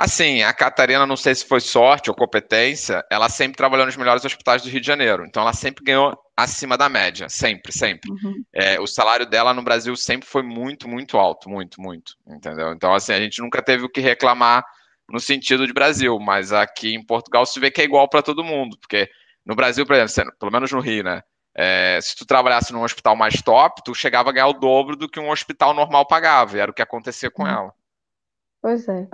Assim, 0.00 0.44
a 0.44 0.52
Catarina, 0.52 1.04
não 1.04 1.16
sei 1.16 1.34
se 1.34 1.44
foi 1.44 1.58
sorte 1.58 2.08
ou 2.08 2.14
competência, 2.14 3.04
ela 3.10 3.28
sempre 3.28 3.56
trabalhou 3.56 3.84
nos 3.84 3.96
melhores 3.96 4.24
hospitais 4.24 4.62
do 4.62 4.68
Rio 4.68 4.80
de 4.80 4.86
Janeiro. 4.86 5.26
Então, 5.26 5.42
ela 5.42 5.52
sempre 5.52 5.82
ganhou 5.82 6.16
acima 6.36 6.78
da 6.78 6.88
média, 6.88 7.28
sempre, 7.28 7.72
sempre. 7.72 8.08
Uhum. 8.08 8.44
É, 8.52 8.78
o 8.78 8.86
salário 8.86 9.26
dela 9.26 9.52
no 9.52 9.60
Brasil 9.60 9.96
sempre 9.96 10.28
foi 10.28 10.44
muito, 10.44 10.88
muito 10.88 11.18
alto, 11.18 11.50
muito, 11.50 11.82
muito, 11.82 12.14
entendeu? 12.28 12.72
Então, 12.72 12.94
assim, 12.94 13.12
a 13.12 13.18
gente 13.18 13.42
nunca 13.42 13.60
teve 13.60 13.84
o 13.84 13.88
que 13.88 14.00
reclamar 14.00 14.64
no 15.10 15.18
sentido 15.18 15.66
de 15.66 15.72
Brasil, 15.72 16.16
mas 16.20 16.52
aqui 16.52 16.94
em 16.94 17.04
Portugal 17.04 17.44
se 17.44 17.58
vê 17.58 17.68
que 17.68 17.80
é 17.80 17.84
igual 17.84 18.08
para 18.08 18.22
todo 18.22 18.44
mundo, 18.44 18.78
porque 18.78 19.10
no 19.44 19.56
Brasil, 19.56 19.84
por 19.84 19.96
exemplo, 19.96 20.32
pelo 20.38 20.52
menos 20.52 20.70
no 20.70 20.78
Rio, 20.78 21.02
né? 21.02 21.22
É, 21.56 21.98
se 22.00 22.14
tu 22.14 22.24
trabalhasse 22.24 22.72
num 22.72 22.84
hospital 22.84 23.16
mais 23.16 23.42
top, 23.42 23.82
tu 23.84 23.92
chegava 23.96 24.30
a 24.30 24.32
ganhar 24.32 24.46
o 24.46 24.52
dobro 24.52 24.94
do 24.94 25.08
que 25.08 25.18
um 25.18 25.28
hospital 25.28 25.74
normal 25.74 26.06
pagava, 26.06 26.56
e 26.56 26.60
era 26.60 26.70
o 26.70 26.74
que 26.74 26.82
acontecia 26.82 27.32
com 27.32 27.44
ela. 27.44 27.74
Pois 28.62 28.86
é. 28.86 29.08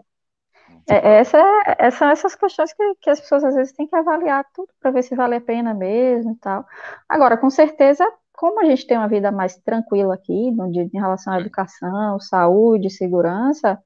É 0.87 1.19
essa, 1.19 1.39
é, 1.79 1.91
são 1.91 2.11
essas 2.11 2.35
questões 2.35 2.73
que, 2.73 2.95
que 3.01 3.11
as 3.11 3.21
pessoas 3.21 3.45
às 3.45 3.55
vezes 3.55 3.73
têm 3.73 3.87
que 3.87 3.97
avaliar 3.97 4.45
tudo 4.55 4.69
para 4.81 4.91
ver 4.91 5.03
se 5.03 5.15
vale 5.15 5.37
a 5.37 5.41
pena 5.41 5.73
mesmo 5.73 6.33
e 6.33 6.37
tal. 6.37 6.65
Agora, 7.09 7.37
com 7.37 7.49
certeza, 7.51 8.07
como 8.33 8.61
a 8.61 8.65
gente 8.65 8.87
tem 8.87 8.99
uma 8.99 9.09
vida 9.09 9.31
mais 9.33 9.57
tranquila 9.57 10.15
aqui, 10.15 10.51
no 10.51 10.71
dia, 10.71 10.83
em 10.83 10.99
relação 10.99 11.33
à 11.33 11.41
educação, 11.41 12.21
saúde, 12.21 12.91
segurança, 12.91 13.79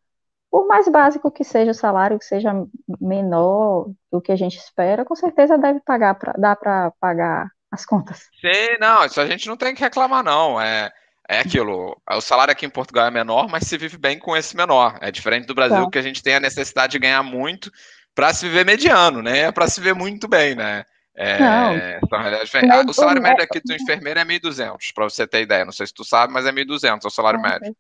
por 0.50 0.66
mais 0.66 0.88
básico 0.88 1.30
que 1.30 1.44
seja 1.44 1.70
o 1.70 1.74
salário, 1.74 2.18
que 2.18 2.24
seja 2.24 2.52
menor 3.00 3.90
do 4.10 4.20
que 4.20 4.32
a 4.32 4.36
gente 4.36 4.56
espera, 4.56 5.04
com 5.04 5.14
certeza 5.14 5.58
deve 5.58 5.80
pagar, 5.80 6.14
pra, 6.14 6.32
dá 6.38 6.56
para 6.56 6.90
pagar 6.98 7.50
as 7.70 7.84
contas. 7.84 8.28
Sim, 8.40 8.78
não, 8.80 9.04
isso 9.04 9.20
a 9.20 9.26
gente 9.26 9.46
não 9.46 9.56
tem 9.56 9.74
que 9.74 9.82
reclamar, 9.82 10.24
não. 10.24 10.60
É, 10.60 10.90
é 11.28 11.40
aquilo. 11.40 12.00
O 12.10 12.20
salário 12.20 12.52
aqui 12.52 12.66
em 12.66 12.70
Portugal 12.70 13.06
é 13.06 13.10
menor, 13.10 13.48
mas 13.48 13.64
se 13.64 13.76
vive 13.76 13.98
bem 13.98 14.18
com 14.18 14.36
esse 14.36 14.56
menor. 14.56 14.98
É 15.00 15.10
diferente 15.10 15.46
do 15.46 15.54
Brasil, 15.54 15.84
tá. 15.84 15.90
que 15.90 15.98
a 15.98 16.02
gente 16.02 16.22
tem 16.22 16.34
a 16.34 16.40
necessidade 16.40 16.92
de 16.92 16.98
ganhar 16.98 17.22
muito 17.22 17.70
para 18.14 18.32
se 18.32 18.46
viver 18.46 18.64
mediano, 18.64 19.22
né? 19.22 19.40
É 19.40 19.52
para 19.52 19.68
se 19.68 19.80
viver 19.80 19.94
muito 19.94 20.26
bem, 20.26 20.54
né? 20.54 20.84
É, 21.14 21.38
não. 21.38 22.86
o 22.88 22.92
salário 22.92 23.20
médio 23.20 23.42
aqui 23.42 23.60
do 23.64 23.74
enfermeiro 23.74 24.20
é 24.20 24.24
1.200, 24.24 24.76
para 24.94 25.04
você 25.04 25.26
ter 25.26 25.42
ideia. 25.42 25.64
Não 25.64 25.72
sei 25.72 25.86
se 25.86 25.92
tu 25.92 26.04
sabe, 26.04 26.32
mas 26.32 26.46
é 26.46 26.52
1.200 26.52 27.04
o 27.04 27.10
salário 27.10 27.40
ah, 27.40 27.42
médio 27.42 27.76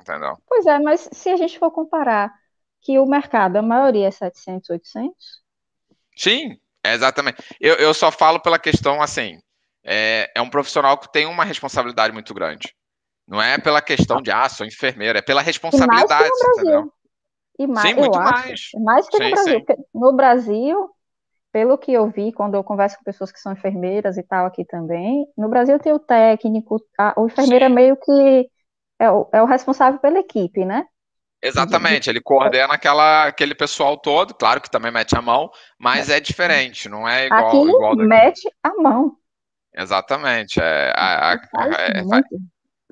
entendeu? 0.00 0.36
Pois 0.46 0.66
é, 0.66 0.78
mas 0.78 1.08
se 1.12 1.30
a 1.30 1.36
gente 1.36 1.58
for 1.58 1.70
comparar 1.70 2.32
que 2.80 2.98
o 2.98 3.06
mercado, 3.06 3.56
a 3.56 3.62
maioria 3.62 4.08
é 4.08 4.10
700, 4.10 4.70
800? 4.70 5.14
Sim, 6.16 6.58
exatamente. 6.84 7.42
Eu, 7.60 7.74
eu 7.76 7.94
só 7.94 8.10
falo 8.10 8.40
pela 8.40 8.58
questão, 8.58 9.02
assim, 9.02 9.38
é, 9.84 10.30
é 10.34 10.40
um 10.40 10.50
profissional 10.50 10.98
que 10.98 11.10
tem 11.10 11.26
uma 11.26 11.44
responsabilidade 11.44 12.12
muito 12.12 12.34
grande. 12.34 12.74
Não 13.26 13.40
é 13.40 13.58
pela 13.58 13.80
questão 13.80 14.20
de, 14.20 14.30
ah, 14.30 14.48
sou 14.48 14.66
enfermeira, 14.66 15.20
é 15.20 15.22
pela 15.22 15.40
responsabilidade, 15.40 16.30
entendeu? 16.56 16.92
E 17.58 17.66
mais, 17.66 17.88
sim, 17.88 17.94
muito 17.94 18.18
mais. 18.18 18.50
Acho, 18.52 18.80
mais 18.80 19.08
que 19.08 19.16
sim, 19.18 19.24
no 19.24 19.30
Brasil. 19.30 19.66
No 19.94 20.12
Brasil, 20.12 20.90
pelo 21.52 21.78
que 21.78 21.92
eu 21.92 22.08
vi, 22.08 22.32
quando 22.32 22.54
eu 22.54 22.64
converso 22.64 22.96
com 22.96 23.04
pessoas 23.04 23.30
que 23.30 23.38
são 23.38 23.52
enfermeiras 23.52 24.16
e 24.16 24.22
tal 24.22 24.46
aqui 24.46 24.64
também, 24.64 25.26
no 25.36 25.48
Brasil 25.48 25.78
tem 25.78 25.92
o 25.92 25.98
técnico, 25.98 26.80
a, 26.98 27.14
o 27.16 27.26
enfermeiro 27.26 27.64
é 27.64 27.68
meio 27.68 27.96
que 27.96 28.50
é 28.98 29.10
o, 29.10 29.28
é 29.32 29.42
o 29.42 29.46
responsável 29.46 30.00
pela 30.00 30.18
equipe, 30.18 30.64
né? 30.64 30.86
Exatamente, 31.42 32.10
ele 32.10 32.20
coordena 32.20 32.74
aquela, 32.74 33.24
aquele 33.24 33.54
pessoal 33.54 33.96
todo, 33.96 34.34
claro 34.34 34.60
que 34.60 34.70
também 34.70 34.92
mete 34.92 35.16
a 35.16 35.22
mão, 35.22 35.50
mas 35.78 36.10
é 36.10 36.20
diferente, 36.20 36.86
não 36.86 37.08
é 37.08 37.26
igual. 37.26 37.48
Aqui 37.48 37.56
igual 37.56 37.96
mete 37.96 38.50
a 38.62 38.74
mão. 38.74 39.16
Exatamente, 39.74 40.60
é, 40.60 40.92
a, 40.96 41.32
a, 41.32 41.40
é, 41.78 42.02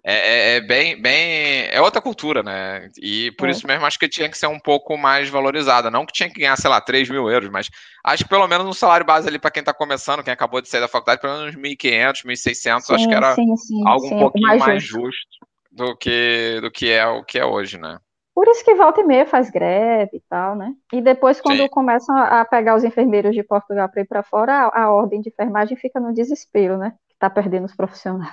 é, 0.05 0.13
é, 0.15 0.57
é, 0.57 0.61
bem, 0.61 1.01
bem, 1.01 1.69
é 1.71 1.81
outra 1.81 2.01
cultura, 2.01 2.43
né? 2.43 2.89
E 2.97 3.33
por 3.33 3.49
é. 3.49 3.51
isso 3.51 3.67
mesmo 3.67 3.85
acho 3.85 3.99
que 3.99 4.09
tinha 4.09 4.29
que 4.29 4.39
ser 4.39 4.47
um 4.47 4.59
pouco 4.59 4.97
mais 4.97 5.29
valorizada, 5.29 5.91
não 5.91 6.07
que 6.07 6.13
tinha 6.13 6.31
que 6.31 6.41
ganhar, 6.41 6.57
sei 6.57 6.71
lá, 6.71 6.81
3 6.81 7.11
mil 7.11 7.29
euros, 7.29 7.51
mas 7.51 7.69
acho 8.05 8.23
que 8.23 8.31
pelo 8.31 8.47
menos 8.47 8.67
um 8.67 8.73
salário 8.73 9.05
base 9.05 9.29
ali 9.29 9.39
para 9.39 9.51
quem 9.51 9.61
está 9.61 9.75
começando, 9.75 10.23
quem 10.23 10.33
acabou 10.33 10.63
de 10.63 10.69
sair 10.69 10.81
da 10.81 10.89
faculdade, 10.89 11.21
pelo 11.21 11.37
menos 11.39 11.57
1.500, 11.57 12.25
1.600, 12.25 12.95
acho 12.95 13.09
que 13.09 13.15
era 13.15 13.35
sim, 13.35 13.57
sim, 13.57 13.87
algo 13.87 14.07
um 14.07 14.19
pouquinho 14.19 14.49
mais, 14.49 14.61
mais 14.61 14.83
justo. 14.83 15.03
justo 15.03 15.49
do 15.71 15.97
que, 15.97 16.59
do 16.63 16.71
que 16.71 16.91
é 16.91 17.07
o 17.07 17.25
que 17.25 17.39
é 17.39 17.45
hoje, 17.45 17.77
né? 17.77 17.99
Por 18.39 18.47
isso 18.47 18.65
que 18.65 18.73
volta 18.77 19.01
e 19.01 19.05
meia 19.05 19.27
faz 19.27 19.51
greve 19.51 20.19
e 20.19 20.23
tal, 20.31 20.55
né? 20.55 20.73
E 20.93 21.03
depois, 21.03 21.41
quando 21.41 21.63
Sim. 21.63 21.69
começam 21.69 22.17
a 22.17 22.45
pegar 22.45 22.77
os 22.77 22.85
enfermeiros 22.85 23.35
de 23.35 23.43
Portugal 23.43 23.89
para 23.89 24.03
ir 24.03 24.07
para 24.07 24.23
fora, 24.23 24.53
a, 24.53 24.85
a, 24.85 24.93
ordem 24.93 25.21
de 25.21 25.29
enfermagem 25.29 25.77
fica 25.77 25.99
no 25.99 26.15
desespero, 26.15 26.79
né? 26.79 26.93
Que 27.09 27.15
está 27.15 27.29
perdendo 27.29 27.65
os 27.65 27.75
profissionais. 27.75 28.31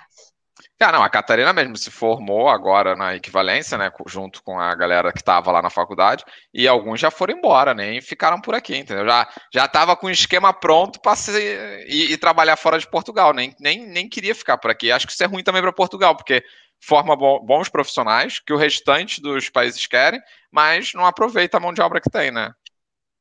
Ah, 0.79 0.91
não, 0.91 1.01
a 1.01 1.09
Catarina 1.09 1.51
mesmo 1.51 1.75
se 1.75 1.89
formou 1.89 2.47
agora 2.49 2.95
na 2.95 3.15
equivalência, 3.15 3.79
né? 3.79 3.91
Junto 4.05 4.43
com 4.43 4.59
a 4.59 4.75
galera 4.75 5.11
que 5.11 5.21
estava 5.21 5.51
lá 5.51 5.59
na 5.59 5.71
faculdade, 5.71 6.23
e 6.53 6.67
alguns 6.67 6.99
já 6.99 7.09
foram 7.09 7.35
embora, 7.35 7.73
nem 7.73 7.99
ficaram 7.99 8.39
por 8.39 8.53
aqui, 8.53 8.77
entendeu? 8.77 9.07
Já, 9.07 9.27
já 9.51 9.67
tava 9.67 9.95
com 9.95 10.05
o 10.05 10.11
esquema 10.11 10.53
pronto 10.53 11.01
para 11.01 11.15
ir, 11.39 12.11
ir, 12.11 12.17
trabalhar 12.17 12.57
fora 12.57 12.77
de 12.77 12.87
Portugal, 12.87 13.33
nem, 13.33 13.55
nem, 13.59 13.87
nem 13.87 14.07
queria 14.07 14.35
ficar 14.35 14.59
por 14.59 14.69
aqui. 14.69 14.91
Acho 14.91 15.07
que 15.07 15.13
isso 15.13 15.23
é 15.23 15.27
ruim 15.27 15.43
também 15.43 15.63
para 15.63 15.73
Portugal, 15.73 16.15
porque 16.15 16.43
forma 16.82 17.15
bons 17.15 17.69
profissionais 17.69 18.39
que 18.39 18.53
o 18.53 18.57
restante 18.57 19.21
dos 19.21 19.49
países 19.49 19.86
querem, 19.88 20.21
mas 20.51 20.93
não 20.93 21.05
aproveita 21.05 21.57
a 21.57 21.59
mão 21.59 21.73
de 21.73 21.82
obra 21.82 21.99
que 21.99 22.09
tem, 22.09 22.32
né? 22.32 22.51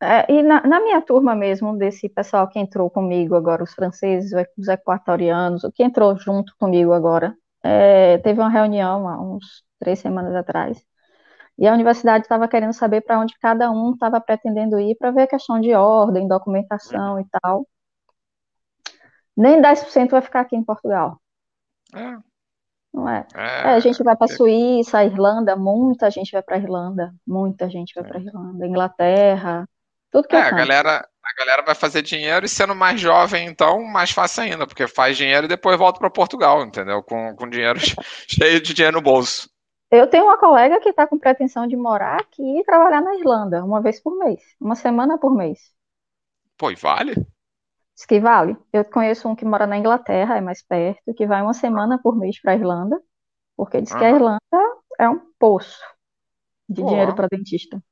É, 0.03 0.31
e 0.31 0.43
na, 0.43 0.61
na, 0.67 0.81
minha 0.81 1.01
turma 1.01 1.35
mesmo, 1.35 1.77
desse 1.79 2.09
pessoal 2.09 2.47
que 2.49 2.59
entrou 2.59 2.91
comigo 2.91 3.35
agora, 3.35 3.63
os 3.63 3.73
franceses, 3.73 4.33
os 4.59 4.69
equatorianos, 4.69 5.65
o 5.65 5.73
que 5.73 5.83
entrou 5.83 6.17
junto 6.19 6.55
comigo 6.59 6.93
agora, 6.93 7.35
é, 7.63 8.19
teve 8.19 8.39
uma 8.41 8.51
reunião 8.51 9.09
há 9.09 9.19
uns 9.19 9.65
três 9.79 9.99
semanas 9.99 10.35
atrás, 10.35 10.85
e 11.57 11.67
a 11.67 11.73
universidade 11.73 12.25
estava 12.25 12.49
querendo 12.49 12.73
saber 12.73 13.01
para 13.03 13.19
onde 13.19 13.39
cada 13.39 13.71
um 13.71 13.93
estava 13.93 14.21
pretendendo 14.21 14.79
ir 14.79 14.97
para 14.97 15.11
ver 15.13 15.23
a 15.23 15.27
questão 15.27 15.61
de 15.61 15.73
ordem, 15.73 16.29
documentação 16.29 17.21
e 17.21 17.25
tal. 17.41 17.67
Nem 19.37 19.61
10% 19.61 20.11
vai 20.11 20.21
ficar 20.21 20.41
aqui 20.41 20.57
em 20.57 20.65
Portugal. 20.65 21.21
É. 21.95 22.34
Não 22.95 23.09
é? 23.09 23.27
é, 23.35 23.43
é 23.43 23.75
a 23.75 23.81
gente 23.81 24.01
vai 24.05 24.15
para 24.15 24.31
a 24.31 24.33
é. 24.33 24.37
Suíça, 24.37 25.05
Irlanda, 25.05 25.57
muita 25.57 26.09
gente 26.11 26.31
vai 26.31 26.43
para 26.43 26.55
a 26.55 26.61
Irlanda, 26.61 27.13
muita 27.27 27.69
gente 27.69 27.93
vai 27.93 28.05
para 28.05 28.19
a 28.19 28.23
Irlanda, 28.23 28.67
Inglaterra, 28.67 29.69
tudo 30.13 30.29
que 30.29 30.37
é. 30.37 30.39
é 30.39 30.43
a 30.43 30.51
galera, 30.53 30.91
a 31.01 31.35
galera 31.37 31.63
vai 31.65 31.75
fazer 31.75 32.01
dinheiro 32.01 32.47
e 32.47 32.49
sendo 32.49 32.73
mais 32.73 33.01
jovem, 33.01 33.49
então, 33.49 33.83
mais 33.83 34.13
fácil 34.13 34.45
ainda, 34.45 34.65
porque 34.65 34.87
faz 34.87 35.17
dinheiro 35.17 35.47
e 35.47 35.49
depois 35.49 35.77
volta 35.77 35.99
para 35.99 36.09
Portugal, 36.09 36.65
entendeu? 36.65 37.03
Com, 37.03 37.35
com 37.35 37.51
dinheiro 37.51 37.81
cheio 38.31 38.61
de 38.61 38.73
dinheiro 38.73 38.99
no 38.99 39.03
bolso. 39.03 39.51
Eu 39.91 40.07
tenho 40.07 40.23
uma 40.23 40.39
colega 40.39 40.79
que 40.79 40.89
está 40.89 41.05
com 41.05 41.19
pretensão 41.19 41.67
de 41.67 41.77
morar 41.77 42.21
aqui 42.21 42.61
e 42.61 42.63
trabalhar 42.63 43.01
na 43.01 43.17
Irlanda, 43.17 43.65
uma 43.65 43.83
vez 43.83 44.01
por 44.01 44.17
mês, 44.17 44.41
uma 44.61 44.77
semana 44.77 45.19
por 45.19 45.35
mês. 45.35 45.59
Pô, 46.57 46.71
e 46.71 46.77
vale? 46.77 47.15
Diz 47.95 48.07
que 48.07 48.21
vale. 48.21 48.57
Eu 48.73 48.85
conheço 48.85 49.29
um 49.29 49.37
que 49.37 49.45
mora 49.45 49.67
na 49.67 49.77
Inglaterra, 49.77 50.37
é 50.37 50.41
mais 50.41 50.63
perto, 50.63 51.15
que 51.15 51.27
vai 51.27 51.43
uma 51.43 51.55
semana 51.55 51.99
por 52.03 52.17
mês 52.17 52.41
para 52.41 52.53
a 52.53 52.57
Irlanda, 52.57 53.01
porque 53.57 53.81
diz 53.81 53.95
que 53.95 54.05
a 54.05 54.11
Irlanda 54.11 54.41
é 54.99 55.09
um 55.09 55.21
poço 55.39 55.79
de 56.69 56.83
Pô. 56.83 56.89
dinheiro 56.89 57.15
para 57.15 57.29
dentista. 57.29 57.83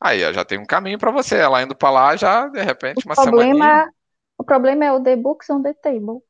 Aí, 0.00 0.20
já 0.32 0.44
tem 0.44 0.58
um 0.58 0.66
caminho 0.66 0.98
para 0.98 1.10
você. 1.10 1.36
Ela 1.36 1.62
indo 1.62 1.74
para 1.74 1.90
lá, 1.90 2.16
já, 2.16 2.46
de 2.48 2.62
repente, 2.62 3.04
o 3.04 3.08
uma 3.08 3.16
problema, 3.16 3.54
semaninha. 3.54 3.92
O 4.38 4.44
problema 4.44 4.84
é 4.84 4.92
o 4.92 5.02
The 5.02 5.16
Books 5.16 5.50
on 5.50 5.62
the 5.62 5.74
Table. 5.74 6.20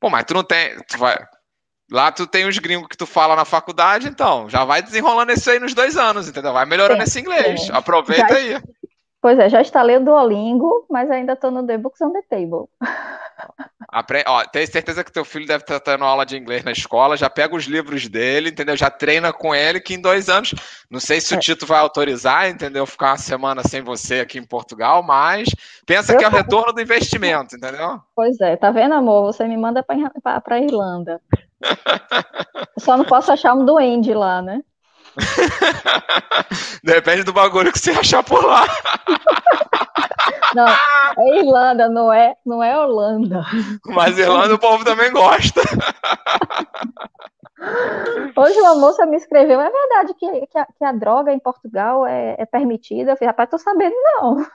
Pô, 0.00 0.10
mas 0.10 0.24
tu 0.24 0.34
não 0.34 0.42
tem. 0.42 0.76
Tu 0.88 0.98
vai, 0.98 1.16
Lá 1.90 2.12
tu 2.12 2.26
tem 2.26 2.46
os 2.46 2.58
gringos 2.58 2.86
que 2.86 2.96
tu 2.98 3.06
fala 3.06 3.34
na 3.34 3.46
faculdade, 3.46 4.08
então 4.08 4.48
já 4.48 4.62
vai 4.62 4.82
desenrolando 4.82 5.32
isso 5.32 5.50
aí 5.50 5.58
nos 5.58 5.72
dois 5.72 5.96
anos, 5.96 6.28
entendeu? 6.28 6.52
Vai 6.52 6.66
melhorando 6.66 7.02
esse 7.02 7.18
inglês. 7.18 7.70
Aproveita 7.70 8.28
já, 8.28 8.36
aí. 8.36 8.62
Pois 9.28 9.38
é, 9.40 9.50
já 9.50 9.60
instalei 9.60 9.98
o 9.98 10.02
Duolingo, 10.02 10.86
mas 10.88 11.10
ainda 11.10 11.34
estou 11.34 11.50
no 11.50 11.62
The 11.66 11.76
Books 11.76 12.00
on 12.00 12.14
the 12.14 12.22
Table. 12.30 12.64
Apre... 13.86 14.24
Ó, 14.26 14.42
tenho 14.46 14.66
certeza 14.66 15.04
que 15.04 15.12
teu 15.12 15.22
filho 15.22 15.46
deve 15.46 15.64
estar 15.64 15.78
tendo 15.80 16.02
aula 16.02 16.24
de 16.24 16.34
inglês 16.34 16.64
na 16.64 16.72
escola, 16.72 17.14
já 17.14 17.28
pega 17.28 17.54
os 17.54 17.64
livros 17.64 18.08
dele, 18.08 18.48
entendeu? 18.48 18.74
Já 18.74 18.88
treina 18.88 19.30
com 19.30 19.54
ele, 19.54 19.82
que 19.82 19.92
em 19.92 20.00
dois 20.00 20.30
anos, 20.30 20.54
não 20.90 20.98
sei 20.98 21.20
se 21.20 21.34
o 21.34 21.36
é. 21.36 21.40
Tito 21.40 21.66
vai 21.66 21.78
autorizar, 21.78 22.48
entendeu? 22.48 22.86
Ficar 22.86 23.10
uma 23.10 23.18
semana 23.18 23.62
sem 23.62 23.82
você 23.82 24.20
aqui 24.20 24.38
em 24.38 24.46
Portugal, 24.46 25.02
mas 25.02 25.50
pensa 25.84 26.14
Eu 26.14 26.18
que 26.18 26.24
é 26.24 26.28
o 26.28 26.30
retorno 26.30 26.72
do 26.72 26.80
investimento, 26.80 27.54
entendeu? 27.54 28.00
Pois 28.16 28.40
é, 28.40 28.56
tá 28.56 28.70
vendo, 28.70 28.94
amor? 28.94 29.30
Você 29.30 29.46
me 29.46 29.58
manda 29.58 29.82
para 29.82 30.58
Irlanda. 30.58 31.20
Só 32.80 32.96
não 32.96 33.04
posso 33.04 33.30
achar 33.30 33.52
um 33.52 33.66
duende 33.66 34.14
lá, 34.14 34.40
né? 34.40 34.62
Depende 36.82 37.22
do 37.22 37.32
bagulho 37.32 37.72
que 37.72 37.78
você 37.78 37.90
achar 37.90 38.22
por 38.22 38.44
lá. 38.44 38.66
Não, 40.54 40.68
é 40.68 41.38
Irlanda, 41.38 41.88
não 41.88 42.12
é, 42.12 42.34
não 42.44 42.62
é 42.62 42.78
Holanda. 42.78 43.44
Mas 43.86 44.18
Irlanda 44.18 44.54
o 44.54 44.58
povo 44.58 44.84
também 44.84 45.10
gosta. 45.10 45.60
Hoje 48.36 48.60
uma 48.60 48.76
moça 48.76 49.04
me 49.04 49.16
escreveu, 49.16 49.60
é 49.60 49.70
verdade 49.70 50.14
que, 50.14 50.46
que, 50.46 50.58
a, 50.58 50.66
que 50.66 50.84
a 50.84 50.92
droga 50.92 51.32
em 51.32 51.38
Portugal 51.38 52.06
é, 52.06 52.36
é 52.38 52.46
permitida? 52.46 53.12
Eu 53.12 53.16
falei, 53.16 53.28
rapaz, 53.28 53.50
tô 53.50 53.58
sabendo 53.58 53.94
não. 53.94 54.46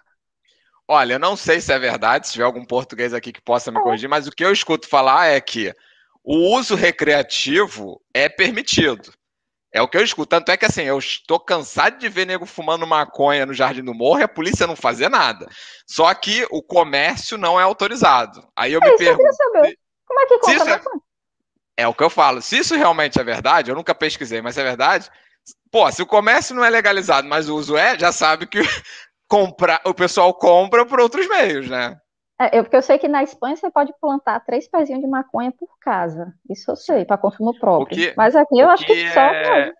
Olha, 0.88 1.14
eu 1.14 1.20
não 1.20 1.36
sei 1.36 1.62
se 1.62 1.72
é 1.72 1.80
verdade, 1.80 2.28
se 2.28 2.34
tiver 2.34 2.46
algum 2.46 2.66
português 2.66 3.14
aqui 3.14 3.32
que 3.32 3.42
possa 3.42 3.72
me 3.72 3.82
corrigir, 3.82 4.10
mas 4.10 4.28
o 4.28 4.32
que 4.32 4.44
eu 4.44 4.52
escuto 4.52 4.88
falar 4.88 5.28
é 5.28 5.40
que 5.40 5.74
o 6.24 6.56
uso 6.56 6.76
recreativo 6.76 8.02
é 8.14 8.30
permitido. 8.30 9.14
É 9.74 9.82
o 9.82 9.88
que 9.88 9.98
eu 9.98 10.04
escuto. 10.04 10.30
Tanto 10.30 10.52
é 10.52 10.56
que 10.56 10.66
assim, 10.66 10.84
eu 10.84 11.00
estou 11.00 11.40
cansado 11.40 11.98
de 11.98 12.08
ver 12.08 12.28
nego 12.28 12.46
fumando 12.46 12.86
maconha 12.86 13.44
no 13.44 13.56
Jardim 13.56 13.84
do 13.84 13.94
Morro 13.94 14.20
e 14.20 14.24
a 14.24 14.28
polícia 14.28 14.68
não 14.68 14.76
fazer 14.76 15.10
nada. 15.10 15.50
Só 15.88 16.14
que 16.14 16.46
o 16.52 16.62
comércio 16.62 17.40
não 17.40 17.60
é 17.60 17.64
autorizado. 17.64 18.48
Aí 18.56 18.72
eu 18.72 18.80
é, 18.84 18.88
me 18.88 18.96
pergunto. 18.96 19.26
Eu 19.26 19.34
saber. 19.34 19.80
Como 20.06 20.20
é 20.20 20.26
que 20.28 20.40
compra 20.40 20.82
é... 21.78 21.84
é 21.84 21.88
o 21.88 21.94
que 21.94 22.04
eu 22.04 22.10
falo. 22.10 22.40
Se 22.40 22.60
isso 22.60 22.76
realmente 22.76 23.20
é 23.20 23.24
verdade, 23.24 23.72
eu 23.72 23.76
nunca 23.76 23.96
pesquisei, 23.96 24.44
mas 24.44 24.60
é 24.60 24.64
verdade. 24.64 25.10
Pô, 25.72 25.92
se 25.92 26.04
o 26.04 26.08
comércio 26.08 26.56
não 26.56 26.64
é 26.64 26.70
legalizado, 26.70 27.28
mas 27.28 27.50
o 27.50 27.56
uso 27.56 27.76
é, 27.76 27.98
já 27.98 28.12
sabe 28.12 28.46
que 28.46 28.60
comprar, 29.28 29.82
o 29.86 29.94
pessoal 29.94 30.32
compra 30.36 30.86
por 30.86 31.00
outros 31.00 31.28
meios, 31.28 31.68
né? 31.68 31.98
É, 32.44 32.60
eu, 32.60 32.64
porque 32.64 32.76
eu 32.76 32.82
sei 32.82 32.98
que 32.98 33.08
na 33.08 33.24
Espanha 33.24 33.56
você 33.56 33.72
pode 33.72 33.94
plantar 34.02 34.40
três 34.42 34.68
pezinhos 34.68 35.02
de 35.02 35.08
maconha 35.08 35.52
por 35.52 35.70
casa. 35.80 36.34
Isso 36.50 36.70
eu 36.72 36.76
sei, 36.76 37.06
para 37.06 37.18
consumo 37.18 37.58
próprio. 37.58 37.96
Que, 37.96 38.14
Mas 38.18 38.36
aqui 38.36 38.60
eu 38.60 38.70
acho 38.70 38.86
que, 38.86 38.94
que 38.94 39.10
só. 39.12 39.22
É... 39.22 39.72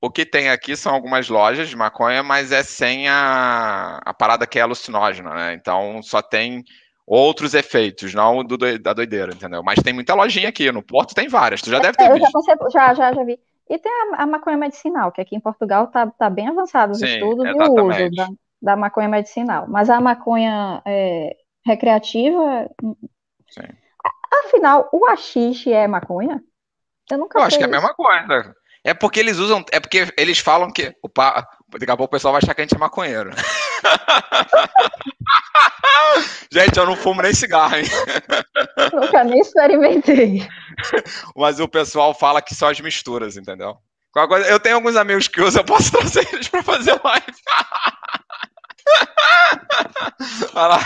O 0.00 0.10
que 0.10 0.24
tem 0.24 0.50
aqui 0.50 0.76
são 0.76 0.94
algumas 0.94 1.28
lojas 1.28 1.68
de 1.68 1.76
maconha, 1.76 2.22
mas 2.22 2.52
é 2.52 2.62
sem 2.62 3.08
a, 3.08 3.98
a 4.04 4.14
parada 4.14 4.46
que 4.46 4.58
é 4.58 4.62
alucinógena, 4.62 5.30
né? 5.34 5.54
Então 5.54 6.02
só 6.02 6.22
tem 6.22 6.62
outros 7.06 7.54
efeitos, 7.54 8.14
não 8.14 8.44
do, 8.44 8.56
da 8.78 8.92
doideira, 8.92 9.32
entendeu? 9.32 9.62
Mas 9.62 9.82
tem 9.82 9.92
muita 9.92 10.14
lojinha 10.14 10.48
aqui, 10.48 10.70
no 10.70 10.82
Porto 10.82 11.14
tem 11.14 11.28
várias, 11.28 11.62
tu 11.62 11.70
já 11.70 11.78
deve 11.78 11.96
ter 11.96 12.04
é, 12.04 12.12
visto. 12.12 12.30
Já, 12.72 12.94
já, 12.94 13.12
já, 13.12 13.24
vi. 13.24 13.38
E 13.68 13.78
tem 13.78 13.90
a, 13.92 14.22
a, 14.22 14.26
maconha 14.26 14.56
medicinal, 14.56 15.10
que 15.10 15.20
aqui 15.20 15.34
em 15.34 15.40
Portugal 15.40 15.86
tá, 15.88 16.06
tá 16.06 16.28
bem 16.28 16.48
avançado 16.48 16.92
os 16.92 16.98
Sim, 16.98 17.06
estudos 17.06 17.44
e 17.44 17.52
o 17.52 17.84
uso 17.86 18.10
da, 18.14 18.28
da 18.62 18.76
maconha 18.76 19.08
medicinal. 19.08 19.66
Mas 19.66 19.88
a 19.88 20.00
maconha 20.00 20.82
é, 20.84 21.36
recreativa. 21.66 22.70
Sim. 23.50 23.68
Afinal, 24.44 24.88
o 24.92 25.06
haxixe 25.06 25.72
é 25.72 25.86
maconha? 25.86 26.42
Eu 27.10 27.18
nunca 27.18 27.38
Eu 27.38 27.42
acho 27.42 27.58
que 27.58 27.64
é 27.64 27.66
a 27.66 27.70
mesma 27.70 27.94
coisa. 27.94 28.54
É 28.84 28.94
porque 28.94 29.18
eles 29.18 29.38
usam. 29.38 29.64
É 29.72 29.80
porque 29.80 30.06
eles 30.16 30.38
falam 30.38 30.72
que. 30.72 30.94
Opa, 31.02 31.44
daqui 31.78 31.90
a 31.90 31.96
pouco 31.96 32.14
o 32.14 32.16
pessoal 32.16 32.32
vai 32.32 32.40
achar 32.42 32.54
que 32.54 32.60
a 32.60 32.64
gente 32.64 32.76
é 32.76 32.78
maconheiro. 32.78 33.30
gente, 36.52 36.78
eu 36.78 36.86
não 36.86 36.96
fumo 36.96 37.20
nem 37.20 37.34
cigarro, 37.34 37.76
hein? 37.76 37.84
Nunca 38.92 39.24
nem 39.24 39.40
experimentei. 39.40 40.46
Mas 41.34 41.58
o 41.58 41.66
pessoal 41.66 42.14
fala 42.14 42.40
que 42.40 42.54
são 42.54 42.68
as 42.68 42.80
misturas, 42.80 43.36
entendeu? 43.36 43.76
Eu 44.48 44.58
tenho 44.58 44.76
alguns 44.76 44.96
amigos 44.96 45.28
que 45.28 45.42
usam, 45.42 45.60
eu 45.60 45.66
posso 45.66 45.92
trazer 45.92 46.26
eles 46.32 46.48
para 46.48 46.62
fazer 46.62 46.98
live. 47.02 47.26
Olha 50.54 50.66
lá, 50.68 50.78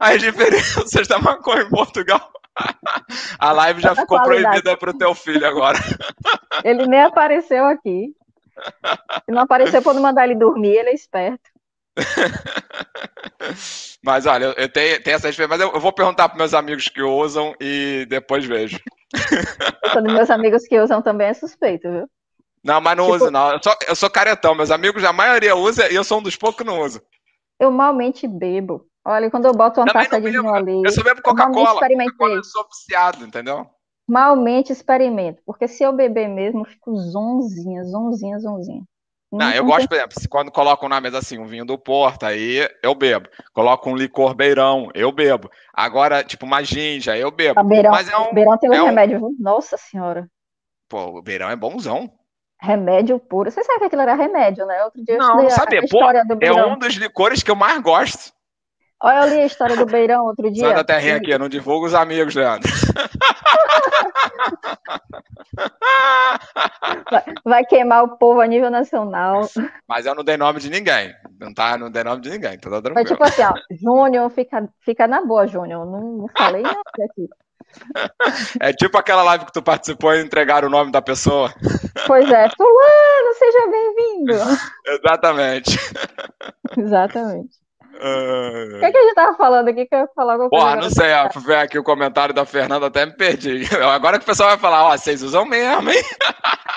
as 0.00 0.20
diferenças 0.20 1.06
da 1.08 1.18
maconha 1.18 1.62
em 1.62 1.68
Portugal. 1.68 2.30
A 3.38 3.52
live 3.52 3.80
já 3.82 3.94
ficou 3.94 4.22
proibida 4.22 4.76
para 4.76 4.90
o 4.90 4.98
teu 4.98 5.14
filho 5.14 5.46
agora. 5.46 5.78
Ele 6.64 6.86
nem 6.86 7.02
apareceu 7.02 7.64
aqui. 7.66 8.14
Se 9.24 9.32
não 9.32 9.42
apareceu 9.42 9.82
quando 9.82 10.00
mandar 10.00 10.24
ele 10.24 10.34
dormir, 10.34 10.76
ele 10.76 10.90
é 10.90 10.94
esperto. 10.94 11.50
Mas 14.02 14.26
olha, 14.26 14.54
eu 14.56 14.68
tenho, 14.68 15.02
tenho 15.02 15.16
essa 15.16 15.28
experiência, 15.28 15.48
mas 15.48 15.60
eu, 15.60 15.80
vou 15.80 15.92
perguntar 15.92 16.28
para 16.28 16.38
meus 16.38 16.54
amigos 16.54 16.88
que 16.88 17.02
usam 17.02 17.54
e 17.60 18.06
depois 18.08 18.44
vejo. 18.44 18.78
Quando 19.92 20.12
meus 20.12 20.30
amigos 20.30 20.66
que 20.66 20.80
usam 20.80 21.02
também 21.02 21.28
é 21.28 21.34
suspeito, 21.34 21.90
viu? 21.90 22.08
Não, 22.62 22.80
mas 22.80 22.96
não 22.96 23.04
tipo... 23.04 23.16
uso, 23.16 23.30
não. 23.30 23.52
Eu 23.52 23.62
sou, 23.62 23.76
eu 23.88 23.96
sou 23.96 24.10
caretão. 24.10 24.54
Meus 24.54 24.70
amigos, 24.70 25.04
a 25.04 25.12
maioria 25.12 25.54
usa 25.54 25.90
e 25.90 25.94
eu 25.94 26.02
sou 26.02 26.18
um 26.18 26.22
dos 26.22 26.36
poucos 26.36 26.58
que 26.58 26.64
não 26.64 26.80
usa. 26.80 27.02
Eu 27.58 27.70
malmente 27.70 28.26
bebo. 28.26 28.86
Olha, 29.04 29.30
quando 29.30 29.46
eu 29.46 29.52
boto 29.52 29.80
uma 29.80 29.92
taça 29.92 30.20
de 30.20 30.30
vinho 30.30 30.52
ali. 30.52 30.82
Eu 30.84 30.90
só 30.90 31.02
bebo 31.02 31.22
Coca-Cola. 31.22 31.74
Experimentei. 31.74 32.36
Eu 32.36 32.44
sou 32.44 32.66
viciado, 32.68 33.24
entendeu? 33.24 33.66
Malmente 34.08 34.72
experimento. 34.72 35.42
Porque 35.44 35.68
se 35.68 35.82
eu 35.82 35.92
beber 35.92 36.28
mesmo, 36.28 36.60
eu 36.60 36.64
fico 36.64 36.96
zonzinha, 36.96 37.84
zonzinha, 37.84 38.38
zonzinha. 38.38 38.82
Não, 39.32 39.52
eu 39.52 39.64
gosto, 39.64 39.88
por 39.88 39.96
exemplo, 39.96 40.16
quando 40.30 40.52
colocam 40.52 40.88
na 40.88 41.00
mesa 41.00 41.18
assim 41.18 41.38
um 41.38 41.46
vinho 41.46 41.64
do 41.64 41.76
Porto, 41.76 42.24
aí 42.24 42.68
eu 42.82 42.94
bebo. 42.94 43.28
Coloco 43.52 43.90
um 43.90 43.96
licor 43.96 44.34
beirão, 44.34 44.88
eu 44.94 45.10
bebo. 45.10 45.50
Agora, 45.74 46.22
tipo, 46.22 46.46
uma 46.46 46.62
ginja, 46.62 47.16
eu 47.16 47.30
bebo. 47.30 47.58
A 47.58 47.62
beirão, 47.62 47.90
Mas 47.90 48.08
é 48.08 48.16
um, 48.16 48.32
beirão 48.32 48.56
tem 48.56 48.70
um 48.70 48.74
é 48.74 48.84
remédio, 48.84 49.26
um... 49.26 49.36
nossa 49.38 49.76
senhora. 49.76 50.28
Pô, 50.88 51.18
o 51.18 51.22
beirão 51.22 51.50
é 51.50 51.56
bonzão. 51.56 52.10
Remédio 52.66 53.18
puro. 53.20 53.50
Você 53.50 53.62
sabe 53.62 53.78
que 53.78 53.84
aquilo 53.84 54.02
era 54.02 54.14
remédio, 54.14 54.66
né? 54.66 54.82
Outro 54.84 55.04
dia 55.04 55.16
não, 55.16 55.36
não 55.36 55.50
sabia. 55.50 55.80
Pô, 55.88 56.00
é 56.40 56.66
um 56.66 56.76
dos 56.76 56.94
licores 56.94 57.42
que 57.42 57.50
eu 57.50 57.54
mais 57.54 57.80
gosto. 57.80 58.34
Olha, 59.00 59.26
eu 59.26 59.28
li 59.28 59.42
a 59.42 59.46
história 59.46 59.76
do 59.76 59.86
Beirão 59.86 60.24
outro 60.24 60.50
dia. 60.50 60.64
Sai 60.64 60.74
da 60.74 60.82
terrinha 60.82 61.16
aqui, 61.16 61.36
não 61.38 61.48
divulga 61.48 61.86
os 61.86 61.94
amigos, 61.94 62.34
Leandro. 62.34 62.68
Vai, 67.10 67.24
vai, 67.44 67.64
queimar 67.64 68.04
o 68.04 68.16
povo 68.16 68.40
a 68.40 68.46
nível 68.46 68.70
nacional. 68.70 69.42
Mas 69.86 70.06
eu 70.06 70.14
não 70.14 70.24
dei 70.24 70.36
nome 70.36 70.60
de 70.60 70.70
ninguém. 70.70 71.14
Não 71.38 71.52
tá, 71.52 71.76
não 71.78 71.90
dei 71.90 72.02
nome 72.02 72.20
de 72.20 72.30
ninguém, 72.30 72.58
tá 72.58 72.70
Mas 72.94 73.08
tipo 73.08 73.22
assim, 73.22 73.42
ó, 73.42 73.54
Júnior, 73.70 74.28
fica, 74.30 74.68
fica 74.80 75.06
na 75.06 75.24
boa, 75.24 75.46
Júnior. 75.46 75.86
Não, 75.86 76.00
não 76.00 76.28
falei 76.36 76.62
nada 76.62 76.80
aqui. 77.10 77.28
É 78.60 78.72
tipo 78.72 78.96
aquela 78.96 79.22
live 79.22 79.44
que 79.44 79.52
tu 79.52 79.62
participou 79.62 80.14
e 80.14 80.22
entregaram 80.22 80.68
o 80.68 80.70
nome 80.70 80.90
da 80.90 81.02
pessoa. 81.02 81.52
Pois 82.06 82.30
é, 82.30 82.48
fulano, 82.50 83.34
seja 83.38 83.70
bem-vindo. 83.70 84.32
Exatamente. 84.86 85.78
Exatamente. 86.76 87.65
Uh... 87.96 88.76
O 88.76 88.78
que, 88.80 88.84
é 88.84 88.92
que 88.92 88.98
a 88.98 89.02
gente 89.02 89.14
tava 89.14 89.36
falando 89.36 89.68
aqui? 89.68 89.86
Que 89.86 89.94
eu 89.94 90.00
ia 90.00 90.08
falar 90.14 90.32
alguma 90.34 90.50
coisa. 90.50 90.64
Porra, 90.64 90.76
não 90.76 90.90
sei, 90.90 91.12
ó, 91.12 91.28
ver 91.40 91.56
aqui 91.56 91.78
o 91.78 91.84
comentário 91.84 92.34
da 92.34 92.44
Fernanda, 92.44 92.86
até 92.86 93.06
me 93.06 93.12
perdi. 93.12 93.62
Agora 93.82 94.18
que 94.18 94.24
o 94.24 94.26
pessoal 94.26 94.50
vai 94.50 94.58
falar, 94.58 94.84
ó, 94.84 94.96
vocês 94.96 95.22
usam 95.22 95.44
mesmo, 95.44 95.90
hein? 95.90 96.02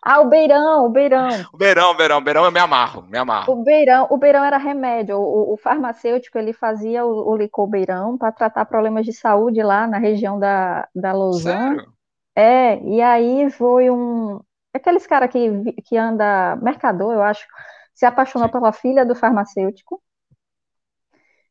Ah, 0.00 0.20
o 0.20 0.28
beirão, 0.28 0.86
o 0.86 0.88
beirão. 0.88 1.28
O 1.52 1.56
beirão, 1.56 1.90
o 1.90 1.94
beirão, 1.94 2.18
o 2.18 2.20
beirão 2.20 2.44
eu 2.44 2.52
me 2.52 2.60
amarro, 2.60 3.02
me 3.02 3.18
amarro. 3.18 3.52
O 3.52 3.62
beirão, 3.62 4.06
o 4.08 4.16
beirão 4.16 4.44
era 4.44 4.56
remédio. 4.56 5.18
O, 5.18 5.52
o 5.52 5.56
farmacêutico 5.56 6.38
ele 6.38 6.52
fazia 6.52 7.04
o, 7.04 7.30
o 7.30 7.36
licor 7.36 7.66
beirão 7.66 8.16
para 8.16 8.32
tratar 8.32 8.64
problemas 8.64 9.04
de 9.04 9.12
saúde 9.12 9.62
lá 9.62 9.86
na 9.86 9.98
região 9.98 10.38
da, 10.38 10.88
da 10.94 11.12
Lausanne. 11.12 11.76
Sério? 11.76 11.92
É, 12.36 12.78
e 12.84 13.02
aí 13.02 13.50
foi 13.50 13.90
um. 13.90 14.40
Aqueles 14.72 15.06
cara 15.06 15.26
que, 15.26 15.72
que 15.82 15.96
anda, 15.96 16.56
mercador, 16.56 17.12
eu 17.12 17.22
acho, 17.22 17.46
se 17.94 18.04
apaixonou 18.04 18.48
Sim. 18.48 18.52
pela 18.52 18.72
filha 18.72 19.04
do 19.04 19.14
farmacêutico. 19.14 20.00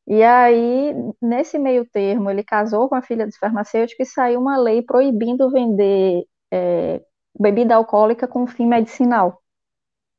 E 0.07 0.22
aí, 0.22 0.94
nesse 1.19 1.57
meio 1.57 1.86
termo, 1.86 2.30
ele 2.30 2.44
casou 2.44 2.88
com 2.88 2.95
a 2.95 3.02
filha 3.02 3.26
do 3.26 3.36
farmacêutico 3.38 4.03
e 4.03 4.06
saiu 4.06 4.40
uma 4.40 4.56
lei 4.56 4.84
proibindo 4.84 5.49
vender 5.49 6.23
é, 6.52 7.02
bebida 7.38 7.76
alcoólica 7.76 8.27
com 8.27 8.45
fim 8.45 8.68
medicinal. 8.68 9.41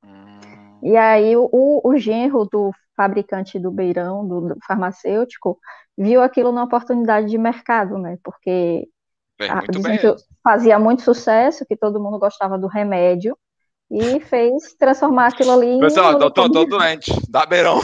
Hum. 0.04 0.40
E 0.82 0.96
aí 0.96 1.36
o, 1.36 1.80
o 1.84 1.96
genro 1.96 2.44
do 2.44 2.72
fabricante 2.96 3.58
do 3.60 3.70
beirão, 3.70 4.26
do, 4.26 4.40
do, 4.48 4.56
farmacêutico, 4.66 5.58
viu 5.96 6.20
aquilo 6.20 6.50
na 6.50 6.64
oportunidade 6.64 7.28
de 7.28 7.38
mercado, 7.38 7.96
né? 7.96 8.18
Porque 8.24 8.88
bem, 9.38 9.50
a, 9.50 9.62
fazia 10.42 10.78
muito 10.78 11.02
sucesso, 11.02 11.64
que 11.64 11.76
todo 11.76 12.02
mundo 12.02 12.18
gostava 12.18 12.58
do 12.58 12.66
remédio, 12.66 13.38
e 13.90 14.20
fez 14.20 14.74
transformar 14.78 15.28
aquilo 15.28 15.52
ali 15.52 15.78
Pessoal, 15.80 16.12
em. 16.12 16.14
Pessoal, 16.14 16.30
tô, 16.30 16.50
tô, 16.50 16.64
doente, 16.64 17.12
dá 17.28 17.46
beirão. 17.46 17.80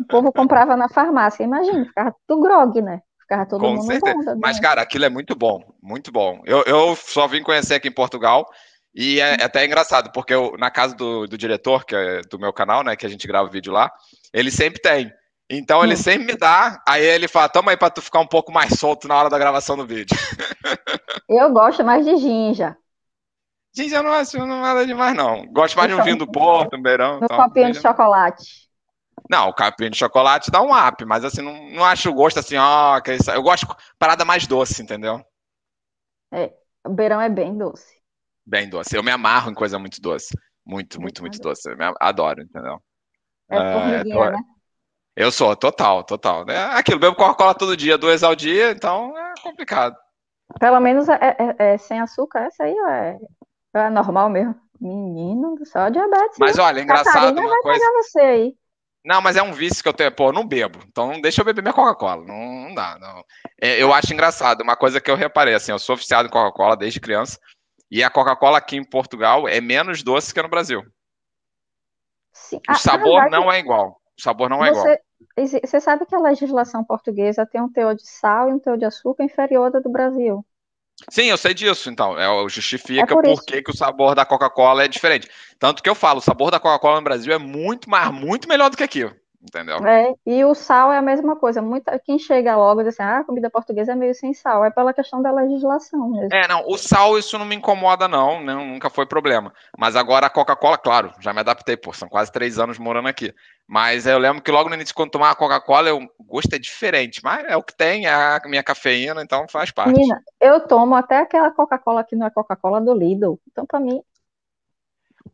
O 0.00 0.04
povo 0.04 0.32
comprava 0.32 0.76
na 0.76 0.88
farmácia, 0.88 1.42
imagina, 1.44 1.84
ficava 1.86 2.14
tudo 2.26 2.42
grog, 2.42 2.80
né? 2.82 3.00
Ficava 3.20 3.46
todo 3.46 3.60
Com 3.60 3.74
mundo 3.74 3.86
certeza. 3.86 4.34
bom, 4.34 4.40
Mas, 4.40 4.60
cara, 4.60 4.82
aquilo 4.82 5.04
é 5.04 5.08
muito 5.08 5.34
bom, 5.34 5.62
muito 5.82 6.12
bom. 6.12 6.40
Eu, 6.44 6.62
eu 6.64 6.96
só 6.96 7.26
vim 7.26 7.42
conhecer 7.42 7.74
aqui 7.74 7.88
em 7.88 7.92
Portugal 7.92 8.46
e 8.94 9.20
é, 9.20 9.36
é 9.40 9.44
até 9.44 9.64
engraçado, 9.64 10.12
porque 10.12 10.34
eu, 10.34 10.54
na 10.58 10.70
casa 10.70 10.94
do, 10.94 11.26
do 11.26 11.38
diretor, 11.38 11.84
que 11.86 11.94
é 11.94 12.20
do 12.30 12.38
meu 12.38 12.52
canal, 12.52 12.82
né, 12.84 12.94
que 12.96 13.06
a 13.06 13.08
gente 13.08 13.26
grava 13.26 13.48
o 13.48 13.50
vídeo 13.52 13.72
lá, 13.72 13.90
ele 14.32 14.50
sempre 14.50 14.80
tem. 14.80 15.10
Então 15.48 15.82
ele 15.84 15.94
Hum. 15.94 15.96
sempre 15.96 16.26
me 16.32 16.36
dá, 16.38 16.82
aí 16.86 17.04
ele 17.04 17.28
fala, 17.28 17.48
toma 17.48 17.70
aí 17.72 17.76
pra 17.76 17.90
tu 17.90 18.00
ficar 18.02 18.20
um 18.20 18.26
pouco 18.26 18.52
mais 18.52 18.78
solto 18.78 19.06
na 19.08 19.16
hora 19.16 19.30
da 19.30 19.38
gravação 19.38 19.76
do 19.76 19.86
vídeo. 19.86 20.16
Eu 21.28 21.50
gosto 21.52 21.84
mais 21.84 22.04
de 22.04 22.16
ginja. 22.16 22.76
Gente, 23.74 23.94
eu 23.94 24.02
não 24.02 24.12
acho 24.12 24.38
não 24.38 24.60
nada 24.60 24.86
demais, 24.86 25.14
não. 25.16 25.46
Gosto 25.46 25.76
mais 25.76 25.88
de 25.88 25.94
um 25.94 26.02
vinho 26.02 26.16
do 26.18 26.26
Porto, 26.30 26.76
um 26.76 26.82
beirão. 26.82 27.18
Então, 27.24 27.38
copinho 27.38 27.72
de 27.72 27.80
chocolate. 27.80 28.68
Não, 29.30 29.48
o 29.48 29.54
capim 29.54 29.90
de 29.90 29.96
chocolate 29.98 30.50
dá 30.50 30.60
um 30.62 30.72
up, 30.76 31.04
mas 31.04 31.24
assim, 31.24 31.42
não, 31.42 31.70
não 31.70 31.84
acho 31.84 32.10
o 32.10 32.14
gosto 32.14 32.38
assim, 32.38 32.56
ó, 32.56 33.00
isso- 33.08 33.30
eu 33.30 33.42
gosto 33.42 33.66
de 33.66 33.74
parada 33.98 34.24
mais 34.24 34.46
doce, 34.46 34.82
entendeu? 34.82 35.24
O 36.84 36.90
beirão 36.90 37.20
é 37.20 37.28
bem 37.28 37.56
doce. 37.58 38.00
Bem 38.46 38.68
doce. 38.68 38.96
Eu 38.96 39.02
me 39.02 39.10
amarro 39.10 39.50
em 39.50 39.54
coisa 39.54 39.78
muito 39.78 40.00
doce. 40.00 40.34
Muito, 40.64 41.00
muito, 41.00 41.22
muito 41.22 41.40
doce. 41.40 41.68
Eu 41.70 41.76
me 41.76 41.84
adoro, 42.00 42.42
entendeu? 42.42 42.82
É 43.50 43.56
É, 43.56 43.64
formiguinha, 43.64 44.30
tô- 44.30 44.30
né? 44.30 44.38
Eu 45.16 45.32
sou, 45.32 45.56
total, 45.56 46.04
total. 46.04 46.44
É 46.48 46.78
aquilo, 46.78 46.98
bebo 47.00 47.16
Coca-Cola 47.16 47.54
todo 47.54 47.76
dia, 47.76 47.98
duas 47.98 48.22
ao 48.22 48.34
dia, 48.36 48.70
então 48.72 49.16
é 49.18 49.34
complicado. 49.42 49.96
Pelo 50.60 50.80
menos 50.80 51.08
é, 51.08 51.18
é- 51.58 51.72
é 51.74 51.78
sem 51.78 52.00
açúcar, 52.00 52.40
essa 52.46 52.64
aí 52.64 52.74
é, 52.90 53.18
é 53.74 53.90
normal 53.90 54.28
mesmo. 54.28 54.54
Menino 54.80 55.54
céu, 55.64 55.90
diabetes. 55.90 56.38
Mas 56.38 56.56
né? 56.56 56.62
olha, 56.64 56.80
engraçado 56.80 57.14
Catarina 57.14 57.40
uma 57.40 57.48
vai 57.50 57.60
coisa. 57.62 57.92
você 57.92 58.20
aí. 58.20 58.56
Não, 59.04 59.20
mas 59.20 59.36
é 59.36 59.42
um 59.42 59.52
vício 59.52 59.82
que 59.82 59.88
eu 59.88 59.92
tenho. 59.92 60.12
Pô, 60.12 60.28
eu 60.28 60.32
não 60.32 60.46
bebo. 60.46 60.78
Então 60.88 61.12
não 61.12 61.20
deixa 61.20 61.40
eu 61.40 61.44
beber 61.44 61.62
minha 61.62 61.74
Coca-Cola. 61.74 62.24
Não, 62.24 62.68
não 62.68 62.74
dá, 62.74 62.98
não. 63.00 63.24
É, 63.60 63.82
eu 63.82 63.92
acho 63.92 64.12
engraçado. 64.12 64.62
Uma 64.62 64.76
coisa 64.76 65.00
que 65.00 65.10
eu 65.10 65.16
reparei, 65.16 65.54
assim, 65.54 65.72
eu 65.72 65.78
sou 65.78 65.94
oficiado 65.94 66.28
em 66.28 66.30
Coca-Cola 66.30 66.76
desde 66.76 67.00
criança. 67.00 67.38
E 67.90 68.02
a 68.02 68.10
Coca-Cola 68.10 68.58
aqui 68.58 68.76
em 68.76 68.84
Portugal 68.84 69.48
é 69.48 69.60
menos 69.60 70.02
doce 70.02 70.32
que 70.32 70.40
no 70.42 70.48
Brasil. 70.48 70.82
Sim. 72.32 72.56
O 72.56 72.60
Ah, 72.68 72.74
sabor 72.74 73.22
verdade, 73.22 73.30
não 73.30 73.52
é 73.52 73.58
igual. 73.58 74.00
O 74.18 74.22
sabor 74.22 74.48
não 74.48 74.64
é 74.64 74.70
igual. 74.70 74.86
você 75.36 75.80
sabe 75.80 76.06
que 76.06 76.14
a 76.14 76.20
legislação 76.20 76.84
portuguesa 76.84 77.44
tem 77.44 77.60
um 77.60 77.70
teor 77.70 77.94
de 77.94 78.06
sal 78.06 78.48
e 78.48 78.52
um 78.52 78.58
teor 78.58 78.78
de 78.78 78.84
açúcar 78.84 79.24
inferior 79.24 79.74
ao 79.74 79.82
do 79.82 79.90
Brasil. 79.90 80.44
Sim, 81.10 81.24
eu 81.24 81.36
sei 81.36 81.54
disso, 81.54 81.90
então. 81.90 82.18
É, 82.18 82.48
justifica 82.48 83.02
É 83.02 83.06
por 83.06 83.22
por 83.22 83.44
que, 83.44 83.62
que 83.62 83.70
o 83.70 83.76
sabor 83.76 84.14
da 84.14 84.24
Coca-Cola 84.24 84.84
é 84.84 84.88
diferente. 84.88 85.28
Tanto 85.58 85.82
que 85.82 85.88
eu 85.88 85.94
falo, 85.94 86.18
o 86.18 86.22
sabor 86.22 86.50
da 86.50 86.60
Coca-Cola 86.60 86.96
no 86.96 87.04
Brasil 87.04 87.32
é 87.32 87.38
muito, 87.38 87.88
mais, 87.88 88.12
muito 88.12 88.48
melhor 88.48 88.70
do 88.70 88.76
que 88.76 88.82
aqui. 88.82 89.10
Entendeu? 89.42 89.84
É, 89.84 90.14
e 90.24 90.44
o 90.44 90.54
sal 90.54 90.92
é 90.92 90.98
a 90.98 91.02
mesma 91.02 91.34
coisa. 91.34 91.60
Muita, 91.60 91.98
quem 91.98 92.16
chega 92.16 92.56
logo 92.56 92.80
e 92.80 92.84
diz 92.84 92.94
assim, 92.94 93.02
ah, 93.02 93.18
a 93.18 93.24
comida 93.24 93.50
portuguesa 93.50 93.92
é 93.92 93.94
meio 93.96 94.14
sem 94.14 94.32
sal. 94.32 94.64
É 94.64 94.70
pela 94.70 94.94
questão 94.94 95.20
da 95.20 95.32
legislação 95.32 96.08
mesmo. 96.10 96.32
É, 96.32 96.46
não, 96.46 96.64
o 96.68 96.78
sal 96.78 97.18
isso 97.18 97.36
não 97.36 97.44
me 97.44 97.56
incomoda, 97.56 98.06
não, 98.06 98.40
né, 98.40 98.54
nunca 98.54 98.88
foi 98.88 99.04
problema. 99.04 99.52
Mas 99.76 99.96
agora 99.96 100.26
a 100.26 100.30
Coca-Cola, 100.30 100.78
claro, 100.78 101.12
já 101.18 101.32
me 101.32 101.40
adaptei, 101.40 101.76
pô, 101.76 101.92
são 101.92 102.08
quase 102.08 102.30
três 102.30 102.58
anos 102.58 102.78
morando 102.78 103.08
aqui. 103.08 103.34
Mas 103.66 104.06
eu 104.06 104.18
lembro 104.18 104.42
que 104.42 104.50
logo 104.50 104.68
no 104.68 104.76
início, 104.76 104.94
quando 104.94 105.10
tomava 105.10 105.34
Coca-Cola, 105.34 105.88
eu- 105.88 105.98
o 106.18 106.24
gosto 106.24 106.54
é 106.54 106.58
diferente, 106.58 107.20
mas 107.24 107.44
é 107.46 107.56
o 107.56 107.62
que 107.62 107.74
tem, 107.76 108.06
é 108.06 108.12
a 108.12 108.40
minha 108.46 108.62
cafeína, 108.62 109.22
então 109.22 109.46
faz 109.48 109.72
parte. 109.72 109.92
Menina, 109.92 110.22
eu 110.40 110.60
tomo 110.60 110.94
até 110.94 111.18
aquela 111.18 111.50
Coca-Cola 111.50 112.04
que 112.04 112.14
não 112.14 112.26
é 112.26 112.30
Coca-Cola 112.30 112.80
do 112.80 112.94
Lidl. 112.94 113.40
Então, 113.50 113.66
pra 113.66 113.80
mim, 113.80 114.00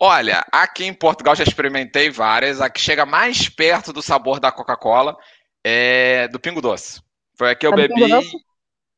Olha, 0.00 0.44
aqui 0.52 0.84
em 0.84 0.94
Portugal 0.94 1.34
já 1.34 1.42
experimentei 1.42 2.08
várias, 2.10 2.60
a 2.60 2.70
que 2.70 2.80
chega 2.80 3.04
mais 3.04 3.48
perto 3.48 3.92
do 3.92 4.00
sabor 4.02 4.38
da 4.38 4.52
Coca-Cola 4.52 5.16
é 5.64 6.28
do 6.28 6.38
Pingo 6.38 6.60
Doce. 6.60 7.02
Foi 7.36 7.50
a 7.50 7.54
que 7.56 7.66
eu 7.66 7.72
A 7.72 7.76
bebi. 7.76 8.20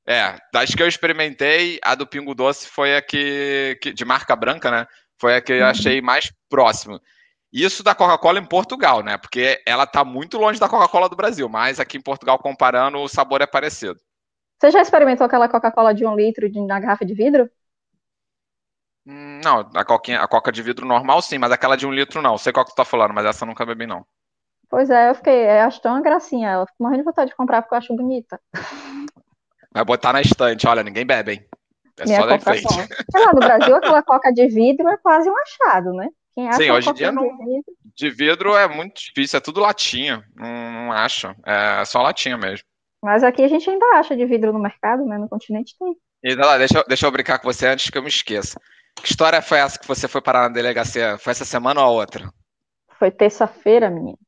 É, 0.06 0.36
das 0.52 0.74
que 0.74 0.82
eu 0.82 0.88
experimentei, 0.88 1.78
a 1.82 1.94
do 1.94 2.06
Pingo 2.06 2.34
Doce 2.34 2.66
foi 2.68 2.96
a 2.96 3.02
que, 3.02 3.78
que- 3.82 3.92
de 3.92 4.04
marca 4.04 4.34
branca, 4.34 4.70
né? 4.70 4.86
Foi 5.18 5.36
a 5.36 5.40
que 5.40 5.52
eu 5.52 5.64
Uhum. 5.64 5.66
achei 5.66 6.00
mais 6.00 6.32
próximo. 6.48 7.00
Isso 7.52 7.82
da 7.82 7.94
Coca-Cola 7.94 8.38
em 8.38 8.44
Portugal, 8.46 9.02
né? 9.02 9.18
Porque 9.18 9.62
ela 9.66 9.86
tá 9.86 10.04
muito 10.04 10.38
longe 10.38 10.58
da 10.60 10.68
Coca-Cola 10.68 11.08
do 11.08 11.16
Brasil, 11.16 11.48
mas 11.48 11.80
aqui 11.80 11.96
em 11.98 12.02
Portugal, 12.02 12.38
comparando, 12.38 12.98
o 12.98 13.08
sabor 13.08 13.40
é 13.42 13.46
parecido. 13.46 14.00
você 14.60 14.70
já 14.70 14.80
experimentou 14.80 15.26
aquela 15.26 15.48
Coca-Cola 15.48 15.92
de 15.94 16.06
um 16.06 16.14
litro 16.14 16.48
de- 16.48 16.60
na 16.60 16.78
garrafa 16.78 17.04
de 17.04 17.14
vidro? 17.14 17.50
Não, 19.44 19.68
a, 19.74 19.84
coquinha, 19.84 20.20
a 20.20 20.28
Coca 20.28 20.52
de 20.52 20.62
vidro 20.62 20.86
normal 20.86 21.20
sim, 21.22 21.38
mas 21.38 21.50
aquela 21.50 21.76
de 21.76 21.86
um 21.86 21.92
litro 21.92 22.22
não. 22.22 22.38
Sei 22.38 22.52
qual 22.52 22.64
que 22.64 22.72
tu 22.72 22.76
tá 22.76 22.84
falando, 22.84 23.12
mas 23.12 23.26
essa 23.26 23.44
eu 23.44 23.48
nunca 23.48 23.66
bebi, 23.66 23.86
não. 23.86 24.04
Pois 24.68 24.88
é, 24.88 25.10
eu 25.10 25.14
fiquei, 25.16 25.46
eu 25.46 25.62
acho 25.62 25.80
tão 25.80 25.92
uma 25.94 26.00
gracinha. 26.00 26.52
Eu 26.52 26.66
fico 26.66 26.76
morrendo 26.82 27.00
de 27.00 27.04
vontade 27.04 27.30
de 27.30 27.36
comprar 27.36 27.60
porque 27.62 27.74
eu 27.74 27.78
acho 27.78 27.96
bonita. 27.96 28.40
Vai 29.72 29.84
botar 29.84 30.12
na 30.12 30.20
estante, 30.20 30.66
olha, 30.66 30.82
ninguém 30.82 31.04
bebe, 31.04 31.32
hein? 31.32 31.46
É 31.98 32.04
Minha 32.04 32.20
só 32.20 32.26
da. 32.26 32.38
Coca-Cola. 32.38 32.86
Sei 33.10 33.24
lá, 33.24 33.32
no 33.32 33.40
Brasil, 33.40 33.76
aquela 33.76 34.02
Coca 34.02 34.32
de 34.32 34.46
vidro 34.46 34.88
é 34.88 34.96
quase 34.96 35.28
um 35.28 35.34
achado, 35.36 35.92
né? 35.92 36.08
Quem 36.34 36.48
acha 36.48 36.58
Sim, 36.58 36.70
hoje 36.70 36.90
em 36.90 36.94
dia 36.94 37.12
não- 37.12 37.22
de 37.22 37.28
vidro- 37.44 37.64
De 37.96 38.10
vidro 38.10 38.56
é 38.56 38.68
muito 38.68 39.00
difícil, 39.00 39.36
é 39.38 39.40
tudo 39.40 39.60
latinha. 39.60 40.24
Não, 40.34 40.46
não 40.72 40.92
acho. 40.92 41.34
É 41.44 41.84
só 41.84 42.00
latinha 42.02 42.38
mesmo. 42.38 42.64
Mas 43.02 43.24
aqui 43.24 43.42
a 43.42 43.48
gente 43.48 43.68
ainda 43.68 43.84
acha 43.96 44.16
de 44.16 44.24
vidro 44.24 44.52
no 44.52 44.58
mercado, 44.58 45.04
né? 45.04 45.18
No 45.18 45.28
continente 45.28 45.74
tem. 45.78 45.96
E 46.22 46.34
lá, 46.34 46.58
deixa, 46.58 46.84
deixa 46.86 47.06
eu 47.06 47.10
brincar 47.10 47.38
com 47.38 47.50
você 47.52 47.66
antes 47.66 47.90
que 47.90 47.96
eu 47.98 48.02
me 48.02 48.08
esqueça. 48.08 48.60
Que 49.02 49.10
história 49.10 49.42
foi 49.42 49.58
essa 49.58 49.78
que 49.78 49.86
você 49.88 50.08
foi 50.08 50.22
parar 50.22 50.42
na 50.42 50.54
delegacia? 50.54 51.18
Foi 51.18 51.32
essa 51.32 51.44
semana 51.44 51.80
ou 51.80 51.86
a 51.86 51.90
outra? 51.90 52.30
Foi 52.98 53.10
terça-feira, 53.10 53.90
menino. 53.90 54.18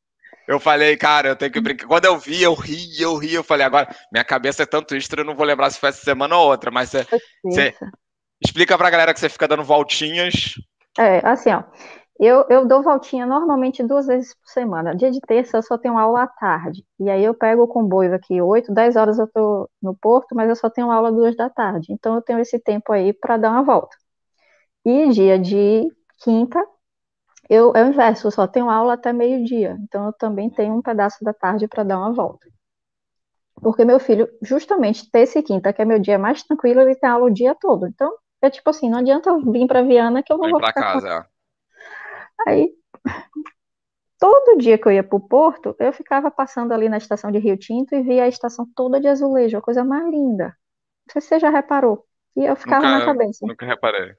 Eu 0.46 0.58
falei, 0.58 0.96
cara, 0.96 1.28
eu 1.28 1.36
tenho 1.36 1.52
que 1.52 1.60
brincar. 1.60 1.86
Quando 1.86 2.04
eu 2.04 2.18
vi, 2.18 2.42
eu 2.42 2.54
ri, 2.54 3.00
eu 3.00 3.16
ri. 3.16 3.34
Eu 3.34 3.44
falei, 3.44 3.64
agora, 3.64 3.88
minha 4.10 4.24
cabeça 4.24 4.62
é 4.64 4.66
tanto 4.66 4.94
extra, 4.94 5.20
eu 5.20 5.24
não 5.24 5.36
vou 5.36 5.46
lembrar 5.46 5.70
se 5.70 5.78
foi 5.78 5.88
essa 5.90 6.02
semana 6.04 6.36
ou 6.36 6.48
outra. 6.48 6.70
Mas 6.70 6.90
você 6.90 7.06
Foi 7.08 7.20
Cê- 7.48 7.72
terça. 7.72 7.92
explica 8.42 8.78
pra 8.78 8.90
galera 8.90 9.14
que 9.14 9.20
você 9.20 9.28
fica 9.28 9.48
dando 9.48 9.64
voltinhas. 9.64 10.54
É, 10.98 11.26
assim, 11.26 11.50
ó. 11.52 11.62
Eu, 12.20 12.46
eu 12.50 12.66
dou 12.68 12.82
voltinha 12.82 13.26
normalmente 13.26 13.82
duas 13.82 14.06
vezes 14.06 14.34
por 14.34 14.48
semana. 14.48 14.94
Dia 14.94 15.10
de 15.10 15.20
terça 15.20 15.56
eu 15.58 15.62
só 15.62 15.78
tenho 15.78 15.98
aula 15.98 16.22
à 16.24 16.26
tarde. 16.28 16.84
E 17.00 17.10
aí 17.10 17.24
eu 17.24 17.34
pego 17.34 17.62
o 17.64 17.68
comboio 17.68 18.14
aqui 18.14 18.40
8, 18.40 18.72
10 18.72 18.96
horas 18.96 19.18
eu 19.18 19.26
tô 19.28 19.68
no 19.82 19.96
Porto, 19.96 20.34
mas 20.34 20.48
eu 20.48 20.56
só 20.56 20.70
tenho 20.70 20.90
aula 20.90 21.10
duas 21.10 21.36
da 21.36 21.50
tarde. 21.50 21.92
Então 21.92 22.14
eu 22.14 22.22
tenho 22.22 22.38
esse 22.40 22.58
tempo 22.60 22.92
aí 22.92 23.12
para 23.12 23.36
dar 23.38 23.50
uma 23.50 23.64
volta. 23.64 23.96
E 24.84 25.08
dia 25.10 25.38
de 25.38 25.88
quinta, 26.22 26.64
eu, 27.48 27.72
é 27.76 27.84
o 27.84 27.88
inverso, 27.88 28.26
eu 28.28 28.32
só 28.32 28.46
tenho 28.48 28.70
aula 28.70 28.94
até 28.94 29.12
meio-dia. 29.12 29.76
Então 29.82 30.06
eu 30.06 30.12
também 30.14 30.50
tenho 30.50 30.74
um 30.76 30.82
pedaço 30.82 31.24
da 31.24 31.34
tarde 31.34 31.68
para 31.68 31.84
dar 31.84 31.98
uma 31.98 32.12
volta. 32.12 32.48
Porque 33.62 33.84
meu 33.84 33.98
filho, 33.98 34.28
justamente 34.42 35.10
terça 35.10 35.38
e 35.38 35.42
quinta, 35.42 35.72
que 35.72 35.80
é 35.80 35.84
meu 35.84 35.98
dia 35.98 36.18
mais 36.18 36.42
tranquilo, 36.42 36.80
ele 36.82 36.94
tem 36.96 37.08
aula 37.08 37.26
o 37.26 37.30
dia 37.32 37.54
todo. 37.54 37.86
Então, 37.86 38.12
é 38.42 38.50
tipo 38.50 38.68
assim, 38.70 38.90
não 38.90 38.98
adianta 38.98 39.30
eu 39.30 39.40
vir 39.50 39.66
para 39.66 39.82
Viana 39.82 40.22
que 40.22 40.32
eu 40.32 40.36
não 40.38 40.48
Vem 40.48 40.50
vou 40.50 40.60
pra 40.60 40.68
ficar 40.68 40.82
casa. 40.84 41.08
é. 41.08 41.32
Aí, 42.46 42.74
todo 44.18 44.56
dia 44.58 44.78
que 44.78 44.86
eu 44.88 44.92
ia 44.92 45.02
para 45.04 45.16
o 45.16 45.20
Porto, 45.20 45.74
eu 45.78 45.92
ficava 45.92 46.30
passando 46.30 46.72
ali 46.72 46.88
na 46.88 46.96
estação 46.98 47.30
de 47.30 47.38
Rio 47.38 47.56
Tinto 47.58 47.94
e 47.94 48.02
via 48.02 48.24
a 48.24 48.28
estação 48.28 48.66
toda 48.74 49.00
de 49.00 49.08
azulejo, 49.08 49.58
a 49.58 49.62
coisa 49.62 49.84
mais 49.84 50.04
linda. 50.10 50.46
Não 51.06 51.12
sei 51.12 51.22
se 51.22 51.28
você 51.28 51.40
já 51.40 51.50
reparou. 51.50 52.06
E 52.36 52.44
eu 52.44 52.56
ficava 52.56 52.88
na 52.90 53.00
Nunca, 53.00 53.06
cabeça. 53.06 53.46
nunca 53.46 53.66
reparei. 53.66 54.16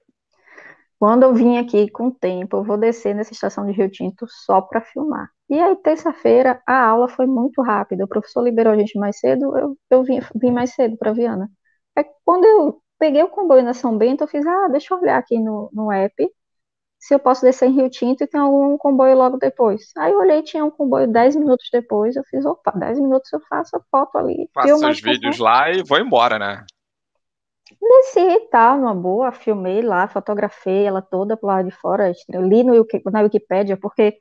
Quando 1.04 1.24
eu 1.24 1.34
vim 1.34 1.58
aqui 1.58 1.92
com 1.92 2.08
o 2.08 2.12
tempo, 2.14 2.56
eu 2.56 2.64
vou 2.64 2.78
descer 2.78 3.14
nessa 3.14 3.34
estação 3.34 3.66
de 3.66 3.74
Rio 3.74 3.92
Tinto 3.92 4.26
só 4.26 4.62
para 4.62 4.80
filmar. 4.80 5.30
E 5.50 5.62
aí, 5.62 5.76
terça-feira, 5.84 6.62
a 6.66 6.82
aula 6.82 7.10
foi 7.10 7.26
muito 7.26 7.62
rápida. 7.62 8.06
O 8.06 8.08
professor 8.08 8.42
liberou 8.42 8.72
a 8.72 8.78
gente 8.78 8.98
mais 8.98 9.20
cedo, 9.20 9.58
eu, 9.58 9.78
eu 9.90 10.02
vim, 10.06 10.22
vim 10.34 10.52
mais 10.52 10.74
cedo 10.74 10.96
para 10.96 11.12
Viana. 11.12 11.50
Aí, 11.94 12.06
quando 12.24 12.46
eu 12.46 12.82
peguei 12.98 13.22
o 13.22 13.28
comboio 13.28 13.62
na 13.64 13.74
São 13.74 13.98
Bento, 13.98 14.24
eu 14.24 14.30
fiz, 14.30 14.48
ah, 14.48 14.70
deixa 14.72 14.94
eu 14.94 15.00
olhar 15.02 15.18
aqui 15.18 15.38
no, 15.38 15.70
no 15.74 15.92
app 15.92 16.26
se 16.98 17.14
eu 17.14 17.20
posso 17.20 17.42
descer 17.42 17.68
em 17.68 17.74
Rio 17.74 17.90
Tinto 17.90 18.24
e 18.24 18.28
tem 18.28 18.40
algum 18.40 18.78
comboio 18.78 19.18
logo 19.18 19.36
depois. 19.36 19.92
Aí 19.98 20.14
eu 20.14 20.20
olhei, 20.20 20.42
tinha 20.42 20.64
um 20.64 20.72
comboio 20.72 21.06
10 21.06 21.36
minutos 21.36 21.68
depois, 21.70 22.16
eu 22.16 22.24
fiz, 22.30 22.46
opa, 22.46 22.72
10 22.72 22.98
minutos 22.98 23.30
eu 23.34 23.42
faço 23.50 23.76
a 23.76 23.82
foto 23.92 24.18
ali, 24.18 24.50
Faço 24.54 24.74
os 24.74 24.82
estação. 24.82 25.12
vídeos 25.12 25.38
lá 25.38 25.70
e 25.70 25.84
vou 25.84 26.00
embora, 26.00 26.40
né? 26.40 26.64
Desci 27.82 28.20
e 28.20 28.40
tal, 28.50 28.78
numa 28.78 28.96
boa, 28.96 29.32
filmei 29.32 29.82
lá, 29.82 30.08
fotografei 30.08 30.86
ela 30.86 31.02
toda 31.02 31.38
pro 31.38 31.48
lado 31.48 31.70
de 31.70 31.76
fora, 31.76 32.12
eu 32.30 32.42
li 32.42 32.64
no, 32.64 32.74
na 33.12 33.22
Wikipédia, 33.22 33.78
porque 33.78 34.20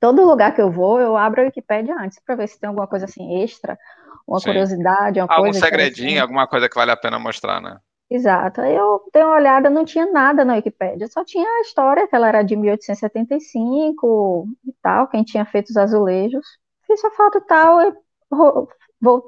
todo 0.00 0.24
lugar 0.24 0.54
que 0.54 0.62
eu 0.62 0.70
vou, 0.72 1.00
eu 1.00 1.16
abro 1.16 1.42
a 1.42 1.44
Wikipédia 1.46 1.96
antes 1.98 2.20
para 2.24 2.36
ver 2.36 2.48
se 2.48 2.60
tem 2.60 2.68
alguma 2.68 2.88
coisa 2.88 3.06
assim 3.06 3.42
extra, 3.42 3.78
uma 4.26 4.42
Sim. 4.42 4.42
curiosidade, 4.42 5.20
uma 5.20 5.28
Algum 5.28 5.52
coisa 5.52 5.60
segredinho, 5.60 6.20
interessante. 6.20 6.22
alguma 6.22 6.46
coisa 6.48 6.68
que 6.68 6.74
vale 6.74 6.90
a 6.90 6.96
pena 6.96 7.18
mostrar, 7.18 7.60
né? 7.60 7.80
Exato. 8.10 8.60
Aí 8.60 8.74
eu 8.74 9.08
dei 9.12 9.22
uma 9.22 9.34
olhada, 9.36 9.70
não 9.70 9.84
tinha 9.84 10.04
nada 10.10 10.44
na 10.44 10.54
Wikipédia, 10.54 11.06
só 11.08 11.24
tinha 11.24 11.46
a 11.48 11.60
história, 11.60 12.08
que 12.08 12.14
ela 12.16 12.28
era 12.28 12.42
de 12.42 12.56
1875 12.56 14.48
e 14.66 14.72
tal, 14.82 15.08
quem 15.08 15.22
tinha 15.22 15.44
feito 15.46 15.68
os 15.70 15.76
azulejos. 15.76 16.44
Fiz 16.86 17.04
a 17.04 17.10
foto 17.12 17.38
e 17.38 17.40
tal, 17.42 17.80
eu 17.80 17.96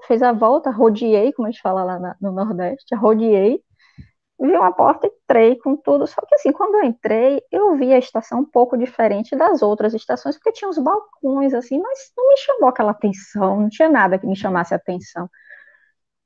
fez 0.07 0.23
a 0.23 0.33
volta, 0.33 0.71
rodeei, 0.71 1.33
como 1.33 1.49
a 1.49 1.51
gente 1.51 1.63
fala 1.63 1.85
lá 1.85 1.99
na- 1.99 2.17
no 2.21 2.33
Nordeste, 2.33 2.95
rodeei, 2.95 3.63
vi 4.41 4.53
uma 4.57 4.73
porta, 4.73 5.07
entrei 5.09 5.57
com 5.59 5.77
tudo. 5.77 6.07
Só 6.07 6.21
que 6.27 6.35
assim, 6.37 6.53
quando 6.53 6.77
eu 6.77 6.85
entrei, 6.85 7.43
eu 7.53 7.77
vi 7.77 7.93
a 7.93 7.99
estação 7.99 8.41
um 8.41 8.45
pouco 8.47 8.77
diferente 8.79 9.37
das 9.37 9.63
outras 9.63 9.95
estações, 9.95 10.37
porque 10.37 10.53
tinha 10.53 10.69
uns 10.71 10.79
balcões 10.79 11.55
assim, 11.55 11.81
mas 11.81 12.13
não 12.17 12.29
me 12.29 12.37
chamou 12.39 12.69
aquela 12.71 12.93
atenção, 12.93 13.61
não 13.63 13.69
tinha 13.71 13.89
nada 13.91 14.19
que 14.19 14.27
me 14.27 14.37
chamasse 14.37 14.75
atenção. 14.75 15.29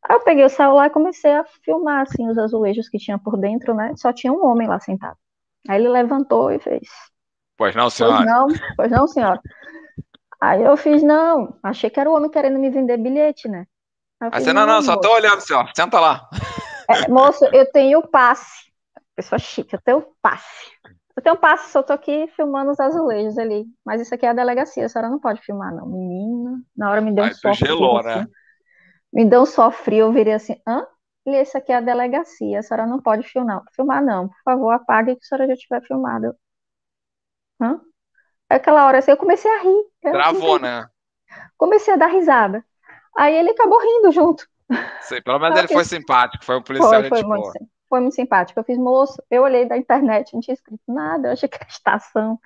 Aí 0.08 0.16
eu 0.16 0.20
peguei 0.24 0.44
o 0.44 0.48
celular 0.48 0.86
e 0.86 0.90
comecei 0.90 1.32
a 1.32 1.44
filmar, 1.64 2.02
assim, 2.02 2.28
os 2.28 2.38
azulejos 2.38 2.88
que 2.88 2.98
tinha 2.98 3.18
por 3.18 3.36
dentro, 3.36 3.74
né? 3.74 3.92
Só 3.96 4.12
tinha 4.12 4.32
um 4.32 4.44
homem 4.46 4.68
lá 4.68 4.78
sentado. 4.80 5.16
Aí 5.68 5.80
ele 5.80 5.88
levantou 5.88 6.50
e 6.52 6.58
fez. 6.60 6.88
Pois 7.56 7.74
não, 7.74 7.90
senhora. 7.90 7.96
Pois 7.98 8.20
não, 8.20 8.46
pois 8.76 8.90
não, 8.90 9.06
senhora. 9.06 9.40
Aí 10.40 10.62
eu 10.62 10.76
fiz, 10.76 11.02
não. 11.02 11.56
Achei 11.62 11.88
que 11.90 11.98
era 11.98 12.10
o 12.10 12.14
homem 12.14 12.30
querendo 12.30 12.58
me 12.58 12.70
vender 12.70 12.96
bilhete, 12.96 13.48
né? 13.48 13.66
Aí, 14.20 14.44
fiz, 14.44 14.52
não, 14.52 14.66
não, 14.66 14.82
só 14.82 14.96
tô 14.96 15.12
olhando, 15.12 15.40
senhor. 15.40 15.68
Senta 15.74 16.00
lá. 16.00 16.28
É, 16.88 17.08
moço, 17.08 17.44
eu 17.46 17.70
tenho 17.70 18.06
passe. 18.08 18.70
Pessoa 19.14 19.38
chique, 19.38 19.74
eu 19.74 19.80
tenho 19.82 20.06
passe. 20.20 20.70
Eu 21.16 21.22
tenho 21.22 21.36
passe, 21.36 21.72
só 21.72 21.82
tô 21.82 21.92
aqui 21.94 22.26
filmando 22.36 22.70
os 22.70 22.78
azulejos 22.78 23.38
ali. 23.38 23.64
Mas 23.84 24.00
isso 24.00 24.14
aqui 24.14 24.26
é 24.26 24.28
a 24.28 24.34
delegacia, 24.34 24.84
a 24.84 24.88
senhora 24.88 25.10
não 25.10 25.18
pode 25.18 25.40
filmar, 25.40 25.74
não. 25.74 25.86
Menina, 25.86 26.60
na 26.76 26.90
hora 26.90 27.00
me 27.00 27.12
deu 27.12 27.24
um 27.24 27.32
sofrio. 27.32 27.54
gelou, 27.54 28.02
né? 28.02 28.14
Assim. 28.14 28.30
Me 29.12 29.24
deu 29.24 29.42
um 29.42 29.46
sofrio, 29.46 29.98
eu 29.98 30.12
virei 30.12 30.34
assim, 30.34 30.60
hã? 30.68 30.86
E 31.26 31.30
esse 31.34 31.56
aqui 31.56 31.72
é 31.72 31.76
a 31.76 31.80
delegacia, 31.80 32.58
a 32.58 32.62
senhora 32.62 32.86
não 32.86 33.00
pode 33.00 33.26
filmar. 33.26 33.62
Filmar 33.74 34.04
não, 34.04 34.28
por 34.28 34.42
favor, 34.44 34.70
apague 34.72 35.16
que 35.16 35.24
a 35.24 35.26
senhora 35.26 35.48
já 35.48 35.56
tiver 35.56 35.82
filmado. 35.86 36.36
Hã? 37.60 37.80
Aquela 38.48 38.86
hora 38.86 38.98
assim, 38.98 39.10
eu 39.10 39.16
comecei 39.16 39.50
a 39.50 39.62
rir. 39.62 39.84
Travou, 40.00 40.58
né? 40.58 40.86
Comecei 41.56 41.94
a 41.94 41.96
dar 41.96 42.06
risada. 42.06 42.64
Aí 43.16 43.34
ele 43.34 43.50
acabou 43.50 43.80
rindo 43.80 44.12
junto. 44.12 44.46
Sim, 45.00 45.22
pelo 45.22 45.38
menos 45.38 45.58
ele 45.58 45.68
foi 45.68 45.84
simpático, 45.84 46.44
foi 46.44 46.56
um 46.56 46.62
policial 46.62 46.90
foi, 46.90 47.08
foi 47.08 47.22
muito, 47.22 47.52
foi 47.88 48.00
muito 48.00 48.14
simpático. 48.14 48.58
Eu 48.58 48.64
fiz, 48.64 48.76
moço, 48.76 49.22
eu 49.30 49.42
olhei 49.42 49.64
da 49.64 49.76
internet, 49.76 50.34
não 50.34 50.40
tinha 50.40 50.54
escrito 50.54 50.82
nada, 50.88 51.28
eu 51.28 51.32
achei 51.32 51.48
que 51.48 51.56
era 51.56 51.68
estação. 51.68 52.38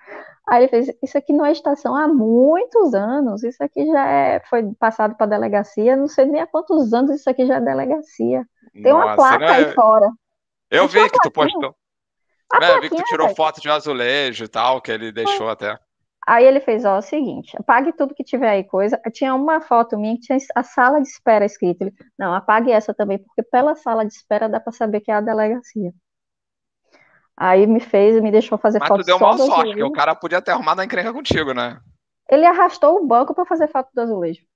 Aí 0.47 0.63
ele 0.63 0.69
fez, 0.69 0.91
isso 1.03 1.17
aqui 1.17 1.33
não 1.33 1.45
é 1.45 1.53
estação 1.53 1.95
há 1.97 2.07
muitos 2.07 2.95
anos, 2.95 3.43
isso 3.43 3.63
aqui 3.63 3.87
já 3.87 4.07
é, 4.07 4.41
foi 4.49 4.63
passado 4.79 5.15
para 5.17 5.27
delegacia, 5.27 5.97
não 5.97 6.09
sei 6.09 6.27
nem 6.27 6.43
há 6.43 6.47
quantos 6.47 6.93
anos 6.93 7.11
isso 7.13 7.29
aqui 7.29 7.47
já 7.47 7.57
é 7.57 7.61
delegacia. 7.61 8.45
Tem 8.73 8.93
Nossa, 8.93 9.07
uma 9.07 9.17
placa 9.17 9.45
é... 9.45 9.51
aí 9.51 9.73
fora. 9.73 10.11
Eu 10.71 10.87
vi 10.87 11.09
que 11.09 11.19
tu 11.21 11.31
postou. 11.31 11.75
É, 12.61 12.77
eu 12.77 12.81
vi 12.81 12.91
que 12.91 12.97
tu 12.97 13.05
tirou 13.05 13.35
foto 13.35 13.61
de 13.61 13.69
um 13.69 13.73
azulejo 13.73 14.45
e 14.45 14.49
tal, 14.49 14.81
que 14.81 14.91
ele 14.91 15.13
deixou 15.13 15.49
até. 15.49 15.79
Aí 16.31 16.45
ele 16.45 16.61
fez, 16.61 16.85
ó, 16.85 16.97
o 16.97 17.03
seguinte, 17.03 17.57
apague 17.59 17.93
tudo 17.93 18.15
que 18.15 18.23
tiver 18.23 18.49
aí 18.49 18.63
coisa. 18.63 18.97
Tinha 19.13 19.35
uma 19.35 19.61
foto 19.61 19.99
minha 19.99 20.15
que 20.15 20.21
tinha 20.21 20.39
a 20.55 20.63
sala 20.63 21.01
de 21.01 21.09
espera 21.09 21.45
escrito. 21.45 21.83
Ele, 21.83 21.93
não, 22.17 22.33
apague 22.33 22.71
essa 22.71 22.95
também, 22.95 23.19
porque 23.19 23.43
pela 23.43 23.75
sala 23.75 24.07
de 24.07 24.15
espera 24.15 24.49
dá 24.49 24.61
para 24.61 24.73
saber 24.73 25.01
que 25.01 25.11
é 25.11 25.15
a 25.15 25.21
delegacia. 25.21 25.93
Aí 27.37 27.67
me 27.67 27.81
fez 27.81 28.15
e 28.15 28.21
me 28.21 28.31
deixou 28.31 28.57
fazer 28.59 28.79
Mas 28.79 28.87
foto 28.87 29.03
tu 29.03 29.07
deu 29.07 29.19
mal 29.19 29.37
sorte, 29.39 29.71
porque 29.71 29.83
o 29.83 29.91
cara 29.91 30.15
podia 30.15 30.41
ter 30.41 30.53
arrumado 30.53 30.81
a 30.81 30.85
encrenca 30.85 31.13
contigo, 31.13 31.53
né? 31.53 31.81
Ele 32.31 32.47
arrastou 32.47 33.01
o 33.01 33.05
banco 33.05 33.35
para 33.35 33.45
fazer 33.45 33.67
foto 33.67 33.89
do 33.93 34.01
azulejo. 34.01 34.47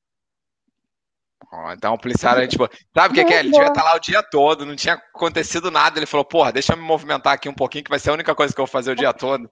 Oh, 1.53 1.73
então 1.73 1.95
o 1.95 1.99
policial, 1.99 2.47
tipo, 2.47 2.69
sabe 2.97 3.15
o 3.15 3.17
que, 3.17 3.25
que, 3.25 3.35
é? 3.35 3.41
Ele 3.41 3.51
devia 3.51 3.67
estar 3.67 3.83
lá 3.83 3.97
o 3.97 4.01
dia 4.01 4.23
todo, 4.23 4.65
não 4.65 4.77
tinha 4.77 4.95
acontecido 4.95 5.73
nada. 5.73 5.99
Ele 5.99 6.07
falou, 6.07 6.25
porra, 6.25 6.53
deixa 6.53 6.73
eu 6.73 6.77
me 6.77 6.85
movimentar 6.85 7.33
aqui 7.33 7.49
um 7.49 7.55
pouquinho, 7.55 7.83
que 7.83 7.91
vai 7.91 7.99
ser 7.99 8.11
a 8.11 8.15
única 8.15 8.33
coisa 8.33 8.55
que 8.55 8.61
eu 8.61 8.65
vou 8.65 8.71
fazer 8.71 8.93
o 8.93 8.97
dia 8.97 9.13
todo. 9.13 9.51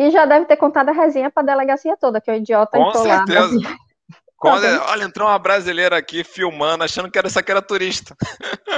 E 0.00 0.10
já 0.10 0.24
deve 0.24 0.46
ter 0.46 0.56
contado 0.56 0.88
a 0.88 0.92
resenha 0.92 1.30
para 1.30 1.42
a 1.42 1.46
delegacia 1.54 1.94
toda, 1.94 2.22
que 2.22 2.30
o 2.30 2.34
idiota 2.34 2.78
Com 2.78 2.90
certeza. 2.94 3.58
Quando, 4.34 4.64
olha, 4.88 5.04
entrou 5.04 5.28
uma 5.28 5.38
brasileira 5.38 5.98
aqui 5.98 6.24
filmando, 6.24 6.82
achando 6.82 7.10
que 7.10 7.18
era, 7.18 7.26
essa 7.26 7.42
que 7.42 7.50
era 7.50 7.60
turista. 7.60 8.16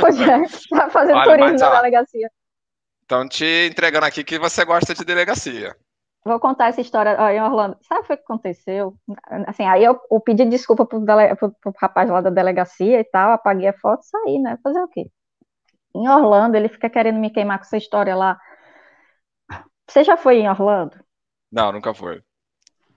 Pois 0.00 0.20
é, 0.20 0.42
tá 0.76 0.90
fazendo 0.90 1.18
olha, 1.18 1.30
turismo 1.30 1.52
mas, 1.52 1.60
na 1.60 1.76
delegacia. 1.76 2.28
Estão 3.02 3.28
te 3.28 3.68
entregando 3.70 4.04
aqui 4.04 4.24
que 4.24 4.36
você 4.36 4.64
gosta 4.64 4.92
de 4.92 5.04
delegacia. 5.04 5.76
Vou 6.24 6.40
contar 6.40 6.66
essa 6.66 6.80
história 6.80 7.16
ó, 7.16 7.28
em 7.28 7.40
Orlando. 7.40 7.76
Sabe 7.82 8.00
o 8.00 8.06
que 8.06 8.12
aconteceu? 8.14 8.96
Assim, 9.46 9.64
aí 9.64 9.84
eu, 9.84 10.00
eu 10.10 10.18
pedi 10.18 10.44
desculpa 10.46 10.84
pro, 10.84 10.98
dele, 10.98 11.36
pro, 11.36 11.52
pro 11.52 11.72
rapaz 11.80 12.10
lá 12.10 12.20
da 12.20 12.30
delegacia 12.30 12.98
e 12.98 13.04
tal, 13.04 13.30
apaguei 13.30 13.68
a 13.68 13.78
foto 13.78 14.02
e 14.02 14.06
saí, 14.06 14.38
né? 14.40 14.58
Fazer 14.60 14.80
o 14.80 14.88
quê? 14.88 15.08
Em 15.94 16.08
Orlando, 16.08 16.56
ele 16.56 16.68
fica 16.68 16.90
querendo 16.90 17.20
me 17.20 17.30
queimar 17.30 17.58
com 17.58 17.64
essa 17.64 17.76
história 17.76 18.16
lá. 18.16 18.36
Você 19.88 20.02
já 20.02 20.16
foi 20.16 20.38
em 20.38 20.48
Orlando? 20.48 21.01
Não, 21.52 21.70
nunca 21.70 21.92
foi. 21.92 22.22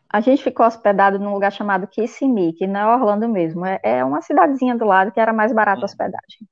A 0.09 0.21
gente 0.21 0.41
ficou 0.41 0.65
hospedado 0.65 1.19
num 1.19 1.33
lugar 1.33 1.51
chamado 1.51 1.87
Kissimmee, 1.87 2.53
que 2.53 2.65
não 2.65 2.79
é 2.79 2.95
Orlando 2.95 3.27
mesmo. 3.27 3.65
É, 3.65 3.79
é 3.83 4.05
uma 4.05 4.21
cidadezinha 4.21 4.77
do 4.77 4.85
lado 4.85 5.11
que 5.11 5.19
era 5.19 5.33
mais 5.33 5.51
barata 5.51 5.81
a 5.81 5.81
hum. 5.81 5.85
hospedagem. 5.85 6.47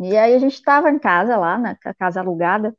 E 0.00 0.16
aí 0.16 0.34
a 0.34 0.38
gente 0.38 0.54
estava 0.54 0.90
em 0.90 0.98
casa 0.98 1.36
lá, 1.36 1.58
na 1.58 1.76
casa 1.76 2.20
alugada, 2.20 2.74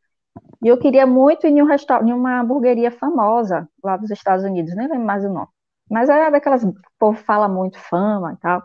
e 0.63 0.67
eu 0.67 0.77
queria 0.77 1.05
muito 1.05 1.45
ir 1.47 1.51
em, 1.51 1.61
um 1.61 1.65
restaurante, 1.65 2.09
em 2.09 2.13
uma 2.13 2.41
hamburgueria 2.41 2.91
famosa 2.91 3.69
lá 3.83 3.95
dos 3.95 4.09
Estados 4.11 4.43
Unidos, 4.43 4.75
nem 4.75 4.87
lembro 4.87 5.05
mais 5.05 5.23
o 5.23 5.29
nome. 5.29 5.47
Mas 5.89 6.09
era 6.09 6.29
daquelas, 6.29 6.63
o 6.63 6.73
povo 6.99 7.17
fala 7.19 7.47
muito 7.47 7.77
fama 7.79 8.33
e 8.33 8.37
tal. 8.37 8.63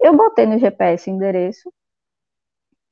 Eu 0.00 0.16
botei 0.16 0.46
no 0.46 0.58
GPS 0.58 1.10
o 1.10 1.14
endereço 1.14 1.72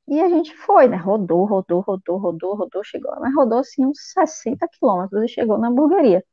e 0.09 0.21
a 0.21 0.29
gente 0.29 0.55
foi, 0.57 0.89
né? 0.89 0.97
Rodou, 0.97 1.45
rodou, 1.45 1.81
rodou, 1.81 2.17
rodou, 2.19 2.55
rodou, 2.55 2.85
chegou, 2.85 3.13
mas 3.21 3.35
rodou 3.35 3.59
assim 3.59 3.85
uns 3.85 3.99
60 4.13 4.67
quilômetros 4.69 5.25
e 5.25 5.29
chegou 5.29 5.59
na 5.59 5.69
hamburgueria. 5.69 6.25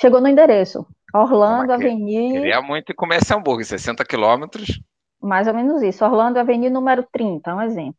Chegou 0.00 0.20
no 0.20 0.28
endereço, 0.28 0.86
Orlando 1.12 1.72
Avenida. 1.72 2.40
Queria 2.40 2.62
muito 2.62 2.94
comer 2.94 3.16
esse 3.16 3.34
hambúrguer, 3.34 3.66
60 3.66 4.04
quilômetros. 4.04 4.80
Mais 5.20 5.48
ou 5.48 5.54
menos 5.54 5.82
isso, 5.82 6.04
Orlando 6.04 6.38
Avenida 6.38 6.72
número 6.72 7.04
30, 7.10 7.54
um 7.54 7.62
exemplo. 7.62 7.98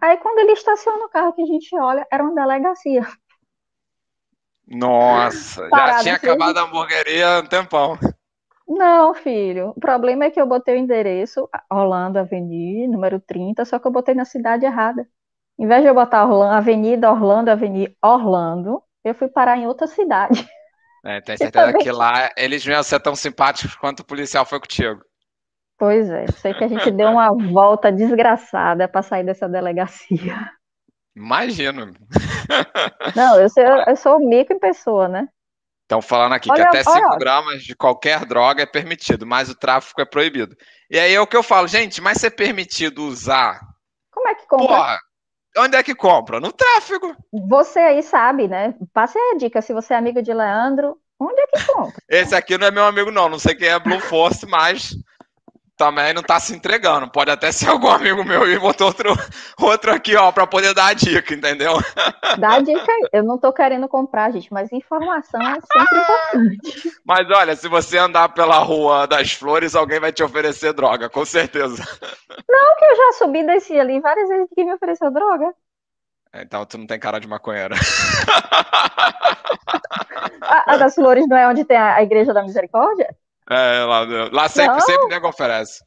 Aí 0.00 0.16
quando 0.18 0.38
ele 0.38 0.52
estaciona 0.52 1.04
o 1.04 1.08
carro 1.10 1.34
que 1.34 1.42
a 1.42 1.46
gente 1.46 1.78
olha, 1.78 2.06
era 2.10 2.22
uma 2.22 2.34
delegacia. 2.34 3.06
Nossa, 4.66 5.68
já 5.68 5.98
tinha 6.02 6.14
acabado 6.14 6.58
a 6.58 6.62
hamburgueria 6.62 7.36
há 7.36 7.40
um 7.40 7.46
tempão. 7.46 7.98
Não, 8.66 9.14
filho. 9.14 9.70
O 9.76 9.80
problema 9.80 10.24
é 10.24 10.30
que 10.30 10.40
eu 10.40 10.46
botei 10.46 10.74
o 10.74 10.78
endereço, 10.78 11.48
Orlando 11.70 12.18
Avenida, 12.18 12.92
número 12.92 13.20
30, 13.20 13.64
só 13.64 13.78
que 13.78 13.86
eu 13.86 13.92
botei 13.92 14.14
na 14.14 14.24
cidade 14.24 14.64
errada. 14.64 15.06
Em 15.58 15.66
vez 15.66 15.82
de 15.82 15.88
eu 15.88 15.94
botar 15.94 16.24
Orlando, 16.24 16.54
Avenida 16.54 17.10
Orlando, 17.10 17.50
Avenida 17.50 17.94
Orlando, 18.02 18.82
eu 19.04 19.14
fui 19.14 19.28
parar 19.28 19.56
em 19.56 19.66
outra 19.66 19.86
cidade. 19.86 20.46
É, 21.04 21.20
tem 21.20 21.36
certeza 21.38 21.78
que 21.78 21.90
lá 21.90 22.30
eles 22.36 22.66
não 22.66 22.74
iam 22.74 22.82
ser 22.82 23.00
tão 23.00 23.14
simpáticos 23.14 23.76
quanto 23.76 24.00
o 24.00 24.06
policial 24.06 24.44
foi 24.44 24.58
contigo. 24.60 25.00
Pois 25.78 26.10
é, 26.10 26.26
sei 26.28 26.54
que 26.54 26.64
a 26.64 26.68
gente 26.68 26.90
deu 26.90 27.10
uma 27.10 27.32
volta 27.32 27.92
desgraçada 27.92 28.88
para 28.88 29.02
sair 29.02 29.24
dessa 29.24 29.48
delegacia. 29.48 30.50
Imagino. 31.14 31.94
Não, 33.14 33.40
eu 33.40 33.48
sou, 33.48 33.62
eu 33.62 33.96
sou 33.96 34.18
mico 34.18 34.52
em 34.52 34.58
pessoa, 34.58 35.08
né? 35.08 35.28
Estão 35.86 36.02
falando 36.02 36.32
aqui 36.32 36.50
olha, 36.50 36.62
que 36.62 36.78
até 36.78 36.82
5 36.82 37.16
gramas 37.16 37.62
de 37.62 37.76
qualquer 37.76 38.24
droga 38.24 38.60
é 38.60 38.66
permitido, 38.66 39.24
mas 39.24 39.48
o 39.48 39.54
tráfico 39.54 40.00
é 40.00 40.04
proibido. 40.04 40.56
E 40.90 40.98
aí 40.98 41.14
é 41.14 41.20
o 41.20 41.28
que 41.28 41.36
eu 41.36 41.44
falo, 41.44 41.68
gente, 41.68 42.00
mas 42.00 42.18
se 42.18 42.26
é 42.26 42.30
permitido 42.30 43.04
usar. 43.04 43.60
Como 44.10 44.26
é 44.26 44.34
que 44.34 44.48
compra? 44.48 44.66
Porra, 44.66 44.98
onde 45.58 45.76
é 45.76 45.82
que 45.84 45.94
compra? 45.94 46.40
No 46.40 46.52
tráfico. 46.52 47.14
Você 47.48 47.78
aí 47.78 48.02
sabe, 48.02 48.48
né? 48.48 48.74
Passe 48.92 49.16
a 49.16 49.36
dica, 49.36 49.62
se 49.62 49.72
você 49.72 49.94
é 49.94 49.96
amigo 49.96 50.20
de 50.20 50.34
Leandro, 50.34 50.98
onde 51.20 51.40
é 51.40 51.46
que 51.46 51.66
compra? 51.66 52.02
Esse 52.08 52.34
aqui 52.34 52.58
não 52.58 52.66
é 52.66 52.72
meu 52.72 52.84
amigo, 52.84 53.12
não. 53.12 53.28
Não 53.28 53.38
sei 53.38 53.54
quem 53.54 53.68
é 53.68 53.78
Blue 53.78 54.00
Force, 54.00 54.44
mas 54.44 54.92
também 55.76 56.14
não 56.14 56.22
tá 56.22 56.40
se 56.40 56.54
entregando. 56.54 57.08
Pode 57.08 57.30
até 57.30 57.52
ser 57.52 57.68
algum 57.68 57.88
amigo 57.88 58.24
meu 58.24 58.48
e 58.48 58.58
botou 58.58 58.88
outro, 58.88 59.10
outro 59.60 59.92
aqui, 59.92 60.16
ó, 60.16 60.32
para 60.32 60.46
poder 60.46 60.74
dar 60.74 60.88
a 60.88 60.94
dica, 60.94 61.34
entendeu? 61.34 61.74
Dá 62.38 62.54
a 62.54 62.60
dica 62.60 62.90
aí. 62.90 63.08
Eu 63.12 63.22
não 63.22 63.38
tô 63.38 63.52
querendo 63.52 63.86
comprar, 63.88 64.30
gente, 64.32 64.52
mas 64.52 64.72
informação 64.72 65.40
é 65.40 65.60
sempre 65.60 65.98
importante. 65.98 67.00
Mas 67.04 67.30
olha, 67.30 67.54
se 67.54 67.68
você 67.68 67.98
andar 67.98 68.30
pela 68.30 68.58
rua 68.58 69.06
das 69.06 69.32
flores, 69.32 69.74
alguém 69.74 70.00
vai 70.00 70.12
te 70.12 70.22
oferecer 70.22 70.72
droga, 70.72 71.08
com 71.08 71.24
certeza. 71.24 71.82
Não, 72.48 72.76
que 72.76 72.84
eu 72.84 72.96
já 72.96 73.12
subi 73.18 73.44
desse 73.44 73.78
ali 73.78 74.00
várias 74.00 74.28
vezes 74.28 74.48
que 74.54 74.64
me 74.64 74.72
ofereceu 74.72 75.10
droga. 75.10 75.52
Então 76.34 76.64
tu 76.66 76.78
não 76.78 76.86
tem 76.86 76.98
cara 76.98 77.18
de 77.18 77.28
maconheira. 77.28 77.74
A, 80.42 80.74
a 80.74 80.76
das 80.76 80.94
flores 80.94 81.26
não 81.28 81.36
é 81.36 81.48
onde 81.48 81.64
tem 81.64 81.76
a, 81.76 81.96
a 81.96 82.02
igreja 82.02 82.32
da 82.32 82.42
misericórdia? 82.42 83.14
É, 83.48 83.84
lá, 83.84 84.00
lá 84.32 84.48
sempre, 84.48 84.80
sempre 84.80 85.08
nego 85.08 85.28
oferece. 85.28 85.84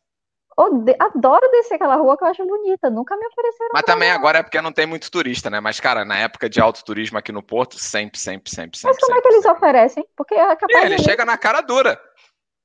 Adoro 0.99 1.49
descer 1.51 1.75
aquela 1.75 1.95
rua 1.95 2.17
que 2.17 2.23
eu 2.23 2.27
acho 2.27 2.45
bonita. 2.45 2.89
Nunca 2.89 3.15
me 3.15 3.25
ofereceram. 3.27 3.69
Mas 3.71 3.83
também 3.83 4.11
agora 4.11 4.39
é 4.39 4.43
porque 4.43 4.61
não 4.61 4.73
tem 4.73 4.85
muito 4.85 5.09
turista, 5.09 5.49
né? 5.49 5.61
Mas, 5.61 5.79
cara, 5.79 6.03
na 6.03 6.17
época 6.17 6.49
de 6.49 6.59
alto 6.59 6.83
turismo 6.83 7.17
aqui 7.17 7.31
no 7.31 7.41
Porto, 7.41 7.79
sempre, 7.79 8.19
sempre, 8.19 8.49
sempre, 8.49 8.77
sempre. 8.77 8.93
Mas 8.93 8.97
como 8.99 9.15
sempre, 9.15 9.19
é 9.19 9.21
que 9.21 9.35
eles 9.35 9.45
oferecem? 9.45 10.05
Porque 10.17 10.33
é 10.35 10.55
capaz. 10.55 10.85
Ele 10.85 10.99
chega 10.99 11.23
na 11.23 11.37
cara 11.37 11.61
dura. 11.61 11.97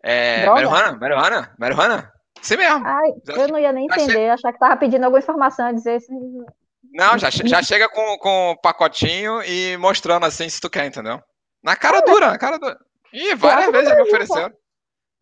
É. 0.02 0.44
Marihuana, 0.44 0.98
marihuana, 0.98 1.54
marihuana. 1.56 2.12
Sim 2.42 2.56
mesmo. 2.56 2.84
Ai, 2.84 3.10
eu 3.28 3.48
não 3.48 3.58
ia 3.58 3.72
nem 3.72 3.86
entender, 3.86 4.28
achar 4.28 4.52
que 4.52 4.58
tava 4.58 4.76
pedindo 4.76 5.04
alguma 5.04 5.20
informação, 5.20 5.72
dizer 5.72 5.94
assim. 5.94 6.44
Não, 6.92 7.16
já, 7.16 7.30
já 7.30 7.62
chega 7.62 7.88
com, 7.88 8.18
com 8.18 8.50
o 8.50 8.60
pacotinho 8.60 9.42
e 9.42 9.76
mostrando 9.76 10.26
assim 10.26 10.48
se 10.48 10.60
tu 10.60 10.68
quer, 10.68 10.84
entendeu? 10.84 11.20
Na 11.62 11.74
cara 11.74 12.00
dura, 12.00 12.30
na 12.30 12.38
cara 12.38 12.58
dura. 12.58 12.76
Ih, 13.12 13.34
várias 13.34 13.70
vezes 13.70 13.94
me 13.94 14.02
ofereceram. 14.02 14.52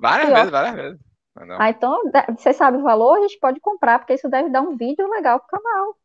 Várias 0.03 0.29
vezes, 0.31 0.51
várias 0.51 0.75
vezes. 0.75 1.01
Ah, 1.59 1.71
então, 1.71 1.99
você 2.37 2.53
sabe 2.53 2.77
o 2.77 2.83
valor, 2.83 3.19
a 3.19 3.23
gente 3.23 3.39
pode 3.39 3.61
comprar, 3.61 4.01
porque 4.01 4.15
isso 4.15 4.29
deve 4.29 4.51
dar 4.51 4.61
um 4.61 4.77
vídeo 4.77 5.09
legal 5.09 5.39
pro 5.39 5.61
canal. 5.61 5.97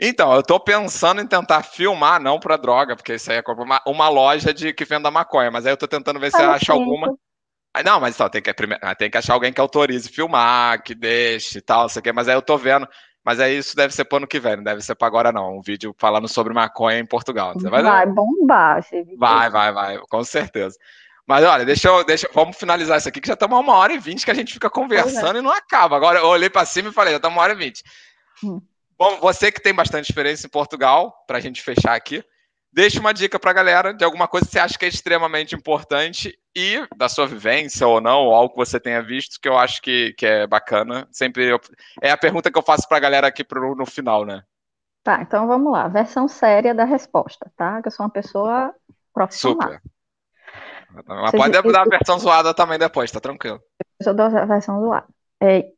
Então, 0.00 0.32
eu 0.32 0.42
tô 0.42 0.58
pensando 0.58 1.20
em 1.20 1.26
tentar 1.26 1.62
filmar, 1.62 2.20
não 2.20 2.40
pra 2.40 2.56
droga, 2.56 2.96
porque 2.96 3.14
isso 3.14 3.30
aí 3.30 3.38
é 3.38 3.52
uma, 3.52 3.82
uma 3.86 4.08
loja 4.08 4.54
de 4.54 4.72
que 4.72 4.84
venda 4.84 5.10
maconha, 5.10 5.50
mas 5.50 5.66
aí 5.66 5.72
eu 5.72 5.76
tô 5.76 5.86
tentando 5.86 6.18
ver 6.18 6.30
se 6.30 6.42
eu 6.42 6.50
acho 6.50 6.72
alguma. 6.72 7.14
Não, 7.84 8.00
mas 8.00 8.16
só 8.16 8.28
tem 8.28 8.40
que, 8.40 8.52
tem 8.96 9.10
que 9.10 9.18
achar 9.18 9.34
alguém 9.34 9.52
que 9.52 9.60
autorize 9.60 10.08
filmar, 10.08 10.82
que 10.82 10.94
deixe 10.94 11.58
e 11.58 11.60
tal, 11.60 11.82
não 11.82 11.88
sei 11.88 12.00
o 12.00 12.02
quê. 12.02 12.12
Mas 12.12 12.28
aí 12.28 12.34
eu 12.34 12.42
tô 12.42 12.56
vendo. 12.56 12.88
Mas 13.24 13.40
aí 13.40 13.58
isso 13.58 13.76
deve 13.76 13.92
ser 13.92 14.04
pro 14.06 14.16
ano 14.16 14.26
que 14.26 14.40
vem, 14.40 14.56
não 14.56 14.64
deve 14.64 14.80
ser 14.80 14.94
para 14.94 15.06
agora, 15.06 15.30
não. 15.30 15.58
Um 15.58 15.60
vídeo 15.60 15.94
falando 15.98 16.26
sobre 16.26 16.54
maconha 16.54 16.98
em 16.98 17.06
Portugal. 17.06 17.52
Você 17.52 17.68
vai, 17.68 17.82
vai 17.82 18.06
bombar. 18.06 18.82
Vai, 19.18 19.50
vai, 19.50 19.72
vai, 19.72 19.98
com 20.08 20.24
certeza. 20.24 20.76
Mas 21.28 21.44
olha, 21.44 21.62
deixa 21.62 21.88
eu, 21.88 22.02
deixa, 22.04 22.26
vamos 22.32 22.56
finalizar 22.56 22.96
isso 22.96 23.06
aqui, 23.06 23.20
que 23.20 23.28
já 23.28 23.34
estamos 23.34 23.60
uma 23.60 23.74
hora 23.74 23.92
e 23.92 23.98
vinte 23.98 24.24
que 24.24 24.30
a 24.30 24.34
gente 24.34 24.54
fica 24.54 24.70
conversando 24.70 25.36
é. 25.36 25.38
e 25.40 25.42
não 25.42 25.52
acaba. 25.52 25.94
Agora 25.94 26.20
eu 26.20 26.26
olhei 26.26 26.48
para 26.48 26.64
cima 26.64 26.88
e 26.88 26.92
falei, 26.92 27.12
já 27.12 27.18
estamos 27.18 27.36
uma 27.36 27.42
hora 27.42 27.52
e 27.52 27.56
vinte. 27.56 27.84
Hum. 28.42 28.62
Bom, 28.98 29.18
você 29.20 29.52
que 29.52 29.60
tem 29.60 29.74
bastante 29.74 30.08
experiência 30.08 30.46
em 30.46 30.50
Portugal, 30.50 31.14
para 31.26 31.36
a 31.36 31.40
gente 31.40 31.60
fechar 31.60 31.94
aqui, 31.94 32.24
deixe 32.72 32.98
uma 32.98 33.12
dica 33.12 33.38
para 33.38 33.50
a 33.50 33.54
galera 33.54 33.92
de 33.92 34.02
alguma 34.04 34.26
coisa 34.26 34.46
que 34.46 34.52
você 34.52 34.58
acha 34.58 34.78
que 34.78 34.86
é 34.86 34.88
extremamente 34.88 35.54
importante 35.54 36.34
e 36.56 36.82
da 36.96 37.10
sua 37.10 37.26
vivência 37.26 37.86
ou 37.86 38.00
não, 38.00 38.20
ou 38.20 38.34
algo 38.34 38.54
que 38.54 38.56
você 38.56 38.80
tenha 38.80 39.02
visto 39.02 39.38
que 39.38 39.48
eu 39.50 39.58
acho 39.58 39.82
que, 39.82 40.14
que 40.14 40.24
é 40.24 40.46
bacana. 40.46 41.06
Sempre 41.12 41.44
eu, 41.44 41.60
é 42.00 42.10
a 42.10 42.16
pergunta 42.16 42.50
que 42.50 42.58
eu 42.58 42.62
faço 42.62 42.88
para 42.88 42.96
a 42.96 43.00
galera 43.00 43.26
aqui 43.26 43.44
pro, 43.44 43.74
no 43.74 43.84
final, 43.84 44.24
né? 44.24 44.42
Tá, 45.04 45.20
então 45.20 45.46
vamos 45.46 45.70
lá. 45.70 45.88
Versão 45.88 46.26
séria 46.26 46.74
da 46.74 46.84
resposta, 46.84 47.52
tá? 47.54 47.82
Que 47.82 47.88
eu 47.88 47.92
sou 47.92 48.06
uma 48.06 48.10
pessoa 48.10 48.74
profissional. 49.12 49.72
Super. 49.72 49.82
Mas 51.06 51.30
pode 51.32 51.72
dar 51.72 51.82
a 51.82 51.84
versão 51.84 52.18
zoada 52.18 52.54
também 52.54 52.78
depois, 52.78 53.10
tá 53.10 53.20
tranquilo. 53.20 53.60
Eu 54.04 54.14
dou 54.14 54.26
a 54.26 54.44
versão 54.44 54.80
zoada. 54.80 55.06
É, 55.40 55.70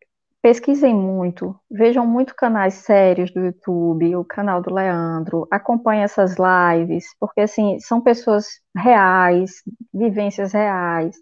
pesquisem 0.43 0.95
muito, 0.95 1.55
vejam 1.70 2.07
muito 2.07 2.35
canais 2.35 2.74
sérios 2.74 3.31
do 3.32 3.41
YouTube, 3.41 4.16
o 4.16 4.24
canal 4.24 4.62
do 4.62 4.73
Leandro, 4.73 5.47
acompanhem 5.51 6.03
essas 6.03 6.37
lives, 6.37 7.05
porque 7.19 7.43
assim, 7.43 7.78
são 7.81 8.01
pessoas 8.01 8.47
reais, 8.74 9.62
vivências 9.93 10.53
reais, 10.53 11.16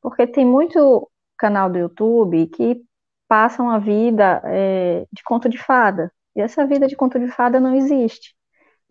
porque 0.00 0.26
tem 0.26 0.44
muito 0.44 1.08
canal 1.36 1.68
do 1.68 1.78
YouTube 1.78 2.46
que 2.46 2.82
passam 3.28 3.70
a 3.70 3.78
vida 3.78 4.40
é, 4.44 5.06
de 5.12 5.22
conto 5.22 5.48
de 5.48 5.58
fada, 5.58 6.10
e 6.34 6.40
essa 6.40 6.66
vida 6.66 6.86
de 6.86 6.96
conto 6.96 7.18
de 7.18 7.28
fada 7.28 7.60
não 7.60 7.74
existe. 7.74 8.34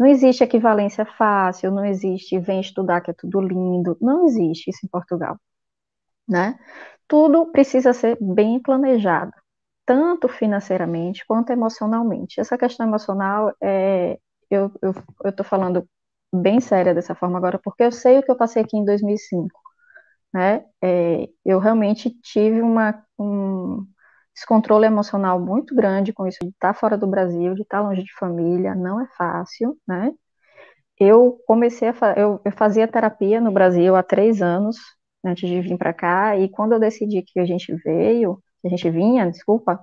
Não 0.01 0.07
existe 0.07 0.43
equivalência 0.43 1.05
fácil, 1.05 1.71
não 1.71 1.85
existe 1.85 2.39
vem 2.39 2.59
estudar 2.59 3.01
que 3.01 3.11
é 3.11 3.13
tudo 3.13 3.39
lindo, 3.39 3.95
não 4.01 4.25
existe 4.25 4.71
isso 4.71 4.79
em 4.83 4.89
Portugal, 4.89 5.37
né? 6.27 6.59
Tudo 7.07 7.51
precisa 7.51 7.93
ser 7.93 8.17
bem 8.21 8.61
planejado, 8.61 9.31
tanto 9.85 10.27
financeiramente 10.29 11.25
quanto 11.27 11.51
emocionalmente. 11.51 12.39
Essa 12.41 12.57
questão 12.57 12.87
emocional, 12.87 13.53
é, 13.61 14.19
eu 14.49 14.71
estou 15.25 15.45
falando 15.45 15.87
bem 16.33 16.59
séria 16.61 16.95
dessa 16.95 17.15
forma 17.15 17.37
agora, 17.37 17.59
porque 17.63 17.83
eu 17.83 17.91
sei 17.91 18.19
o 18.19 18.23
que 18.23 18.31
eu 18.31 18.37
passei 18.37 18.63
aqui 18.63 18.77
em 18.77 18.85
2005, 18.85 19.61
né? 20.33 20.65
É, 20.83 21.29
eu 21.45 21.59
realmente 21.59 22.09
tive 22.21 22.61
uma, 22.61 23.05
um, 23.19 23.85
descontrole 24.41 24.87
emocional 24.87 25.39
muito 25.39 25.75
grande 25.75 26.11
com 26.11 26.27
isso 26.27 26.39
de 26.41 26.49
estar 26.49 26.73
fora 26.73 26.97
do 26.97 27.07
Brasil, 27.07 27.53
de 27.53 27.61
estar 27.61 27.81
longe 27.81 28.03
de 28.03 28.13
família, 28.15 28.73
não 28.75 28.99
é 28.99 29.07
fácil, 29.15 29.77
né? 29.87 30.11
Eu 30.99 31.39
comecei 31.47 31.89
a 31.89 31.93
eu, 32.17 32.41
eu 32.43 32.51
fazia 32.51 32.87
terapia 32.87 33.39
no 33.39 33.51
Brasil 33.51 33.95
há 33.95 34.03
três 34.03 34.41
anos 34.41 34.77
antes 35.23 35.47
de 35.47 35.61
vir 35.61 35.77
para 35.77 35.93
cá 35.93 36.37
e 36.37 36.49
quando 36.49 36.73
eu 36.73 36.79
decidi 36.79 37.21
que 37.23 37.39
a 37.39 37.45
gente 37.45 37.73
veio, 37.83 38.41
que 38.61 38.67
a 38.67 38.69
gente 38.69 38.89
vinha, 38.89 39.29
desculpa, 39.29 39.79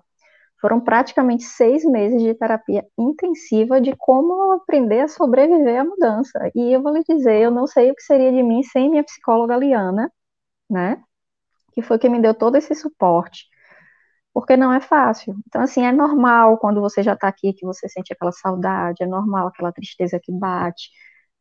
foram 0.60 0.80
praticamente 0.80 1.44
seis 1.44 1.84
meses 1.84 2.20
de 2.20 2.34
terapia 2.34 2.84
intensiva 2.98 3.80
de 3.80 3.94
como 3.96 4.52
aprender 4.52 5.00
a 5.00 5.08
sobreviver 5.08 5.80
à 5.80 5.84
mudança. 5.84 6.50
E 6.54 6.72
eu 6.72 6.82
vou 6.82 6.92
lhe 6.92 7.04
dizer, 7.08 7.42
eu 7.42 7.50
não 7.50 7.66
sei 7.66 7.90
o 7.92 7.94
que 7.94 8.02
seria 8.02 8.32
de 8.32 8.42
mim 8.42 8.62
sem 8.64 8.90
minha 8.90 9.04
psicóloga 9.04 9.56
Liana, 9.56 10.10
né? 10.68 11.00
Que 11.72 11.82
foi 11.82 11.98
quem 11.98 12.10
me 12.10 12.20
deu 12.20 12.34
todo 12.34 12.56
esse 12.56 12.74
suporte 12.74 13.46
porque 14.32 14.56
não 14.56 14.72
é 14.72 14.80
fácil. 14.80 15.34
Então, 15.46 15.62
assim, 15.62 15.84
é 15.84 15.92
normal 15.92 16.58
quando 16.58 16.80
você 16.80 17.02
já 17.02 17.14
está 17.14 17.28
aqui 17.28 17.52
que 17.52 17.66
você 17.66 17.88
sente 17.88 18.12
aquela 18.12 18.32
saudade, 18.32 19.02
é 19.02 19.06
normal 19.06 19.48
aquela 19.48 19.72
tristeza 19.72 20.20
que 20.22 20.32
bate, 20.32 20.90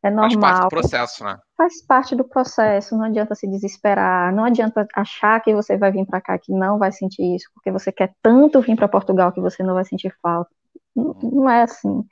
é 0.02 0.10
normal. 0.10 0.30
Faz 0.30 0.40
parte 0.40 0.62
do 0.62 0.68
processo, 0.68 1.24
né? 1.24 1.38
Faz 1.56 1.86
parte 1.86 2.16
do 2.16 2.24
processo, 2.24 2.96
não 2.96 3.04
adianta 3.04 3.34
se 3.34 3.48
desesperar, 3.48 4.32
não 4.32 4.44
adianta 4.44 4.86
achar 4.94 5.40
que 5.40 5.54
você 5.54 5.76
vai 5.76 5.90
vir 5.90 6.06
para 6.06 6.20
cá 6.20 6.38
que 6.38 6.52
não 6.52 6.78
vai 6.78 6.92
sentir 6.92 7.34
isso, 7.34 7.48
porque 7.54 7.70
você 7.70 7.90
quer 7.90 8.12
tanto 8.22 8.60
vir 8.60 8.76
para 8.76 8.88
Portugal 8.88 9.32
que 9.32 9.40
você 9.40 9.62
não 9.62 9.74
vai 9.74 9.84
sentir 9.84 10.14
falta. 10.22 10.50
Não, 10.94 11.14
não 11.22 11.50
é 11.50 11.62
assim. 11.62 12.04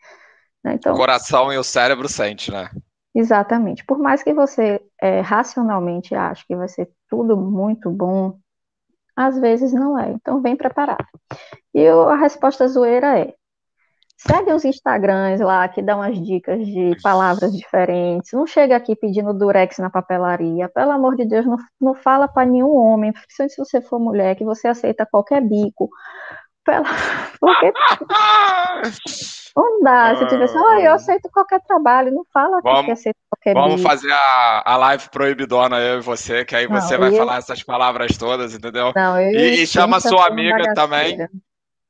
Né? 0.65 0.75
Então, 0.75 0.95
o 0.95 0.97
coração 0.97 1.53
e 1.53 1.59
o 1.59 1.65
cérebro 1.65 2.09
sente, 2.09 2.51
né? 2.51 2.69
Exatamente. 3.15 3.85
Por 3.85 3.99
mais 3.99 4.23
que 4.23 4.35
você 4.35 4.81
é, 5.01 5.21
racionalmente 5.21 6.15
ache 6.15 6.45
que 6.47 6.55
vai 6.55 6.69
ser 6.69 6.91
tudo 7.09 7.37
muito 7.37 7.89
bom, 7.91 8.39
às 9.17 9.39
vezes 9.39 9.73
não 9.73 9.99
é. 9.99 10.11
Então, 10.11 10.43
vem 10.43 10.57
preparado. 10.57 11.07
E 11.75 11.87
a 11.89 12.17
resposta 12.17 12.69
zoeira 12.69 13.19
é: 13.19 13.35
segue 14.17 14.53
os 14.53 14.65
Instagrams 14.65 15.41
lá 15.41 15.69
que 15.69 15.83
dão 15.83 15.99
umas 15.99 16.19
dicas 16.21 16.67
de 16.67 16.97
palavras 17.03 17.53
diferentes. 17.57 18.33
Não 18.33 18.47
chega 18.47 18.77
aqui 18.77 18.97
pedindo 18.97 19.35
durex 19.35 19.79
na 19.79 19.91
papelaria. 19.91 20.69
Pelo 20.69 20.93
amor 20.93 21.17
de 21.17 21.27
Deus, 21.27 21.47
não, 21.47 21.57
não 21.81 21.95
fala 21.95 22.29
para 22.29 22.49
nenhum 22.49 22.75
homem, 22.75 23.13
principalmente 23.13 23.55
se 23.55 23.59
você 23.65 23.81
for 23.81 23.99
mulher, 23.99 24.37
que 24.37 24.45
você 24.45 24.69
aceita 24.69 25.07
qualquer 25.07 25.41
bico. 25.41 25.89
Pela... 26.67 26.85
Porque 27.41 27.73
não 29.57 29.81
dá. 29.83 30.15
Se 30.17 30.27
tiver 30.27 30.45
assim, 30.45 30.59
oh, 30.59 30.73
eu 30.75 30.93
aceito 30.93 31.31
qualquer 31.31 31.61
trabalho, 31.63 32.13
não 32.13 32.27
fala 32.33 32.61
vamos, 32.61 32.85
que 32.85 32.91
aceita 32.91 33.19
qualquer 33.31 33.55
Vamos 33.55 33.77
bico. 33.77 33.89
fazer 33.89 34.13
a, 34.13 34.63
a 34.67 34.77
live 34.77 35.09
proibidona, 35.09 35.79
eu 35.79 35.99
e 35.99 36.03
você, 36.03 36.45
que 36.45 36.55
aí 36.55 36.69
não, 36.69 36.79
você 36.79 36.99
vai 36.99 37.11
eu... 37.11 37.17
falar 37.17 37.39
essas 37.39 37.63
palavras 37.63 38.19
todas, 38.19 38.55
entendeu? 38.55 38.93
Não, 38.95 39.19
e, 39.19 39.63
e 39.63 39.67
chama 39.67 39.99
sua 40.01 40.27
amiga 40.27 40.75
também. 40.75 41.17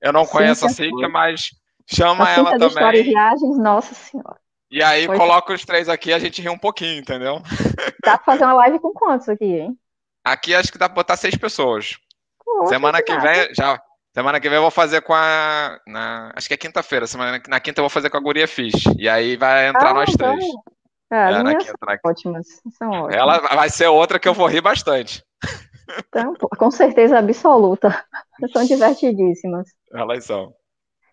Eu 0.01 0.13
não 0.13 0.25
conheço 0.25 0.67
a 0.67 0.69
Cíntia, 0.69 1.09
mas 1.09 1.51
chama 1.87 2.29
a 2.29 2.31
ela 2.31 2.51
também. 2.53 2.69
História 2.69 3.01
e 3.01 3.03
viagens, 3.03 3.59
nossa 3.59 3.95
senhora. 3.95 4.37
E 4.71 4.83
aí 4.83 5.07
Foi. 5.07 5.17
coloca 5.17 5.53
os 5.53 5.65
três 5.65 5.89
aqui 5.89 6.13
a 6.13 6.19
gente 6.19 6.43
ri 6.43 6.49
um 6.49 6.59
pouquinho, 6.59 7.01
entendeu? 7.01 7.41
Dá 8.05 8.19
pra 8.19 8.25
fazer 8.25 8.45
uma 8.45 8.55
live 8.55 8.79
com 8.79 8.93
quantos 8.93 9.29
aqui, 9.29 9.45
hein? 9.45 9.79
Aqui 10.25 10.55
acho 10.55 10.71
que 10.71 10.79
dá 10.79 10.89
pra 10.89 10.97
botar 10.97 11.17
seis 11.17 11.37
pessoas. 11.37 11.97
Semana 12.67 13.03
que, 13.03 13.13
que 13.13 13.19
vem, 13.19 13.55
já, 13.55 13.81
Semana 14.17 14.41
que 14.41 14.49
vem 14.49 14.57
eu 14.57 14.63
vou 14.63 14.71
fazer 14.71 15.03
com 15.03 15.13
a. 15.13 15.79
Na, 15.87 16.33
acho 16.35 16.49
que 16.49 16.55
é 16.55 16.57
quinta-feira. 16.57 17.07
Semana 17.07 17.39
na 17.47 17.61
quinta 17.61 17.81
eu 17.81 17.83
vou 17.83 17.91
fazer 17.91 18.09
com 18.09 18.17
a 18.17 18.21
Guria 18.21 18.49
Fish. 18.49 18.85
E 18.99 19.07
aí 19.11 19.37
vai 19.37 19.69
entrar 19.69 19.91
ah, 19.91 19.93
nós 19.93 20.09
então. 20.09 20.35
três. 20.35 20.55
É, 21.13 21.33
é, 21.33 21.43
na 21.43 21.55
quinta, 21.55 21.75
na... 21.87 21.99
ótimas. 22.03 22.47
São 22.79 22.91
ótimas. 22.93 23.15
Ela 23.15 23.39
vai 23.41 23.69
ser 23.69 23.89
outra 23.89 24.19
que 24.19 24.27
eu 24.27 24.33
vou 24.33 24.47
rir 24.47 24.63
bastante. 24.63 25.23
Então, 26.09 26.35
com 26.35 26.71
certeza 26.71 27.19
absoluta. 27.19 28.05
São 28.53 28.65
divertidíssimas. 28.65 29.69
Elas 29.93 30.25
são. 30.25 30.55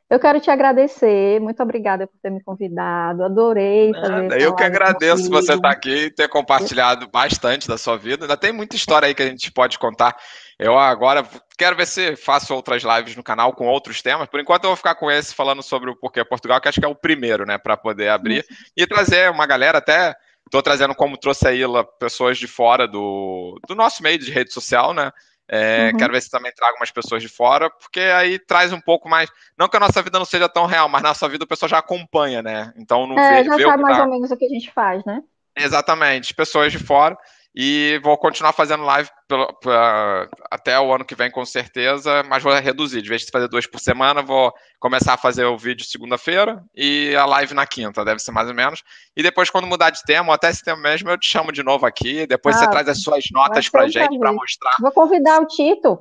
Eu 0.09 0.19
quero 0.19 0.39
te 0.39 0.49
agradecer, 0.49 1.41
muito 1.41 1.61
obrigada 1.61 2.07
por 2.07 2.17
ter 2.21 2.30
me 2.30 2.41
convidado, 2.43 3.23
adorei 3.23 3.91
fazer. 3.93 4.41
eu 4.41 4.53
que 4.53 4.63
agradeço 4.63 5.30
você 5.30 5.53
estar 5.53 5.71
aqui 5.71 6.05
e 6.05 6.11
ter 6.11 6.30
compartilhado 6.30 7.09
bastante 7.09 7.67
da 7.67 7.77
sua 7.77 7.97
vida. 7.97 8.25
Ainda 8.25 8.38
tem 8.38 8.51
muita 8.51 8.75
história 8.75 9.07
aí 9.07 9.15
que 9.15 9.23
a 9.23 9.27
gente 9.27 9.51
pode 9.51 9.77
contar. 9.80 10.15
Eu 10.64 10.77
agora 10.77 11.27
quero 11.57 11.76
ver 11.76 11.85
se 11.85 12.15
faço 12.15 12.53
outras 12.53 12.84
lives 12.84 13.15
no 13.15 13.23
canal 13.23 13.53
com 13.53 13.68
outros 13.68 14.02
temas. 14.02 14.27
Por 14.27 14.40
enquanto 14.40 14.64
eu 14.64 14.69
vou 14.69 14.77
ficar 14.77 14.95
com 14.95 15.11
esse 15.11 15.35
falando 15.35 15.61
sobre 15.61 15.90
o 15.90 15.95
porquê 15.95 16.23
Portugal, 16.23 16.61
que 16.61 16.69
acho 16.69 16.80
que 16.80 16.85
é 16.85 16.90
o 16.90 16.95
primeiro, 16.95 17.45
né, 17.45 17.57
para 17.57 17.76
poder 17.76 18.10
abrir 18.10 18.45
e 18.76 18.88
trazer 18.88 19.30
uma 19.30 19.45
galera 19.45 19.77
até 19.77 20.15
Estou 20.45 20.61
trazendo, 20.61 20.94
como 20.94 21.18
trouxe 21.18 21.48
a 21.48 21.53
Ila, 21.53 21.84
pessoas 21.84 22.38
de 22.38 22.48
fora 22.48 22.88
do, 22.88 23.60
do 23.68 23.73
nosso 23.73 24.03
meio 24.03 24.19
de 24.19 24.30
rede 24.30 24.53
social, 24.53 24.94
né? 24.94 25.11
É, 25.48 25.90
uhum. 25.91 25.98
Quero 25.98 26.14
ver 26.14 26.22
se 26.22 26.30
também 26.30 26.52
trago 26.53 26.77
umas 26.77 26.91
pessoas 26.91 27.22
de 27.22 27.27
fora, 27.27 27.69
porque 27.69 27.99
aí 27.99 28.40
traz 28.40 28.72
um 28.72 28.80
pouco 28.80 29.10
mais. 29.10 29.30
Não 29.57 29.68
que 29.68 29.77
a 29.77 29.80
nossa 29.80 30.02
vida 30.02 30.18
não 30.18 30.26
seja 30.26 30.48
tão 30.48 30.65
real, 30.65 30.88
mas 30.88 31.02
na 31.02 31.10
nossa 31.10 31.27
vida 31.27 31.44
o 31.44 31.48
pessoal 31.48 31.69
já 31.69 31.80
acompanha, 31.80 32.41
né? 32.41 32.72
Então 32.77 33.07
não 33.07 33.18
é, 33.18 33.41
vê, 33.41 33.49
já 33.49 33.56
vê 33.56 33.64
sabe 33.64 33.81
mais 33.81 33.98
tá... 33.98 34.03
ou 34.03 34.10
menos 34.10 34.31
o 34.31 34.38
que 34.38 34.45
a 34.45 34.49
gente 34.49 34.72
faz, 34.72 35.03
né? 35.06 35.22
Exatamente, 35.56 36.34
pessoas 36.34 36.72
de 36.72 36.80
fora. 36.80 37.18
E 37.55 37.99
vou 38.03 38.17
continuar 38.17 38.51
fazendo 38.51 38.84
live 38.84 39.07
pelo, 39.27 39.47
pra, 39.59 40.27
até 40.49 40.80
o 40.80 40.91
ano 40.91 41.05
que 41.05 41.13
vem, 41.13 41.30
com 41.30 41.45
certeza, 41.45 42.23
mas 42.23 42.41
vou 42.41 42.51
reduzir. 42.51 43.01
De 43.01 43.09
vez 43.09 43.21
de 43.21 43.31
fazer 43.31 43.47
duas 43.47 43.67
por 43.67 43.80
semana, 43.80 44.23
vou 44.23 44.51
começar 44.80 45.13
a 45.13 45.17
fazer 45.17 45.45
o 45.45 45.57
vídeo 45.57 45.85
segunda-feira 45.85 46.63
e 46.75 47.15
a 47.15 47.25
live 47.25 47.53
na 47.53 47.67
quinta, 47.67 48.03
deve 48.03 48.19
ser 48.19 48.31
mais 48.31 48.47
ou 48.47 48.55
menos. 48.55 48.84
E 49.15 49.21
depois, 49.21 49.51
quando 49.51 49.67
mudar 49.67 49.91
de 49.91 50.01
tema, 50.03 50.30
ou 50.30 50.34
até 50.34 50.49
esse 50.49 50.63
tema 50.63 50.81
mesmo, 50.81 51.11
eu 51.11 51.17
te 51.17 51.27
chamo 51.27 51.51
de 51.51 51.61
novo 51.61 51.85
aqui. 51.85 52.25
Depois 52.25 52.55
ah, 52.55 52.59
você 52.59 52.69
traz 52.71 52.89
as 52.89 53.01
suas 53.01 53.25
notas 53.31 53.69
pra 53.69 53.88
gente, 53.88 54.17
para 54.17 54.34
mostrar. 54.34 54.75
Vou 54.80 54.91
convidar 54.91 55.39
o 55.39 55.45
Tito 55.45 55.99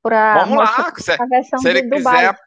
para. 0.00 0.44
Vamos 0.44 0.58
lá, 0.58 0.92
se, 0.96 1.16
se 1.60 1.68
ele 1.68 1.88
quiser. 1.88 2.38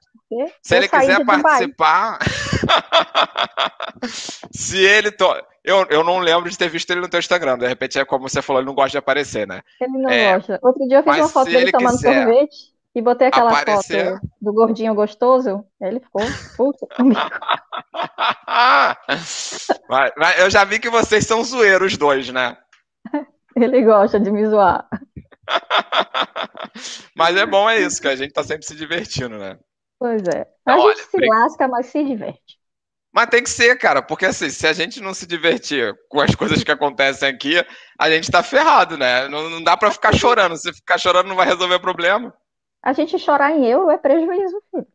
Se 0.61 0.75
ele 0.75 0.87
quiser 0.87 1.25
participar. 1.25 2.19
se 4.51 4.77
ele. 4.77 5.11
To... 5.11 5.25
Eu, 5.63 5.85
eu 5.89 6.03
não 6.03 6.19
lembro 6.19 6.49
de 6.49 6.57
ter 6.57 6.69
visto 6.69 6.89
ele 6.91 7.01
no 7.01 7.09
teu 7.09 7.19
Instagram. 7.19 7.57
De 7.57 7.67
repente, 7.67 7.99
é 7.99 8.05
como 8.05 8.27
você 8.27 8.41
falou, 8.41 8.61
ele 8.61 8.67
não 8.67 8.75
gosta 8.75 8.91
de 8.91 8.97
aparecer, 8.97 9.47
né? 9.47 9.61
Ele 9.81 9.97
não 9.97 10.09
é, 10.09 10.35
gosta. 10.35 10.59
Outro 10.61 10.87
dia 10.87 10.99
eu 10.99 11.03
fiz 11.03 11.17
uma 11.17 11.29
foto 11.29 11.51
dele 11.51 11.71
tomando 11.71 11.99
sorvete 11.99 12.73
e 12.95 13.01
botei 13.01 13.27
aquela 13.27 13.51
aparecer... 13.51 14.13
foto 14.13 14.21
do 14.41 14.53
gordinho 14.53 14.95
gostoso. 14.95 15.65
Ele 15.81 15.99
ficou 15.99 16.23
puto 16.55 16.87
comigo. 16.95 17.19
mas, 19.89 20.11
mas 20.17 20.39
eu 20.39 20.49
já 20.49 20.63
vi 20.63 20.79
que 20.79 20.89
vocês 20.89 21.25
são 21.25 21.43
zoeiros, 21.43 21.97
dois, 21.97 22.29
né? 22.29 22.57
Ele 23.55 23.83
gosta 23.83 24.19
de 24.19 24.31
me 24.31 24.47
zoar. 24.47 24.87
mas 27.15 27.35
é 27.35 27.45
bom, 27.45 27.69
é 27.69 27.79
isso, 27.79 28.01
que 28.01 28.07
a 28.07 28.15
gente 28.15 28.33
tá 28.33 28.43
sempre 28.43 28.65
se 28.65 28.75
divertindo, 28.75 29.37
né? 29.37 29.57
Pois 29.99 30.23
é. 30.27 30.47
A 30.65 30.73
gente 30.73 30.83
olha, 30.83 30.95
se 30.95 31.25
lasca, 31.25 31.67
mas 31.67 31.85
se 31.87 32.03
diverte. 32.03 32.57
Mas 33.11 33.29
tem 33.29 33.41
que 33.41 33.49
ser, 33.49 33.77
cara, 33.77 34.01
porque 34.01 34.25
assim, 34.25 34.49
se 34.49 34.67
a 34.67 34.73
gente 34.73 35.01
não 35.01 35.13
se 35.13 35.25
divertir 35.25 35.95
com 36.07 36.21
as 36.21 36.35
coisas 36.35 36.63
que 36.63 36.71
acontecem 36.71 37.27
aqui, 37.27 37.55
a 37.97 38.11
gente 38.11 38.29
tá 38.29 38.43
ferrado, 38.43 38.97
né? 38.97 39.27
Não, 39.27 39.49
não 39.49 39.63
dá 39.63 39.75
para 39.75 39.89
ficar 39.91 40.13
chorando. 40.13 40.55
Se 40.55 40.71
ficar 40.71 40.97
chorando, 40.97 41.27
não 41.27 41.35
vai 41.35 41.47
resolver 41.47 41.75
o 41.75 41.81
problema. 41.81 42.33
A 42.83 42.93
gente 42.93 43.17
chorar 43.17 43.51
em 43.51 43.65
eu 43.65 43.89
é 43.89 43.97
prejuízo, 43.97 44.61
filho. 44.69 44.87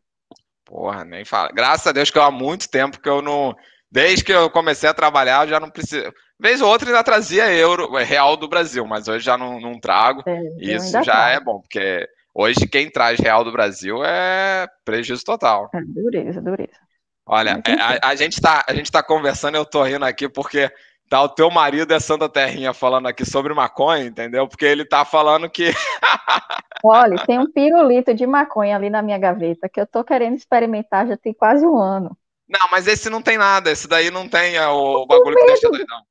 Porra, 0.65 1.03
nem 1.03 1.25
fala. 1.25 1.49
Graças 1.53 1.85
a 1.85 1.91
Deus 1.91 2.09
que 2.09 2.17
eu 2.17 2.23
há 2.23 2.31
muito 2.31 2.69
tempo 2.69 2.99
que 2.99 3.09
eu 3.09 3.21
não. 3.21 3.53
Desde 3.91 4.23
que 4.23 4.31
eu 4.31 4.49
comecei 4.49 4.89
a 4.89 4.93
trabalhar, 4.93 5.45
eu 5.45 5.49
já 5.49 5.59
não 5.59 5.69
preciso. 5.69 6.11
Vez 6.39 6.61
ou 6.61 6.69
outra 6.69 6.89
ainda 6.89 7.03
trazia 7.03 7.53
euro, 7.53 7.97
é, 7.97 8.03
real 8.03 8.35
do 8.35 8.47
Brasil, 8.47 8.85
mas 8.85 9.07
hoje 9.07 9.23
já 9.23 9.37
não, 9.37 9.59
não 9.59 9.79
trago. 9.79 10.23
É, 10.25 10.41
isso 10.59 11.03
já 11.03 11.29
é 11.29 11.39
bom, 11.39 11.59
porque 11.59 12.07
hoje 12.33 12.67
quem 12.67 12.89
traz 12.89 13.19
real 13.19 13.43
do 13.43 13.51
Brasil 13.51 14.03
é 14.03 14.67
prejuízo 14.83 15.23
total. 15.23 15.69
É 15.73 15.81
dureza, 15.81 16.41
dureza. 16.41 16.79
Olha, 17.25 17.61
é, 17.65 17.73
a, 17.73 18.09
a, 18.09 18.15
gente 18.15 18.41
tá, 18.41 18.63
a 18.67 18.73
gente 18.73 18.91
tá 18.91 19.01
conversando, 19.01 19.55
eu 19.55 19.65
tô 19.65 19.81
rindo 19.83 20.03
aqui 20.03 20.27
porque 20.27 20.69
tá 21.09 21.21
o 21.21 21.29
teu 21.29 21.49
marido 21.49 21.93
é 21.93 21.99
Santa 21.99 22.27
Terrinha 22.27 22.73
falando 22.73 23.07
aqui 23.07 23.25
sobre 23.25 23.53
maconha, 23.53 24.05
entendeu? 24.05 24.47
Porque 24.47 24.65
ele 24.65 24.83
tá 24.83 25.05
falando 25.05 25.49
que. 25.49 25.71
Olha, 26.83 27.17
tem 27.25 27.39
um 27.39 27.49
pirulito 27.49 28.13
de 28.13 28.27
maconha 28.27 28.75
ali 28.75 28.89
na 28.89 29.01
minha 29.01 29.17
gaveta 29.17 29.69
que 29.69 29.79
eu 29.79 29.87
tô 29.87 30.03
querendo 30.03 30.35
experimentar 30.35 31.07
já 31.07 31.15
tem 31.15 31.33
quase 31.33 31.65
um 31.65 31.77
ano. 31.77 32.17
Não, 32.47 32.69
mas 32.69 32.87
esse 32.87 33.09
não 33.09 33.21
tem 33.21 33.37
nada, 33.37 33.71
esse 33.71 33.87
daí 33.87 34.11
não 34.11 34.27
tem 34.27 34.57
é, 34.57 34.67
o 34.67 35.05
bagulho 35.05 35.37
que 35.37 35.45
deixa 35.45 35.69
doidão. 35.69 36.01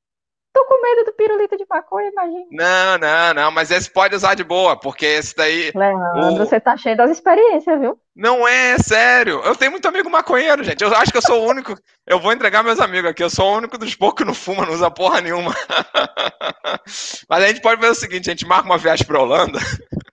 Tô 0.53 0.67
com 0.67 0.83
medo 0.83 1.05
do 1.07 1.15
pirulito 1.15 1.57
de 1.57 1.65
maconha, 1.69 2.11
imagina. 2.11 2.45
Não, 2.51 2.99
não, 2.99 3.35
não, 3.35 3.51
mas 3.51 3.71
esse 3.71 3.91
pode 3.91 4.15
usar 4.15 4.35
de 4.35 4.45
boa, 4.45 4.79
porque 4.79 5.07
esse 5.07 5.35
daí. 5.35 5.73
Leandro, 5.75 6.35
o... 6.35 6.37
você 6.37 6.61
tá 6.61 6.77
cheio 6.77 6.95
das 6.95 7.11
experiências, 7.11 7.81
viu? 7.81 7.99
Não 8.15 8.47
é, 8.47 8.77
sério. 8.79 9.41
Eu 9.45 9.57
tenho 9.57 9.71
muito 9.71 9.89
amigo 9.89 10.11
maconheiro, 10.11 10.63
gente. 10.63 10.85
Eu 10.85 10.95
acho 10.95 11.11
que 11.11 11.17
eu 11.17 11.23
sou 11.23 11.43
o 11.43 11.49
único. 11.49 11.75
Eu 12.07 12.21
vou 12.21 12.35
entregar 12.35 12.63
meus 12.63 12.81
amigos 12.81 13.11
aqui. 13.11 13.25
Eu 13.25 13.31
sou 13.31 13.51
o 13.51 13.57
único 13.57 13.79
dos 13.79 13.95
poucos 13.95 14.19
que 14.19 14.27
não 14.27 14.35
fuma, 14.35 14.67
não 14.67 14.75
usa 14.75 14.91
porra 14.91 15.23
nenhuma. 15.23 15.55
mas 17.31 17.45
a 17.45 17.49
gente 17.49 17.63
pode 17.63 17.81
ver 17.81 17.89
o 17.89 17.95
seguinte: 17.95 18.29
a 18.29 18.35
gente 18.35 18.47
marca 18.47 18.67
uma 18.67 18.77
viagem 18.77 19.07
pra 19.07 19.23
Holanda 19.23 19.59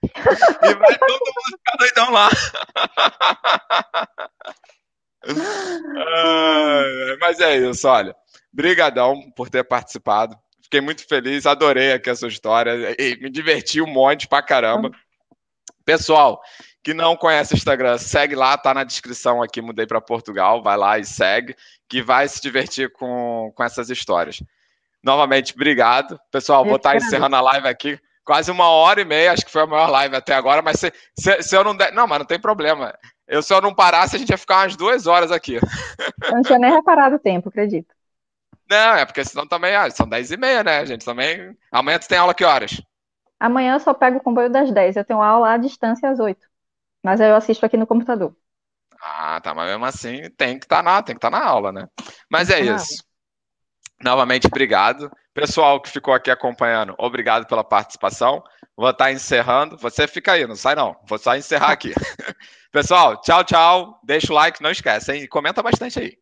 e 0.06 0.74
vai 0.74 0.98
todo 0.98 1.10
mundo 1.10 1.58
ficar 1.58 1.76
doidão 1.78 2.10
lá. 2.10 2.30
mas 7.20 7.38
é 7.40 7.58
isso, 7.58 7.86
olha. 7.86 8.16
Brigadão 8.52 9.30
por 9.36 9.48
ter 9.48 9.64
participado. 9.64 10.36
Fiquei 10.62 10.80
muito 10.80 11.06
feliz, 11.06 11.46
adorei 11.46 11.92
aqui 11.92 12.10
a 12.10 12.14
sua 12.14 12.28
história 12.28 12.94
e 12.98 13.16
me 13.20 13.30
diverti 13.30 13.80
um 13.80 13.86
monte 13.86 14.28
pra 14.28 14.42
caramba. 14.42 14.90
Pessoal, 15.84 16.40
que 16.82 16.94
não 16.94 17.16
conhece 17.16 17.54
o 17.54 17.56
Instagram, 17.56 17.98
segue 17.98 18.34
lá, 18.34 18.56
tá 18.56 18.72
na 18.72 18.84
descrição 18.84 19.42
aqui, 19.42 19.60
mudei 19.60 19.86
para 19.86 20.00
Portugal, 20.00 20.62
vai 20.62 20.76
lá 20.76 20.98
e 20.98 21.04
segue, 21.04 21.56
que 21.88 22.02
vai 22.02 22.28
se 22.28 22.40
divertir 22.40 22.92
com, 22.92 23.52
com 23.54 23.64
essas 23.64 23.90
histórias. 23.90 24.42
Novamente, 25.02 25.54
obrigado. 25.54 26.20
Pessoal, 26.30 26.64
vou 26.64 26.76
estar 26.76 26.90
tá 26.90 26.96
encerrando 26.96 27.36
a 27.36 27.40
live 27.40 27.66
aqui, 27.66 27.98
quase 28.24 28.50
uma 28.50 28.68
hora 28.68 29.00
e 29.00 29.04
meia, 29.04 29.32
acho 29.32 29.44
que 29.44 29.50
foi 29.50 29.62
a 29.62 29.66
maior 29.66 29.90
live 29.90 30.14
até 30.14 30.34
agora, 30.34 30.62
mas 30.62 30.78
se, 30.78 30.92
se, 31.18 31.42
se 31.42 31.56
eu 31.56 31.64
não 31.64 31.76
der. 31.76 31.92
Não, 31.92 32.06
mas 32.06 32.18
não 32.18 32.26
tem 32.26 32.38
problema. 32.38 32.94
Eu 33.26 33.42
se 33.42 33.52
eu 33.52 33.60
não 33.60 33.74
parasse, 33.74 34.16
a 34.16 34.18
gente 34.18 34.30
ia 34.30 34.38
ficar 34.38 34.62
umas 34.62 34.76
duas 34.76 35.06
horas 35.06 35.30
aqui. 35.30 35.54
Eu 35.54 36.30
não 36.32 36.42
tinha 36.42 36.58
nem 36.58 36.72
reparado 36.72 37.16
o 37.16 37.18
tempo, 37.18 37.48
acredito. 37.48 37.94
Não, 38.70 38.94
é 38.94 39.04
porque 39.04 39.24
senão 39.24 39.48
também, 39.48 39.74
ah, 39.74 39.90
são 39.90 40.08
10 40.08 40.30
e 40.30 40.36
meia, 40.36 40.62
né, 40.62 40.86
gente? 40.86 41.04
Também. 41.04 41.56
Amanhã 41.72 41.98
tu 41.98 42.06
tem 42.06 42.16
aula 42.16 42.32
que 42.32 42.44
horas? 42.44 42.80
Amanhã 43.40 43.74
eu 43.74 43.80
só 43.80 43.92
pego 43.92 44.18
o 44.18 44.22
comboio 44.22 44.48
das 44.48 44.70
10. 44.70 44.96
Eu 44.96 45.04
tenho 45.04 45.20
aula 45.20 45.52
à 45.52 45.56
distância 45.56 46.08
às 46.08 46.20
8. 46.20 46.46
Mas 47.02 47.20
eu 47.20 47.34
assisto 47.34 47.66
aqui 47.66 47.76
no 47.76 47.86
computador. 47.86 48.36
Ah, 49.02 49.40
tá, 49.40 49.54
mas 49.54 49.68
mesmo 49.68 49.84
assim 49.86 50.30
tem 50.36 50.58
que 50.58 50.66
estar 50.66 50.76
tá 50.76 50.82
na, 50.82 51.02
tem 51.02 51.16
que 51.16 51.18
estar 51.18 51.30
tá 51.30 51.38
na 51.38 51.44
aula, 51.44 51.72
né? 51.72 51.88
Mas 52.30 52.48
é 52.50 52.60
isso. 52.60 53.02
Novamente, 54.02 54.46
obrigado. 54.46 55.10
Pessoal 55.34 55.80
que 55.80 55.90
ficou 55.90 56.14
aqui 56.14 56.30
acompanhando, 56.30 56.94
obrigado 56.98 57.46
pela 57.46 57.64
participação. 57.64 58.42
Vou 58.76 58.90
estar 58.90 59.06
tá 59.06 59.12
encerrando. 59.12 59.76
Você 59.78 60.06
fica 60.06 60.32
aí, 60.32 60.46
não 60.46 60.54
sai 60.54 60.74
não. 60.74 60.94
Vou 61.08 61.18
só 61.18 61.34
encerrar 61.34 61.72
aqui. 61.72 61.92
Pessoal, 62.70 63.20
tchau, 63.20 63.42
tchau. 63.42 64.00
Deixa 64.04 64.32
o 64.32 64.36
like, 64.36 64.62
não 64.62 64.70
esquece, 64.70 65.12
hein? 65.12 65.22
E 65.22 65.28
comenta 65.28 65.62
bastante 65.62 65.98
aí. 65.98 66.16